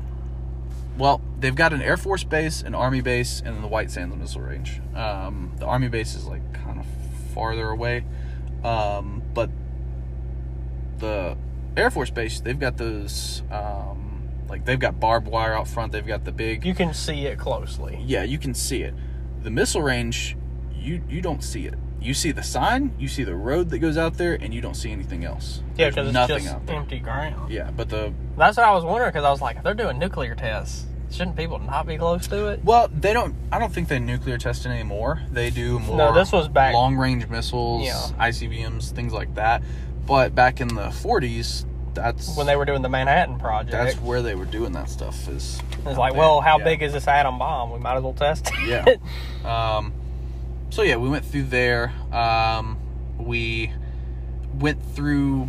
Well, 1.03 1.21
they've 1.41 1.53
got 1.53 1.73
an 1.73 1.83
Air 1.83 1.97
Force 1.97 2.23
base, 2.23 2.63
an 2.63 2.77
Army 2.77 3.01
base, 3.01 3.43
and 3.45 3.57
then 3.57 3.61
the 3.61 3.67
White 3.67 3.91
Sands 3.91 4.15
Missile 4.15 4.43
Range. 4.43 4.81
Um, 4.95 5.53
the 5.59 5.67
Army 5.67 5.89
base 5.89 6.15
is 6.15 6.27
like 6.29 6.55
kind 6.55 6.79
of 6.79 6.87
farther 7.35 7.71
away, 7.71 8.05
um, 8.63 9.21
but 9.35 9.51
the 10.99 11.37
Air 11.77 11.91
Force 11.91 12.11
base 12.11 12.39
they've 12.39 12.61
got 12.61 12.77
those 12.77 13.43
um, 13.51 14.29
like 14.49 14.65
they've 14.65 14.79
got 14.79 15.01
barbed 15.01 15.27
wire 15.27 15.55
out 15.55 15.67
front. 15.67 15.91
They've 15.91 16.07
got 16.07 16.25
the 16.25 16.31
big 16.31 16.65
You 16.65 16.73
can 16.73 16.95
see 16.95 17.27
it 17.27 17.37
closely. 17.37 18.01
yeah, 18.07 18.23
you 18.23 18.39
can 18.39 18.55
see 18.55 18.85
it. 18.85 18.95
The 19.43 19.51
missile 19.51 19.83
range, 19.83 20.37
you 20.73 21.03
you 21.09 21.21
don't 21.21 21.43
see 21.43 21.67
it. 21.67 21.75
You 22.01 22.15
see 22.15 22.31
the 22.31 22.45
sign, 22.45 22.95
you 22.97 23.09
see 23.09 23.25
the 23.25 23.35
road 23.35 23.71
that 23.71 23.79
goes 23.81 23.97
out 23.97 24.15
there, 24.19 24.35
and 24.35 24.55
you 24.55 24.61
don't 24.61 24.75
see 24.75 24.93
anything 24.93 25.25
else. 25.25 25.65
Yeah, 25.77 25.89
because 25.89 26.07
it's 26.07 26.15
nothing 26.15 26.45
just 26.45 26.69
empty 26.69 27.01
ground. 27.01 27.51
Yeah, 27.53 27.73
but 27.73 27.89
the 27.89 28.13
That's 28.37 28.57
what 28.57 28.67
I 28.67 28.73
was 28.73 28.85
wondering 28.85 29.11
because 29.11 29.25
I 29.25 29.31
was 29.31 29.41
like, 29.41 29.65
they're 29.65 29.75
doing 29.75 29.99
nuclear 29.99 30.35
tests, 30.35 30.87
shouldn't 31.13 31.37
people 31.37 31.59
not 31.59 31.87
be 31.87 31.97
close 31.99 32.27
to 32.29 32.49
it? 32.49 32.65
well, 32.65 32.89
they 32.89 33.13
don't. 33.13 33.35
I 33.53 33.59
don't 33.59 33.73
think 33.73 33.89
they 33.89 33.99
nuclear 33.99 34.39
test 34.39 34.67
it 34.67 34.71
anymore. 34.71 35.21
They 35.31 35.51
do 35.51 35.79
more. 35.79 35.97
No, 35.97 36.15
this 36.15 36.33
was 36.33 36.49
back- 36.49 36.75
long 36.75 36.97
range 36.97 37.29
missiles, 37.29 37.85
Yeah. 37.85 38.01
ICBMs, 38.19 38.91
things 38.93 39.13
like 39.13 39.35
that. 39.35 39.63
But 40.07 40.35
back 40.35 40.61
in 40.61 40.69
the 40.69 40.89
40s, 40.91 41.65
that's 41.95 42.37
When 42.37 42.47
they 42.47 42.57
were 42.57 42.65
doing 42.65 42.83
the 42.83 42.89
Manhattan 42.89 43.39
Project, 43.39 43.71
that's 43.73 43.95
where 44.01 44.23
they 44.23 44.35
were 44.35 44.47
doing 44.47 44.73
that 44.73 44.89
stuff. 44.89 45.29
Is 45.29 45.61
it's 45.87 45.99
like, 45.99 46.15
well, 46.15 46.41
how 46.41 46.59
Yeah. 46.59 46.65
big 46.65 46.83
is 46.83 46.93
this 46.95 47.07
atom 47.07 47.39
bomb? 47.39 47.71
We 47.71 47.79
might 47.79 47.97
as 47.97 48.03
well 48.03 48.15
test 48.15 48.51
it. 48.55 49.01
Yeah. 49.45 49.45
um, 49.77 49.93
so 50.71 50.83
yeah, 50.83 50.97
we 50.97 51.09
went 51.11 51.25
through 51.25 51.45
there. 51.45 51.93
Um, 52.13 52.79
we 53.19 53.73
went 54.59 54.83
through. 54.95 55.49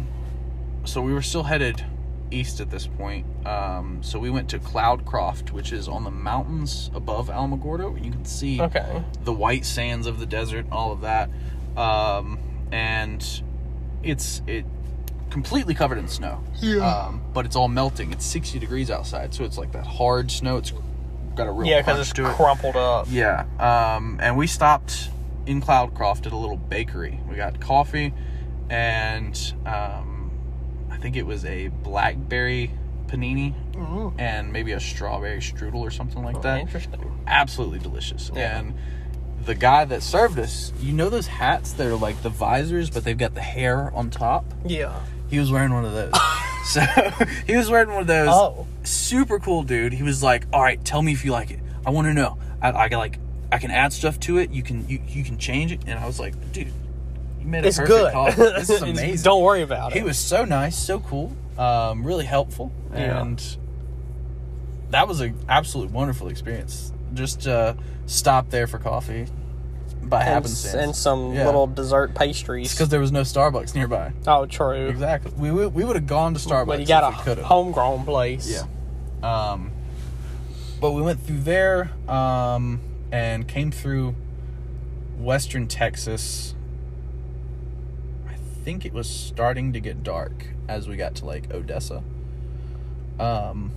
So 0.85 1.01
we 1.01 1.13
were 1.13 1.21
still 1.21 1.43
headed 1.43 1.83
east 2.29 2.59
at 2.59 2.69
this 2.69 2.87
point. 2.87 3.25
Um, 3.45 4.01
so 4.01 4.19
we 4.19 4.29
went 4.29 4.49
to 4.49 4.59
Cloudcroft, 4.59 5.51
which 5.51 5.71
is 5.71 5.87
on 5.87 6.03
the 6.03 6.11
mountains 6.11 6.89
above 6.93 7.29
Alamogordo. 7.29 8.03
You 8.03 8.11
can 8.11 8.25
see 8.25 8.61
okay. 8.61 9.03
the 9.23 9.33
white 9.33 9.65
sands 9.65 10.07
of 10.07 10.19
the 10.19 10.25
desert, 10.25 10.65
all 10.71 10.91
of 10.91 11.01
that, 11.01 11.29
um, 11.77 12.39
and 12.71 13.25
it's 14.01 14.41
it 14.47 14.65
completely 15.29 15.73
covered 15.73 15.97
in 15.97 16.07
snow. 16.07 16.43
Yeah. 16.61 16.85
Um, 16.85 17.21
but 17.33 17.45
it's 17.45 17.55
all 17.55 17.67
melting. 17.67 18.11
It's 18.11 18.25
sixty 18.25 18.59
degrees 18.59 18.89
outside, 18.89 19.33
so 19.33 19.43
it's 19.43 19.57
like 19.57 19.71
that 19.73 19.85
hard 19.85 20.31
snow. 20.31 20.57
It's 20.57 20.71
got 21.35 21.47
a 21.47 21.51
real 21.51 21.67
Yeah, 21.67 21.81
because 21.81 21.99
it's 21.99 22.13
to 22.13 22.29
it. 22.29 22.35
crumpled 22.35 22.75
up. 22.75 23.07
Yeah. 23.09 23.45
Um, 23.59 24.19
and 24.21 24.37
we 24.37 24.47
stopped 24.47 25.09
in 25.45 25.61
Cloudcroft 25.61 26.25
at 26.25 26.31
a 26.31 26.37
little 26.37 26.57
bakery. 26.57 27.19
We 27.29 27.35
got 27.35 27.59
coffee 27.59 28.13
and 28.69 29.53
um, 29.65 30.31
I 30.89 30.97
think 30.97 31.15
it 31.15 31.25
was 31.25 31.45
a 31.45 31.67
blackberry 31.67 32.71
panini 33.17 33.53
Mm, 33.73 34.13
and 34.19 34.53
maybe 34.53 34.71
a 34.71 34.79
strawberry 34.79 35.39
strudel 35.39 35.75
or 35.75 35.91
something 35.91 36.23
like 36.23 36.41
that. 36.43 36.59
Interesting. 36.61 37.19
Absolutely 37.27 37.79
delicious. 37.79 38.31
Yeah. 38.33 38.59
And 38.59 38.73
the 39.45 39.55
guy 39.55 39.83
that 39.85 40.01
served 40.03 40.39
us, 40.39 40.71
you 40.79 40.93
know 40.93 41.09
those 41.09 41.27
hats 41.27 41.73
that 41.73 41.87
are 41.87 41.95
like 41.95 42.21
the 42.21 42.29
visors, 42.29 42.89
but 42.89 43.03
they've 43.03 43.17
got 43.17 43.33
the 43.35 43.41
hair 43.41 43.91
on 43.93 44.09
top? 44.09 44.45
Yeah. 44.65 44.97
He 45.29 45.39
was 45.39 45.51
wearing 45.51 45.73
one 45.73 45.83
of 45.85 45.93
those. 45.93 46.13
so 46.65 46.81
he 47.47 47.57
was 47.57 47.69
wearing 47.69 47.89
one 47.89 48.01
of 48.01 48.07
those 48.07 48.29
Oh. 48.31 48.67
super 48.83 49.39
cool 49.39 49.63
dude. 49.63 49.91
He 49.93 50.03
was 50.03 50.21
like, 50.23 50.45
"All 50.53 50.61
right, 50.61 50.83
tell 50.85 51.01
me 51.01 51.11
if 51.11 51.25
you 51.25 51.31
like 51.31 51.49
it. 51.51 51.59
I 51.85 51.89
want 51.89 52.07
to 52.07 52.13
know. 52.13 52.37
I, 52.61 52.71
I 52.71 52.89
can 52.89 52.99
like, 52.99 53.17
I 53.51 53.57
can 53.57 53.71
add 53.71 53.91
stuff 53.91 54.19
to 54.21 54.37
it. 54.37 54.51
You 54.51 54.61
can, 54.63 54.87
you, 54.87 55.01
you 55.07 55.23
can 55.23 55.37
change 55.37 55.71
it." 55.71 55.81
And 55.87 55.97
I 55.99 56.05
was 56.05 56.19
like, 56.19 56.35
"Dude, 56.53 56.67
you 57.39 57.45
made 57.47 57.65
a 57.65 57.67
It's 57.67 57.77
perfect 57.77 57.97
good. 57.97 58.13
coffee. 58.13 58.41
This 58.41 58.69
is 58.69 58.81
amazing." 58.83 59.23
Don't 59.23 59.41
worry 59.43 59.63
about 59.63 59.91
it. 59.91 59.97
he 59.97 60.03
was 60.03 60.17
so 60.19 60.45
nice, 60.45 60.77
so 60.77 60.99
cool, 60.99 61.33
um, 61.57 62.03
really 62.05 62.25
helpful, 62.25 62.71
Yeah. 62.93 63.21
and 63.21 63.57
that 64.89 65.07
was 65.07 65.21
an 65.21 65.35
absolute 65.49 65.91
wonderful 65.91 66.27
experience. 66.27 66.91
Just 67.13 67.47
uh, 67.47 67.73
stop 68.05 68.49
there 68.49 68.67
for 68.67 68.79
coffee 68.79 69.27
by 70.01 70.19
and, 70.21 70.29
happenstance, 70.29 70.73
and 70.73 70.95
some 70.95 71.33
Yeah. 71.33 71.45
little 71.45 71.67
dessert 71.67 72.13
pastries. 72.15 72.73
because 72.73 72.89
there 72.89 72.99
was 72.99 73.11
no 73.11 73.21
Starbucks 73.21 73.73
nearby. 73.75 74.11
oh, 74.27 74.45
true. 74.45 74.87
Exactly. 74.87 75.31
We 75.37 75.51
we, 75.51 75.67
we 75.67 75.85
would 75.85 75.95
have 75.95 76.07
gone 76.07 76.33
to 76.33 76.39
Starbucks. 76.39 76.65
But 76.67 76.79
you 76.81 76.85
got 76.85 77.13
a 77.13 77.23
could've. 77.23 77.45
homegrown 77.45 78.03
place. 78.05 78.49
Yeah. 78.51 78.65
Um, 79.51 79.71
but 80.81 80.91
we 80.91 81.01
went 81.01 81.21
through 81.21 81.39
there 81.41 81.91
um, 82.09 82.81
and 83.11 83.47
came 83.47 83.71
through 83.71 84.15
western 85.17 85.67
Texas. 85.67 86.53
I 88.27 88.33
think 88.65 88.85
it 88.85 88.91
was 88.93 89.07
starting 89.09 89.71
to 89.73 89.79
get 89.79 90.03
dark 90.03 90.47
as 90.67 90.87
we 90.87 90.95
got 90.95 91.15
to 91.15 91.25
like 91.25 91.53
Odessa. 91.53 92.03
Um, 93.19 93.71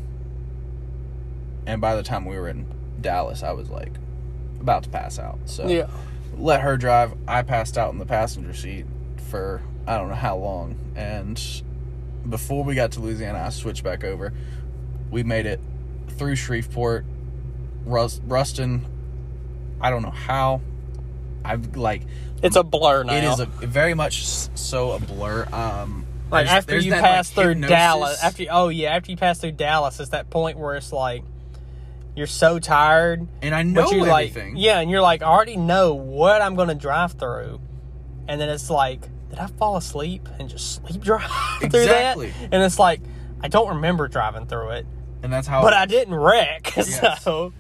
and 1.66 1.80
by 1.80 1.97
the 1.97 2.03
time 2.03 2.24
we 2.24 2.37
were 2.39 2.49
in 2.49 2.66
Dallas, 3.01 3.43
I 3.43 3.53
was 3.53 3.68
like 3.70 3.93
about 4.61 4.84
to 4.84 4.89
pass 4.89 5.18
out. 5.18 5.39
So 5.47 5.66
Yeah. 5.68 5.87
let 6.37 6.61
her 6.62 6.76
drive. 6.76 7.12
I 7.28 7.43
passed 7.43 7.76
out 7.76 7.93
in 7.93 7.99
the 7.99 8.07
passenger 8.07 8.55
seat 8.55 8.87
for 9.30 9.62
I 9.87 9.99
don't 9.99 10.09
know 10.09 10.14
how 10.14 10.37
long. 10.37 10.76
And 10.97 11.41
before 12.28 12.64
we 12.64 12.74
got 12.74 12.93
to 12.93 13.01
Louisiana, 13.01 13.39
I 13.39 13.51
switched 13.51 13.84
back 13.84 14.03
over. 14.05 14.32
We 15.11 15.22
made 15.22 15.46
it 15.46 15.61
through 16.08 16.37
Shreveport, 16.37 17.04
Rus- 17.84 18.21
Ruston. 18.26 18.84
I 19.80 19.91
don't 19.91 20.03
know 20.03 20.11
how. 20.11 20.61
I've 21.45 21.76
like 21.76 22.03
It's 22.42 22.57
a 22.57 22.64
blur 22.64 23.04
now. 23.04 23.13
it 23.14 23.22
is 23.25 23.38
a 23.41 23.46
very 23.46 23.95
much 23.95 24.25
so 24.26 24.92
a 24.92 24.99
blur. 24.99 25.46
Um, 25.53 26.05
like 26.30 26.46
there's- 26.46 26.58
after 26.58 26.70
there's 26.72 26.84
you 26.84 26.90
that, 26.92 27.03
pass 27.03 27.36
like, 27.36 27.44
through 27.44 27.53
hypnosis. 27.54 27.70
Dallas. 27.70 28.22
After 28.24 28.42
you, 28.44 28.48
oh 28.50 28.68
yeah, 28.68 28.94
after 28.96 29.11
you 29.11 29.16
pass 29.16 29.38
through 29.40 29.53
Dallas, 29.53 30.00
it's 30.00 30.11
that 30.11 30.30
point 30.30 30.58
where 30.58 30.74
it's 30.74 30.92
like 30.92 31.22
you're 32.14 32.26
so 32.26 32.58
tired, 32.58 33.26
and 33.42 33.54
I 33.54 33.62
know 33.62 33.90
you 33.90 34.04
like 34.04 34.30
everything. 34.30 34.57
yeah, 34.57 34.80
and 34.80 34.90
you're 34.90 35.03
like 35.03 35.22
I 35.22 35.26
already 35.26 35.57
know 35.57 35.94
what 35.94 36.40
I'm 36.42 36.54
going 36.54 36.68
to 36.68 36.74
drive 36.74 37.12
through, 37.12 37.61
and 38.26 38.40
then 38.40 38.48
it's 38.48 38.70
like 38.70 39.03
did 39.28 39.38
I 39.38 39.46
fall 39.48 39.76
asleep 39.76 40.28
and 40.38 40.48
just 40.48 40.76
sleep 40.86 41.03
drive 41.03 41.28
through 41.61 41.66
Exactly. 41.82 42.28
that? 42.30 42.48
And 42.53 42.62
it's 42.62 42.78
like 42.78 43.00
I 43.42 43.48
don't 43.48 43.68
remember 43.68 44.08
driving 44.08 44.46
through 44.46 44.70
it, 44.70 44.86
and 45.22 45.32
that's 45.32 45.46
how. 45.46 45.62
but 45.62 45.74
I 45.74 45.86
didn't 45.86 46.14
wreck. 46.14 46.72
Yes. 46.76 47.22
So. 47.22 47.53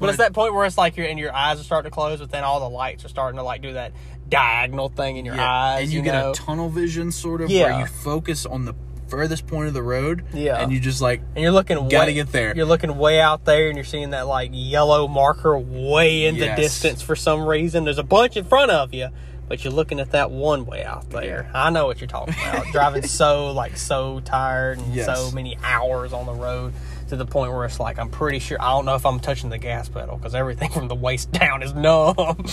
But 0.00 0.08
it's 0.08 0.16
But- 0.16 0.24
that 0.24 0.32
point 0.32 0.52
where 0.54 0.66
it's 0.66 0.76
like 0.76 0.96
you're 0.96 1.06
and 1.06 1.16
your 1.18 1.32
eyes 1.32 1.60
are 1.60 1.62
starting 1.62 1.88
to 1.88 1.94
close, 1.94 2.18
but 2.18 2.32
then 2.32 2.42
all 2.42 2.58
the 2.58 2.68
lights 2.68 3.04
are 3.04 3.08
starting 3.08 3.36
to 3.38 3.44
like 3.44 3.62
do 3.62 3.74
that 3.74 3.92
diagonal 4.32 4.88
thing 4.88 5.18
in 5.18 5.24
your 5.24 5.36
Yeah, 5.36 5.52
eyes. 5.52 5.82
and 5.84 5.92
you, 5.92 5.98
you, 5.98 6.04
get 6.04 6.12
know? 6.14 6.30
a 6.30 6.34
tunnel 6.34 6.68
vision 6.68 7.12
sort 7.12 7.40
of 7.42 7.50
Yeah. 7.50 7.70
where 7.70 7.80
you 7.80 7.86
focus 7.86 8.46
on 8.46 8.64
the 8.64 8.74
furthest 9.08 9.46
point 9.46 9.68
of 9.68 9.74
the 9.74 9.82
road. 9.82 10.24
Yeah. 10.32 10.56
and 10.62 10.72
you 10.72 10.80
just 10.80 11.02
like 11.02 11.20
and 11.34 11.42
you're 11.42 11.52
looking 11.52 11.76
Gotta 11.88 12.06
way, 12.10 12.14
get 12.14 12.32
there. 12.32 12.56
You're 12.56 12.64
looking 12.66 12.96
way 12.96 13.20
out 13.20 13.44
there, 13.44 13.68
and 13.68 13.76
you're 13.76 13.84
seeing 13.84 14.10
that 14.10 14.26
like 14.26 14.50
yellow 14.52 15.06
marker 15.06 15.58
way 15.58 16.24
in 16.24 16.36
Yes. 16.36 16.56
the 16.56 16.62
distance 16.62 17.02
for 17.02 17.14
some 17.14 17.44
reason. 17.44 17.84
There's 17.84 17.98
a 17.98 18.02
bunch 18.02 18.36
in 18.38 18.44
front 18.44 18.70
of 18.70 18.94
you, 18.94 19.08
but 19.48 19.62
you're 19.64 19.72
looking 19.72 20.00
at 20.00 20.12
that 20.12 20.30
one 20.30 20.64
way 20.64 20.82
out 20.82 21.10
there. 21.10 21.50
I 21.52 21.68
know 21.68 21.84
what 21.86 22.00
you're 22.00 22.08
talking 22.08 22.34
about. 22.34 22.66
Driving 22.72 23.02
so 23.02 23.52
like 23.52 23.76
so 23.76 24.20
tired 24.20 24.78
and 24.78 24.94
Yes. 24.94 25.04
so 25.06 25.30
many 25.32 25.58
hours 25.62 26.14
on 26.14 26.24
the 26.24 26.32
road 26.32 26.72
to 27.10 27.16
the 27.16 27.26
point 27.26 27.52
where 27.52 27.66
it's 27.66 27.78
like 27.78 27.98
I'm 27.98 28.08
pretty 28.08 28.38
sure 28.38 28.56
I 28.62 28.70
don't 28.70 28.86
know 28.86 28.94
if 28.94 29.04
I'm 29.04 29.20
touching 29.20 29.50
the 29.50 29.58
gas 29.58 29.90
pedal 29.90 30.16
because 30.16 30.34
everything 30.34 30.70
from 30.78 30.88
the 30.88 30.94
waist 30.94 31.30
down 31.32 31.62
is 31.62 31.74
numb. 31.74 32.16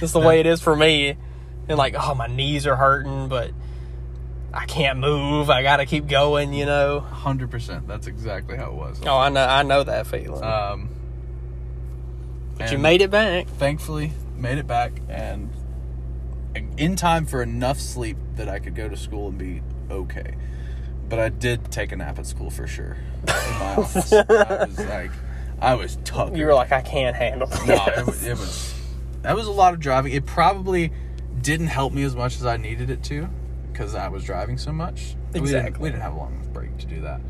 That's 0.00 0.12
the 0.12 0.20
way 0.20 0.40
it 0.40 0.46
is 0.46 0.60
for 0.60 0.74
me. 0.74 1.16
And 1.68 1.78
like, 1.78 1.94
oh, 1.98 2.14
my 2.14 2.26
knees 2.26 2.66
are 2.66 2.76
hurting, 2.76 3.28
but 3.28 3.50
I 4.52 4.64
can't 4.66 4.98
move. 4.98 5.50
I 5.50 5.62
got 5.62 5.78
to 5.78 5.86
keep 5.86 6.06
going, 6.06 6.52
you 6.54 6.64
know. 6.64 7.00
hundred 7.00 7.50
percent. 7.50 7.88
That's 7.88 8.06
exactly 8.06 8.56
how 8.56 8.70
it 8.70 8.74
was. 8.74 9.00
Oh, 9.04 9.16
I 9.16 9.28
know, 9.28 9.44
I 9.44 9.62
know 9.62 9.82
that 9.82 10.06
feeling. 10.06 10.42
Um, 10.42 10.88
but 12.56 12.72
you 12.72 12.78
made 12.78 13.02
it 13.02 13.10
back. 13.10 13.48
Thankfully, 13.48 14.12
made 14.36 14.58
it 14.58 14.66
back 14.66 14.92
and 15.08 15.50
in 16.78 16.96
time 16.96 17.26
for 17.26 17.42
enough 17.42 17.78
sleep 17.78 18.16
that 18.36 18.48
I 18.48 18.58
could 18.58 18.74
go 18.74 18.88
to 18.88 18.96
school 18.96 19.28
and 19.28 19.36
be 19.38 19.62
okay. 19.90 20.36
But 21.08 21.18
I 21.18 21.28
did 21.28 21.70
take 21.70 21.92
a 21.92 21.96
nap 21.96 22.18
at 22.18 22.26
school 22.26 22.50
for 22.50 22.66
sure. 22.66 22.96
In 23.22 23.58
my 23.58 23.74
office, 23.76 24.12
I 24.12 24.64
was 24.64 24.78
like, 24.78 25.10
I 25.60 25.74
was 25.74 25.96
tuckered. 26.04 26.36
You 26.36 26.46
were 26.46 26.54
like, 26.54 26.72
I 26.72 26.80
can't 26.80 27.14
handle 27.14 27.46
this. 27.46 27.66
no, 27.66 27.84
it 27.86 28.06
was, 28.06 28.24
it 28.24 28.38
was 28.38 28.74
that 29.26 29.34
was 29.36 29.46
a 29.46 29.52
lot 29.52 29.74
of 29.74 29.80
driving. 29.80 30.12
It 30.12 30.24
probably 30.26 30.92
didn't 31.42 31.66
help 31.68 31.92
me 31.92 32.02
as 32.04 32.14
much 32.14 32.36
as 32.36 32.46
I 32.46 32.56
needed 32.56 32.90
it 32.90 33.02
to 33.04 33.28
because 33.72 33.94
I 33.94 34.08
was 34.08 34.24
driving 34.24 34.56
so 34.56 34.72
much. 34.72 35.16
We 35.32 35.40
didn't, 35.40 35.44
Exactly. 35.44 35.82
we 35.82 35.88
didn't 35.90 36.02
have 36.02 36.14
a 36.14 36.16
long 36.16 36.34
enough 36.34 36.48
break 36.52 36.76
to 36.78 36.86
do 36.86 37.00
that, 37.02 37.20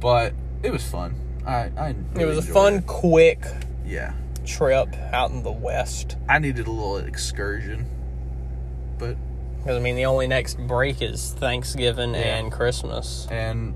but 0.00 0.34
it 0.62 0.70
was 0.70 0.84
fun. 0.84 1.14
I, 1.46 1.70
I 1.76 1.94
It 2.18 2.26
was 2.26 2.38
a 2.38 2.42
fun, 2.42 2.74
it. 2.74 2.86
quick 2.86 3.44
Yeah, 3.86 4.12
trip 4.44 4.94
out 5.12 5.30
in 5.30 5.42
the 5.42 5.52
west. 5.52 6.16
I 6.28 6.38
needed 6.40 6.66
a 6.66 6.70
little 6.70 6.96
excursion, 6.98 7.86
but 8.98 9.16
Because 9.58 9.76
I 9.76 9.80
mean, 9.80 9.96
the 9.96 10.06
only 10.06 10.26
next 10.26 10.58
break 10.66 11.00
is 11.02 11.32
Thanksgiving 11.38 12.12
Yeah. 12.14 12.38
and 12.38 12.52
Christmas. 12.52 13.26
and 13.30 13.74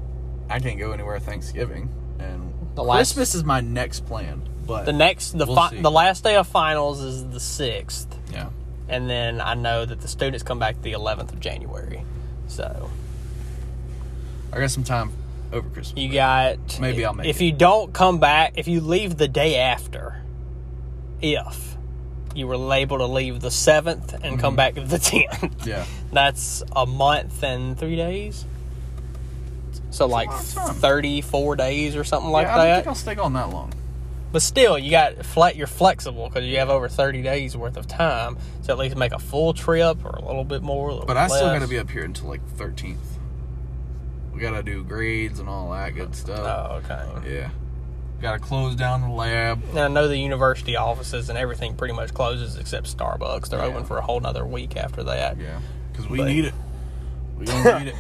I 0.50 0.59
can't 0.60 0.78
go 0.78 0.92
anywhere 0.92 1.18
Thanksgiving 1.18 1.88
and 2.18 2.52
The 2.74 2.82
last- 2.84 3.14
Christmas 3.14 3.34
is 3.34 3.44
my 3.44 3.60
next 3.60 4.05
plan. 4.06 4.42
But 4.69 4.85
The 4.85 4.93
next, 4.93 5.32
the 5.39 5.47
We'll 5.47 5.57
fi- 5.57 5.81
the 5.81 5.90
last 5.90 6.23
day 6.23 6.36
of 6.36 6.47
finals 6.47 7.01
is 7.01 7.27
the 7.31 7.40
sixth, 7.40 8.07
yeah, 8.32 8.51
and 8.89 9.09
then 9.11 9.40
I 9.40 9.55
know 9.55 9.85
that 9.86 10.01
the 10.03 10.09
students 10.09 10.43
come 10.45 10.59
back 10.59 10.81
the 10.82 10.93
eleventh 10.93 11.32
of 11.32 11.40
January. 11.40 12.05
So 12.49 12.90
I 14.53 14.61
got 14.61 14.70
some 14.70 14.85
time 14.85 15.11
over 15.53 15.69
Christmas. 15.70 15.99
you 16.01 16.12
got 16.12 16.78
Maybe 16.81 17.05
I'll 17.05 17.15
make 17.15 17.27
if 17.27 17.40
it. 17.40 17.45
you 17.47 17.53
don't 17.53 17.93
come 17.95 18.19
back, 18.20 18.53
if 18.57 18.69
you 18.69 18.81
leave 18.82 19.16
the 19.16 19.27
day 19.28 19.57
after, 19.57 20.20
if 21.23 21.77
you 22.35 22.47
were 22.47 22.73
able 22.74 22.99
to 22.99 23.07
leave 23.07 23.40
the 23.40 23.51
seventh 23.51 24.12
and 24.12 24.23
Mm-hmm. 24.23 24.36
come 24.40 24.55
back 24.57 24.74
the 24.74 24.99
tenth, 24.99 25.66
yeah, 25.66 25.86
that's 26.12 26.62
a 26.77 26.85
month 26.85 27.43
and 27.43 27.78
three 27.78 27.97
days. 27.97 28.45
So 29.90 30.05
like 30.07 30.28
lot 30.28 30.40
of 30.43 30.53
time. 30.55 30.74
thirty-four 30.74 31.57
days 31.57 31.97
or 31.97 32.05
something 32.05 32.31
like 32.31 32.47
yeah, 32.47 32.53
I 32.55 32.57
don't 32.59 32.66
that. 32.66 32.74
think 32.77 32.86
I'll 32.89 32.95
stay 32.95 33.16
on 33.16 33.32
that 33.32 33.49
long. 33.51 33.73
But 34.30 34.42
still, 34.42 34.78
you 34.78 34.90
got 34.90 35.24
flat. 35.24 35.56
You're 35.56 35.66
flexible 35.66 36.28
because 36.28 36.44
you 36.44 36.59
have 36.59 36.68
over 36.68 36.88
thirty 36.88 37.22
days 37.22 37.56
worth 37.56 37.76
of 37.78 37.86
time 37.86 38.36
to 38.64 38.72
at 38.72 38.78
least 38.78 38.94
make 38.96 39.12
a 39.12 39.18
full 39.18 39.55
trip 39.55 40.05
or 40.05 40.10
a 40.10 40.24
little 40.24 40.44
bit 40.44 40.62
more. 40.62 40.90
Little 40.92 41.06
But 41.06 41.16
I 41.16 41.28
still 41.28 41.46
got 41.46 41.60
to 41.62 41.68
be 41.68 41.78
up 41.78 41.90
here 41.90 42.05
until 42.05 42.28
like 42.28 42.46
thirteenth. 42.56 43.18
We 44.34 44.40
got 44.40 44.50
to 44.52 44.62
do 44.62 44.84
grades 44.84 45.40
and 45.40 45.48
all 45.48 45.70
that 45.72 45.94
good 45.94 46.14
stuff. 46.14 46.38
Oh, 46.40 46.76
okay. 46.84 47.30
Yeah, 47.36 47.50
got 48.20 48.34
to 48.34 48.38
close 48.38 48.76
down 48.76 49.00
the 49.00 49.09
lab. 49.09 49.62
Now, 49.72 49.86
I 49.86 49.88
know 49.88 50.06
the 50.09 50.18
university 50.18 50.76
offices 50.76 51.28
and 51.30 51.38
everything 51.38 51.74
pretty 51.74 51.94
much 51.94 52.12
closes 52.14 52.56
except 52.56 52.94
Starbucks. 52.94 53.48
They're 53.48 53.59
Yeah. 53.60 53.64
open 53.66 53.84
for 53.84 53.96
a 53.96 54.02
whole 54.02 54.20
nother 54.20 54.44
week 54.46 54.76
after 54.76 55.02
that. 55.05 55.38
Yeah, 55.38 55.59
because 55.90 56.09
we 56.09 56.18
But- 56.18 56.26
need 56.28 56.44
it. 56.44 56.55
We 57.38 57.46
gonna 57.46 57.78
need 57.84 57.88
it. 57.88 57.94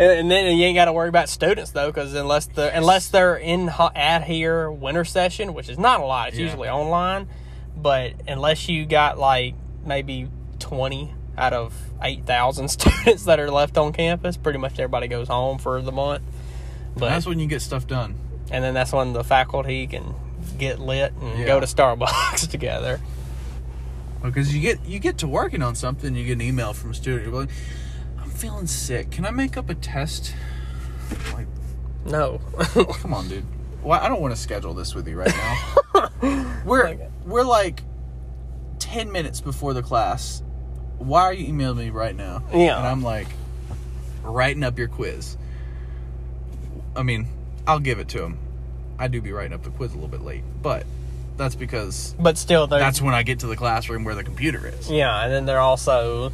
And, 0.00 0.10
and 0.12 0.30
then 0.30 0.56
you 0.56 0.64
ain't 0.64 0.76
got 0.76 0.86
to 0.86 0.92
worry 0.94 1.08
about 1.10 1.28
students 1.28 1.72
though, 1.72 1.88
because 1.88 2.14
unless 2.14 2.46
the 2.46 2.74
unless 2.76 3.08
they're 3.08 3.36
in 3.36 3.68
ho- 3.68 3.90
at 3.94 4.24
here 4.24 4.70
winter 4.70 5.04
session, 5.04 5.52
which 5.52 5.68
is 5.68 5.78
not 5.78 6.00
a 6.00 6.04
lot, 6.04 6.28
it's 6.28 6.38
Yeah. 6.38 6.44
usually 6.46 6.68
online. 6.70 7.28
But 7.76 8.14
unless 8.26 8.68
you 8.68 8.86
got 8.86 9.18
like 9.18 9.54
maybe 9.84 10.28
twenty 10.58 11.12
out 11.36 11.52
of 11.52 11.74
eight 12.02 12.24
thousand 12.24 12.68
students 12.76 13.24
that 13.24 13.38
are 13.38 13.50
left 13.50 13.76
on 13.76 13.92
campus, 13.92 14.36
pretty 14.38 14.58
much 14.58 14.72
everybody 14.78 15.06
goes 15.06 15.28
home 15.28 15.58
for 15.58 15.80
the 15.82 15.92
month. 15.92 16.22
But 16.96 17.10
That's 17.10 17.26
when 17.26 17.38
you 17.38 17.46
get 17.46 17.60
stuff 17.62 17.86
done. 17.86 18.14
and 18.50 18.64
then 18.64 18.72
that's 18.74 18.92
when 18.92 19.12
the 19.12 19.22
faculty 19.22 19.86
can 19.86 20.14
get 20.58 20.80
lit 20.80 21.12
and 21.20 21.38
Yeah. 21.38 21.44
go 21.46 21.60
to 21.60 21.66
Starbucks 21.66 22.50
together. 22.50 23.00
Because 24.22 24.54
you 24.54 24.60
get 24.60 24.84
you 24.86 24.98
get 24.98 25.18
to 25.18 25.28
working 25.28 25.62
on 25.62 25.74
something, 25.74 26.14
you 26.14 26.24
get 26.24 26.32
an 26.32 26.42
email 26.42 26.72
from 26.72 26.90
a 26.90 26.94
student. 26.94 27.24
You're 27.30 27.40
like, 27.40 27.48
"I'm 27.48 27.54
feeling 28.40 28.66
sick. 28.66 29.10
Can 29.10 29.24
I 29.26 29.30
make 29.30 29.56
up 29.56 29.68
a 29.70 29.74
test?" 29.74 30.34
Like, 31.32 31.46
No, 32.04 32.40
oh, 32.76 32.84
come 33.00 33.12
on, 33.14 33.28
dude. 33.28 33.44
Well, 33.82 33.98
I 34.00 34.08
don't 34.08 34.20
want 34.20 34.34
to 34.34 34.40
schedule 34.40 34.74
this 34.74 34.94
with 34.94 35.08
you 35.08 35.16
right 35.16 35.32
now. 35.94 36.08
we're 36.64 36.88
Okay. 36.88 37.08
we're 37.24 37.42
like 37.44 37.82
ten 38.78 39.10
minutes 39.12 39.40
before 39.40 39.74
the 39.74 39.82
class. 39.82 40.42
Why 40.98 41.22
are 41.22 41.32
you 41.32 41.46
emailing 41.48 41.78
me 41.78 41.90
right 41.90 42.14
now? 42.14 42.42
Yeah. 42.52 42.78
and 42.78 42.86
I'm 42.86 43.02
like 43.02 43.28
writing 44.22 44.62
up 44.64 44.78
your 44.78 44.88
quiz. 44.88 45.36
I 46.94 47.02
mean, 47.02 47.26
I'll 47.66 47.78
give 47.80 47.98
it 47.98 48.08
to 48.08 48.22
him. 48.22 48.38
I 48.98 49.08
do 49.08 49.22
be 49.22 49.32
writing 49.32 49.54
up 49.54 49.62
the 49.62 49.70
quiz 49.70 49.92
a 49.92 49.94
little 49.94 50.08
bit 50.08 50.20
late, 50.20 50.42
but 50.62 50.84
that's 51.38 51.54
because 51.54 52.14
but 52.18 52.36
still, 52.36 52.66
that's 52.66 53.00
when 53.00 53.14
I 53.14 53.22
get 53.22 53.38
to 53.40 53.46
the 53.46 53.56
classroom 53.56 54.04
where 54.04 54.14
the 54.14 54.24
computer 54.24 54.66
is. 54.66 54.90
Yeah, 54.90 55.24
and 55.24 55.32
then 55.32 55.46
they're 55.46 55.60
also 55.60 56.32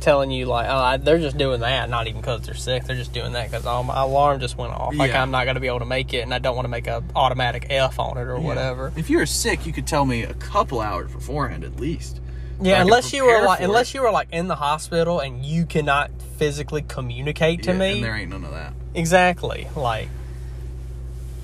telling 0.00 0.30
you 0.30 0.46
like, 0.46 0.66
oh, 0.68 0.76
I, 0.76 0.96
they're 0.96 1.18
just 1.18 1.36
doing 1.38 1.60
that, 1.60 1.88
not 1.90 2.06
even 2.06 2.20
because 2.20 2.42
they're 2.42 2.54
sick. 2.54 2.84
They're 2.84 2.96
just 2.96 3.12
doing 3.12 3.32
that 3.32 3.50
because 3.50 3.66
oh, 3.66 3.82
my 3.82 4.00
alarm 4.02 4.40
just 4.40 4.56
went 4.56 4.72
off. 4.72 4.94
Like 4.94 5.10
Yeah. 5.10 5.22
I'm 5.22 5.30
not 5.30 5.44
going 5.44 5.54
to 5.56 5.60
be 5.60 5.66
able 5.66 5.78
to 5.80 5.84
make 5.86 6.12
it, 6.14 6.20
and 6.20 6.32
I 6.34 6.38
don't 6.38 6.54
want 6.56 6.64
to 6.66 6.70
make 6.70 6.86
a 6.86 7.02
automatic 7.14 7.66
F 7.70 7.98
on 7.98 8.16
it 8.18 8.22
or 8.22 8.38
whatever. 8.38 8.92
If 8.96 9.10
you 9.10 9.18
were 9.18 9.26
sick, 9.26 9.66
you 9.66 9.72
could 9.72 9.86
tell 9.86 10.04
me 10.04 10.22
a 10.22 10.34
couple 10.34 10.80
hours 10.80 11.10
beforehand 11.12 11.64
at 11.64 11.78
least. 11.80 12.20
Yeah, 12.60 12.76
could 12.78 12.82
unless 12.86 13.12
you 13.12 13.24
were 13.24 13.32
prepare 13.32 13.46
like, 13.46 13.58
for 13.58 13.64
unless 13.64 13.88
it. 13.90 13.94
you 13.94 14.02
were 14.02 14.10
like 14.10 14.28
in 14.32 14.48
the 14.48 14.56
hospital 14.56 15.20
and 15.20 15.44
you 15.44 15.66
cannot 15.66 16.10
physically 16.38 16.82
communicate 16.82 17.62
to 17.64 17.72
Yeah, 17.72 17.78
me. 17.78 17.92
and 17.96 18.04
there 18.04 18.14
ain't 18.14 18.30
none 18.30 18.44
of 18.44 18.50
that. 18.52 18.72
Exactly. 18.94 19.68
Like, 19.76 20.08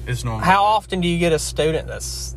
It's 0.06 0.24
normal. 0.24 0.44
how 0.44 0.64
often 0.64 1.00
do 1.00 1.08
you 1.08 1.18
get 1.18 1.32
a 1.32 1.38
student 1.38 1.86
that's 1.86 2.34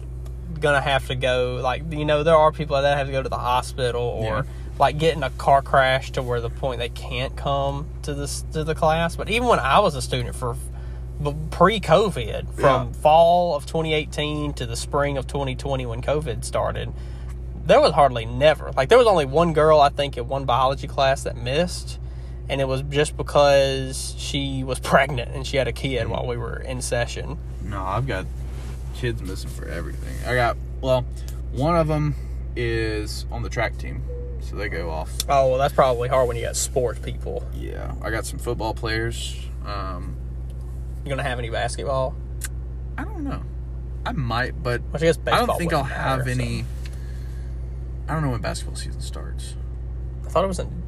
gonna 0.60 0.82
have 0.82 1.08
to 1.08 1.16
go? 1.16 1.60
Like, 1.64 1.84
you 1.92 2.06
know, 2.06 2.24
there 2.24 2.36
are 2.36 2.52
people 2.52 2.82
that 2.82 2.98
have 2.98 3.08
to 3.08 3.14
go 3.14 3.24
to 3.24 3.30
the 3.30 3.38
hospital 3.38 4.02
or 4.04 4.24
Yeah. 4.24 4.44
Like 4.78 4.98
get 4.98 5.16
in 5.16 5.24
a 5.24 5.30
car 5.32 5.62
crash 5.62 6.12
to 6.12 6.22
where 6.22 6.42
the 6.42 6.50
point 6.50 6.80
they 6.80 6.90
can't 6.90 7.36
come 7.36 7.88
to 8.04 8.14
this 8.14 8.44
to 8.54 8.64
the 8.64 8.76
class. 8.76 9.16
But 9.16 9.30
even 9.30 9.48
when 9.48 9.60
I 9.60 9.80
was 9.80 9.96
a 9.96 10.02
student 10.02 10.36
for 10.36 10.56
pre-COVID, 11.52 12.54
from 12.56 12.88
Yeah. 12.88 12.94
fall 13.02 13.56
of 13.56 13.66
2018 13.66 14.54
to 14.54 14.66
the 14.66 14.76
spring 14.76 15.18
of 15.18 15.28
2020 15.28 15.86
when 15.86 16.02
COVID 16.02 16.44
started, 16.44 16.92
there 17.66 17.80
was 17.80 17.94
hardly 17.94 18.26
never 18.26 18.72
like 18.76 18.90
there 18.90 18.98
was 18.98 19.08
only 19.08 19.26
one 19.26 19.54
girl 19.54 19.80
I 19.80 19.90
think 19.90 20.18
in 20.18 20.28
one 20.28 20.46
biology 20.46 20.88
class 20.88 21.24
that 21.24 21.38
missed. 21.38 22.00
And 22.48 22.62
it 22.62 22.68
was 22.68 22.84
just 22.84 23.18
because 23.18 24.14
she 24.18 24.64
was 24.64 24.80
pregnant 24.92 25.32
and 25.34 25.48
she 25.48 25.58
had 25.58 25.68
a 25.68 25.74
kid 25.74 26.04
mm-hmm. 26.04 26.12
while 26.12 26.28
we 26.28 26.38
were 26.38 26.58
in 26.58 26.82
session. 26.82 27.40
No, 27.64 27.84
I've 27.84 28.06
got 28.06 28.26
kids 28.94 29.22
missing 29.22 29.50
for 29.50 29.68
everything. 29.68 30.16
I 30.28 30.36
got 30.36 30.58
well, 30.82 31.06
one 31.54 31.76
of 31.76 31.88
them 31.88 32.14
is 32.56 33.26
on 33.32 33.42
the 33.42 33.50
track 33.50 33.78
team, 33.78 34.04
so 34.50 34.56
they 34.56 34.70
go 34.70 34.90
off. 34.90 35.12
Oh, 35.28 35.50
well, 35.50 35.58
that's 35.58 35.74
probably 35.74 36.08
hard 36.10 36.28
when 36.28 36.38
you 36.38 36.44
got 36.44 36.56
sports 36.56 37.00
people. 37.00 37.44
Yeah, 37.54 37.94
I 38.02 38.10
got 38.12 38.26
some 38.26 38.40
football 38.40 38.74
players. 38.74 39.36
Um, 39.66 40.16
You 41.04 41.10
gonna 41.10 41.24
have 41.24 41.40
any 41.40 41.50
basketball? 41.50 42.16
I 42.98 43.04
don't 43.04 43.24
know. 43.24 43.42
I 44.06 44.12
might, 44.12 44.62
but 44.62 44.82
Which 44.92 45.02
I 45.02 45.06
guess 45.06 45.20
I 45.28 45.46
don't 45.46 45.58
think 45.58 45.74
I'll 45.74 45.84
have 45.84 46.20
matter, 46.20 46.34
so. 46.36 46.42
any. 46.42 46.66
I 48.08 48.14
don't 48.14 48.22
know 48.24 48.30
when 48.30 48.42
basketball 48.42 48.76
season 48.76 49.02
starts. 49.02 49.56
I 50.26 50.30
thought 50.30 50.44
it 50.44 50.48
was 50.48 50.60
in 50.60 50.84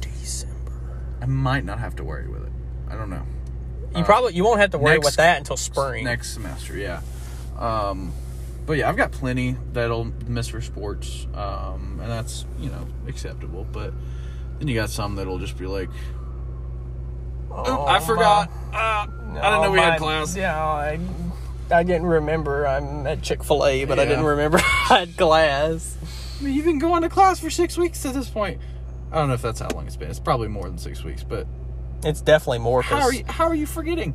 December. 0.00 0.72
I 1.20 1.26
might 1.26 1.64
not 1.64 1.78
have 1.78 1.96
to 1.96 2.04
worry 2.04 2.28
with 2.28 2.44
it. 2.44 2.52
I 2.88 2.94
don't 2.96 3.10
know. 3.10 3.22
You 3.94 4.02
Uh, 4.02 4.04
probably 4.04 4.34
you 4.34 4.44
won't 4.44 4.60
have 4.60 4.70
to 4.70 4.78
worry 4.78 4.94
next- 4.94 5.04
with 5.04 5.16
that 5.16 5.38
until 5.38 5.56
spring. 5.56 6.04
Next 6.04 6.32
semester, 6.32 6.76
yeah. 6.76 7.00
Um, 7.58 8.12
but 8.66 8.74
yeah, 8.76 8.88
I've 8.88 8.96
got 8.96 9.12
plenty 9.12 9.56
that'll 9.72 10.04
miss 10.26 10.48
for 10.48 10.60
sports, 10.60 11.26
um, 11.34 11.98
and 12.02 12.10
that's 12.10 12.44
you 12.58 12.68
know 12.68 12.86
acceptable. 13.06 13.66
But 13.72 13.94
then 14.58 14.68
you 14.68 14.74
got 14.74 14.90
some 14.90 15.14
that'll 15.16 15.38
just 15.38 15.56
be 15.58 15.66
like, 15.66 15.88
Oh, 17.50 17.82
"Oop, 17.82 17.88
I 17.88 18.00
forgot. 18.00 18.50
Ah, 18.72 19.06
I 19.06 19.08
oh, 19.08 19.32
didn't 19.32 19.62
know 19.62 19.70
we 19.70 19.78
had 19.78 19.98
class." 19.98 20.36
Yeah, 20.36 20.60
I, 20.60 20.98
I 21.70 21.82
didn't 21.82 22.06
remember. 22.06 22.66
I'm 22.66 23.06
at 23.06 23.22
Chick 23.22 23.42
Fil 23.44 23.64
A, 23.64 23.84
but 23.84 23.98
I 23.98 24.04
didn't 24.04 24.24
remember 24.24 24.58
I 24.62 24.98
had 24.98 25.16
class. 25.16 25.96
I 26.38 26.44
mean, 26.44 26.54
you've 26.54 26.66
been 26.66 26.78
going 26.78 27.02
to 27.02 27.08
class 27.08 27.40
for 27.40 27.48
six 27.50 27.78
weeks 27.78 28.04
at 28.04 28.14
this 28.14 28.28
point. 28.28 28.60
I 29.10 29.16
don't 29.16 29.28
know 29.28 29.34
if 29.34 29.42
that's 29.42 29.60
how 29.60 29.68
long 29.68 29.86
it's 29.86 29.96
been. 29.96 30.10
It's 30.10 30.18
probably 30.18 30.48
more 30.48 30.64
than 30.64 30.76
six 30.78 31.02
weeks. 31.04 31.22
But 31.22 31.46
It's 32.04 32.20
definitely 32.20 32.58
more 32.58 32.82
how 32.82 33.00
are 33.02 33.12
you? 33.12 33.24
How 33.26 33.44
are 33.46 33.54
you 33.54 33.66
forgetting? 33.66 34.14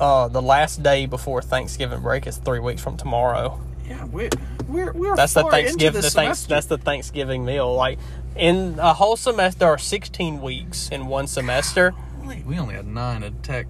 uh, 0.00 0.28
the 0.28 0.42
last 0.42 0.82
day 0.82 1.06
before 1.06 1.40
Thanksgiving 1.40 2.00
break 2.00 2.26
is 2.26 2.36
three 2.38 2.58
weeks 2.58 2.82
from 2.82 2.96
tomorrow. 2.96 3.60
Yeah, 3.92 4.04
we're 4.06 4.30
we're, 4.68 4.92
we're 4.92 5.16
That's 5.16 5.34
the 5.34 5.44
Thanksgiving. 5.44 5.96
Into 5.96 6.00
The 6.00 6.10
thanks, 6.10 6.44
that's 6.44 6.66
the 6.66 6.78
Thanksgiving 6.78 7.44
meal. 7.44 7.74
Like 7.74 7.98
in 8.36 8.78
a 8.78 8.94
whole 8.94 9.16
semester, 9.16 9.58
there 9.60 9.68
are 9.68 9.78
16 9.78 10.40
weeks 10.40 10.88
in 10.88 11.06
one 11.06 11.26
semester. 11.26 11.92
Golly, 12.22 12.42
we 12.46 12.58
only 12.58 12.74
had 12.74 12.86
nine 12.86 13.22
at 13.22 13.42
tech. 13.42 13.66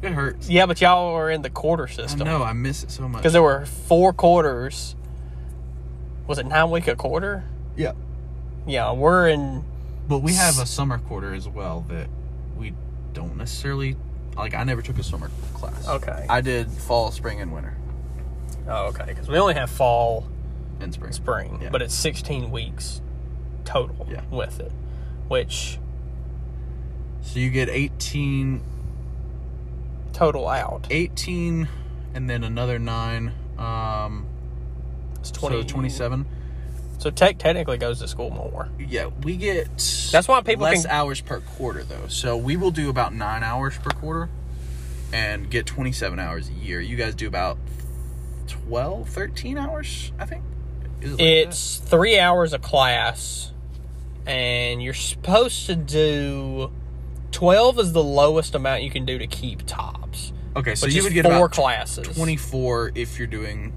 It 0.00 0.12
hurts. 0.12 0.48
Yeah, 0.48 0.66
but 0.66 0.80
y'all 0.80 1.12
were 1.14 1.28
in 1.30 1.42
the 1.42 1.50
quarter 1.50 1.88
system 1.88 2.20
No, 2.26 2.42
I 2.44 2.52
miss 2.52 2.84
it 2.84 2.92
so 2.92 3.08
much. 3.08 3.20
because 3.20 3.32
there 3.32 3.42
were 3.42 3.66
four 3.66 4.12
quarters. 4.12 4.94
Was 6.28 6.38
it 6.38 6.46
nine 6.46 6.70
week 6.70 6.86
a 6.88 6.94
quarter? 6.96 7.44
yeah. 7.76 7.92
Yeah, 8.66 8.92
we're 8.92 9.28
in. 9.28 9.64
But 10.08 10.18
we 10.18 10.34
have 10.34 10.58
a 10.58 10.66
summer 10.66 10.98
quarter 10.98 11.32
as 11.32 11.48
well 11.48 11.86
that 11.88 12.06
we 12.56 12.74
don't 13.14 13.36
necessarily 13.38 13.96
like. 14.36 14.54
I 14.54 14.62
never 14.64 14.82
took 14.82 14.98
a 14.98 15.02
summer 15.02 15.30
class. 15.54 15.88
Okay. 15.88 16.26
I 16.28 16.42
did 16.42 16.70
fall, 16.70 17.10
spring, 17.10 17.40
and 17.40 17.50
winter. 17.50 17.77
Oh, 18.68 18.86
okay, 18.88 19.04
because 19.06 19.28
we 19.28 19.38
only 19.38 19.54
have 19.54 19.70
fall, 19.70 20.26
And 20.80 20.92
spring. 20.92 21.12
spring, 21.12 21.58
Yeah. 21.62 21.70
but 21.70 21.82
it's 21.82 21.94
16 21.94 22.50
weeks 22.50 23.00
total 23.64 24.06
Yeah. 24.10 24.22
with 24.30 24.60
it, 24.60 24.72
which 25.28 25.78
So 27.22 27.38
you 27.40 27.50
get 27.50 27.68
18, 27.68 28.62
total 30.12 30.48
out 30.48 30.86
18 30.90 31.68
and 32.14 32.28
then 32.30 32.42
another 32.44 32.78
nine. 32.78 33.32
Um, 33.58 34.26
it's 35.20 35.28
so 35.30 35.48
20, 35.48 35.64
27. 35.64 36.26
So 36.98 37.10
tech 37.10 37.38
technically 37.38 37.76
goes 37.78 38.00
to 38.00 38.08
school 38.08 38.30
more. 38.30 38.68
Yeah, 38.78 39.10
we 39.22 39.36
get 39.36 39.68
That's 40.10 40.26
why 40.26 40.40
people 40.40 40.64
less 40.64 40.82
can- 40.82 40.90
hours 40.90 41.20
per 41.20 41.40
quarter 41.40 41.84
though. 41.84 42.08
So 42.08 42.36
we 42.36 42.56
will 42.56 42.70
do 42.72 42.88
about 42.88 43.14
nine 43.14 43.42
hours 43.42 43.76
per 43.78 43.90
quarter 43.90 44.28
and 45.12 45.48
get 45.50 45.66
27 45.66 46.18
hours 46.18 46.48
a 46.48 46.52
year. 46.52 46.80
You 46.80 46.96
guys 46.96 47.14
do 47.14 47.28
about 47.28 47.58
12, 48.48 49.08
13 49.08 49.58
hours, 49.58 50.12
I 50.18 50.24
think. 50.26 50.42
It 51.00 51.10
like 51.10 51.20
It's 51.20 51.76
three 51.76 52.18
hours 52.18 52.52
a 52.52 52.58
class, 52.58 53.52
and 54.26 54.82
you're 54.82 54.94
supposed 54.94 55.66
to 55.66 55.76
do 55.76 56.70
twelve 57.30 57.78
is 57.78 57.92
the 57.92 58.02
lowest 58.02 58.54
amount 58.54 58.82
you 58.82 58.90
can 58.90 59.04
do 59.04 59.18
to 59.18 59.26
keep 59.26 59.64
TOPS. 59.66 60.32
okay. 60.56 60.74
So 60.74 60.86
you 60.86 61.02
would 61.04 61.12
get 61.12 61.24
four 61.24 61.48
classes. 61.48 62.08
24 62.08 62.92
if 62.94 63.18
you're 63.18 63.28
doing 63.28 63.72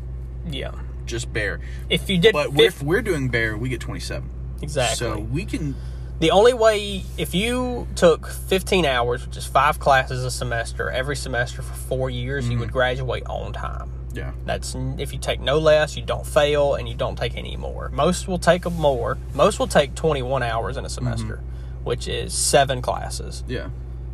Yeah. 0.50 0.72
just 1.06 1.32
bare. 1.32 1.60
If 1.90 2.10
you 2.10 2.18
did, 2.18 2.34
But 2.34 2.60
if 2.60 2.82
we're 2.82 3.02
doing 3.04 3.30
bare, 3.30 3.56
we 3.58 3.70
get 3.70 3.82
27. 3.82 4.30
exactly. 4.62 4.96
So 4.98 5.20
we 5.20 5.46
can. 5.46 5.76
The 6.20 6.32
only 6.32 6.54
way, 6.54 7.04
if 7.18 7.34
you 7.36 7.88
took 7.96 8.28
15 8.28 8.86
hours, 8.86 9.26
which 9.26 9.38
is 9.38 9.46
five 9.48 9.80
classes 9.80 10.24
a 10.24 10.30
semester, 10.32 10.90
every 10.90 11.16
semester 11.16 11.62
for 11.64 11.74
four 11.74 12.10
years, 12.10 12.46
you 12.46 12.52
Mm-hmm. 12.52 12.60
would 12.62 12.72
graduate 12.72 13.24
on 13.28 13.54
time. 13.54 13.92
Yeah. 14.16 14.32
That's 14.46 14.76
if 14.98 15.14
you 15.14 15.20
take 15.20 15.40
no 15.40 15.58
less, 15.60 15.96
you 15.98 16.04
don't 16.04 16.26
fail, 16.26 16.76
and 16.76 16.88
you 16.88 16.96
don't 16.96 17.16
take 17.18 17.36
any 17.38 17.56
more. 17.58 17.90
Most 17.94 18.28
will 18.28 18.40
take 18.40 18.70
more. 18.72 19.18
Most 19.34 19.60
will 19.60 19.68
take 19.68 19.96
21 19.96 20.44
hours 20.44 20.78
in 20.78 20.86
a 20.86 20.90
semester, 20.90 21.38
Mm-hmm. 21.38 21.84
which 21.86 22.08
is 22.08 22.34
seven 22.34 22.82
classes, 22.82 23.44
Yeah. 23.48 23.70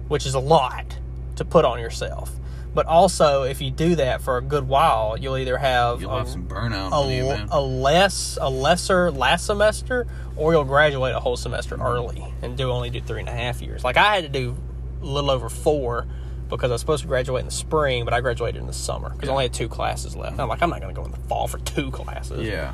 which 0.07 0.25
is 0.25 0.33
a 0.33 0.39
lot 0.39 0.97
to 1.35 1.45
put 1.45 1.65
on 1.65 1.79
yourself. 1.79 2.31
But 2.73 2.85
also, 2.85 3.41
if 3.43 3.59
you 3.59 3.71
do 3.71 3.95
that 3.95 4.21
for 4.21 4.37
a 4.37 4.41
good 4.41 4.67
while, 4.67 5.17
you'll 5.17 5.37
either 5.37 5.57
have 5.57 5.99
You'll 6.01 6.11
a, 6.11 6.19
have 6.19 6.29
some 6.29 6.47
burnout 6.47 6.91
a, 6.93 7.11
you, 7.15 7.47
a 7.49 7.59
less 7.59 8.37
a 8.39 8.49
lesser 8.49 9.09
last 9.09 9.45
semester, 9.47 10.05
or 10.35 10.53
you'll 10.53 10.63
graduate 10.63 11.15
a 11.15 11.19
whole 11.19 11.37
semester 11.37 11.75
Mm-hmm. 11.75 11.85
early 11.87 12.33
and 12.43 12.55
do 12.55 12.69
only 12.71 12.91
do 12.91 13.01
three 13.01 13.21
and 13.21 13.29
a 13.29 13.33
half 13.33 13.61
years. 13.61 13.83
Like 13.83 13.97
I 13.97 14.13
had 14.15 14.23
to 14.25 14.29
do 14.29 14.55
a 15.01 15.05
little 15.05 15.31
over 15.31 15.49
four 15.49 16.05
because 16.49 16.71
I 16.71 16.73
was 16.75 16.81
supposed 16.81 17.01
to 17.03 17.07
graduate 17.07 17.41
in 17.41 17.45
the 17.47 17.51
spring, 17.51 18.05
but 18.05 18.13
I 18.13 18.21
graduated 18.21 18.61
in 18.61 18.67
the 18.67 18.73
summer 18.73 19.09
because 19.09 19.29
I 19.29 19.31
only 19.31 19.45
had 19.45 19.53
two 19.53 19.67
classes 19.69 20.15
left. 20.15 20.39
I'm 20.39 20.47
like, 20.47 20.61
I'm 20.61 20.69
not 20.69 20.81
going 20.81 20.93
to 20.93 20.99
go 20.99 21.05
in 21.05 21.11
the 21.11 21.17
fall 21.27 21.47
for 21.47 21.59
two 21.59 21.91
classes. 21.91 22.45
Yeah. 22.47 22.73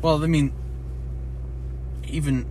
Well, 0.00 0.22
I 0.22 0.26
mean, 0.26 0.52
even 2.06 2.46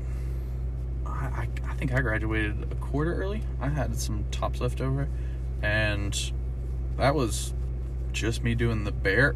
I, 1.05 1.47
I, 1.67 1.73
think 1.75 1.93
I 1.93 2.01
graduated 2.01 2.71
a 2.71 2.75
quarter 2.75 3.15
early. 3.15 3.41
I 3.59 3.69
had 3.69 3.97
some 3.97 4.25
TOPS 4.31 4.61
left 4.61 4.81
over, 4.81 5.07
and 5.61 6.31
that 6.97 7.15
was 7.15 7.53
just 8.11 8.43
me 8.43 8.55
doing 8.55 8.83
the 8.83 8.91
bare 8.91 9.35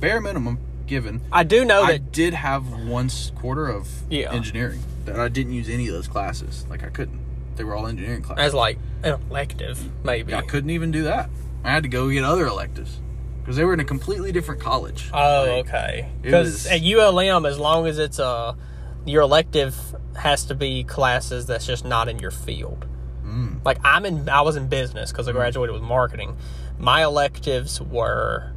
bare 0.00 0.20
minimum 0.20 0.58
given. 0.86 1.20
I 1.32 1.44
do 1.44 1.64
know 1.64 1.82
I 1.82 1.92
that. 1.92 2.12
did 2.12 2.34
have 2.34 2.86
one 2.86 3.10
quarter 3.36 3.68
of 3.68 3.88
Yeah. 4.10 4.32
engineering 4.32 4.82
that 5.04 5.18
I 5.18 5.28
didn't 5.28 5.52
use 5.54 5.68
any 5.68 5.86
of 5.88 5.94
those 5.94 6.08
classes. 6.08 6.66
Like 6.68 6.82
I 6.84 6.88
couldn't. 6.88 7.20
They 7.58 7.64
were 7.64 7.74
all 7.74 7.86
engineering 7.86 8.22
classes. 8.22 8.44
As 8.44 8.54
like 8.54 8.78
an 9.02 9.20
elective, 9.30 9.78
maybe. 10.04 10.34
I 10.34 10.42
couldn't 10.42 10.70
even 10.70 10.90
do 10.90 11.02
that. 11.02 11.28
I 11.64 11.72
had 11.72 11.82
to 11.82 11.88
go 11.88 12.08
get 12.10 12.24
other 12.24 12.46
electives 12.46 13.00
because 13.40 13.56
they 13.56 13.64
were 13.64 13.74
in 13.74 13.80
a 13.80 13.84
completely 13.84 14.32
different 14.32 14.60
college. 14.60 15.10
Oh, 15.12 15.44
Like, 15.46 15.66
okay. 15.68 16.08
Because 16.22 16.66
at 16.66 16.82
ULM, 16.82 17.46
as 17.46 17.58
long 17.58 17.86
as 17.86 17.98
it's 17.98 18.18
a 18.18 18.56
your 19.04 19.22
elective 19.22 19.74
has 20.16 20.44
to 20.46 20.54
be 20.54 20.84
classes 20.84 21.46
that's 21.46 21.66
just 21.66 21.84
not 21.84 22.08
in 22.08 22.18
your 22.18 22.30
field. 22.30 22.86
Mm. 23.24 23.64
Like 23.64 23.78
I'm 23.84 24.04
in, 24.04 24.28
I 24.28 24.42
was 24.42 24.56
in 24.56 24.68
business 24.68 25.10
because 25.12 25.28
I 25.28 25.32
graduated 25.32 25.72
with 25.72 25.82
marketing. 25.82 26.36
My 26.78 27.04
electives 27.04 27.80
were 27.80 28.52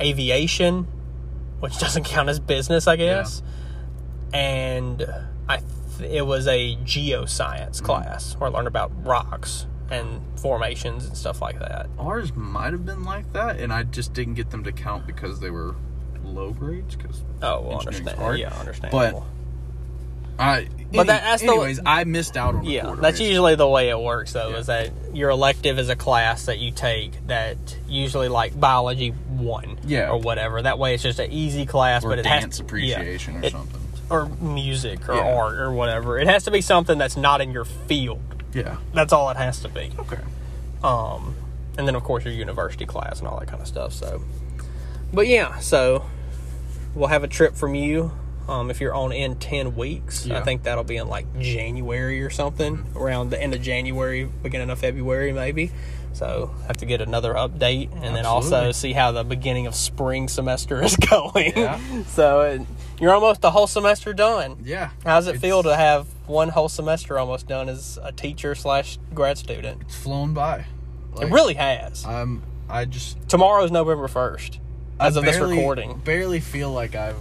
aviation, 0.00 0.84
which 1.60 1.78
doesn't 1.78 2.04
count 2.04 2.28
as 2.28 2.40
business, 2.40 2.86
I 2.86 2.96
guess, 2.96 3.42
and 4.32 5.06
I 5.48 5.60
it 6.00 6.26
was 6.26 6.46
a 6.46 6.76
geoscience 6.84 7.82
class 7.82 8.34
where 8.38 8.50
I 8.50 8.52
learned 8.52 8.68
about 8.68 8.92
rocks 9.04 9.66
and 9.90 10.20
formations 10.40 11.06
and 11.06 11.16
stuff 11.16 11.40
like 11.40 11.58
that. 11.60 11.88
Ours 11.98 12.34
might 12.34 12.72
have 12.72 12.84
been 12.84 13.04
like 13.04 13.32
that, 13.32 13.58
and 13.60 13.72
I 13.72 13.84
just 13.84 14.12
didn't 14.12 14.34
get 14.34 14.50
them 14.50 14.64
to 14.64 14.72
count 14.72 15.06
because 15.06 15.38
they 15.40 15.50
were 15.50 15.76
low 16.24 16.50
grades. 16.50 16.96
Because 16.96 17.22
Oh, 17.42 17.60
well, 17.60 17.78
understand. 17.78 18.18
hard. 18.18 18.38
Yeah, 18.40 18.52
understandable. 18.58 19.26
I, 20.38 20.68
But 20.92 21.06
that- 21.06 21.22
that's 21.22 21.42
the- 21.42 21.48
anyways, 21.48 21.80
I 21.86 22.04
missed 22.04 22.36
out 22.36 22.56
on. 22.56 22.64
Yeah, 22.64 22.94
that's 22.98 23.20
usually 23.20 23.54
the 23.54 23.66
way 23.66 23.88
it 23.88 23.98
works, 23.98 24.34
though. 24.34 24.50
Yeah. 24.50 24.56
Is 24.56 24.66
that 24.66 24.90
your 25.14 25.30
elective 25.30 25.78
is 25.78 25.88
a 25.88 25.96
class 25.96 26.44
that 26.46 26.58
you 26.58 26.72
take 26.72 27.26
that 27.28 27.56
usually 27.88 28.28
like 28.28 28.58
biology 28.58 29.10
one, 29.10 29.78
Yeah. 29.86 30.10
or 30.10 30.18
whatever. 30.20 30.60
That 30.60 30.78
way, 30.78 30.92
it's 30.92 31.02
just 31.02 31.20
an 31.20 31.32
easy 31.32 31.64
class, 31.64 32.04
or 32.04 32.10
but 32.10 32.18
it 32.18 32.22
dance 32.24 32.56
has 32.58 32.60
appreciation 32.60 33.34
yeah, 33.34 33.40
or 33.40 33.44
it- 33.44 33.52
something. 33.52 33.80
Or 34.10 34.26
music 34.40 35.08
or 35.08 35.14
Yeah. 35.14 35.34
art 35.36 35.54
or 35.58 35.72
whatever. 35.72 36.18
It 36.18 36.26
has 36.28 36.44
to 36.44 36.50
be 36.50 36.60
something 36.60 36.98
that's 36.98 37.16
not 37.16 37.40
in 37.40 37.50
your 37.52 37.64
field. 37.64 38.20
Yeah. 38.54 38.76
That's 38.94 39.12
all 39.12 39.30
it 39.30 39.36
has 39.36 39.60
to 39.60 39.68
be. 39.68 39.90
Okay. 39.98 40.18
Um, 40.84 41.34
and 41.76 41.86
then 41.86 41.94
of 41.94 42.04
course 42.04 42.24
your 42.24 42.32
university 42.34 42.86
class 42.86 43.18
and 43.18 43.28
all 43.28 43.38
that 43.40 43.48
kind 43.48 43.60
of 43.60 43.68
stuff. 43.68 43.92
So, 43.92 44.22
but 45.12 45.26
yeah, 45.26 45.58
so 45.58 46.04
we'll 46.94 47.08
have 47.08 47.24
a 47.24 47.28
trip 47.28 47.54
from 47.56 47.74
you. 47.74 48.12
Um, 48.48 48.70
if 48.70 48.80
you're 48.80 48.94
on 48.94 49.10
in 49.10 49.34
ten 49.36 49.74
weeks, 49.74 50.30
I 50.30 50.40
think 50.40 50.62
that'll 50.62 50.84
be 50.84 50.96
in 50.96 51.08
like 51.08 51.26
January 51.40 52.22
or 52.22 52.30
something, 52.30 52.84
around 52.94 53.30
the 53.30 53.42
end 53.42 53.54
of 53.54 53.60
January, 53.60 54.24
beginning 54.42 54.70
of 54.70 54.78
February, 54.78 55.32
maybe. 55.32 55.72
So 56.16 56.50
I 56.62 56.66
have 56.68 56.78
to 56.78 56.86
get 56.86 57.02
another 57.02 57.34
update, 57.34 57.92
and 58.02 58.16
then 58.16 58.24
also 58.24 58.72
see 58.72 58.94
how 58.94 59.12
the 59.12 59.22
beginning 59.22 59.66
of 59.66 59.74
spring 59.74 60.28
semester 60.28 60.82
is 60.82 60.96
going. 61.10 61.52
Yeah. 61.54 61.78
so 62.04 62.40
uh, 62.40 62.64
you're 62.98 63.12
almost 63.12 63.42
the 63.42 63.50
whole 63.50 63.66
semester 63.66 64.14
done. 64.14 64.56
Yeah. 64.64 64.90
How 65.04 65.16
does 65.16 65.26
it 65.26 65.38
feel 65.40 65.62
to 65.62 65.76
have 65.76 66.06
one 66.26 66.48
whole 66.48 66.70
semester 66.70 67.18
almost 67.18 67.46
done 67.46 67.68
as 67.68 67.98
a 68.02 68.12
teacher 68.12 68.54
slash 68.54 68.98
grad 69.14 69.36
student? 69.36 69.82
It's 69.82 69.94
flown 69.94 70.32
by. 70.32 70.64
It 71.20 71.30
really 71.30 71.54
has. 71.54 72.06
I'm. 72.06 72.42
I 72.68 72.86
just 72.86 73.16
Tomorrow's 73.28 73.70
November 73.70 74.08
first, 74.08 74.58
as 74.98 75.16
I 75.16 75.20
of 75.20 75.26
this 75.26 75.38
recording. 75.38 75.98
Barely 75.98 76.40
feel 76.40 76.72
like 76.72 76.94
I've 76.94 77.16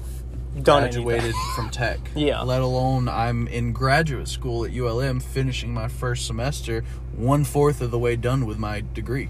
Done 0.62 0.84
graduated 0.84 1.24
anything. 1.24 1.42
from 1.56 1.70
tech. 1.70 2.00
Yeah. 2.16 2.42
Let 2.42 2.62
alone 2.62 3.10
I'm 3.10 3.48
in 3.48 3.74
graduate 3.74 4.28
school 4.28 4.66
at 4.66 4.72
ULM, 4.72 5.20
finishing 5.20 5.74
my 5.74 5.88
first 5.88 6.26
semester, 6.26 6.84
one 7.16 7.44
fourth 7.44 7.82
of 7.82 7.92
the 7.92 8.00
way 8.00 8.16
done 8.16 8.46
with 8.46 8.58
my 8.58 8.84
degree. 8.94 9.30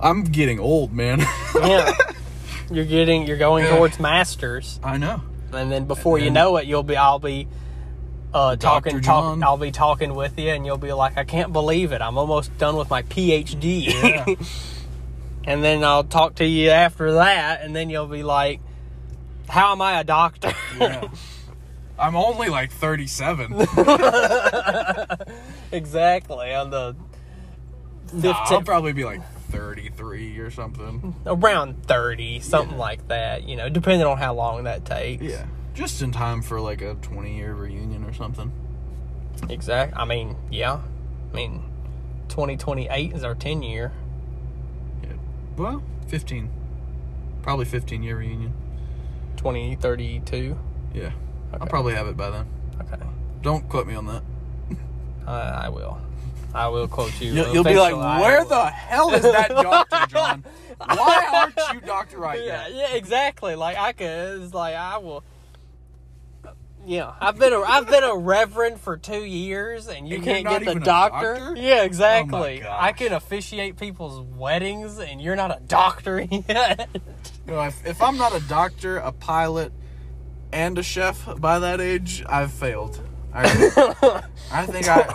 I'm 0.00 0.24
getting 0.24 0.58
old, 0.58 0.92
man. 0.92 1.20
yeah, 1.54 1.92
you're 2.70 2.84
getting, 2.84 3.26
you're 3.26 3.36
going 3.36 3.64
Yeah. 3.64 3.76
towards 3.76 4.00
masters, 4.00 4.80
I 4.82 4.98
know. 4.98 5.22
and 5.52 5.70
then 5.70 5.84
before 5.86 6.18
you 6.18 6.30
know 6.30 6.56
it, 6.56 6.66
you'll 6.66 6.82
be, 6.82 6.96
I'll 6.96 7.18
be. 7.18 7.46
Uh, 8.34 8.56
talking, 8.56 9.02
talk, 9.02 9.42
I'll 9.42 9.58
be 9.58 9.70
talking 9.70 10.14
with 10.14 10.38
you, 10.38 10.48
and 10.48 10.64
you'll 10.64 10.78
be 10.78 10.94
like, 10.94 11.18
"I 11.18 11.24
can't 11.24 11.52
believe 11.52 11.92
it! 11.92 12.00
I'm 12.00 12.16
almost 12.16 12.56
done 12.56 12.76
with 12.76 12.88
my 12.88 13.02
PhD." 13.02 13.84
Yeah. 13.92 14.24
and 15.44 15.62
then 15.62 15.84
I'll 15.84 16.04
talk 16.04 16.36
to 16.36 16.46
you 16.46 16.70
after 16.70 17.12
that, 17.12 17.60
and 17.62 17.76
then 17.76 17.90
you'll 17.90 18.06
be 18.06 18.22
like, 18.22 18.60
"How 19.48 19.72
am 19.72 19.80
I 19.82 20.00
a 20.00 20.04
doctor?" 20.04 20.52
Yeah. 20.78 21.08
I'm 21.98 22.16
only 22.16 22.48
like 22.48 22.72
37. 22.72 23.52
exactly 25.72 26.54
on 26.54 26.70
the 26.70 26.96
Nah, 28.12 28.34
15 28.44 28.58
I'll 28.58 28.62
probably 28.62 28.92
be 28.92 29.04
like 29.04 29.22
33 29.50 30.38
or 30.38 30.50
something. 30.50 31.14
around 31.26 31.82
30 31.86 32.40
something 32.40 32.72
Yeah. 32.76 32.82
like 32.82 33.08
that 33.08 33.44
you 33.48 33.56
know 33.56 33.68
depending 33.68 34.06
on 34.06 34.18
how 34.18 34.34
long 34.34 34.64
that 34.64 34.84
takes 34.84 35.22
Yeah. 35.22 35.46
Just 35.74 36.02
in 36.02 36.12
time 36.12 36.42
for 36.42 36.60
like 36.60 36.82
a 36.82 36.94
20 36.96 37.36
year 37.36 37.54
reunion 37.54 38.04
or 38.04 38.12
something. 38.12 38.52
exact 39.48 39.96
i 39.96 40.04
mean 40.04 40.36
yeah 40.50 40.80
i 41.32 41.36
mean 41.36 41.62
2028 42.28 43.12
is 43.14 43.24
our 43.24 43.34
10 43.34 43.62
year 43.62 43.92
Yeah. 45.02 45.12
Well, 45.56 45.82
15. 46.08 46.50
Probably 47.42 47.64
15 47.64 48.02
year 48.02 48.16
reunion. 48.18 48.52
2032 49.42 50.56
Yeah. 50.94 51.10
I'll 51.60 51.66
probably 51.66 51.94
have 51.94 52.06
it 52.06 52.16
by 52.16 52.30
then. 52.30 52.46
okay 52.80 53.02
Don't 53.42 53.68
quote 53.68 53.86
me 53.88 53.94
on 53.96 54.06
that. 54.06 54.22
uh, 55.26 55.30
i 55.30 55.68
will 55.68 55.98
i 56.54 56.68
will 56.68 56.86
quote 56.88 57.18
you 57.20 57.32
You'll, 57.34 57.52
you'll 57.54 57.64
be 57.64 57.74
like, 57.74 57.94
where 57.96 58.40
will." 58.42 58.48
the 58.48 58.66
hell 58.66 59.12
is 59.14 59.22
that 59.22 59.48
Dr. 59.50 60.06
John? 60.08 60.44
Why 60.78 61.28
aren't 61.56 61.74
you 61.74 61.80
Dr. 61.86 62.18
Right 62.18 62.40
yeah, 62.44 62.66
yet? 62.68 62.74
yeah, 62.74 62.94
exactly. 62.96 63.54
Like 63.54 63.76
I 63.78 63.92
could, 63.92 64.42
it's 64.42 64.52
like 64.54 64.74
I 64.74 64.98
will. 64.98 65.24
Yeah, 66.84 67.12
I've 67.20 67.38
been 67.38 67.52
a 67.52 67.60
I've 67.60 67.88
been 67.88 68.02
a 68.02 68.16
reverend 68.16 68.80
for 68.80 68.96
two 68.96 69.24
years, 69.24 69.86
and 69.88 70.08
you 70.08 70.16
And 70.16 70.24
can't 70.24 70.48
get 70.48 70.64
the 70.64 70.72
a 70.72 70.80
doctor. 70.80 71.34
doctor? 71.34 71.56
Yeah, 71.56 71.84
exactly. 71.84 72.62
Oh. 72.64 72.76
I 72.76 72.92
can 72.92 73.12
officiate 73.12 73.76
people's 73.76 74.20
weddings, 74.20 74.98
and 74.98 75.20
you're 75.20 75.36
not 75.36 75.56
a 75.56 75.60
doctor 75.60 76.20
yet. 76.30 76.88
You 77.46 77.52
know, 77.52 77.60
if, 77.62 77.86
if 77.86 78.02
I'm 78.02 78.16
not 78.16 78.34
a 78.34 78.40
doctor, 78.48 78.98
a 78.98 79.12
pilot, 79.12 79.72
and 80.52 80.76
a 80.78 80.82
chef 80.82 81.28
by 81.40 81.58
that 81.60 81.80
age, 81.80 82.24
I've 82.28 82.52
failed. 82.52 83.00
I, 83.32 83.42
I 84.52 84.66
think 84.66 84.88
I 84.88 85.08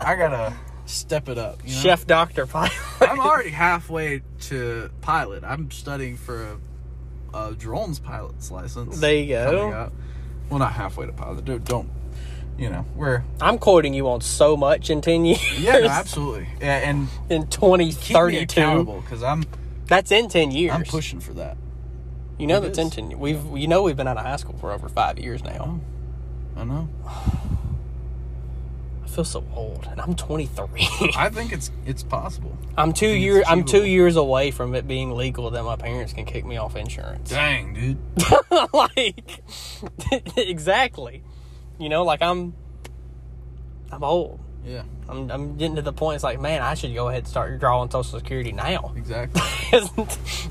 I 0.00 0.16
gotta 0.16 0.54
step 0.86 1.28
it 1.28 1.38
up. 1.38 1.60
You 1.64 1.74
know? 1.74 1.80
Chef, 1.80 2.06
doctor, 2.06 2.46
pilot. 2.46 2.72
I'm 3.00 3.18
already 3.18 3.50
halfway 3.50 4.22
to 4.42 4.90
pilot. 5.00 5.42
I'm 5.42 5.70
studying 5.70 6.16
for 6.16 6.42
a 6.42 6.58
uh, 7.34 7.50
drone's 7.52 7.98
pilot's 7.98 8.50
license. 8.50 9.00
There 9.00 9.14
you 9.14 9.26
go. 9.28 9.90
Well, 10.50 10.58
not 10.58 10.72
halfway 10.72 11.06
to. 11.06 11.40
Dude, 11.42 11.64
don't. 11.64 11.88
You 12.56 12.70
know, 12.70 12.86
we're 12.94 13.24
I'm 13.40 13.58
quoting 13.58 13.94
you 13.94 14.08
on 14.08 14.20
so 14.20 14.56
much 14.56 14.88
in 14.88 15.00
10 15.00 15.24
years. 15.24 15.60
yeah, 15.60 15.78
no, 15.80 15.86
absolutely. 15.88 16.48
Yeah, 16.60 16.88
and 16.88 17.08
in 17.28 17.42
keep 17.42 17.50
2032. 17.50 19.02
because 19.02 19.24
I'm 19.24 19.44
That's 19.86 20.12
in 20.12 20.28
10 20.28 20.52
years. 20.52 20.72
I'm 20.72 20.84
pushing 20.84 21.18
for 21.18 21.32
that. 21.34 21.56
You 22.38 22.46
know 22.46 22.58
It 22.58 22.60
that's 22.62 22.78
is. 22.78 22.84
in 22.84 22.90
10 22.90 23.10
years. 23.10 23.20
We've, 23.20 23.44
you 23.58 23.66
know 23.66 23.82
we've 23.82 23.96
been 23.96 24.06
out 24.06 24.18
of 24.18 24.24
high 24.24 24.36
school 24.36 24.56
for 24.58 24.70
over 24.70 24.88
five 24.88 25.18
years 25.18 25.42
now. 25.42 25.80
I 26.56 26.62
know. 26.62 26.88
I 27.04 27.53
feel 29.14 29.24
so 29.24 29.44
old, 29.54 29.86
and 29.90 30.00
I'm 30.00 30.14
23. 30.14 30.66
I 31.16 31.30
think 31.30 31.52
it's 31.52 31.70
it's 31.86 32.02
possible. 32.02 32.56
I'm 32.76 32.92
two 32.92 33.08
years. 33.08 33.44
I'm 33.46 33.64
two 33.64 33.84
years 33.84 34.16
away 34.16 34.50
from 34.50 34.74
it 34.74 34.88
being 34.88 35.12
legal 35.12 35.50
that 35.50 35.62
my 35.62 35.76
parents 35.76 36.12
can 36.12 36.24
kick 36.24 36.44
me 36.44 36.56
off 36.56 36.76
insurance. 36.76 37.30
Dang, 37.34 37.74
dude. 37.74 37.98
like, 38.72 39.40
exactly. 40.36 41.22
You 41.78 41.88
know, 41.88 42.04
like 42.04 42.22
I'm, 42.22 42.54
I'm 43.90 44.02
old. 44.02 44.40
Yeah, 44.64 44.82
I'm, 45.08 45.30
I'm 45.30 45.56
getting 45.56 45.76
to 45.76 45.82
the 45.82 45.92
point. 45.92 46.16
It's 46.16 46.24
like, 46.24 46.40
man, 46.40 46.62
I 46.62 46.74
should 46.74 46.94
go 46.94 47.08
ahead 47.08 47.20
and 47.20 47.28
start 47.28 47.58
drawing 47.60 47.90
Social 47.90 48.18
Security 48.18 48.52
now. 48.52 48.94
exactly. 48.96 49.42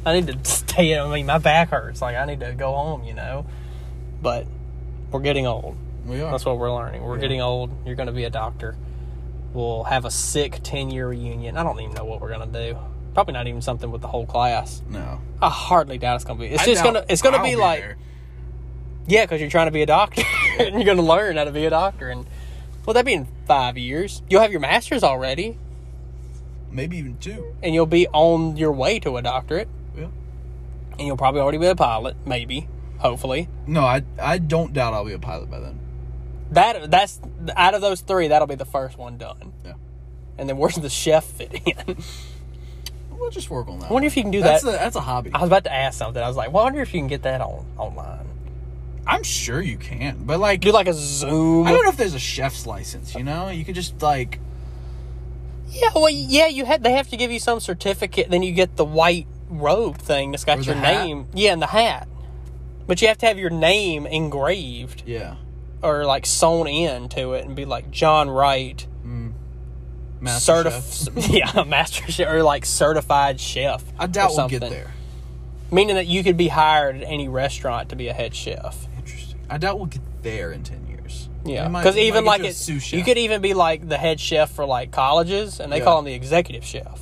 I 0.05 0.19
need 0.19 0.27
to 0.27 0.49
stay. 0.49 0.97
I 0.97 1.11
mean, 1.11 1.25
my 1.25 1.39
back 1.39 1.69
hurts. 1.69 2.01
Like, 2.01 2.15
I 2.15 2.25
need 2.25 2.39
to 2.41 2.53
go 2.53 2.71
home. 2.71 3.03
You 3.03 3.13
know, 3.13 3.45
but 4.21 4.47
we're 5.11 5.21
getting 5.21 5.47
old. 5.47 5.77
We 6.05 6.21
are. 6.21 6.31
That's 6.31 6.45
what 6.45 6.57
we're 6.57 6.73
learning. 6.73 7.03
We're 7.03 7.15
Yeah. 7.15 7.21
getting 7.21 7.41
old. 7.41 7.71
You're 7.85 7.95
going 7.95 8.07
to 8.07 8.13
be 8.13 8.23
a 8.25 8.29
doctor. 8.29 8.75
We'll 9.53 9.83
have 9.83 10.05
a 10.05 10.11
sick 10.11 10.59
10 10.63 10.89
year 10.91 11.07
reunion. 11.07 11.57
I 11.57 11.63
don't 11.63 11.79
even 11.79 11.93
know 11.95 12.05
what 12.05 12.21
we're 12.21 12.35
going 12.35 12.51
to 12.51 12.71
do. 12.71 12.77
Probably 13.13 13.33
not 13.33 13.47
even 13.47 13.61
something 13.61 13.91
with 13.91 14.01
the 14.01 14.07
whole 14.07 14.25
class. 14.25 14.81
no. 14.89 15.19
I 15.41 15.49
hardly 15.49 15.97
doubt 15.97 16.15
it's 16.15 16.23
going 16.25 16.39
to 16.39 16.45
be. 16.47 16.53
It's 16.53 16.63
I 16.63 16.65
just 16.65 16.81
going 16.83 16.95
to. 16.95 17.05
It's 17.09 17.21
going 17.21 17.33
to 17.33 17.39
I'll 17.39 17.45
be 17.45 17.55
like 17.55 17.79
there. 17.81 17.97
yeah, 19.07 19.25
because 19.25 19.39
you're 19.41 19.49
trying 19.49 19.67
to 19.67 19.71
be 19.71 19.81
a 19.81 19.85
doctor 19.85 20.23
and 20.59 20.73
you're 20.75 20.83
going 20.85 20.97
to 20.97 21.03
learn 21.03 21.37
how 21.37 21.43
to 21.43 21.51
be 21.51 21.65
a 21.65 21.69
doctor. 21.69 22.09
And 22.09 22.25
well, 22.85 22.93
that 22.95 23.05
be 23.05 23.13
in 23.13 23.27
five 23.45 23.77
years. 23.77 24.21
You'll 24.29 24.41
have 24.41 24.51
your 24.51 24.61
master's 24.61 25.03
already, 25.03 25.57
maybe 26.71 26.97
even 26.97 27.17
two. 27.17 27.53
and 27.61 27.73
you'll 27.75 27.85
be 27.85 28.07
on 28.07 28.57
your 28.57 28.71
way 28.71 28.99
to 28.99 29.17
a 29.17 29.21
doctorate. 29.21 29.67
Yeah. 29.97 30.07
And 30.97 31.01
you'll 31.07 31.17
probably 31.17 31.41
already 31.41 31.57
be 31.59 31.67
a 31.67 31.75
pilot, 31.75 32.15
maybe, 32.25 32.67
hopefully. 32.97 33.47
No, 33.67 33.81
I 33.81 34.03
I 34.19 34.37
don't 34.39 34.73
doubt 34.73 34.93
I'll 34.93 35.05
be 35.05 35.13
a 35.13 35.19
pilot 35.19 35.51
by 35.51 35.59
then. 35.59 35.79
That 36.53 36.89
that's 36.91 37.19
out 37.55 37.73
of 37.73 37.81
those 37.81 38.01
three, 38.01 38.27
that'll 38.29 38.47
be 38.47 38.55
the 38.55 38.65
first 38.65 38.97
one 38.97 39.17
done. 39.17 39.53
Yeah. 39.65 39.73
And 40.37 40.47
then 40.49 40.57
where's 40.57 40.75
the 40.75 40.89
chef 40.89 41.25
fit 41.25 41.53
in? 41.65 41.97
We'll 43.23 43.31
just 43.31 43.49
work 43.49 43.69
on 43.69 43.79
that. 43.79 43.89
I 43.89 43.93
wonder 43.93 44.07
if 44.07 44.17
you 44.17 44.23
can 44.23 44.31
do 44.31 44.41
that's 44.41 44.63
that. 44.63 44.69
A, 44.69 44.71
that's 44.73 44.97
a 44.97 45.01
hobby. 45.01 45.31
I 45.33 45.39
was 45.39 45.47
about 45.47 45.63
to 45.63 45.71
ask 45.71 45.97
something. 45.97 46.21
I 46.21 46.27
was 46.27 46.35
like, 46.35 46.51
well, 46.51 46.63
I 46.63 46.65
wonder 46.65 46.81
if 46.81 46.93
you 46.93 46.99
can 46.99 47.07
get 47.07 47.21
that 47.23 47.39
on 47.39 47.65
online. 47.77 48.27
I'm 49.07 49.23
sure 49.23 49.61
you 49.61 49.77
can, 49.77 50.25
but 50.25 50.41
like, 50.41 50.59
Do 50.59 50.73
like 50.73 50.87
a 50.87 50.93
Zoom. 50.93 51.65
I 51.65 51.71
don't 51.71 51.83
know 51.83 51.89
if 51.89 51.95
there's 51.95 52.15
a 52.15 52.19
chef's 52.19 52.67
license. 52.67 53.15
You 53.15 53.23
know, 53.23 53.47
you 53.47 53.63
could 53.63 53.75
just 53.75 54.01
like, 54.01 54.39
Yeah, 55.69 55.89
well, 55.95 56.09
yeah, 56.09 56.47
you 56.47 56.65
had. 56.65 56.83
They 56.83 56.91
have 56.91 57.07
to 57.09 57.17
give 57.17 57.31
you 57.31 57.39
some 57.39 57.61
certificate. 57.61 58.29
Then 58.29 58.43
you 58.43 58.51
get 58.51 58.75
the 58.75 58.83
white 58.85 59.27
robe 59.49 59.99
thing 59.99 60.31
that's 60.31 60.43
got 60.43 60.65
your 60.65 60.75
hat? 60.75 61.05
name. 61.05 61.27
Yeah, 61.33 61.53
and 61.53 61.61
the 61.61 61.67
hat. 61.67 62.09
But 62.87 63.01
you 63.01 63.07
have 63.07 63.17
to 63.19 63.25
have 63.25 63.39
your 63.39 63.49
name 63.51 64.05
engraved 64.05 65.03
yeah, 65.05 65.35
or 65.83 66.05
like 66.05 66.25
sewn 66.25 66.67
in 66.67 67.09
to 67.09 67.33
it 67.33 67.45
and 67.45 67.55
be 67.55 67.65
like 67.65 67.91
John 67.91 68.29
Wright, 68.29 68.85
master 70.19 70.63
chef. 70.63 70.83
certified. 70.83 71.29
yeah, 71.55 71.63
master 71.67 72.11
chef 72.11 72.27
or 72.29 72.43
like 72.43 72.65
certified 72.65 73.39
chef. 73.39 73.83
I 73.99 74.07
doubt 74.07 74.31
we'll 74.35 74.47
get 74.47 74.61
there. 74.61 74.91
Meaning 75.71 75.95
that 75.95 76.07
you 76.07 76.23
could 76.23 76.37
be 76.37 76.47
hired 76.47 76.97
at 76.97 77.03
any 77.03 77.27
restaurant 77.27 77.89
to 77.89 77.95
be 77.95 78.07
a 78.07 78.13
head 78.13 78.33
chef. 78.35 78.87
Interesting. 78.97 79.39
I 79.49 79.57
doubt 79.57 79.77
we'll 79.77 79.87
get 79.87 80.01
there 80.23 80.51
in 80.51 80.63
ten 80.63 80.87
years. 80.87 81.29
Yeah, 81.45 81.67
because 81.67 81.97
even 81.97 82.23
like 82.23 82.39
it, 82.39 82.43
to 82.43 82.49
a 82.49 82.53
sous 82.53 82.93
you 82.93 83.03
could 83.03 83.17
even 83.17 83.41
be 83.41 83.53
like 83.53 83.87
the 83.89 83.97
head 83.97 84.19
chef 84.19 84.51
for 84.51 84.65
like 84.65 84.91
colleges, 84.91 85.59
and 85.59 85.71
they 85.71 85.79
Yeah. 85.79 85.83
call 85.83 85.99
him 85.99 86.05
the 86.05 86.13
executive 86.13 86.63
chef. 86.63 87.01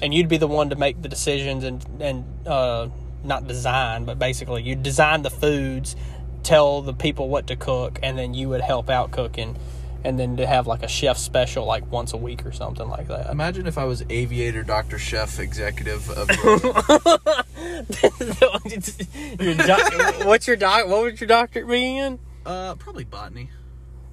And 0.00 0.14
you'd 0.14 0.28
be 0.28 0.36
the 0.36 0.46
one 0.46 0.70
to 0.70 0.76
make 0.76 1.02
the 1.02 1.08
decisions 1.08 1.64
and 1.64 1.84
and 2.00 2.24
uh, 2.46 2.88
not 3.24 3.46
design, 3.48 4.04
but 4.04 4.18
basically 4.18 4.62
you 4.62 4.74
design 4.76 5.22
the 5.22 5.30
foods, 5.30 5.96
tell 6.42 6.82
the 6.82 6.92
people 6.94 7.28
what 7.28 7.46
to 7.48 7.56
cook, 7.56 7.98
and 8.02 8.18
then 8.18 8.34
you 8.34 8.48
would 8.48 8.60
help 8.60 8.88
out 8.90 9.10
cooking, 9.10 9.56
and 10.04 10.18
then 10.18 10.36
to 10.36 10.46
have 10.46 10.66
like 10.66 10.82
a 10.82 10.88
chef 10.88 11.18
special 11.18 11.64
like 11.64 11.90
once 11.90 12.12
a 12.12 12.16
week 12.16 12.46
or 12.46 12.52
something 12.52 12.88
like 12.88 13.08
that. 13.08 13.28
Imagine 13.30 13.66
if 13.66 13.76
I 13.78 13.84
was 13.84 14.04
aviator, 14.08 14.62
doctor, 14.62 14.98
chef, 14.98 15.38
executive 15.40 16.08
of. 16.10 16.28
your 19.40 19.54
doc- 19.54 20.24
what's 20.26 20.46
your 20.46 20.56
doc? 20.56 20.86
What 20.88 21.02
would 21.02 21.20
your 21.20 21.28
doctorate 21.28 21.68
be 21.68 21.96
in? 21.98 22.18
uh, 22.46 22.74
probably 22.76 23.04
botany. 23.04 23.50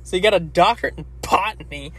So 0.04 0.16
you 0.16 0.22
got 0.22 0.34
a 0.34 0.40
doctorate 0.40 0.96
in 0.98 1.06
botany. 1.22 1.94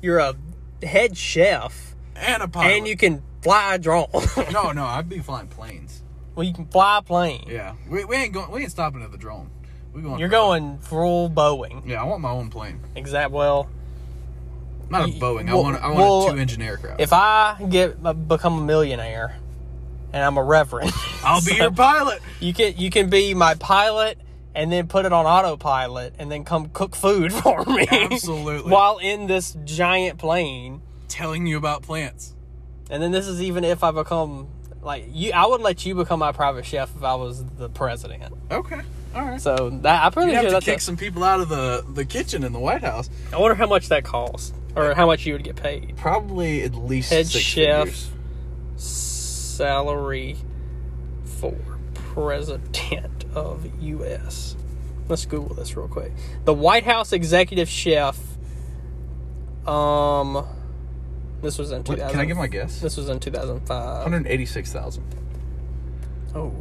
You're 0.00 0.18
a 0.18 0.34
head 0.82 1.16
chef, 1.16 1.94
And 2.16 2.42
a 2.42 2.48
pilot. 2.48 2.72
and 2.76 2.88
you 2.88 2.96
can 2.96 3.22
fly 3.42 3.74
a 3.74 3.78
drone. 3.78 4.06
No, 4.52 4.72
no, 4.72 4.84
I'd 4.84 5.08
be 5.08 5.18
flying 5.18 5.48
planes. 5.48 6.02
well, 6.34 6.44
you 6.46 6.54
can 6.54 6.66
fly 6.66 6.98
a 6.98 7.02
plane. 7.02 7.44
Yeah, 7.48 7.74
we, 7.88 8.04
we 8.04 8.16
ain't 8.16 8.32
going. 8.32 8.50
We 8.50 8.62
ain't 8.62 8.70
stopping 8.70 9.02
at 9.02 9.10
the 9.12 9.18
drone. 9.18 9.50
We 9.92 10.02
going. 10.02 10.18
You're 10.20 10.28
going 10.28 10.78
full 10.78 11.28
Boeing. 11.30 11.86
Yeah, 11.86 12.00
I 12.02 12.04
want 12.04 12.20
my 12.22 12.30
own 12.30 12.48
plane. 12.50 12.80
Exact. 12.94 13.30
Well, 13.32 13.68
Not 14.88 15.08
a 15.08 15.12
Boeing. 15.12 15.48
I 15.48 15.54
well- 15.54 15.62
want. 15.64 15.82
I 15.82 15.86
want 15.88 15.98
well, 15.98 16.28
a 16.28 16.30
two-engine 16.32 16.62
aircraft. 16.62 17.00
if 17.00 17.12
I 17.12 17.56
get 17.68 17.96
uh, 18.04 18.12
become 18.12 18.58
a 18.58 18.62
millionaire, 18.64 19.36
and 20.12 20.22
I'm 20.24 20.36
a 20.36 20.42
reverend, 20.44 20.92
I'll 21.24 21.44
be 21.44 21.54
your 21.56 21.70
pilot. 21.72 22.20
You 22.40 22.52
can 22.54 22.76
you 22.76 22.90
can 22.90 23.10
be 23.10 23.34
my 23.34 23.54
pilot, 23.54 24.18
and 24.54 24.70
then 24.72 24.86
put 24.88 25.04
it 25.06 25.12
on 25.12 25.26
autopilot, 25.26 26.14
and 26.18 26.30
then 26.30 26.44
come 26.44 26.68
cook 26.72 26.94
food 26.94 27.32
for 27.42 27.64
me. 27.64 27.86
Absolutely. 27.90 28.70
While 28.70 28.98
in 28.98 29.26
this 29.26 29.56
giant 29.64 30.18
plane, 30.18 30.82
Telling 31.08 31.46
you 31.48 31.56
about 31.58 31.82
plants. 31.82 32.34
and 32.90 33.02
then 33.02 33.10
this 33.10 33.26
is 33.26 33.42
even 33.42 33.64
if 33.64 33.82
I 33.82 33.90
become 33.90 34.46
like 34.82 35.06
you. 35.10 35.32
I 35.32 35.46
would 35.46 35.60
let 35.60 35.84
you 35.84 35.96
become 35.96 36.20
my 36.20 36.30
private 36.30 36.64
chef 36.64 36.94
if 36.96 37.02
I 37.02 37.16
was 37.16 37.44
the 37.58 37.68
president. 37.68 38.32
Okay. 38.50 38.80
All 39.14 39.22
right. 39.26 39.40
So 39.40 39.70
that 39.82 40.04
I'm 40.04 40.12
pretty 40.12 40.30
You 40.30 40.34
have 40.36 40.42
sure 40.44 40.50
to 40.50 40.54
that's. 40.54 40.64
kick 40.64 40.78
a- 40.78 40.80
some 40.80 40.96
people 40.96 41.24
out 41.24 41.40
of 41.40 41.48
the 41.48 41.84
the 41.94 42.04
kitchen 42.04 42.44
in 42.44 42.52
the 42.52 42.60
White 42.60 42.82
House. 42.82 43.10
I 43.32 43.38
wonder 43.38 43.54
how 43.56 43.66
much 43.66 43.88
that 43.88 44.04
costs, 44.04 44.52
or 44.76 44.94
how 44.94 45.06
much 45.06 45.26
you 45.26 45.32
would 45.32 45.42
get 45.44 45.56
paid. 45.56 45.96
Probably 45.96 46.62
at 46.62 46.74
least 46.74 47.10
Head 47.10 47.26
six 47.26 47.44
chef. 47.44 47.88
figures. 47.88 48.10
salary 48.76 50.36
for 51.24 51.54
president 51.94 53.24
of 53.34 53.66
U.S. 53.82 54.56
Let's 55.08 55.26
Google 55.26 55.54
this 55.56 55.76
real 55.76 55.88
quick. 55.88 56.12
The 56.44 56.54
White 56.54 56.84
House 56.84 57.12
executive 57.12 57.68
chef. 57.68 58.16
Um, 59.66 60.46
this 61.42 61.58
was 61.58 61.72
in 61.72 61.78
What, 61.78 61.96
2000. 61.96 62.10
can 62.12 62.20
I 62.20 62.24
give 62.24 62.36
my 62.36 62.46
guess? 62.46 62.80
This 62.80 62.96
was 62.96 63.08
in 63.08 63.18
2005. 63.20 64.02
One 64.04 64.12
hundred 64.12 64.28
eighty-six 64.30 64.72
thousand. 64.72 65.04
Oh, 66.34 66.52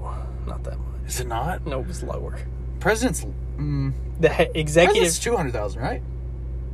not 0.48 0.64
that 0.64 0.78
much. 0.80 0.88
Is 1.10 1.20
it 1.20 1.28
not? 1.28 1.66
No, 1.66 1.80
it 1.82 1.88
was 1.88 2.04
lower. 2.04 2.40
President's. 2.80 3.26
Mm, 3.58 3.94
The 4.20 4.30
he- 4.30 4.48
executive, 4.54 5.14
two 5.20 5.36
hundred 5.36 5.54
thousand, 5.54 5.82
right? 5.82 6.02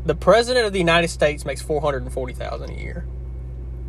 the 0.05 0.13
president 0.13 0.67
of 0.67 0.71
the 0.73 0.77
United 0.77 1.07
States 1.07 1.45
makes 1.45 1.61
four 1.63 1.81
hundred 1.81 2.03
and 2.03 2.13
forty 2.13 2.33
thousand 2.33 2.69
a 2.69 2.73
year, 2.79 3.05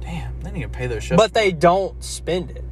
Damn, 0.01 0.40
they 0.40 0.51
need 0.51 0.62
to 0.62 0.68
pay 0.70 0.86
their 0.86 1.01
chefs. 1.01 1.20
but 1.20 1.35
they 1.35 1.52
don't 1.52 2.02
spend 2.02 2.51
it. 2.52 2.64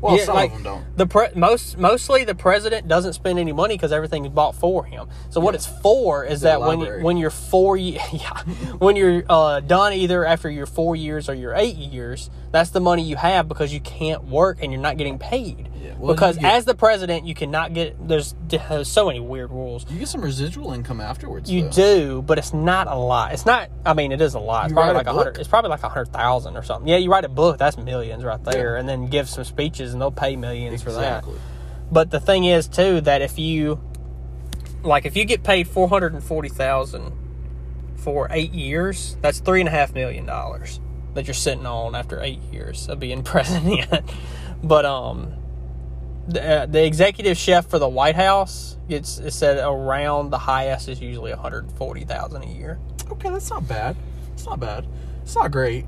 well, 0.00 0.16
Yeah, 0.16 0.24
some 0.24 0.34
like, 0.34 0.50
of 0.50 0.54
them 0.56 0.62
don't. 0.64 0.96
The 0.96 1.06
pre- 1.06 1.28
most 1.36 1.78
mostly 1.78 2.24
the 2.24 2.34
president 2.34 2.88
doesn't 2.88 3.12
spend 3.12 3.38
any 3.38 3.52
money 3.52 3.74
because 3.74 3.92
everything 3.92 4.24
is 4.24 4.32
bought 4.32 4.56
for 4.56 4.84
him. 4.84 5.06
So 5.30 5.40
what 5.40 5.54
it's 5.54 5.66
for 5.66 6.24
is 6.24 6.40
The 6.40 6.48
that 6.48 6.60
when 6.60 6.80
library. 6.80 7.02
when 7.04 7.16
you're 7.18 7.30
four 7.30 7.76
ye- 7.76 8.00
yeah 8.12 8.42
when 8.78 8.96
you're 8.96 9.22
uh, 9.28 9.60
done 9.60 9.92
either 9.92 10.24
after 10.24 10.50
your 10.50 10.66
four 10.66 10.96
years 10.96 11.28
or 11.28 11.34
your 11.34 11.54
eight 11.54 11.76
years, 11.76 12.30
that's 12.50 12.70
the 12.70 12.80
money 12.80 13.02
you 13.04 13.14
have 13.16 13.46
because 13.46 13.72
you 13.72 13.80
can't 13.80 14.24
work 14.24 14.58
and 14.60 14.72
you're 14.72 14.80
not 14.82 14.96
getting 14.96 15.18
paid. 15.20 15.68
Yeah, 15.86 15.94
well, 15.98 16.14
because 16.14 16.36
get- 16.38 16.52
as 16.52 16.64
the 16.64 16.74
president, 16.74 17.26
you 17.26 17.34
cannot 17.34 17.72
get 17.74 17.96
there's, 18.08 18.34
there's 18.48 18.88
so 18.90 19.06
many 19.06 19.20
weird 19.20 19.50
rules. 19.50 19.88
You 19.90 19.98
get 19.98 20.08
some 20.08 20.20
residual 20.22 20.72
income 20.72 21.00
afterwards. 21.00 21.50
You 21.50 21.62
though. 21.62 21.70
do, 21.70 22.22
but 22.22 22.38
it's 22.38 22.52
not 22.52 22.86
a 22.88 22.96
lot. 22.96 23.32
It's 23.32 23.46
not. 23.46 23.70
I 23.84 23.94
mean, 23.94 24.12
it 24.12 24.20
is 24.20 24.34
a 24.34 24.38
lot. 24.40 24.64
It's 24.64 24.70
You 24.70 24.74
probably 24.76 24.94
like 24.94 25.06
a 25.06 25.10
a 25.10 25.14
hundred. 25.14 25.38
It's 25.38 25.48
probably 25.48 25.70
like 25.70 25.82
a 25.82 25.88
hundred 25.88 26.12
thousand 26.12 26.56
or 26.56 26.62
something. 26.62 26.88
Yeah, 26.88 26.96
you 26.96 27.10
write 27.10 27.24
a 27.24 27.28
book. 27.28 27.58
That's 27.58 27.76
millions 27.78 28.24
right 28.24 28.42
there, 28.42 28.76
and 28.76 28.88
then 28.88 29.06
give 29.06 29.28
some 29.28 29.44
speeches, 29.44 29.92
and 29.92 30.00
they'll 30.02 30.10
pay 30.10 30.36
millions 30.36 30.82
for 30.82 30.92
that. 30.92 31.18
Exactly. 31.18 31.38
But 31.92 32.10
the 32.10 32.20
thing 32.20 32.44
is 32.44 32.66
too 32.68 33.00
that 33.02 33.22
if 33.22 33.38
you 33.38 33.80
like 34.82 35.06
if 35.06 35.16
you 35.16 35.24
get 35.24 35.42
paid 35.44 35.68
four 35.68 35.88
hundred 35.88 36.14
and 36.14 36.22
forty 36.22 36.48
thousand 36.48 37.12
for 37.96 38.28
eight 38.30 38.52
years, 38.52 39.16
that's 39.22 39.40
three 39.40 39.60
and 39.60 39.68
a 39.68 39.72
half 39.72 39.94
million 39.94 40.26
dollars 40.26 40.80
that 41.14 41.26
you're 41.26 41.34
sitting 41.34 41.64
on 41.66 41.94
after 41.94 42.20
eight 42.20 42.40
years 42.52 42.88
of 42.88 43.00
being 43.00 43.22
president. 43.24 43.86
but 44.62 44.84
um, 44.84 45.32
the, 46.28 46.44
uh, 46.62 46.66
the 46.66 46.84
executive 46.84 47.36
chef 47.36 47.66
for 47.66 47.78
the 47.78 47.88
White 47.88 48.16
House 48.16 48.76
gets 48.88 49.18
it 49.18 49.32
said 49.32 49.58
around 49.58 50.30
the 50.30 50.38
highest 50.38 50.88
is 50.88 51.00
usually 51.00 51.32
one 51.32 51.40
hundred 51.40 51.70
forty 51.72 52.04
thousand 52.04 52.42
a 52.44 52.46
year. 52.48 52.78
Okay, 53.10 53.30
that's 53.30 53.50
not 53.50 53.66
bad. 53.68 53.96
It's 54.34 54.46
not 54.46 54.60
bad. 54.60 54.86
It's 55.22 55.34
not 55.34 55.50
great. 55.50 55.86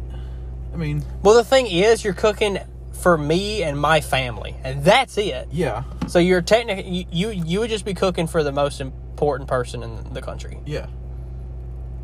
I 0.73 0.77
mean, 0.77 1.05
Well, 1.23 1.35
the 1.35 1.45
thing 1.45 1.67
is, 1.67 2.05
you're 2.05 2.15
cooking 2.15 2.59
for 2.93 3.17
me 3.17 3.63
and 3.63 3.79
my 3.79 4.01
family, 4.01 4.57
and 4.65 4.85
that's 4.85 5.17
it. 5.19 5.49
Yeah. 5.53 5.85
So 6.09 6.19
you're 6.19 6.43
technically 6.43 7.07
you, 7.11 7.31
you 7.31 7.43
you 7.45 7.61
would 7.61 7.71
just 7.71 7.85
be 7.85 7.95
cooking 7.95 8.27
for 8.27 8.43
the 8.43 8.53
most 8.53 8.81
important 8.81 9.49
person 9.49 9.83
in 9.83 10.13
the 10.13 10.23
country. 10.23 10.59
Yeah. 10.67 10.87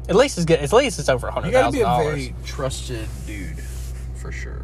At 0.09 0.17
least 0.17 0.37
it's 0.37 0.45
good. 0.45 0.61
At 0.61 0.73
least 0.73 0.99
it's 0.99 1.09
over 1.09 1.29
a 1.29 1.47
You 1.47 1.51
got 1.51 1.67
to 1.67 1.73
be 1.73 1.81
a 1.81 1.85
dollars. 1.85 2.07
very 2.07 2.35
trusted 2.45 3.09
dude, 3.27 3.59
for 4.17 4.31
sure. 4.31 4.64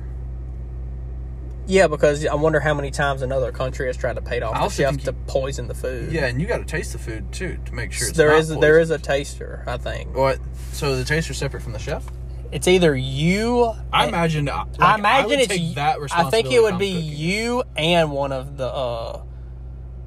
Yeah, 1.70 1.86
because 1.86 2.26
I 2.26 2.34
wonder 2.34 2.58
how 2.58 2.74
many 2.74 2.90
times 2.90 3.22
another 3.22 3.52
country 3.52 3.86
has 3.86 3.96
tried 3.96 4.16
to 4.16 4.20
pay 4.22 4.40
off 4.40 4.54
I 4.54 4.58
the 4.58 4.62
also 4.64 4.82
chef 4.82 4.90
think 4.90 5.04
to 5.04 5.12
you- 5.12 5.16
poison 5.28 5.68
the 5.68 5.74
food. 5.74 6.10
Yeah, 6.10 6.26
and 6.26 6.40
you 6.40 6.48
got 6.48 6.58
to 6.58 6.64
taste 6.64 6.92
the 6.92 6.98
food 6.98 7.30
too 7.32 7.58
to 7.64 7.72
make 7.74 7.92
sure 7.92 8.08
it's 8.08 8.16
there 8.16 8.30
not 8.30 8.38
is 8.40 8.48
there 8.48 8.80
is 8.80 8.90
a 8.90 8.94
poisoned. 8.98 9.04
taster. 9.04 9.64
I 9.68 9.76
think 9.76 10.16
What? 10.16 10.40
So 10.72 10.96
the 10.96 11.04
taster 11.04 11.32
separate 11.32 11.62
from 11.62 11.72
the 11.72 11.78
chef? 11.78 12.04
it's 12.50 12.66
either 12.66 12.96
you. 12.96 13.72
I 13.92 14.08
imagine. 14.08 14.48
uh, 14.48 14.64
Like, 14.78 14.80
I 14.80 14.94
imagine 14.96 15.30
would 15.30 15.38
it's. 15.38 15.48
take 15.48 15.74
that 15.76 15.94
I 15.94 15.98
responsibility. 15.98 16.42
think 16.48 16.54
it 16.56 16.62
would 16.62 16.72
I'm 16.72 16.78
be 16.80 16.94
cooking. 16.94 17.12
you 17.18 17.62
and 17.76 18.10
one 18.10 18.32
of 18.32 18.56
the. 18.56 18.66
uh 18.66 19.22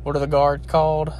What 0.03 0.17
are 0.17 0.19
the 0.19 0.27
guards 0.27 0.67
called? 0.67 1.13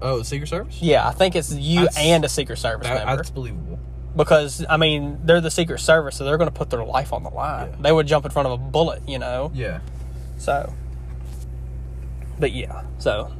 Oh, 0.00 0.18
the 0.18 0.24
Secret 0.24 0.46
Service. 0.48 0.78
Yeah, 0.80 1.08
I 1.08 1.10
think 1.12 1.34
it's 1.34 1.52
you 1.52 1.80
That's- 1.80 1.96
and 1.98 2.24
a 2.24 2.28
Secret 2.28 2.58
Service 2.58 2.86
That, 2.86 2.98
member. 3.06 3.16
that's 3.16 3.30
believable. 3.30 3.73
Because 4.16 4.64
I 4.68 4.76
mean 4.76 5.20
they're 5.24 5.40
the 5.40 5.50
Secret 5.50 5.80
Service, 5.80 6.16
so 6.16 6.24
they're 6.24 6.38
going 6.38 6.50
to 6.50 6.56
put 6.56 6.70
their 6.70 6.84
life 6.84 7.12
on 7.12 7.22
the 7.22 7.30
line. 7.30 7.70
Yeah. 7.70 7.76
They 7.80 7.92
would 7.92 8.06
jump 8.06 8.24
in 8.24 8.30
front 8.30 8.46
of 8.46 8.52
a 8.52 8.58
bullet, 8.58 9.08
you 9.08 9.18
know. 9.18 9.50
Yeah. 9.54 9.80
So, 10.38 10.72
but 12.38 12.52
yeah, 12.52 12.84
so, 12.98 13.32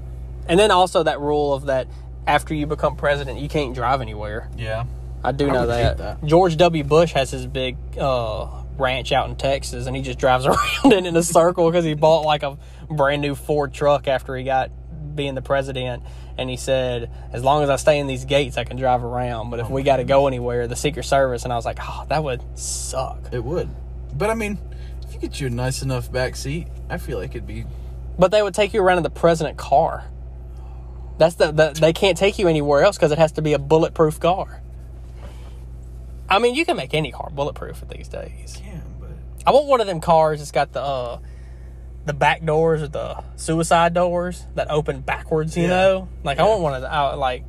and 0.48 0.58
then 0.58 0.70
also 0.70 1.02
that 1.02 1.20
rule 1.20 1.52
of 1.52 1.66
that 1.66 1.88
after 2.26 2.54
you 2.54 2.66
become 2.66 2.96
president, 2.96 3.40
you 3.40 3.48
can't 3.48 3.74
drive 3.74 4.00
anywhere. 4.00 4.48
Yeah. 4.56 4.84
I 5.22 5.32
do 5.32 5.48
I 5.48 5.52
know 5.52 5.66
that. 5.66 5.98
that. 5.98 6.24
George 6.24 6.56
W. 6.58 6.84
Bush 6.84 7.12
has 7.12 7.30
his 7.30 7.46
big 7.46 7.76
uh, 7.98 8.46
ranch 8.76 9.10
out 9.10 9.28
in 9.30 9.36
Texas, 9.36 9.86
and 9.86 9.96
he 9.96 10.02
just 10.02 10.18
drives 10.18 10.46
around 10.46 10.92
it 10.92 11.06
in 11.06 11.16
a 11.16 11.22
circle 11.22 11.70
because 11.70 11.84
he 11.84 11.94
bought 11.94 12.22
like 12.22 12.42
a 12.42 12.58
brand 12.90 13.22
new 13.22 13.34
Ford 13.34 13.72
truck 13.72 14.06
after 14.06 14.36
he 14.36 14.44
got 14.44 14.70
being 15.14 15.34
the 15.34 15.42
president. 15.42 16.02
And 16.36 16.50
he 16.50 16.56
said, 16.56 17.10
as 17.32 17.44
long 17.44 17.62
as 17.62 17.70
I 17.70 17.76
stay 17.76 17.98
in 17.98 18.06
these 18.06 18.24
gates, 18.24 18.56
I 18.56 18.64
can 18.64 18.76
drive 18.76 19.04
around. 19.04 19.50
But 19.50 19.60
if 19.60 19.70
we 19.70 19.82
got 19.82 19.96
to 19.96 20.04
go 20.04 20.26
anywhere, 20.26 20.66
the 20.66 20.76
Secret 20.76 21.04
Service. 21.04 21.44
And 21.44 21.52
I 21.52 21.56
was 21.56 21.64
like, 21.64 21.78
oh, 21.80 22.04
that 22.08 22.22
would 22.24 22.42
suck. 22.58 23.28
It 23.32 23.44
would. 23.44 23.68
But 24.16 24.30
I 24.30 24.34
mean, 24.34 24.58
if 25.02 25.14
you 25.14 25.20
get 25.20 25.40
you 25.40 25.46
a 25.46 25.50
nice 25.50 25.82
enough 25.82 26.10
back 26.10 26.36
seat, 26.36 26.68
I 26.88 26.98
feel 26.98 27.18
like 27.18 27.30
it'd 27.30 27.46
be. 27.46 27.64
But 28.18 28.30
they 28.30 28.42
would 28.42 28.54
take 28.54 28.74
you 28.74 28.82
around 28.82 28.98
in 28.98 29.02
the 29.02 29.10
president 29.10 29.56
car. 29.56 30.04
That's 31.18 31.36
the, 31.36 31.52
the 31.52 31.70
they 31.70 31.92
can't 31.92 32.18
take 32.18 32.38
you 32.38 32.48
anywhere 32.48 32.82
else 32.82 32.96
because 32.96 33.12
it 33.12 33.18
has 33.18 33.32
to 33.32 33.42
be 33.42 33.52
a 33.52 33.58
bulletproof 33.58 34.18
car. 34.18 34.60
I 36.28 36.38
mean, 36.38 36.54
you 36.54 36.64
can 36.64 36.76
make 36.76 36.94
any 36.94 37.12
car 37.12 37.30
bulletproof 37.30 37.84
these 37.88 38.08
days. 38.08 38.60
Yeah, 38.64 38.80
but 38.98 39.10
I 39.46 39.52
want 39.52 39.66
one 39.66 39.80
of 39.80 39.86
them 39.86 40.00
cars 40.00 40.40
that's 40.40 40.50
got 40.50 40.72
the 40.72 40.80
uh, 40.80 41.18
the 42.06 42.12
back 42.12 42.44
doors 42.44 42.82
or 42.82 42.88
the 42.88 43.22
suicide 43.36 43.94
doors 43.94 44.44
that 44.54 44.70
open 44.70 45.00
backwards. 45.00 45.56
You 45.56 45.64
Yeah. 45.64 45.68
know, 45.70 46.08
like 46.22 46.38
I 46.38 46.44
want 46.44 46.60
one 46.60 46.74
of 46.74 46.82
the 46.82 46.94
uh, 46.94 47.16
like 47.16 47.44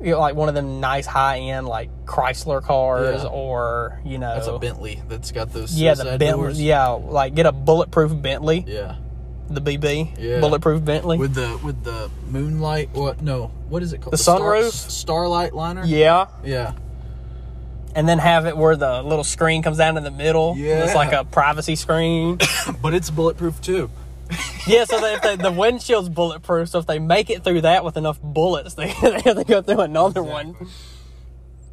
you 0.00 0.12
know, 0.12 0.20
like 0.20 0.36
one 0.36 0.48
of 0.48 0.54
them 0.54 0.78
nice 0.80 1.06
high 1.06 1.38
end 1.38 1.66
like 1.66 1.90
Chrysler 2.06 2.62
cars 2.62 3.22
Yeah. 3.24 3.28
or 3.30 4.00
you 4.04 4.18
know 4.18 4.34
that's 4.34 4.46
a 4.46 4.56
Bentley 4.58 5.02
that's 5.08 5.32
got 5.32 5.52
those. 5.52 5.74
yeah 5.74 5.94
the 5.94 6.16
Bentley 6.18 6.52
yeah 6.62 6.86
like 6.90 7.34
get 7.34 7.46
a 7.46 7.52
bulletproof 7.52 8.12
Bentley 8.22 8.64
Yeah. 8.66 8.94
the 9.50 9.60
BB 9.60 10.12
Yeah. 10.16 10.38
bulletproof 10.38 10.84
Bentley 10.84 11.18
With 11.18 11.34
the 11.34 11.58
with 11.64 11.82
the 11.82 12.10
moonlight. 12.30 12.90
What? 12.92 13.22
No. 13.22 13.50
What 13.68 13.82
is 13.82 13.92
it 13.92 14.00
called? 14.00 14.12
The 14.12 14.18
star- 14.18 14.38
sunroof? 14.38 14.70
starlight 14.72 15.52
liner. 15.52 15.84
yeah 15.84 16.26
Yeah. 16.44 16.74
And 17.94 18.08
then 18.08 18.18
have 18.18 18.46
it 18.46 18.56
where 18.56 18.76
the 18.76 19.02
little 19.02 19.24
screen 19.24 19.62
comes 19.62 19.78
down 19.78 19.96
in 19.96 20.04
the 20.04 20.10
middle 20.10 20.54
Yeah. 20.56 20.84
it's 20.84 20.94
like 20.94 21.12
a 21.12 21.24
privacy 21.24 21.74
screen 21.76 22.38
But 22.82 22.94
it's 22.94 23.10
bulletproof 23.10 23.60
too. 23.60 23.90
Yeah, 24.66 24.84
so 24.84 25.00
that 25.00 25.14
if 25.14 25.22
they, 25.22 25.36
the 25.36 25.50
windshield's 25.50 26.10
bulletproof, 26.10 26.68
so 26.68 26.78
if 26.78 26.86
they 26.86 26.98
make 26.98 27.30
it 27.30 27.42
through 27.42 27.62
that 27.62 27.82
with 27.86 27.96
enough 27.96 28.20
bullets, 28.22 28.74
they, 28.74 28.88
they 29.00 29.20
have 29.24 29.36
to 29.36 29.44
go 29.48 29.62
through 29.62 29.80
another 29.80 30.22
one. 30.22 30.54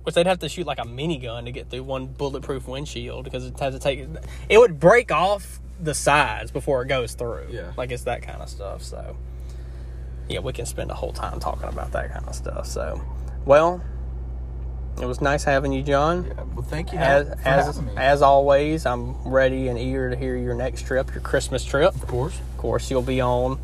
Which 0.04 0.16
they'd 0.16 0.28
have 0.28 0.40
to 0.40 0.48
shoot 0.48 0.66
like 0.66 0.80
a 0.80 0.84
minigun 0.84 1.44
to 1.46 1.52
get 1.52 1.70
through 1.70 1.84
one 1.84 2.06
bulletproof 2.06 2.68
windshield 2.68 3.26
because 3.26 3.46
it 3.46 3.60
has 3.60 3.74
to 3.74 3.80
take. 3.82 4.08
It 4.48 4.58
would 4.58 4.80
break 4.80 5.12
off 5.12 5.60
the 5.82 5.94
sides 5.94 6.52
before 6.52 6.84
it 6.84 6.88
goes 6.88 7.16
through. 7.16 7.48
Yeah. 7.50 7.74
like 7.76 7.92
it's 7.92 8.04
that 8.04 8.22
kind 8.22 8.42
of 8.42 8.48
stuff. 8.48 8.82
So, 8.84 9.18
yeah, 10.30 10.40
we 10.40 10.54
can 10.54 10.66
spend 10.66 10.92
a 10.92 10.94
whole 10.94 11.12
time 11.12 11.42
talking 11.42 11.68
about 11.68 11.92
that 11.92 12.14
kind 12.14 12.26
of 12.26 12.36
stuff. 12.36 12.66
So, 12.68 13.02
well, 13.46 13.82
it 15.02 15.06
was 15.06 15.20
nice 15.22 15.44
having 15.44 15.72
you, 15.74 15.82
John. 15.84 16.26
Yeah. 16.26 16.44
Well, 16.54 16.62
thank 16.64 16.94
you 16.94 17.00
As 17.00 17.28
for 17.28 17.34
as 17.48 17.66
having 17.78 17.86
me. 17.86 17.92
as 17.98 18.22
always, 18.22 18.86
I'm 18.86 19.16
ready 19.28 19.68
and 19.68 19.78
eager 19.78 20.10
to 20.10 20.16
hear 20.16 20.36
your 20.38 20.54
next 20.56 20.86
trip, 20.86 21.14
your 21.14 21.22
Christmas 21.22 21.64
trip. 21.66 21.94
of 21.96 22.08
course. 22.08 22.40
Of 22.40 22.58
course, 22.58 22.90
you'll 22.90 23.02
be 23.02 23.22
on. 23.22 23.60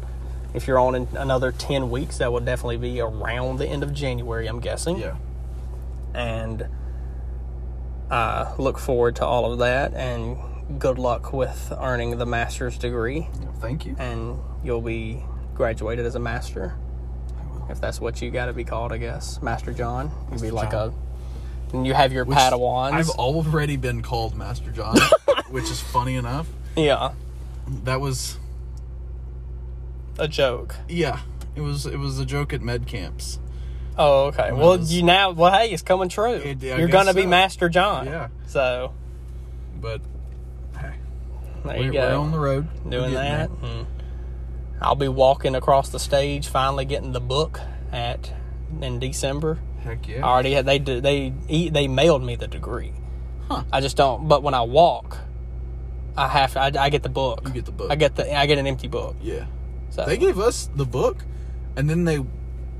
If 0.53 0.67
you're 0.67 0.79
on 0.79 0.95
in 0.95 1.07
another 1.15 1.51
ten 1.53 1.89
weeks, 1.89 2.17
that 2.17 2.31
will 2.33 2.41
definitely 2.41 2.77
be 2.77 2.99
around 2.99 3.57
the 3.59 3.67
end 3.67 3.83
of 3.83 3.93
January. 3.93 4.47
I'm 4.47 4.59
guessing. 4.59 4.97
Yeah. 4.97 5.15
And 6.13 6.67
I 8.09 8.53
look 8.57 8.77
forward 8.77 9.15
to 9.17 9.25
all 9.25 9.51
of 9.53 9.59
that. 9.59 9.93
And 9.93 10.37
good 10.79 10.99
luck 10.99 11.31
with 11.33 11.71
earning 11.79 12.17
the 12.17 12.25
master's 12.25 12.77
degree. 12.77 13.27
Thank 13.59 13.85
you. 13.85 13.95
And 13.97 14.39
you'll 14.63 14.81
be 14.81 15.23
graduated 15.55 16.05
as 16.05 16.15
a 16.15 16.19
master, 16.19 16.75
if 17.69 17.79
that's 17.79 18.01
what 18.01 18.21
you 18.21 18.29
got 18.31 18.47
to 18.47 18.53
be 18.53 18.63
called. 18.65 18.91
I 18.91 18.97
guess 18.97 19.41
Master 19.41 19.71
John. 19.71 20.11
You'll 20.31 20.41
be 20.41 20.51
like 20.51 20.71
John. 20.71 20.89
a. 20.89 21.10
And 21.73 21.85
you 21.87 21.93
have 21.93 22.11
your 22.11 22.25
Which 22.25 22.37
Padawans. 22.37 22.91
I've 22.93 23.09
already 23.09 23.77
been 23.77 24.01
called 24.01 24.35
Master 24.35 24.71
John, 24.71 24.97
which 25.49 25.65
is 25.71 25.79
funny 25.79 26.15
enough. 26.15 26.47
yeah, 26.75 27.13
That 27.83 28.01
was 28.01 28.37
a 30.19 30.27
joke. 30.27 30.75
yeah. 30.89 31.19
It 31.55 31.61
was 31.61 31.85
it 31.85 31.97
was 31.97 32.17
a 32.19 32.25
joke 32.25 32.53
at 32.53 32.61
med 32.61 32.87
camps. 32.87 33.37
Oh, 33.97 34.27
okay. 34.27 34.51
Well, 34.53 34.77
was- 34.77 34.93
you 34.93 35.03
now. 35.03 35.31
Well, 35.31 35.51
hey, 35.51 35.71
it's 35.71 35.81
coming 35.81 36.07
true. 36.07 36.33
It- 36.35 36.63
You're 36.63 36.87
gonna 36.87 37.13
be. 37.13 37.25
Master 37.25 37.67
John. 37.67 38.05
Yeah. 38.05 38.29
So 38.47 38.93
But 39.81 39.99
hey, 40.77 40.93
there 41.65 41.75
we're, 41.77 41.77
you 41.83 41.85
we're 41.91 42.09
go. 42.09 42.21
on 42.21 42.31
the 42.31 42.39
road. 42.39 42.89
Doing 42.89 43.13
that. 43.13 43.49
I'll 44.81 44.95
be 44.95 45.09
walking 45.09 45.55
across 45.55 45.89
the 45.89 45.99
stage, 45.99 46.47
finally 46.47 46.85
getting 46.85 47.11
the 47.11 47.19
book 47.21 47.59
at 47.91 48.31
in 48.81 48.97
December. 48.99 49.59
Heck 49.83 50.09
I 50.09 50.21
already 50.21 50.51
had 50.53 50.65
they 50.65 50.79
did 50.79 51.03
they 51.03 51.33
they 51.69 51.87
mailed 51.87 52.23
me 52.23 52.35
the 52.35 52.47
degree. 52.47 52.93
Huh. 53.47 53.63
I 53.71 53.81
just 53.81 53.97
don't. 53.97 54.27
But 54.27 54.43
when 54.43 54.53
I 54.53 54.61
walk, 54.61 55.17
I 56.15 56.27
have 56.27 56.55
I, 56.57 56.71
I 56.77 56.89
get 56.89 57.03
the 57.03 57.09
book. 57.09 57.41
You 57.45 57.51
get 57.53 57.65
the 57.65 57.71
book. 57.71 57.91
I 57.91 57.95
get 57.95 58.15
the 58.15 58.33
I 58.35 58.45
get 58.45 58.57
an 58.57 58.67
empty 58.67 58.87
book. 58.87 59.15
yeah. 59.21 59.45
So 59.89 60.05
They 60.05 60.17
gave 60.17 60.39
us 60.39 60.69
the 60.75 60.85
book, 60.85 61.25
and 61.75 61.89
then 61.89 62.05
they 62.05 62.19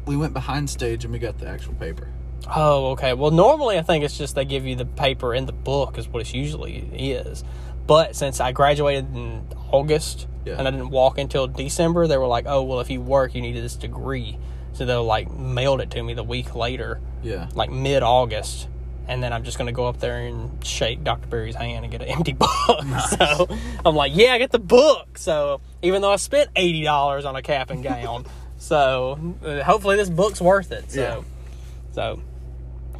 we 0.05 0.15
went 0.15 0.33
behind 0.33 0.69
stage 0.69 1.03
and 1.03 1.11
we 1.11 1.19
got 1.19 1.37
the 1.39 1.47
actual 1.47 1.73
paper. 1.73 2.07
Oh, 2.55 2.91
okay. 2.91 3.13
Well, 3.13 3.31
normally 3.31 3.77
I 3.77 3.81
think 3.83 4.03
it's 4.03 4.17
just 4.17 4.33
they 4.35 4.45
give 4.45 4.65
you 4.65 4.75
the 4.75 4.85
paper 4.85 5.33
and 5.33 5.47
the 5.47 5.53
book 5.53 5.97
is 5.97 6.07
what 6.07 6.21
it 6.21 6.33
usually 6.33 6.77
is. 6.93 7.43
But 7.85 8.15
since 8.15 8.39
I 8.39 8.51
graduated 8.51 9.13
in 9.15 9.45
August 9.71 10.27
Yeah. 10.45 10.57
and 10.57 10.67
I 10.67 10.71
didn't 10.71 10.89
walk 10.89 11.17
until 11.17 11.47
December, 11.47 12.07
they 12.07 12.17
were 12.17 12.27
like, 12.27 12.45
"Oh, 12.47 12.63
well, 12.63 12.79
if 12.79 12.89
you 12.89 13.01
work, 13.01 13.35
you 13.35 13.41
needed 13.41 13.63
this 13.63 13.75
degree." 13.75 14.37
So 14.81 14.85
they'll 14.85 15.03
like 15.05 15.29
mailed 15.31 15.79
it 15.79 15.91
to 15.91 16.01
me 16.01 16.15
the 16.15 16.23
week 16.23 16.55
later, 16.55 16.99
Yeah. 17.21 17.49
like 17.53 17.69
mid 17.69 18.01
August, 18.01 18.67
and 19.07 19.21
then 19.21 19.31
I'm 19.31 19.43
just 19.43 19.59
gonna 19.59 19.71
go 19.71 19.85
up 19.85 19.99
there 19.99 20.17
and 20.17 20.65
shake 20.65 21.03
Dr. 21.03 21.27
Berry's 21.27 21.53
hand 21.53 21.85
and 21.85 21.91
get 21.91 22.01
an 22.01 22.07
empty 22.07 22.33
book. 22.67 22.83
So 23.19 23.47
I'm 23.85 23.95
like, 23.95 24.11
"Yeah, 24.15 24.33
I 24.33 24.39
get 24.39 24.49
the 24.51 24.57
book." 24.57 25.19
So 25.19 25.61
even 25.83 26.01
though 26.01 26.11
I 26.11 26.15
spent 26.15 26.49
eighty 26.55 26.81
dollars 26.83 27.25
on 27.25 27.35
a 27.35 27.43
cap 27.43 27.69
and 27.69 27.83
gown, 27.83 28.25
so 28.57 29.35
uh, 29.45 29.61
hopefully 29.61 29.97
this 29.97 30.09
book's 30.09 30.41
worth 30.41 30.71
it. 30.71 30.89
So, 30.91 30.99
Yeah. 30.99 31.21
so 31.91 32.21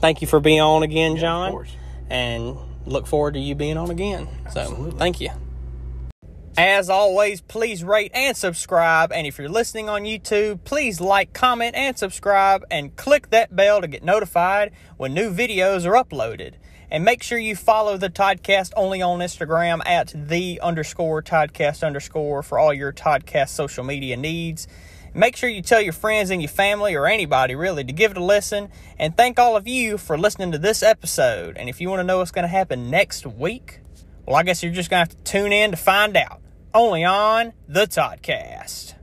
thank 0.02 0.22
you 0.22 0.28
for 0.28 0.40
being 0.40 0.62
on 0.62 0.84
again, 0.84 1.16
Yeah, 1.16 1.22
John. 1.22 1.48
Of 1.48 1.52
course. 1.54 1.72
And 2.12 2.58
look 2.86 3.08
forward 3.08 3.34
to 3.34 3.40
you 3.40 3.56
being 3.56 3.78
on 3.78 3.90
again. 3.90 4.28
So 4.54 4.94
thank 5.00 5.20
you. 5.20 5.32
As 6.58 6.90
always, 6.90 7.40
please 7.40 7.82
rate 7.82 8.12
and 8.14 8.36
subscribe. 8.36 9.14
And 9.14 9.26
if 9.26 9.38
you're 9.38 9.48
listening 9.48 9.88
on 9.88 10.04
YouTube, 10.04 10.66
please 10.66 11.00
like, 11.00 11.32
comment, 11.32 11.76
and 11.76 11.98
subscribe 11.98 12.66
and 12.70 12.94
click 12.98 13.30
that 13.30 13.56
bell 13.56 13.80
to 13.80 13.88
get 13.88 14.04
notified 14.04 14.74
when 14.98 15.14
new 15.14 15.34
videos 15.34 15.86
are 15.86 15.94
uploaded. 15.94 16.56
And 16.90 17.06
make 17.06 17.24
sure 17.24 17.38
you 17.38 17.56
follow 17.56 17.96
the 17.96 18.10
Toddcast 18.10 18.74
only 18.76 19.02
on 19.02 19.20
Instagram 19.20 19.82
at 19.86 20.14
the 20.14 20.60
underscore 20.60 21.24
Toddcast 21.24 21.88
underscore 21.88 22.44
for 22.44 22.60
all 22.60 22.74
your 22.74 22.92
Toddcast 22.92 23.50
social 23.50 23.86
media 23.86 24.18
needs. 24.18 24.68
Make 25.14 25.38
sure 25.38 25.50
you 25.50 25.62
tell 25.62 25.82
your 25.82 25.94
friends 25.94 26.32
and 26.32 26.42
your 26.42 26.50
family 26.50 26.96
or 26.96 27.08
anybody 27.08 27.56
really 27.56 27.86
to 27.86 27.94
give 27.94 28.12
it 28.12 28.18
a 28.18 28.24
listen. 28.24 28.68
And 29.00 29.16
thank 29.16 29.40
all 29.40 29.56
of 29.56 29.70
you 29.70 29.98
for 29.98 30.18
listening 30.18 30.52
to 30.52 30.58
this 30.58 30.84
episode. 30.84 31.56
And 31.56 31.70
if 31.70 31.80
you 31.80 31.90
want 31.90 32.02
to 32.02 32.04
know 32.04 32.18
what's 32.18 32.32
going 32.32 32.44
to 32.44 32.50
happen 32.50 32.90
next 32.90 33.26
week, 33.26 33.80
well, 34.26 34.36
I 34.36 34.44
guess 34.44 34.62
you're 34.62 34.74
just 34.74 34.90
going 34.90 35.06
to 35.06 35.12
have 35.12 35.24
to 35.24 35.32
tune 35.32 35.54
in 35.54 35.72
to 35.72 35.78
find 35.78 36.18
out. 36.18 36.41
Only 36.74 37.04
on 37.04 37.52
the 37.68 37.86
Toddcast. 37.86 38.94